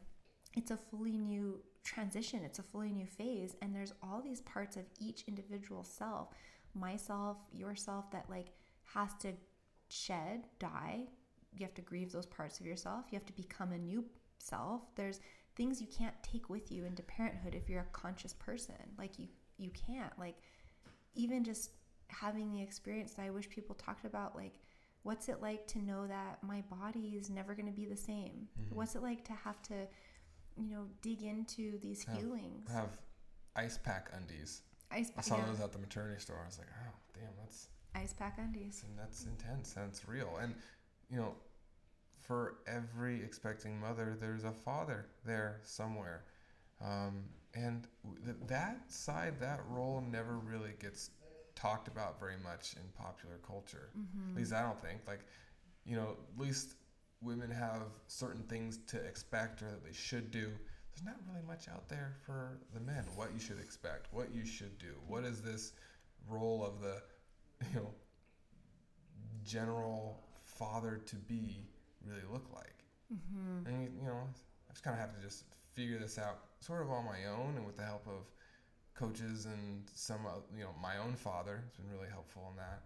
it's 0.56 0.72
a 0.72 0.78
fully 0.78 1.18
new 1.18 1.62
transition, 1.84 2.41
it's 2.43 2.59
a 2.59 2.63
fully 2.63 2.91
new 2.91 3.05
phase. 3.07 3.55
And 3.61 3.75
there's 3.75 3.93
all 4.01 4.21
these 4.21 4.41
parts 4.41 4.77
of 4.77 4.84
each 4.99 5.23
individual 5.27 5.84
self, 5.84 6.29
myself, 6.73 7.38
yourself, 7.53 8.09
that 8.11 8.29
like 8.29 8.47
has 8.93 9.13
to 9.21 9.34
shed, 9.89 10.47
die. 10.59 11.07
You 11.57 11.65
have 11.65 11.73
to 11.75 11.82
grieve 11.82 12.11
those 12.11 12.25
parts 12.25 12.59
of 12.59 12.65
yourself. 12.65 13.05
You 13.11 13.17
have 13.17 13.25
to 13.25 13.34
become 13.34 13.71
a 13.71 13.77
new 13.77 14.05
self. 14.38 14.82
There's 14.95 15.19
things 15.55 15.82
you 15.82 15.88
can't 15.88 16.15
take 16.23 16.49
with 16.49 16.71
you 16.71 16.86
into 16.86 17.03
parenthood 17.03 17.55
if 17.55 17.69
you're 17.69 17.82
a 17.82 17.86
conscious 17.97 18.34
person. 18.34 18.75
Like 18.97 19.19
you 19.19 19.27
you 19.57 19.69
can't. 19.71 20.17
Like 20.17 20.36
even 21.13 21.43
just 21.43 21.71
having 22.07 22.51
the 22.51 22.61
experience 22.61 23.13
that 23.13 23.23
I 23.23 23.29
wish 23.29 23.49
people 23.49 23.75
talked 23.75 24.05
about 24.05 24.36
like 24.36 24.53
what's 25.03 25.29
it 25.29 25.41
like 25.41 25.65
to 25.67 25.79
know 25.84 26.05
that 26.05 26.38
my 26.43 26.63
body 26.69 27.15
is 27.19 27.29
never 27.29 27.55
going 27.55 27.65
to 27.65 27.71
be 27.71 27.86
the 27.86 27.97
same? 27.97 28.47
Mhm. 28.59 28.75
What's 28.75 28.95
it 28.95 29.01
like 29.01 29.23
to 29.25 29.34
have 29.34 29.61
to 29.63 29.88
you 30.62 30.76
know 30.76 30.86
dig 31.01 31.24
into 31.24 31.80
these 31.80 32.03
Have- 32.03 32.18
feelings? 32.18 32.72
Have 32.72 32.97
ice 33.55 33.78
pack 33.78 34.09
undies. 34.14 34.62
ice 34.91 35.09
pack. 35.12 35.20
I 35.20 35.22
saw 35.22 35.38
yeah, 35.38 35.45
those 35.45 35.59
at 35.59 35.72
the 35.72 35.80
maternity 35.80 36.20
store. 36.22 36.39
I 36.41 36.45
was 36.45 36.57
like, 36.57 36.68
oh, 36.70 36.93
damn, 37.14 37.30
that's 37.39 37.68
ice 37.95 38.14
pack 38.14 38.38
undies. 38.38 38.84
and 38.88 38.97
that's 38.97 39.26
intense. 39.26 39.74
That's 39.74 40.07
real. 40.07 40.38
And 40.41 40.53
you 41.09 41.18
know, 41.18 41.34
for 42.20 42.55
every 42.68 43.22
expecting 43.24 43.80
mother, 43.80 44.16
there's 44.20 44.43
a 44.43 44.51
father 44.51 45.07
there 45.26 45.59
somewhere, 45.64 46.24
um, 46.82 47.24
and 47.53 47.88
th- 48.24 48.38
that 48.47 48.91
side, 48.91 49.39
that 49.39 49.59
role, 49.70 50.01
never 50.09 50.38
really 50.38 50.72
gets 50.80 51.09
talked 51.55 51.88
about 51.88 52.20
very 52.20 52.38
much 52.43 52.76
in 52.76 52.84
popular 52.97 53.39
culture. 53.45 53.89
Mm-hmm. 53.97 54.32
At 54.32 54.38
least 54.38 54.53
I 54.53 54.62
don't 54.62 54.82
think. 54.82 55.01
Like, 55.07 55.22
you 55.86 55.95
know, 55.95 56.16
at 56.34 56.41
least 56.41 56.76
women 57.22 57.51
have 57.51 57.84
certain 58.07 58.43
things 58.43 58.80
to 58.88 58.97
expect 58.97 59.61
or 59.61 59.65
that 59.65 59.84
they 59.86 59.93
should 59.93 60.32
do. 60.32 60.49
There's 60.91 61.05
not 61.05 61.15
really 61.30 61.45
much 61.47 61.67
out 61.69 61.88
there 61.88 62.15
for 62.26 62.59
the 62.74 62.80
men. 62.80 63.05
What 63.15 63.30
you 63.34 63.39
should 63.39 63.59
expect, 63.59 64.07
what 64.11 64.34
you 64.34 64.45
should 64.45 64.78
do. 64.78 64.93
What 65.07 65.24
is 65.24 65.41
this 65.41 65.74
role 66.28 66.65
of 66.65 66.82
the, 66.82 67.01
you 67.74 67.80
know, 67.80 67.93
general 69.43 70.19
father 70.43 71.01
to 71.05 71.15
be 71.15 71.63
really 72.05 72.24
look 72.32 72.45
like? 72.53 72.84
Mm-hmm. 73.13 73.67
And 73.67 73.84
you, 74.01 74.07
know, 74.07 74.24
I 74.69 74.72
just 74.74 74.84
kind 74.84 74.93
of 74.93 74.99
have 74.99 75.15
to 75.15 75.22
just 75.22 75.45
figure 75.74 75.99
this 75.99 76.17
out 76.17 76.39
sort 76.59 76.82
of 76.82 76.89
on 76.91 77.05
my 77.05 77.26
own 77.30 77.55
and 77.55 77.65
with 77.65 77.78
the 77.78 77.84
help 77.84 78.05
of 78.07 78.30
coaches 78.93 79.45
and 79.45 79.84
some, 79.93 80.26
uh, 80.26 80.39
you 80.55 80.63
know, 80.63 80.72
my 80.82 80.97
own 80.97 81.15
father 81.15 81.63
It's 81.67 81.78
been 81.78 81.89
really 81.89 82.09
helpful 82.09 82.51
in 82.51 82.57
that, 82.57 82.84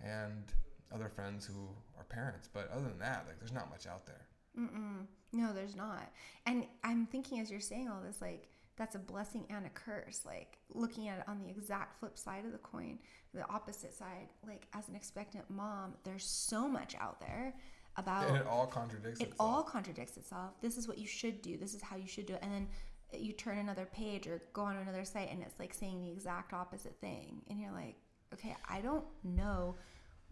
and 0.00 0.44
other 0.92 1.08
friends 1.08 1.46
who 1.46 1.68
are 1.98 2.04
parents. 2.04 2.48
But 2.52 2.70
other 2.70 2.88
than 2.88 2.98
that, 2.98 3.24
like, 3.26 3.38
there's 3.38 3.52
not 3.52 3.70
much 3.70 3.86
out 3.86 4.06
there. 4.06 4.26
Mm-mm. 4.58 5.06
No, 5.32 5.52
there's 5.52 5.76
not. 5.76 6.10
And 6.46 6.66
I'm 6.82 7.06
thinking 7.06 7.40
as 7.40 7.50
you're 7.50 7.60
saying 7.60 7.88
all 7.88 8.00
this, 8.04 8.20
like, 8.20 8.48
that's 8.76 8.94
a 8.94 8.98
blessing 8.98 9.44
and 9.50 9.66
a 9.66 9.70
curse. 9.70 10.22
Like, 10.24 10.58
looking 10.74 11.08
at 11.08 11.18
it 11.18 11.24
on 11.28 11.38
the 11.38 11.48
exact 11.48 11.98
flip 12.00 12.18
side 12.18 12.44
of 12.44 12.52
the 12.52 12.58
coin, 12.58 12.98
the 13.34 13.48
opposite 13.48 13.94
side, 13.94 14.28
like, 14.46 14.66
as 14.74 14.88
an 14.88 14.96
expectant 14.96 15.44
mom, 15.48 15.94
there's 16.04 16.24
so 16.24 16.68
much 16.68 16.94
out 16.98 17.20
there 17.20 17.54
about 17.96 18.28
and 18.28 18.36
it 18.36 18.46
all 18.46 18.66
contradicts 18.66 19.20
it 19.20 19.30
itself. 19.30 19.40
all 19.40 19.62
contradicts 19.62 20.16
itself. 20.16 20.52
This 20.60 20.76
is 20.76 20.88
what 20.88 20.98
you 20.98 21.06
should 21.06 21.42
do. 21.42 21.56
This 21.56 21.74
is 21.74 21.82
how 21.82 21.96
you 21.96 22.06
should 22.06 22.26
do 22.26 22.34
it. 22.34 22.40
And 22.42 22.52
then 22.52 22.68
you 23.12 23.32
turn 23.32 23.58
another 23.58 23.86
page 23.92 24.26
or 24.26 24.40
go 24.52 24.62
on 24.62 24.76
another 24.76 25.04
site 25.04 25.30
and 25.30 25.42
it's 25.42 25.58
like 25.58 25.74
saying 25.74 26.00
the 26.00 26.10
exact 26.10 26.52
opposite 26.52 26.96
thing. 27.00 27.42
And 27.50 27.60
you're 27.60 27.72
like, 27.72 27.96
okay, 28.32 28.56
I 28.68 28.80
don't 28.80 29.04
know 29.24 29.76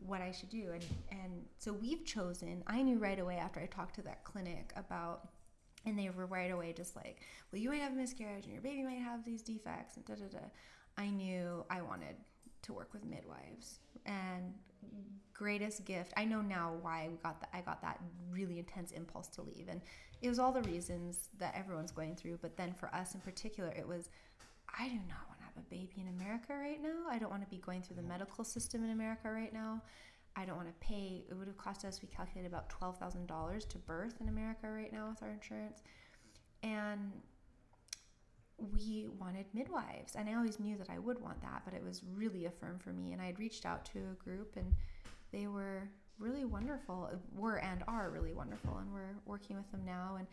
what 0.07 0.21
I 0.21 0.31
should 0.31 0.51
do. 0.51 0.71
And 0.73 0.85
and 1.11 1.45
so 1.59 1.73
we've 1.73 2.05
chosen. 2.05 2.63
I 2.67 2.83
knew 2.83 2.99
right 2.99 3.19
away 3.19 3.37
after 3.37 3.61
I 3.61 3.67
talked 3.67 3.95
to 3.97 4.03
that 4.03 4.25
clinic 4.25 4.73
about 4.77 5.29
and 5.87 5.99
they 5.99 6.11
were 6.11 6.27
right 6.27 6.51
away 6.51 6.73
just 6.73 6.97
like, 6.97 7.21
well, 7.53 7.61
you 7.61 7.71
might 7.71 7.81
have 7.81 7.93
a 7.93 7.97
miscarriage 7.97 8.45
and 8.45 8.53
your 8.53 8.63
baby 8.63 8.83
might 8.83 8.99
have 8.99 9.25
these 9.25 9.43
defects 9.43 9.97
and 9.97 10.05
da 10.05 10.15
da 10.15 10.27
da. 10.31 10.45
I 10.97 11.09
knew 11.11 11.65
I 11.71 11.83
wanted 11.83 12.17
to 12.63 12.73
work 12.73 12.93
with 12.93 13.05
midwives 13.05 13.79
and 14.05 14.53
greatest 15.33 15.85
gift. 15.85 16.13
I 16.17 16.25
know 16.25 16.41
now 16.41 16.75
why 16.83 17.09
we 17.11 17.17
got 17.19 17.41
that. 17.41 17.51
I 17.53 17.61
got 17.61 17.81
that 17.83 18.01
really 18.31 18.59
intense 18.59 18.91
impulse 18.93 19.29
to 19.29 19.43
leave, 19.43 19.69
and 19.69 19.81
it 20.21 20.29
was 20.29 20.39
all 20.39 20.53
the 20.53 20.63
reasons 20.63 21.29
that 21.39 21.55
everyone's 21.57 21.93
going 21.93 22.17
through. 22.17 22.39
But 22.43 22.57
then 22.57 22.75
for 22.75 22.93
us 22.95 23.15
in 23.15 23.21
particular, 23.21 23.71
it 23.71 23.87
was 23.87 24.11
I 24.79 24.89
do 24.89 24.97
not 25.09 25.27
want 25.29 25.38
have 25.59 25.67
a 25.67 25.71
baby 25.71 26.01
in 26.01 26.09
America 26.09 26.55
right 26.55 26.83
now. 26.83 27.11
I 27.11 27.19
don't 27.19 27.31
want 27.31 27.43
to 27.43 27.49
be 27.49 27.59
going 27.59 27.83
through 27.83 27.97
the 27.97 28.03
mm-hmm. 28.03 28.11
medical 28.13 28.45
system 28.45 28.85
in 28.85 28.91
America 28.91 29.31
right 29.31 29.53
now. 29.53 29.83
I 30.37 30.45
don't 30.45 30.57
want 30.57 30.69
to 30.69 30.87
pay. 30.87 31.25
It 31.29 31.35
would 31.35 31.49
have 31.49 31.57
cost 31.57 31.85
us. 31.85 32.01
We 32.01 32.09
calculated 32.09 32.49
about 32.49 32.69
twelve 32.69 32.99
thousand 32.99 33.27
dollars 33.27 33.65
to 33.67 33.79
birth 33.79 34.15
in 34.21 34.29
America 34.29 34.71
right 34.71 34.93
now 34.93 35.09
with 35.09 35.23
our 35.23 35.31
insurance, 35.31 35.83
and 36.63 37.13
we 38.59 39.09
wanted 39.19 39.47
midwives. 39.53 40.15
And 40.15 40.29
I 40.29 40.35
always 40.35 40.61
knew 40.61 40.77
that 40.77 40.91
I 40.91 40.99
would 40.99 41.21
want 41.21 41.41
that, 41.43 41.63
but 41.65 41.75
it 41.75 41.83
was 41.83 42.03
really 42.15 42.45
affirmed 42.47 42.83
for 42.83 42.91
me. 42.91 43.13
And 43.13 43.23
I 43.23 43.27
had 43.27 43.39
reached 43.39 43.67
out 43.67 43.85
to 43.87 43.99
a 43.99 44.25
group, 44.25 44.57
and 44.57 44.73
they 45.33 45.49
were 45.49 45.89
really 46.19 46.45
wonderful. 46.45 47.11
Were 47.35 47.59
and 47.59 47.83
are 47.89 48.11
really 48.11 48.33
wonderful, 48.33 48.79
and 48.79 48.93
we're 48.93 49.17
working 49.27 49.57
with 49.57 49.71
them 49.73 49.85
now. 49.85 50.17
And 50.19 50.29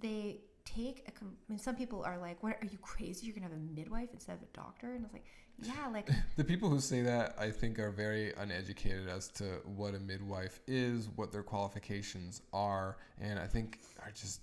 they 0.00 0.40
take 0.64 1.04
a. 1.08 1.10
Com- 1.12 1.36
I 1.48 1.52
mean, 1.52 1.58
some 1.58 1.76
people 1.76 2.02
are 2.04 2.18
like, 2.18 2.42
"What 2.42 2.56
are 2.62 2.66
you 2.66 2.78
crazy? 2.78 3.26
You're 3.26 3.34
gonna 3.34 3.46
have 3.48 3.56
a 3.56 3.74
midwife 3.74 4.10
instead 4.12 4.36
of 4.36 4.42
a 4.42 4.56
doctor?" 4.56 4.92
And 4.94 5.00
I 5.00 5.02
was 5.04 5.12
like, 5.12 5.24
"Yeah, 5.58 5.88
like 5.92 6.08
The 6.36 6.44
people 6.44 6.68
who 6.70 6.80
say 6.80 7.02
that, 7.02 7.34
I 7.38 7.50
think, 7.50 7.78
are 7.78 7.90
very 7.90 8.32
uneducated 8.34 9.08
as 9.08 9.28
to 9.38 9.44
what 9.64 9.94
a 9.94 10.00
midwife 10.00 10.60
is, 10.66 11.08
what 11.16 11.32
their 11.32 11.42
qualifications 11.42 12.42
are, 12.52 12.96
and 13.20 13.38
I 13.38 13.46
think 13.46 13.80
are 14.02 14.10
just, 14.10 14.40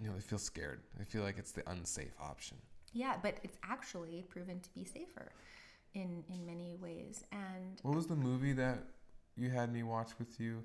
you 0.00 0.08
know, 0.08 0.14
they 0.14 0.20
feel 0.20 0.38
scared. 0.38 0.80
They 0.98 1.04
feel 1.04 1.22
like 1.22 1.38
it's 1.38 1.52
the 1.52 1.68
unsafe 1.70 2.14
option. 2.20 2.56
yeah," 2.92 3.16
but 3.22 3.38
it's 3.42 3.58
actually 3.62 4.22
proven 4.28 4.60
to 4.60 4.70
be 4.74 4.84
safer 4.84 5.32
in 5.94 6.24
in 6.28 6.44
many 6.46 6.76
ways. 6.80 7.24
And 7.32 7.78
What 7.82 7.94
was 7.94 8.06
the 8.06 8.16
movie 8.16 8.52
that 8.54 8.78
you 9.36 9.50
had 9.50 9.72
me 9.72 9.82
watch 9.82 10.10
with 10.18 10.38
you? 10.40 10.64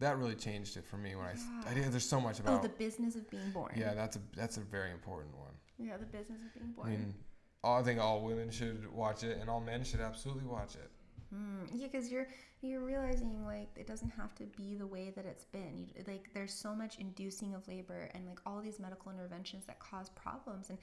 That 0.00 0.18
really 0.18 0.34
changed 0.34 0.76
it 0.76 0.84
for 0.84 0.96
me 0.96 1.14
when 1.14 1.26
I. 1.26 1.34
Yeah. 1.68 1.74
did. 1.74 1.92
There's 1.92 2.08
so 2.08 2.20
much 2.20 2.40
about 2.40 2.52
oh, 2.52 2.56
about. 2.56 2.62
the 2.62 2.84
business 2.84 3.14
of 3.16 3.28
being 3.30 3.50
born. 3.52 3.72
yeah, 3.76 3.94
that's 3.94 4.16
a 4.16 4.20
that's 4.34 4.56
a 4.56 4.60
very 4.60 4.90
important 4.90 5.36
one. 5.36 5.52
yeah, 5.78 5.96
the 5.96 6.06
business 6.06 6.40
of 6.42 6.54
being 6.54 6.72
I 6.72 6.76
born. 6.76 6.90
mean, 6.90 7.14
all, 7.62 7.80
I 7.80 7.82
think 7.82 8.00
all 8.00 8.22
women 8.22 8.50
should 8.50 8.90
watch 8.92 9.22
it, 9.22 9.38
and 9.40 9.48
all 9.48 9.60
men 9.60 9.84
should 9.84 10.00
absolutely 10.00 10.44
watch 10.44 10.74
it. 10.74 10.90
Mm, 11.34 11.68
yeah, 11.72 11.86
because 11.90 12.10
you're 12.10 12.28
you're 12.60 12.84
realizing 12.84 13.44
like 13.44 13.68
it 13.76 13.86
doesn't 13.86 14.10
have 14.10 14.34
to 14.36 14.44
be 14.44 14.74
the 14.74 14.86
way 14.86 15.12
that 15.14 15.26
it's 15.26 15.44
been. 15.44 15.78
You, 15.78 16.04
like 16.06 16.30
there's 16.34 16.52
so 16.52 16.74
much 16.74 16.98
inducing 16.98 17.54
of 17.54 17.66
labor 17.66 18.10
and 18.14 18.26
like 18.26 18.40
all 18.46 18.60
these 18.60 18.78
medical 18.78 19.10
interventions 19.10 19.64
that 19.66 19.78
cause 19.78 20.10
problems. 20.10 20.70
And 20.70 20.78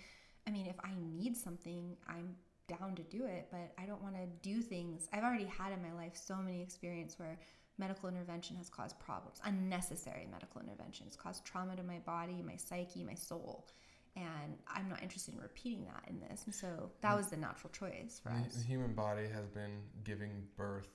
I 0.47 0.51
mean, 0.51 0.65
if 0.67 0.75
I 0.83 0.91
need 0.99 1.37
something, 1.37 1.95
I'm 2.07 2.35
down 2.67 2.95
to 2.95 3.03
do 3.03 3.25
it, 3.25 3.47
but 3.51 3.73
I 3.77 3.85
don't 3.85 4.01
want 4.01 4.15
to 4.15 4.25
do 4.41 4.61
things. 4.61 5.07
I've 5.13 5.23
already 5.23 5.45
had 5.45 5.71
in 5.73 5.81
my 5.81 5.93
life 5.93 6.15
so 6.15 6.37
many 6.37 6.61
experience 6.61 7.17
where 7.17 7.39
medical 7.77 8.09
intervention 8.09 8.55
has 8.57 8.69
caused 8.69 8.99
problems, 8.99 9.39
unnecessary 9.43 10.27
medical 10.31 10.61
intervention. 10.61 11.05
It's 11.07 11.15
caused 11.15 11.45
trauma 11.45 11.75
to 11.75 11.83
my 11.83 11.99
body, 11.99 12.43
my 12.45 12.55
psyche, 12.55 13.03
my 13.03 13.15
soul. 13.15 13.67
And 14.15 14.57
I'm 14.67 14.89
not 14.89 15.01
interested 15.01 15.33
in 15.33 15.39
repeating 15.39 15.85
that 15.85 16.03
in 16.09 16.19
this. 16.19 16.43
And 16.45 16.53
so 16.53 16.91
that 17.01 17.15
was 17.15 17.27
the 17.29 17.37
natural 17.37 17.71
choice 17.71 18.19
for 18.21 18.29
The, 18.29 18.45
us. 18.45 18.55
the 18.55 18.63
human 18.63 18.93
body 18.93 19.27
has 19.33 19.47
been 19.47 19.79
giving 20.03 20.43
birth 20.57 20.89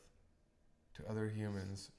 to 0.95 1.03
other 1.11 1.27
humans 1.29 1.91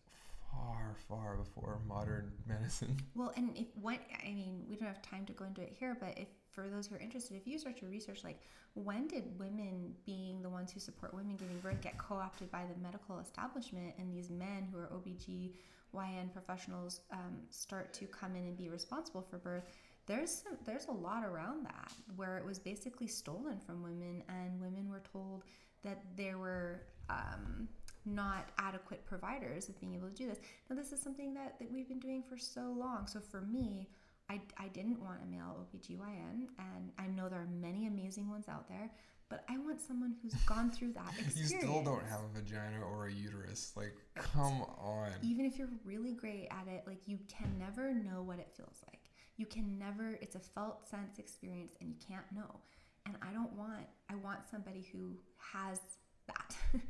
far, 0.52 0.96
far 1.10 1.36
before 1.36 1.80
modern 1.88 2.32
medicine. 2.48 2.98
Well, 3.16 3.34
and 3.36 3.58
if 3.58 3.68
what 3.82 4.00
I 4.24 4.28
mean, 4.30 4.64
we 4.70 4.76
don't 4.76 4.88
have 4.88 5.02
time 5.02 5.26
to 5.26 5.34
go 5.34 5.46
into 5.46 5.62
it 5.62 5.76
here, 5.78 5.98
but 6.00 6.18
if 6.18 6.28
for 6.58 6.68
those 6.70 6.88
who 6.88 6.96
are 6.96 7.00
interested, 7.00 7.38
if 7.38 7.46
you 7.46 7.60
start 7.60 7.78
to 7.78 7.86
research, 7.86 8.24
like 8.24 8.40
when 8.74 9.08
did 9.08 9.38
women, 9.38 9.94
being 10.08 10.42
the 10.42 10.50
ones 10.50 10.72
who 10.72 10.80
support 10.80 11.14
women 11.14 11.36
giving 11.36 11.60
birth, 11.60 11.80
get 11.82 12.00
co-opted 12.00 12.52
by 12.52 12.64
the 12.64 12.82
medical 12.82 13.20
establishment, 13.20 13.94
and 14.00 14.12
these 14.12 14.32
men 14.32 14.68
who 14.72 14.80
are 14.80 14.90
OBGYN 14.98 16.34
professionals 16.34 17.02
um, 17.12 17.38
start 17.52 17.94
to 17.94 18.06
come 18.08 18.36
in 18.36 18.44
and 18.46 18.58
be 18.58 18.70
responsible 18.70 19.22
for 19.22 19.38
birth? 19.38 19.66
There's 20.08 20.32
some, 20.32 20.58
there's 20.66 20.88
a 20.88 20.92
lot 20.92 21.24
around 21.24 21.64
that 21.66 21.92
where 22.16 22.40
it 22.40 22.46
was 22.46 22.58
basically 22.58 23.08
stolen 23.08 23.60
from 23.60 23.84
women, 23.84 24.24
and 24.28 24.60
women 24.60 24.90
were 24.90 25.04
told 25.14 25.44
that 25.84 26.02
there 26.16 26.40
were 26.40 26.82
um, 27.12 27.68
not 28.04 28.50
adequate 28.58 29.06
providers 29.06 29.70
of 29.70 29.80
being 29.80 29.94
able 29.94 30.08
to 30.08 30.16
do 30.16 30.28
this. 30.28 30.40
Now, 30.72 30.76
this 30.76 30.92
is 30.92 31.00
something 31.00 31.36
that, 31.36 31.60
that 31.60 31.72
we've 31.72 31.88
been 31.88 32.00
doing 32.00 32.24
for 32.28 32.36
so 32.36 32.74
long. 32.76 33.06
So 33.06 33.20
for 33.20 33.42
me, 33.42 33.90
I, 34.30 34.42
I 34.58 34.68
didn't 34.70 35.02
want 35.02 35.20
a 35.24 35.26
male 35.26 35.66
OBGYN, 35.74 36.48
and 36.60 36.92
I 37.00 37.08
know 37.08 37.30
there 37.30 37.40
are 37.40 37.50
many 37.62 37.88
amazing 37.88 38.30
ones 38.30 38.48
out 38.50 38.68
there, 38.68 38.90
but 39.30 39.44
I 39.50 39.58
want 39.58 39.80
someone 39.80 40.16
who's 40.22 40.34
gone 40.46 40.70
through 40.70 40.94
that 40.94 41.14
experience. 41.18 41.52
you 41.52 41.60
still 41.60 41.84
don't 41.84 42.06
have 42.06 42.22
a 42.22 42.40
vagina 42.40 42.82
or 42.82 43.08
a 43.08 43.12
uterus. 43.12 43.74
Like, 43.76 43.96
come 44.16 44.64
on. 44.78 45.12
Even 45.22 45.46
if 45.46 45.58
you're 45.58 45.70
really 45.86 46.14
great 46.14 46.50
at 46.52 46.68
it, 46.68 46.84
like 46.86 47.08
you 47.08 47.20
can 47.28 47.58
never 47.58 47.94
know 47.94 48.22
what 48.22 48.40
it 48.40 48.52
feels 48.56 48.82
like. 48.88 49.00
You 49.38 49.46
can 49.46 49.78
never, 49.78 50.18
it's 50.22 50.36
a 50.36 50.40
felt 50.40 50.88
sense 50.90 51.20
experience, 51.20 51.76
and 51.80 51.90
you 51.90 51.96
can't 52.06 52.26
know. 52.34 52.60
And 53.06 53.16
I 53.22 53.32
don't 53.32 53.54
want, 53.54 53.86
I 54.10 54.16
want 54.16 54.40
somebody 54.50 54.86
who 54.92 55.18
has 55.54 55.80
that 56.28 56.58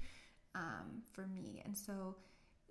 um, 0.56 1.04
for 1.12 1.28
me. 1.28 1.62
And 1.66 1.78
so 1.78 2.16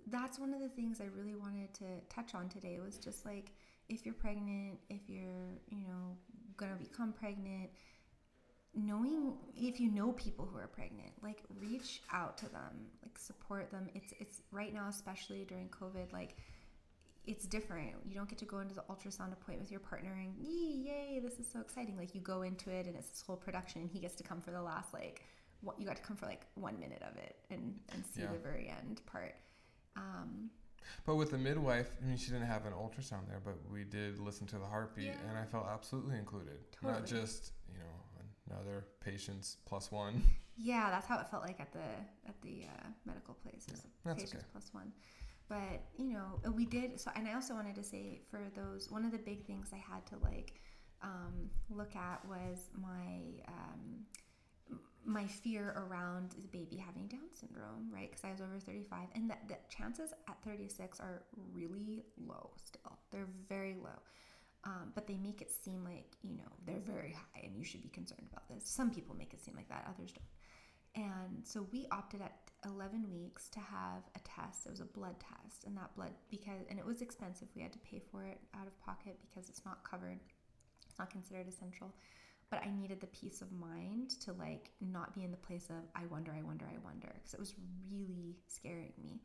that's 0.07 0.39
one 0.39 0.53
of 0.53 0.59
the 0.59 0.69
things 0.69 0.99
I 0.99 1.05
really 1.05 1.35
wanted 1.35 1.73
to 1.75 1.85
touch 2.09 2.35
on 2.35 2.49
today 2.49 2.79
was 2.83 2.97
just 2.97 3.25
like 3.25 3.51
if 3.89 4.05
you're 4.05 4.15
pregnant, 4.15 4.79
if 4.89 5.01
you're, 5.07 5.59
you 5.69 5.79
know, 5.87 6.17
gonna 6.57 6.75
become 6.75 7.13
pregnant, 7.13 7.69
knowing 8.73 9.33
if 9.55 9.79
you 9.79 9.89
know 9.91 10.11
people 10.13 10.45
who 10.45 10.57
are 10.57 10.67
pregnant, 10.67 11.11
like 11.23 11.41
reach 11.59 12.01
out 12.11 12.37
to 12.39 12.45
them, 12.49 12.87
like 13.03 13.17
support 13.17 13.71
them. 13.71 13.87
It's 13.95 14.13
it's 14.19 14.41
right 14.51 14.73
now, 14.73 14.87
especially 14.89 15.45
during 15.45 15.69
COVID, 15.69 16.11
like 16.13 16.37
it's 17.25 17.45
different. 17.45 17.91
You 18.07 18.15
don't 18.15 18.29
get 18.29 18.37
to 18.39 18.45
go 18.45 18.59
into 18.59 18.73
the 18.75 18.83
ultrasound 18.89 19.33
appointment 19.33 19.61
with 19.61 19.71
your 19.71 19.81
partner 19.81 20.13
and 20.13 20.33
yay, 20.39 20.71
yay, 20.89 21.19
this 21.21 21.39
is 21.39 21.47
so 21.51 21.59
exciting. 21.59 21.97
Like 21.97 22.15
you 22.15 22.21
go 22.21 22.43
into 22.43 22.69
it 22.69 22.85
and 22.87 22.95
it's 22.95 23.09
this 23.09 23.21
whole 23.25 23.35
production 23.35 23.81
and 23.81 23.89
he 23.89 23.99
gets 23.99 24.15
to 24.15 24.23
come 24.23 24.39
for 24.41 24.51
the 24.51 24.61
last 24.61 24.93
like 24.93 25.23
what 25.61 25.79
you 25.79 25.85
got 25.85 25.95
to 25.97 26.03
come 26.03 26.15
for 26.15 26.25
like 26.25 26.45
one 26.55 26.79
minute 26.79 27.01
of 27.01 27.17
it 27.17 27.35
and 27.49 27.73
and 27.93 28.05
see 28.05 28.21
Yeah. 28.21 28.31
the 28.31 28.37
very 28.37 28.69
end 28.69 29.01
part. 29.07 29.35
Um, 29.97 30.51
But 31.05 31.15
with 31.15 31.31
the 31.31 31.37
midwife, 31.37 31.89
I 32.01 32.05
mean, 32.05 32.17
she 32.17 32.31
didn't 32.31 32.47
have 32.47 32.65
an 32.65 32.73
ultrasound 32.73 33.27
there, 33.27 33.41
but 33.43 33.55
we 33.71 33.83
did 33.83 34.19
listen 34.19 34.45
to 34.47 34.57
the 34.57 34.65
heartbeat, 34.65 35.05
Yeah. 35.07 35.29
and 35.29 35.37
I 35.37 35.45
felt 35.45 35.67
absolutely 35.67 36.17
included. 36.17 36.57
Not 36.81 37.05
just 37.05 37.51
you 37.71 37.79
know 37.79 38.55
another 38.55 38.85
patient's 38.99 39.57
plus 39.65 39.91
one. 39.91 40.21
yeah, 40.57 40.89
that's 40.89 41.07
how 41.07 41.19
it 41.19 41.27
felt 41.29 41.43
like 41.43 41.59
at 41.59 41.71
the 41.71 41.87
at 42.27 42.41
the 42.41 42.65
uh, 42.65 42.87
medical 43.05 43.33
place. 43.35 43.65
Was 43.71 43.83
That's 44.05 44.21
patients 44.23 44.35
okay. 44.43 44.45
plus 44.51 44.69
one. 44.73 44.91
But 45.49 45.81
you 45.97 46.11
know, 46.13 46.39
we 46.53 46.65
did. 46.65 46.99
So, 46.99 47.09
and 47.15 47.27
I 47.27 47.33
also 47.33 47.53
wanted 47.53 47.75
to 47.75 47.83
say 47.83 48.19
for 48.29 48.41
those, 48.55 48.91
one 48.91 49.05
of 49.05 49.11
the 49.11 49.17
big 49.17 49.45
things 49.45 49.69
I 49.73 49.77
had 49.77 50.05
to 50.07 50.15
like 50.21 50.55
um, 51.01 51.49
look 51.69 51.95
at 51.95 52.25
was 52.27 52.69
my 52.75 53.41
um, 53.47 54.05
my 55.07 55.25
fear 55.25 55.73
around 55.77 56.31
the 56.31 56.47
baby 56.47 56.75
having 56.75 57.07
Down 57.07 57.29
syndrome, 57.31 57.89
right? 57.91 58.11
Because 58.11 58.25
I 58.25 58.31
was 58.31 58.41
over 58.41 58.59
35, 58.59 59.07
and 59.15 59.29
that 59.29 59.47
the 59.47 59.55
chances 59.69 60.11
at 60.27 60.37
36 60.43 60.99
are 60.99 61.23
really 61.53 62.03
low 62.27 62.51
still. 62.63 62.99
They're 63.11 63.29
very 63.47 63.75
low. 63.81 63.97
Um, 64.65 64.91
but 64.95 65.07
they 65.07 65.15
make 65.15 65.41
it 65.41 65.49
seem 65.49 65.85
like 65.85 66.17
you 66.23 66.35
know 66.35 66.51
they're 66.65 66.83
very 66.85 67.13
high, 67.13 67.45
and 67.45 67.55
you 67.55 67.63
should 67.63 67.83
be 67.83 67.89
concerned 67.89 68.27
about 68.29 68.49
this. 68.49 68.67
Some 68.67 68.91
people 68.91 69.15
make 69.15 69.33
it 69.33 69.41
seem 69.41 69.55
like 69.55 69.69
that, 69.69 69.87
others 69.87 70.11
don't. 70.11 71.05
And 71.05 71.45
so 71.45 71.67
we 71.71 71.87
opted 71.91 72.21
at 72.21 72.33
11 72.65 73.09
weeks 73.11 73.49
to 73.49 73.59
have 73.59 74.01
a 74.15 74.19
test. 74.19 74.65
It 74.65 74.71
was 74.71 74.81
a 74.81 74.85
blood 74.85 75.15
test, 75.19 75.63
and 75.65 75.77
that 75.77 75.95
blood 75.95 76.11
because 76.29 76.65
and 76.69 76.77
it 76.77 76.85
was 76.85 77.01
expensive. 77.01 77.47
We 77.55 77.61
had 77.61 77.71
to 77.71 77.79
pay 77.79 78.01
for 78.11 78.25
it 78.25 78.39
out 78.59 78.67
of 78.67 78.77
pocket 78.81 79.17
because 79.21 79.47
it's 79.47 79.63
not 79.63 79.83
covered. 79.89 80.19
It's 80.85 80.99
not 80.99 81.09
considered 81.09 81.47
essential. 81.47 81.93
But 82.49 82.63
I 82.63 82.71
needed 82.71 83.01
the 83.01 83.07
peace 83.07 83.41
of 83.41 83.51
mind 83.51 84.11
to 84.21 84.31
like 84.33 84.71
not 84.79 85.13
be 85.13 85.23
in 85.23 85.31
the 85.31 85.37
place 85.37 85.69
of 85.69 85.75
I 85.95 86.05
wonder, 86.05 86.31
I 86.37 86.41
wonder, 86.43 86.65
I 86.65 86.77
wonder 86.83 87.09
because 87.15 87.33
it 87.33 87.39
was 87.39 87.55
really 87.91 88.37
scaring 88.47 88.93
me. 88.97 89.21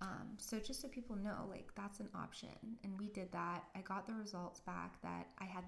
Um, 0.00 0.30
so 0.38 0.58
just 0.58 0.80
so 0.82 0.88
people 0.88 1.14
know, 1.16 1.46
like 1.48 1.68
that's 1.76 2.00
an 2.00 2.08
option, 2.14 2.50
and 2.82 2.98
we 2.98 3.08
did 3.08 3.30
that. 3.32 3.64
I 3.76 3.80
got 3.82 4.06
the 4.06 4.14
results 4.14 4.60
back 4.60 5.00
that 5.02 5.28
I 5.38 5.44
had 5.44 5.64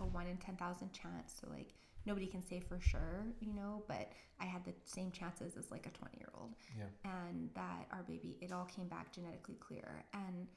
a 0.00 0.04
one 0.04 0.26
in 0.26 0.36
ten 0.38 0.56
thousand 0.56 0.92
chance. 0.92 1.38
So 1.40 1.48
like 1.48 1.74
nobody 2.04 2.26
can 2.26 2.42
say 2.42 2.58
for 2.60 2.80
sure, 2.80 3.26
you 3.40 3.54
know, 3.54 3.84
but 3.86 4.10
I 4.40 4.44
had 4.46 4.64
the 4.64 4.74
same 4.86 5.12
chances 5.12 5.56
as 5.56 5.70
like 5.70 5.86
a 5.86 5.90
twenty 5.90 6.18
year 6.18 6.30
old, 6.34 6.56
Yeah. 6.76 6.86
and 7.28 7.48
that 7.54 7.86
our 7.92 8.02
baby, 8.02 8.38
it 8.40 8.50
all 8.50 8.64
came 8.64 8.88
back 8.88 9.12
genetically 9.12 9.56
clear, 9.60 10.04
and 10.12 10.48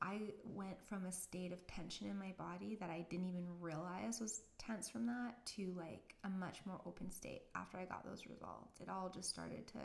I 0.00 0.20
went 0.44 0.80
from 0.88 1.06
a 1.06 1.12
state 1.12 1.52
of 1.52 1.66
tension 1.66 2.06
in 2.06 2.18
my 2.18 2.32
body 2.38 2.76
that 2.80 2.88
I 2.88 3.04
didn't 3.10 3.26
even 3.26 3.46
realize 3.60 4.20
was 4.20 4.42
tense 4.58 4.88
from 4.88 5.06
that 5.06 5.44
to 5.56 5.74
like 5.76 6.14
a 6.24 6.28
much 6.28 6.58
more 6.66 6.80
open 6.86 7.10
state 7.10 7.42
after 7.56 7.78
I 7.78 7.84
got 7.84 8.04
those 8.04 8.26
results. 8.26 8.80
It 8.80 8.88
all 8.88 9.10
just 9.12 9.28
started 9.28 9.66
to 9.68 9.78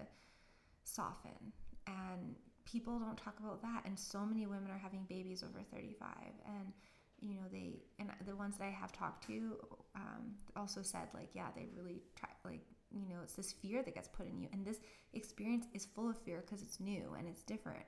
soften. 0.84 1.52
And 1.88 2.36
people 2.66 3.00
don't 3.00 3.18
talk 3.18 3.40
about 3.40 3.62
that. 3.62 3.84
And 3.86 3.98
so 3.98 4.26
many 4.26 4.46
women 4.46 4.70
are 4.72 4.78
having 4.78 5.06
babies 5.10 5.44
over 5.44 5.64
35. 5.74 6.10
And, 6.46 6.74
you 7.20 7.36
know, 7.36 7.48
they, 7.52 7.82
and 8.00 8.10
the 8.26 8.36
ones 8.36 8.58
that 8.58 8.66
I 8.66 8.72
have 8.72 8.92
talked 8.92 9.26
to 9.28 9.58
um, 9.96 10.36
also 10.56 10.82
said, 10.82 11.08
like, 11.14 11.30
yeah, 11.34 11.48
they 11.56 11.68
really 11.76 12.02
try, 12.16 12.30
like, 12.46 12.62
you 12.92 13.10
know, 13.10 13.22
it's 13.24 13.34
this 13.34 13.52
fear 13.52 13.82
that 13.82 13.96
gets 13.96 14.08
put 14.08 14.28
in 14.28 14.40
you. 14.40 14.48
And 14.54 14.66
this 14.66 14.80
experience 15.14 15.66
is 15.74 15.86
full 15.86 16.10
of 16.10 16.18
fear 16.20 16.44
because 16.46 16.62
it's 16.62 16.80
new 16.80 17.16
and 17.18 17.28
it's 17.28 17.44
different. 17.44 17.84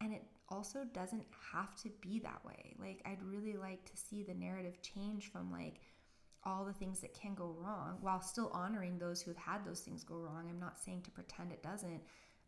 And 0.00 0.12
it 0.12 0.24
also 0.48 0.80
doesn't 0.92 1.26
have 1.52 1.74
to 1.82 1.90
be 2.00 2.18
that 2.20 2.44
way. 2.44 2.74
Like, 2.78 3.02
I'd 3.04 3.22
really 3.22 3.56
like 3.56 3.84
to 3.84 3.96
see 3.96 4.22
the 4.22 4.34
narrative 4.34 4.80
change 4.82 5.30
from 5.30 5.52
like 5.52 5.80
all 6.44 6.64
the 6.64 6.72
things 6.72 7.00
that 7.00 7.12
can 7.14 7.34
go 7.34 7.54
wrong 7.58 7.98
while 8.00 8.20
still 8.20 8.50
honoring 8.54 8.98
those 8.98 9.20
who've 9.20 9.36
had 9.36 9.64
those 9.64 9.80
things 9.80 10.02
go 10.02 10.16
wrong. 10.16 10.46
I'm 10.48 10.58
not 10.58 10.78
saying 10.78 11.02
to 11.02 11.10
pretend 11.10 11.52
it 11.52 11.62
doesn't, 11.62 12.00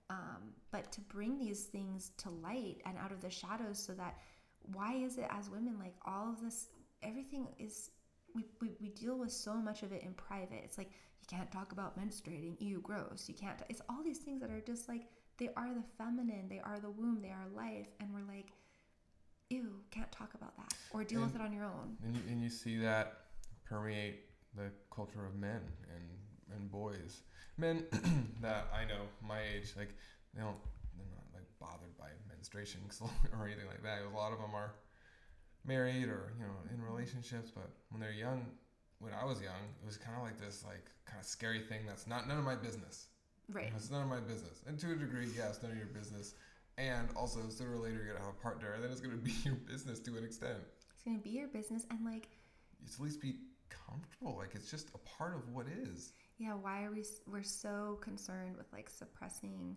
um, 0.08 0.54
but 0.70 0.90
to 0.92 1.00
bring 1.02 1.38
these 1.38 1.64
things 1.64 2.12
to 2.18 2.30
light 2.30 2.78
and 2.86 2.96
out 2.96 3.12
of 3.12 3.20
the 3.20 3.30
shadows 3.30 3.78
so 3.78 3.92
that 3.94 4.16
why 4.72 4.94
is 4.94 5.18
it 5.18 5.26
as 5.30 5.50
women 5.50 5.78
like 5.78 5.94
all 6.06 6.30
of 6.30 6.40
this, 6.40 6.68
everything 7.02 7.48
is. 7.58 7.90
We, 8.34 8.46
we, 8.62 8.70
we 8.80 8.88
deal 8.88 9.18
with 9.18 9.30
so 9.30 9.56
much 9.56 9.82
of 9.82 9.92
it 9.92 10.02
in 10.02 10.14
private. 10.14 10.62
It's 10.64 10.78
like 10.78 10.90
you 11.20 11.26
can't 11.28 11.52
talk 11.52 11.72
about 11.72 11.98
menstruating, 11.98 12.56
ew, 12.60 12.80
gross. 12.80 13.26
You 13.28 13.34
can't. 13.34 13.60
It's 13.68 13.82
all 13.90 14.02
these 14.02 14.20
things 14.20 14.40
that 14.40 14.50
are 14.50 14.62
just 14.62 14.88
like 14.88 15.02
they 15.42 15.50
are 15.56 15.74
the 15.74 15.82
feminine, 15.98 16.46
they 16.48 16.60
are 16.60 16.78
the 16.78 16.90
womb, 16.90 17.18
they 17.20 17.30
are 17.30 17.46
life, 17.56 17.88
and 17.98 18.08
we're 18.14 18.32
like, 18.32 18.52
ew, 19.50 19.70
can't 19.90 20.10
talk 20.12 20.34
about 20.34 20.56
that 20.56 20.72
or 20.92 21.02
deal 21.02 21.20
with 21.20 21.34
it 21.34 21.40
on 21.40 21.52
your 21.52 21.64
own. 21.64 21.96
And 22.04 22.14
you, 22.14 22.22
and 22.30 22.40
you 22.40 22.48
see 22.48 22.76
that 22.78 23.24
permeate 23.64 24.20
the 24.56 24.70
culture 24.94 25.26
of 25.26 25.34
men 25.34 25.60
and, 25.92 26.54
and 26.54 26.70
boys. 26.70 27.22
Men 27.58 27.84
that 28.40 28.68
I 28.72 28.84
know, 28.84 29.02
my 29.26 29.40
age, 29.40 29.72
like 29.76 29.96
they 30.32 30.42
don't, 30.42 30.56
they're 30.96 31.10
not 31.10 31.26
like 31.34 31.48
bothered 31.58 31.96
by 31.98 32.10
menstruation 32.28 32.80
or 33.32 33.46
anything 33.46 33.66
like 33.66 33.82
that. 33.82 33.98
A 34.12 34.16
lot 34.16 34.32
of 34.32 34.38
them 34.38 34.54
are 34.54 34.74
married 35.64 36.04
or 36.04 36.34
you 36.38 36.44
know 36.44 36.54
in 36.72 36.80
relationships, 36.80 37.50
but 37.52 37.68
when 37.90 38.00
they're 38.00 38.12
young, 38.12 38.46
when 39.00 39.12
I 39.12 39.24
was 39.24 39.42
young, 39.42 39.74
it 39.82 39.86
was 39.86 39.96
kind 39.96 40.16
of 40.16 40.22
like 40.22 40.38
this 40.38 40.64
like 40.64 40.86
kind 41.04 41.18
of 41.18 41.26
scary 41.26 41.62
thing 41.62 41.80
that's 41.84 42.06
not 42.06 42.28
none 42.28 42.38
of 42.38 42.44
my 42.44 42.54
business. 42.54 43.08
Right. 43.52 43.72
It's 43.76 43.90
none 43.90 44.02
of 44.02 44.08
my 44.08 44.20
business. 44.20 44.62
And 44.66 44.78
to 44.80 44.92
a 44.92 44.94
degree, 44.96 45.28
yeah, 45.36 45.48
it's 45.48 45.62
none 45.62 45.72
of 45.72 45.78
your 45.78 45.86
business. 45.88 46.34
And 46.78 47.08
also, 47.16 47.40
sooner 47.50 47.74
or 47.74 47.78
later, 47.78 47.96
you're 47.96 48.06
gonna 48.14 48.24
have 48.24 48.34
a 48.34 48.42
partner, 48.42 48.72
and 48.72 48.82
then 48.82 48.90
it's 48.90 49.00
gonna 49.00 49.16
be 49.30 49.32
your 49.44 49.54
business 49.56 50.00
to 50.00 50.16
an 50.16 50.24
extent. 50.24 50.58
It's 50.94 51.02
gonna 51.04 51.18
be 51.18 51.30
your 51.30 51.48
business 51.48 51.84
and 51.90 52.04
like 52.04 52.28
It's 52.84 52.94
at 52.96 53.00
least 53.00 53.20
be 53.20 53.36
comfortable. 53.68 54.36
Like 54.38 54.54
it's 54.54 54.70
just 54.70 54.90
a 54.94 54.98
part 54.98 55.34
of 55.34 55.48
what 55.54 55.66
is. 55.66 56.12
yeah 56.38 56.54
why 56.54 56.84
are 56.84 56.90
we 56.90 57.04
we're 57.26 57.42
so 57.42 57.98
concerned 58.00 58.56
with 58.56 58.66
like 58.72 58.88
suppressing 58.90 59.76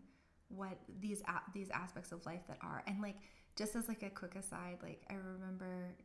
what 0.49 0.77
these 0.99 1.21
a- 1.27 1.51
these 1.53 1.69
aspects 1.71 2.11
of 2.11 2.25
life 2.25 2.41
that 2.47 2.57
are 2.61 2.83
and 2.87 3.01
like 3.01 3.15
just 3.55 3.75
as 3.75 3.87
like 3.87 4.03
a 4.03 4.09
quick 4.09 4.35
aside 4.35 4.77
like 4.83 5.01
i 5.09 5.13
remember 5.15 5.95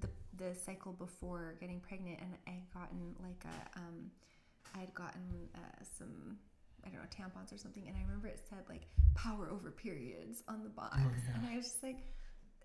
the 0.00 0.08
the 0.36 0.54
cycle 0.54 0.92
before 0.92 1.56
getting 1.60 1.80
pregnant 1.80 2.18
and 2.20 2.30
i 2.46 2.50
had 2.50 2.70
gotten 2.72 3.14
like 3.22 3.44
a 3.44 3.78
um 3.78 4.10
i 4.74 4.78
had 4.80 4.94
gotten 4.94 5.48
uh, 5.54 5.82
some 5.98 6.36
i 6.86 6.88
don't 6.88 6.98
know 7.00 7.08
tampons 7.10 7.52
or 7.52 7.58
something 7.58 7.86
and 7.88 7.96
i 7.96 8.00
remember 8.02 8.28
it 8.28 8.40
said 8.48 8.60
like 8.68 8.82
power 9.14 9.48
over 9.50 9.70
periods 9.70 10.42
on 10.48 10.62
the 10.62 10.68
box 10.70 10.96
Oh, 10.98 11.10
yeah. 11.28 11.34
and 11.40 11.46
i 11.52 11.56
was 11.56 11.64
just 11.66 11.82
like 11.82 11.98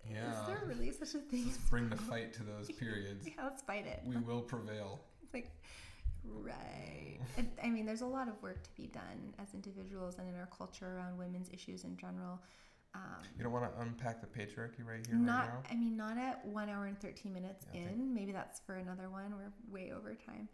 Yeah. 0.08 0.30
is 0.30 0.46
there 0.46 0.62
really 0.66 0.90
such 0.92 1.14
a 1.14 1.18
thing 1.18 1.44
Let's 1.46 1.58
bring 1.70 1.88
the 1.88 1.96
fight 1.96 2.32
to 2.34 2.42
those 2.42 2.70
periods. 2.70 3.26
yeah 3.26 3.42
let's 3.44 3.62
fight 3.62 3.86
it 3.86 4.00
We 4.06 4.16
will 4.16 4.42
prevail. 4.42 5.00
It's 5.24 5.34
like 5.34 5.50
right 6.24 7.18
and, 7.36 7.48
i 7.64 7.68
mean 7.68 7.84
there's 7.86 8.02
a 8.02 8.06
lot 8.06 8.28
of 8.28 8.40
work 8.42 8.62
to 8.62 8.70
be 8.76 8.86
done 8.86 9.34
as 9.40 9.54
individuals 9.54 10.18
and 10.18 10.28
in 10.28 10.34
our 10.36 10.48
culture 10.56 10.86
around 10.96 11.18
women's 11.18 11.48
issues 11.50 11.84
in 11.84 11.96
general 11.96 12.40
um, 12.94 13.22
You 13.38 13.42
don't 13.44 13.52
want 13.52 13.72
to 13.74 13.80
unpack 13.80 14.20
the 14.20 14.26
patriarchy 14.26 14.86
right 14.86 15.04
here, 15.06 15.16
not 15.16 15.46
right 15.46 15.54
now. 15.54 15.62
i 15.70 15.74
mean 15.74 15.96
not 15.96 16.18
at 16.18 16.44
one 16.46 16.68
hour 16.68 16.86
and 16.86 16.98
13 17.00 17.32
minutes 17.32 17.66
Yeah, 17.72 17.80
in 17.88 18.14
maybe 18.14 18.32
that's 18.32 18.60
for 18.60 18.74
another 18.76 19.08
one 19.08 19.32
we're 19.36 19.52
way 19.74 19.92
over 19.92 20.14
time 20.14 20.48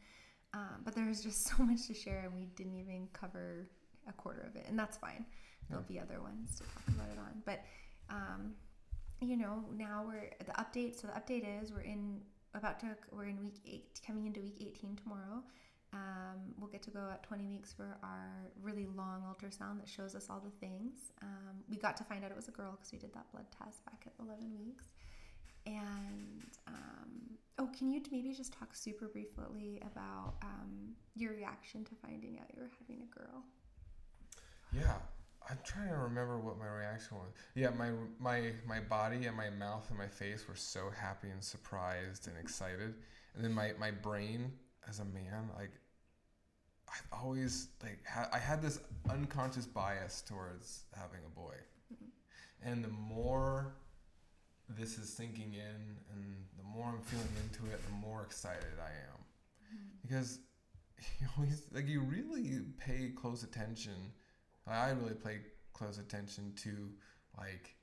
um, 0.54 0.82
but 0.84 0.94
there's 0.94 1.22
just 1.22 1.46
so 1.48 1.62
much 1.62 1.86
to 1.86 1.94
share 1.94 2.20
and 2.24 2.34
we 2.34 2.46
didn't 2.56 2.76
even 2.76 3.08
cover 3.12 3.68
a 4.08 4.12
quarter 4.12 4.40
of 4.40 4.56
it 4.56 4.66
and 4.68 4.78
that's 4.78 4.96
fine. 4.96 5.24
There'll 5.68 5.84
be 5.84 6.00
other 6.00 6.20
ones 6.20 6.56
to 6.58 6.64
talk 6.64 6.88
about 6.88 7.08
it 7.12 7.18
on. 7.18 7.42
But 7.44 7.64
um, 8.08 8.54
you 9.20 9.36
know 9.36 9.64
now 9.76 10.04
we're 10.06 10.30
the 10.38 10.52
update 10.52 10.98
so 11.00 11.08
the 11.08 11.14
update 11.14 11.44
is 11.60 11.72
we're 11.72 11.80
in 11.80 12.20
about 12.54 12.80
to 12.80 12.86
we're 13.10 13.26
in 13.26 13.40
week 13.40 13.60
eight 13.66 14.00
coming 14.06 14.26
into 14.26 14.40
week 14.40 14.56
18 14.60 14.96
tomorrow. 14.96 15.42
Um, 15.94 16.52
we'll 16.58 16.68
get 16.68 16.82
to 16.82 16.90
go 16.90 17.08
at 17.10 17.22
20 17.22 17.46
weeks 17.46 17.72
for 17.72 17.96
our 18.02 18.28
really 18.62 18.86
long 18.94 19.22
ultrasound 19.22 19.78
that 19.80 19.88
shows 19.88 20.14
us 20.14 20.26
all 20.28 20.40
the 20.40 20.50
things. 20.60 21.12
Um, 21.22 21.64
we 21.68 21.76
got 21.78 21.96
to 21.96 22.04
find 22.04 22.24
out 22.24 22.30
it 22.30 22.36
was 22.36 22.48
a 22.48 22.52
girl 22.52 22.72
because 22.72 22.92
we 22.92 22.98
did 22.98 23.14
that 23.14 23.30
blood 23.32 23.46
test 23.56 23.84
back 23.86 24.04
at 24.06 24.12
11 24.22 24.52
weeks. 24.58 24.84
And 25.66 26.44
um, 26.66 27.37
oh 27.58 27.68
can 27.76 27.90
you 27.90 28.00
maybe 28.10 28.32
just 28.32 28.52
talk 28.52 28.74
super 28.74 29.08
briefly 29.08 29.80
about 29.92 30.34
um, 30.42 30.94
your 31.14 31.32
reaction 31.32 31.84
to 31.84 31.94
finding 31.96 32.38
out 32.38 32.46
you 32.54 32.62
were 32.62 32.70
having 32.78 33.02
a 33.02 33.18
girl? 33.18 33.44
Yeah, 34.72 34.94
I'm 35.48 35.58
trying 35.64 35.88
to 35.88 35.96
remember 35.96 36.38
what 36.38 36.58
my 36.58 36.68
reaction 36.68 37.16
was. 37.16 37.32
Yeah, 37.54 37.70
my 37.70 37.90
my 38.18 38.52
my 38.66 38.80
body 38.80 39.26
and 39.26 39.36
my 39.36 39.50
mouth 39.50 39.86
and 39.88 39.98
my 39.98 40.08
face 40.08 40.46
were 40.46 40.56
so 40.56 40.90
happy 40.96 41.30
and 41.30 41.42
surprised 41.42 42.28
and 42.28 42.36
excited, 42.38 42.94
and 43.34 43.44
then 43.44 43.52
my 43.52 43.72
my 43.78 43.90
brain 43.90 44.52
as 44.88 45.00
a 45.00 45.04
man, 45.04 45.50
like 45.56 45.72
I've 46.88 47.06
always 47.12 47.68
like 47.82 47.98
ha- 48.06 48.28
I 48.32 48.38
had 48.38 48.62
this 48.62 48.80
unconscious 49.10 49.66
bias 49.66 50.22
towards 50.22 50.84
having 50.94 51.20
a 51.26 51.30
boy, 51.30 51.54
and 52.62 52.84
the 52.84 52.88
more 52.88 53.74
this 54.76 54.98
is 54.98 55.12
sinking 55.12 55.54
in, 55.54 55.96
and 56.12 56.34
the 56.56 56.64
more 56.64 56.88
I'm 56.88 57.00
feeling 57.00 57.28
into 57.42 57.72
it, 57.72 57.82
the 57.84 57.92
more 58.06 58.22
excited 58.22 58.78
I 58.78 58.90
am 58.90 59.18
mm-hmm. 59.74 60.06
because 60.06 60.40
you 61.20 61.26
always 61.36 61.62
like 61.72 61.88
you 61.88 62.00
really 62.00 62.60
pay 62.78 63.10
close 63.14 63.42
attention. 63.42 64.12
I 64.66 64.90
really 64.90 65.14
pay 65.14 65.38
close 65.72 65.98
attention 65.98 66.52
to 66.62 66.90
like 67.38 67.74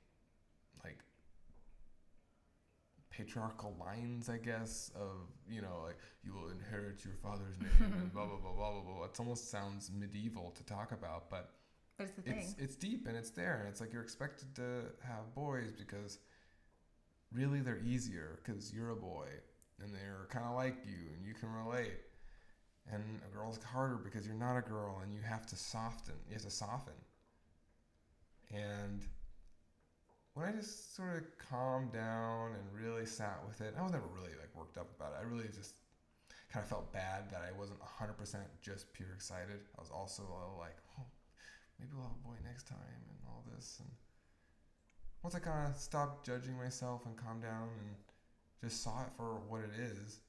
like 0.84 0.98
patriarchal 3.10 3.74
lines, 3.80 4.28
I 4.28 4.38
guess, 4.38 4.92
of 4.94 5.28
you 5.48 5.62
know, 5.62 5.82
like 5.84 5.98
you 6.22 6.32
will 6.34 6.50
inherit 6.50 7.04
your 7.04 7.14
father's 7.14 7.58
name 7.58 7.92
and 7.92 8.12
blah 8.12 8.26
blah 8.26 8.38
blah 8.38 8.52
blah 8.52 8.72
blah 8.72 8.82
blah. 8.82 9.04
It 9.04 9.18
almost 9.18 9.50
sounds 9.50 9.90
medieval 9.92 10.52
to 10.52 10.64
talk 10.64 10.92
about, 10.92 11.30
but 11.30 11.50
the 11.98 12.06
thing. 12.06 12.38
it's 12.38 12.54
it's 12.58 12.76
deep 12.76 13.08
and 13.08 13.16
it's 13.16 13.30
there, 13.30 13.58
and 13.60 13.68
it's 13.68 13.80
like 13.80 13.92
you're 13.92 14.02
expected 14.02 14.54
to 14.56 14.82
have 15.02 15.34
boys 15.34 15.72
because 15.72 16.18
really 17.32 17.60
they're 17.60 17.82
easier 17.84 18.38
because 18.44 18.72
you're 18.72 18.90
a 18.90 18.96
boy 18.96 19.26
and 19.82 19.92
they're 19.92 20.26
kind 20.30 20.46
of 20.46 20.54
like 20.54 20.76
you 20.86 21.12
and 21.16 21.26
you 21.26 21.34
can 21.34 21.52
relate. 21.52 22.00
And 22.90 23.02
a 23.28 23.36
girl's 23.36 23.62
harder 23.64 23.96
because 23.96 24.26
you're 24.26 24.36
not 24.36 24.56
a 24.56 24.62
girl 24.62 25.00
and 25.02 25.12
you 25.12 25.20
have 25.20 25.46
to 25.46 25.56
soften. 25.56 26.14
You 26.28 26.34
have 26.34 26.42
to 26.42 26.50
soften. 26.50 26.94
And 28.52 29.04
when 30.34 30.46
I 30.46 30.52
just 30.52 30.94
sort 30.94 31.16
of 31.16 31.24
calmed 31.50 31.92
down 31.92 32.52
and 32.52 32.62
really 32.72 33.06
sat 33.06 33.40
with 33.46 33.60
it, 33.60 33.74
I 33.76 33.82
was 33.82 33.90
never 33.90 34.06
really 34.14 34.36
like 34.38 34.54
worked 34.54 34.78
up 34.78 34.88
about 34.96 35.12
it. 35.12 35.18
I 35.20 35.24
really 35.24 35.48
just 35.48 35.74
kind 36.52 36.62
of 36.62 36.68
felt 36.68 36.92
bad 36.92 37.30
that 37.30 37.42
I 37.42 37.58
wasn't 37.58 37.80
100% 37.80 38.14
just 38.62 38.92
pure 38.92 39.12
excited. 39.14 39.60
I 39.76 39.80
was 39.80 39.90
also 39.90 40.22
a 40.22 40.30
little 40.30 40.56
like, 40.58 40.76
oh, 40.98 41.06
maybe 41.80 41.90
we'll 41.94 42.06
have 42.06 42.16
a 42.16 42.28
boy 42.28 42.36
next 42.44 42.68
time 42.68 43.00
and 43.10 43.18
all 43.28 43.42
this. 43.54 43.80
And 43.80 43.90
once 45.22 45.34
I 45.34 45.40
kind 45.40 45.68
of 45.70 45.76
stopped 45.76 46.24
judging 46.26 46.56
myself 46.56 47.04
and 47.06 47.16
calmed 47.16 47.42
down 47.42 47.68
and 47.78 47.96
just 48.62 48.82
saw 48.82 49.02
it 49.02 49.12
for 49.16 49.40
what 49.48 49.62
it 49.62 49.72
is, 49.78 50.20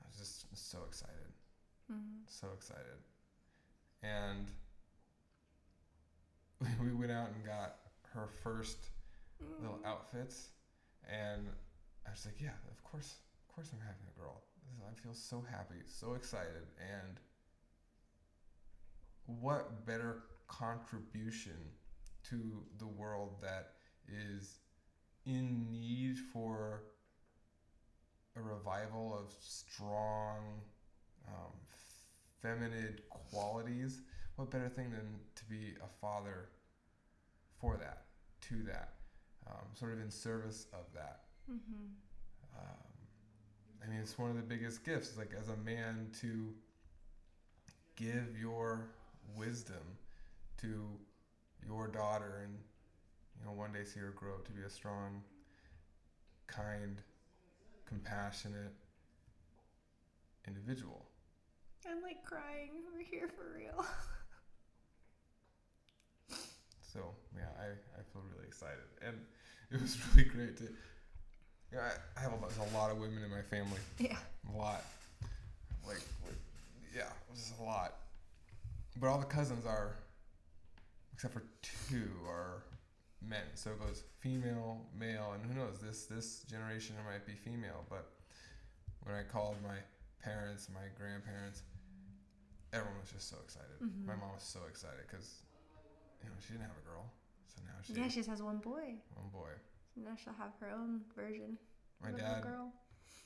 I 0.00 0.06
was 0.08 0.18
just 0.18 0.70
so 0.70 0.78
excited 0.88 1.32
Mhm. 1.88 2.26
so 2.28 2.48
excited. 2.54 2.98
And 4.02 4.50
we 6.80 6.92
went 6.92 7.12
out 7.12 7.30
and 7.34 7.44
got 7.44 7.76
her 8.12 8.26
first 8.26 8.90
little 9.60 9.80
Mm. 9.80 9.84
outfits, 9.84 10.50
and 11.08 11.48
I 12.06 12.10
was 12.10 12.24
like, 12.26 12.40
"Yeah, 12.40 12.56
of 12.70 12.82
course, 12.84 13.16
of 13.48 13.54
course, 13.54 13.70
I'm 13.72 13.80
having 13.80 14.06
a 14.14 14.18
girl. 14.18 14.42
I 14.90 14.94
feel 14.94 15.14
so 15.14 15.42
happy, 15.50 15.82
so 15.86 16.14
excited, 16.14 16.66
and 16.78 17.20
what 19.26 19.86
better 19.86 20.18
contribution 20.48 21.72
to 22.24 22.64
the 22.78 22.86
world 22.86 23.40
that 23.40 23.73
is 24.08 24.58
in 25.26 25.70
need 25.70 26.18
for 26.18 26.82
a 28.36 28.42
revival 28.42 29.16
of 29.16 29.32
strong, 29.40 30.60
um, 31.28 31.52
feminine 32.42 32.98
qualities. 33.08 34.02
What 34.36 34.50
better 34.50 34.68
thing 34.68 34.90
than 34.90 35.20
to 35.36 35.44
be 35.44 35.74
a 35.82 35.88
father 36.00 36.48
for 37.60 37.76
that, 37.76 38.06
to 38.42 38.62
that, 38.64 38.94
um, 39.46 39.68
sort 39.74 39.92
of 39.92 40.00
in 40.00 40.10
service 40.10 40.66
of 40.72 40.92
that. 40.94 41.26
Mhm. 41.48 41.94
Um, 42.56 43.08
I 43.82 43.86
mean, 43.86 44.00
it's 44.00 44.18
one 44.18 44.30
of 44.30 44.36
the 44.36 44.42
biggest 44.42 44.84
gifts, 44.84 45.16
like 45.16 45.32
as 45.34 45.48
a 45.48 45.56
man, 45.58 46.10
to 46.20 46.54
give 47.96 48.36
your 48.36 48.90
wisdom 49.36 49.98
to 50.58 50.98
your 51.64 51.88
daughter 51.88 52.38
and, 52.38 52.58
you 53.38 53.46
know, 53.46 53.52
one 53.52 53.72
day 53.72 53.84
see 53.84 54.00
her 54.00 54.12
grow 54.16 54.34
up 54.34 54.46
to 54.46 54.52
be 54.52 54.62
a 54.62 54.70
strong, 54.70 55.22
kind, 56.46 57.00
compassionate 57.86 58.74
individual. 60.46 61.06
I'm 61.88 62.02
like 62.02 62.24
crying. 62.24 62.70
We're 62.92 63.04
here 63.04 63.28
for 63.28 63.56
real. 63.56 63.84
So 66.94 67.00
yeah, 67.36 67.50
I, 67.58 67.66
I 67.98 68.02
feel 68.12 68.22
really 68.32 68.46
excited, 68.46 68.86
and 69.04 69.18
it 69.72 69.82
was 69.82 69.98
really 70.14 70.28
great 70.28 70.56
to. 70.58 70.68
Yeah, 71.72 71.80
I, 71.80 72.20
I 72.20 72.22
have 72.22 72.32
a 72.32 72.36
lot, 72.36 72.52
a 72.56 72.76
lot 72.76 72.90
of 72.92 72.98
women 72.98 73.24
in 73.24 73.30
my 73.30 73.42
family, 73.42 73.80
yeah. 73.98 74.16
a 74.54 74.56
lot, 74.56 74.84
like, 75.84 75.98
like 76.24 76.36
yeah, 76.94 77.08
just 77.34 77.58
a 77.58 77.64
lot. 77.64 77.94
But 79.00 79.08
all 79.08 79.18
the 79.18 79.24
cousins 79.24 79.66
are, 79.66 79.96
except 81.12 81.34
for 81.34 81.42
two, 81.62 82.08
are 82.28 82.62
men. 83.28 83.44
So 83.54 83.70
it 83.72 83.80
goes 83.80 84.04
female, 84.20 84.86
male, 84.98 85.32
and 85.34 85.44
who 85.44 85.58
knows? 85.58 85.78
This 85.80 86.06
this 86.06 86.42
generation 86.50 86.96
it 86.98 87.04
might 87.10 87.26
be 87.26 87.34
female. 87.34 87.84
But 87.88 88.10
when 89.02 89.14
I 89.14 89.22
called 89.22 89.56
my 89.62 89.76
parents, 90.22 90.68
my 90.72 90.88
grandparents, 90.98 91.62
everyone 92.72 93.00
was 93.00 93.10
just 93.10 93.28
so 93.28 93.36
excited. 93.44 93.78
Mhm. 93.82 94.06
My 94.06 94.16
mom 94.16 94.32
was 94.32 94.42
so 94.42 94.60
excited 94.68 95.06
because 95.06 95.42
you 96.22 96.28
know 96.28 96.34
she 96.40 96.52
didn't 96.54 96.66
have 96.68 96.78
a 96.78 96.86
girl, 96.88 97.12
so 97.46 97.60
now 97.66 97.72
she 97.82 97.92
Yeah, 97.94 98.08
she 98.08 98.16
just 98.20 98.28
has 98.30 98.42
one 98.42 98.58
boy. 98.58 99.00
one 99.14 99.28
boy. 99.30 99.52
So 99.94 100.00
now 100.00 100.16
she'll 100.16 100.32
have 100.34 100.54
her 100.60 100.70
own 100.70 101.04
version. 101.14 101.58
My 102.02 102.10
dad 102.12 102.42
girl. 102.42 102.72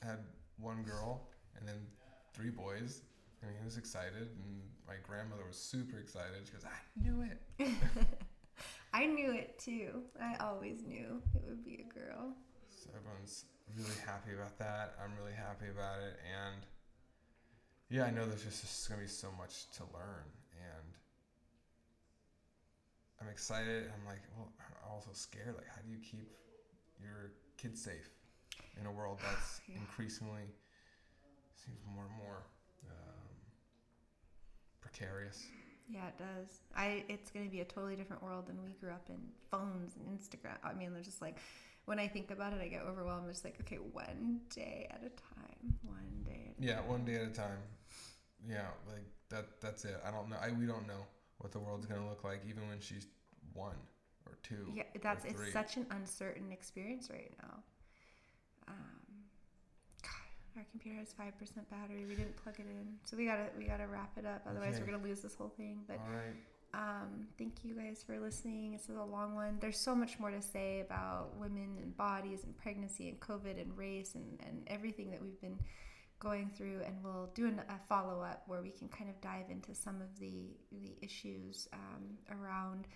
had 0.01 0.19
one 0.57 0.83
girl 0.83 1.27
and 1.57 1.67
then 1.67 1.87
three 2.33 2.51
boys, 2.51 3.01
and 3.41 3.51
he 3.57 3.63
was 3.65 3.77
excited. 3.77 4.27
And 4.37 4.61
my 4.87 4.95
grandmother 5.03 5.45
was 5.45 5.57
super 5.57 5.97
excited. 5.97 6.45
She 6.45 6.53
goes, 6.53 6.65
"I 6.65 6.79
knew 6.95 7.21
it." 7.23 7.41
I 8.93 9.05
knew 9.05 9.31
it 9.33 9.57
too. 9.59 10.01
I 10.21 10.35
always 10.43 10.81
knew 10.83 11.21
it 11.35 11.43
would 11.47 11.63
be 11.63 11.85
a 11.89 11.93
girl. 11.93 12.33
So 12.69 12.89
everyone's 12.97 13.45
really 13.77 13.99
happy 14.05 14.31
about 14.33 14.57
that. 14.59 14.95
I'm 15.03 15.11
really 15.21 15.35
happy 15.35 15.69
about 15.69 15.99
it, 16.01 16.17
and 16.25 16.65
yeah, 17.89 18.05
I 18.05 18.11
know 18.11 18.25
there's 18.25 18.43
just, 18.43 18.61
just 18.61 18.89
gonna 18.89 19.01
be 19.01 19.07
so 19.07 19.29
much 19.37 19.69
to 19.77 19.83
learn, 19.93 20.25
and 20.57 20.87
I'm 23.21 23.27
excited. 23.29 23.91
I'm 23.93 24.05
like, 24.05 24.21
well, 24.37 24.51
I'm 24.59 24.91
also 24.91 25.09
scared. 25.13 25.55
Like, 25.55 25.67
how 25.67 25.81
do 25.81 25.89
you 25.89 25.97
keep 25.99 26.29
your 27.01 27.31
kids 27.57 27.81
safe 27.83 28.09
in 28.79 28.85
a 28.87 28.91
world 28.91 29.19
that's 29.21 29.61
Yeah. 29.67 29.75
increasingly 29.77 30.47
seems 31.55 31.79
more 31.93 32.05
and 32.05 32.15
more 32.17 32.43
um, 32.89 33.35
precarious? 34.81 35.43
Yeah, 35.91 36.07
it 36.07 36.17
does. 36.17 36.59
I 36.75 37.03
it's 37.09 37.31
gonna 37.31 37.49
be 37.49 37.61
a 37.61 37.65
totally 37.65 37.95
different 37.95 38.21
world 38.23 38.47
than 38.47 38.61
we 38.63 38.73
grew 38.73 38.91
up 38.91 39.09
in. 39.09 39.17
Phones 39.49 39.95
and 39.95 40.07
Instagram. 40.19 40.57
I 40.63 40.73
mean, 40.73 40.93
they're 40.93 41.01
just 41.01 41.21
like 41.21 41.37
when 41.85 41.99
I 41.99 42.07
think 42.07 42.29
about 42.29 42.53
it, 42.53 42.61
I 42.61 42.67
get 42.67 42.83
overwhelmed. 42.83 43.27
It's 43.29 43.43
like, 43.43 43.57
okay, 43.61 43.77
one 43.77 44.41
day 44.53 44.87
at 44.91 44.99
a 44.99 45.09
time. 45.09 45.79
One 45.81 46.23
day. 46.23 46.51
At 46.51 46.63
a 46.63 46.67
Yeah, 46.67 46.75
time. 46.75 46.87
one 46.87 47.05
day 47.05 47.15
at 47.15 47.23
a 47.23 47.31
time. 47.31 47.57
Yeah, 48.47 48.67
like 48.87 49.05
that. 49.29 49.59
That's 49.61 49.85
it. 49.85 49.99
I 50.05 50.11
don't 50.11 50.29
know. 50.29 50.37
I 50.41 50.51
we 50.51 50.65
don't 50.65 50.87
know 50.87 51.05
what 51.39 51.51
the 51.51 51.59
world's 51.59 51.85
gonna 51.85 52.07
look 52.07 52.23
like, 52.23 52.41
even 52.47 52.67
when 52.67 52.79
she's 52.79 53.07
one 53.53 53.77
or 54.25 54.33
two. 54.43 54.71
Yeah, 54.75 54.83
that's 55.01 55.25
it's 55.25 55.51
such 55.51 55.77
an 55.77 55.87
uncertain 55.91 56.51
experience 56.51 57.09
right 57.09 57.33
now. 57.41 57.63
Um, 58.67 58.98
our 60.59 60.65
computer 60.71 60.97
has 60.99 61.13
five 61.13 61.37
percent 61.39 61.69
battery. 61.69 62.05
We 62.07 62.15
didn't 62.15 62.35
plug 62.35 62.55
it 62.59 62.65
in, 62.69 62.87
so 63.05 63.17
we 63.17 63.25
gotta 63.25 63.47
we 63.57 63.63
gotta 63.65 63.87
wrap 63.87 64.11
it 64.17 64.25
up. 64.25 64.43
Otherwise, 64.49 64.75
Okay. 64.75 64.83
we're 64.83 64.91
gonna 64.91 65.03
lose 65.03 65.21
this 65.21 65.35
whole 65.35 65.49
thing. 65.55 65.79
But 65.87 65.97
All 65.99 66.11
right. 66.13 66.35
um, 67.01 67.27
thank 67.37 67.63
you 67.63 67.73
guys 67.75 68.03
for 68.05 68.19
listening. 68.19 68.73
This 68.73 68.89
is 68.89 68.97
a 68.97 69.03
long 69.03 69.35
one. 69.35 69.57
There's 69.59 69.79
so 69.79 69.95
much 69.95 70.19
more 70.19 70.31
to 70.31 70.41
say 70.41 70.81
about 70.81 71.35
women 71.37 71.77
and 71.81 71.95
bodies 71.97 72.43
and 72.43 72.55
pregnancy 72.57 73.09
and 73.09 73.19
COVID 73.19 73.59
and 73.59 73.75
race 73.77 74.15
and, 74.15 74.39
and 74.45 74.63
everything 74.67 75.09
that 75.11 75.21
we've 75.21 75.39
been 75.41 75.57
going 76.19 76.49
through. 76.55 76.81
And 76.85 76.95
we'll 77.03 77.29
do 77.33 77.47
an, 77.47 77.61
a 77.69 77.79
follow 77.87 78.21
up 78.21 78.43
where 78.47 78.61
we 78.61 78.71
can 78.71 78.89
kind 78.89 79.09
of 79.09 79.19
dive 79.21 79.49
into 79.49 79.73
some 79.73 80.01
of 80.01 80.19
the, 80.19 80.49
the 80.71 80.91
issues 81.01 81.67
um, 81.73 82.17
around 82.37 82.87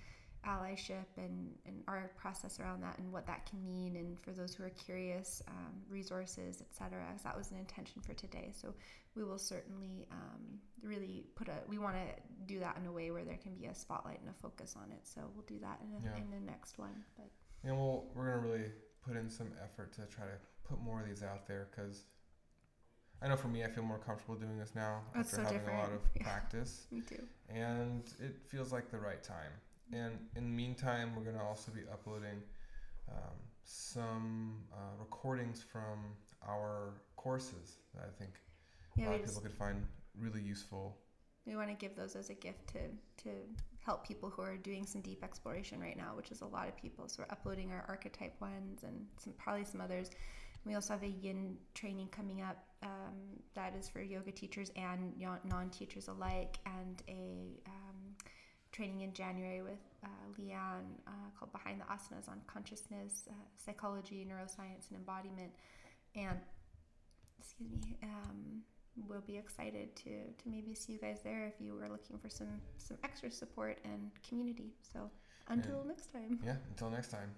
allyship 0.48 1.06
and, 1.18 1.52
and 1.66 1.84
our 1.88 2.12
process 2.18 2.60
around 2.60 2.82
that 2.84 2.98
and 3.00 3.12
what 3.12 3.26
that 3.28 3.46
can 3.50 3.64
mean. 3.64 3.96
And 3.96 4.20
for 4.20 4.32
those 4.32 4.54
who 4.56 4.64
are 4.64 4.70
curious, 4.72 5.42
um, 5.48 5.74
resources, 5.90 6.62
etc. 6.62 7.04
So 7.18 7.22
that 7.26 7.38
was 7.38 7.52
an 7.52 7.58
intention 7.58 8.02
for 8.02 8.14
today. 8.14 8.52
So 8.54 8.74
we 9.16 9.24
will 9.24 9.38
certainly 9.38 10.08
um, 10.12 10.60
really 10.82 11.26
put 11.36 11.48
a 11.48 11.54
we 11.68 11.78
want 11.78 11.96
to 11.96 12.22
do 12.46 12.60
that 12.60 12.78
in 12.78 12.86
a 12.88 12.92
way 12.92 13.12
where 13.12 13.24
there 13.24 13.38
can 13.38 13.54
be 13.54 13.66
a 13.66 13.76
spotlight 13.76 14.20
and 14.20 14.30
a 14.30 14.34
focus 14.42 14.76
on 14.76 14.92
it 14.92 15.00
so 15.04 15.22
we'll 15.36 15.46
do 15.46 15.60
that 15.60 15.80
in, 15.84 15.96
a, 15.96 16.04
Yeah. 16.04 16.22
in 16.22 16.30
the 16.32 16.40
next 16.52 16.78
one 16.78 17.04
but 17.16 17.28
And 17.64 17.78
we'll 17.78 18.10
we're 18.16 18.26
gonna 18.32 18.42
really 18.48 18.72
put 19.06 19.16
in 19.16 19.30
some 19.30 19.48
effort 19.64 19.94
to 19.94 20.02
try 20.08 20.26
to 20.26 20.38
put 20.68 20.82
more 20.82 21.02
of 21.02 21.08
these 21.08 21.24
out 21.24 21.48
there 21.48 21.68
because 21.72 22.04
I 23.22 23.28
know 23.30 23.38
for 23.38 23.48
me, 23.48 23.64
I 23.64 23.70
feel 23.70 23.84
more 23.84 24.00
comfortable 24.00 24.36
doing 24.36 24.58
this 24.60 24.74
now 24.76 25.02
That's 25.16 25.34
after 25.34 25.48
so 25.48 25.54
having 25.54 25.74
a 25.74 25.80
lot 25.80 25.92
of 25.94 26.02
Yeah. 26.16 26.24
practice, 26.24 26.88
me 26.92 27.02
too 27.02 27.24
and 27.50 28.04
it 28.20 28.36
feels 28.48 28.74
like 28.74 28.90
the 28.90 28.98
right 29.00 29.22
time. 29.24 29.52
And 29.92 30.18
in 30.36 30.44
the 30.46 30.56
meantime, 30.56 31.16
we're 31.16 31.24
gonna 31.24 31.44
also 31.44 31.72
be 31.72 31.82
uploading 31.92 32.42
um, 33.10 33.36
some 33.64 34.64
uh, 34.74 34.78
recordings 35.00 35.62
from 35.62 36.00
our 36.48 36.94
courses 37.16 37.78
that 37.96 38.04
I 38.04 38.20
think 38.20 38.32
yeah 38.98 39.06
a 39.06 39.12
lot 39.12 39.20
of 39.20 39.26
people 39.26 39.42
could 39.42 39.54
find 39.54 39.86
really 40.20 40.42
useful. 40.42 40.98
we 41.46 41.56
want 41.56 41.70
to 41.70 41.76
give 41.76 41.96
those 41.96 42.16
as 42.16 42.30
a 42.30 42.34
gift 42.34 42.68
to 42.68 42.80
to 43.24 43.30
help 43.86 44.08
people 44.08 44.30
who 44.30 44.42
are 44.42 44.58
doing 44.58 44.86
some 44.86 45.02
deep 45.02 45.24
exploration 45.24 45.80
right 45.80 45.98
now 45.98 46.12
which 46.16 46.32
is 46.32 46.42
a 46.42 46.46
lot 46.46 46.68
of 46.68 46.76
people 46.76 47.08
so 47.08 47.24
we're 47.24 47.32
uploading 47.32 47.72
our 47.72 47.86
archetype 47.88 48.40
ones 48.42 48.84
and 48.84 49.06
some 49.18 49.34
probably 49.38 49.66
some 49.66 49.82
others 49.82 50.10
we 50.66 50.76
also 50.76 50.94
have 50.94 51.04
a 51.04 51.08
yin 51.08 51.58
training 51.74 52.08
coming 52.08 52.42
up 52.42 52.64
um, 52.84 53.16
that 53.54 53.76
is 53.76 53.90
for 53.90 54.02
yoga 54.02 54.32
teachers 54.32 54.72
and 54.76 55.14
non-teachers 55.46 56.08
alike 56.08 56.58
and 56.66 57.04
a 57.10 57.60
um, 57.68 58.16
training 58.74 59.02
in 59.02 59.14
January 59.14 59.62
with 59.62 59.80
uh, 60.04 60.08
Leanne 60.38 60.90
uh, 61.08 61.12
called 61.38 61.52
Behind 61.54 61.80
the 61.80 61.86
Asanas 61.86 62.28
on 62.28 62.42
Consciousness, 62.48 63.30
uh, 63.30 63.34
Psychology, 63.56 64.28
Neuroscience, 64.30 64.90
and 64.90 64.98
Embodiment. 64.98 65.54
and 66.16 66.40
excuse 67.40 67.70
me, 67.72 67.96
um, 68.04 68.62
we'll 69.08 69.22
be 69.22 69.38
excited 69.38 69.96
to 69.96 70.10
to 70.42 70.50
maybe 70.50 70.74
see 70.76 70.94
you 70.94 71.00
guys 71.00 71.20
there 71.24 71.46
if 71.48 71.54
you 71.60 71.74
were 71.76 71.88
looking 71.90 72.18
for 72.18 72.30
some 72.30 72.48
some 72.78 72.98
extra 73.04 73.30
support 73.32 73.78
and 73.86 74.12
community. 74.28 74.74
So 74.82 75.10
until 75.48 75.80
And- 75.80 75.88
next 75.90 76.08
time. 76.12 76.40
Yeah. 76.44 76.58
Until 76.72 76.90
next 76.90 77.10
time. 77.10 77.30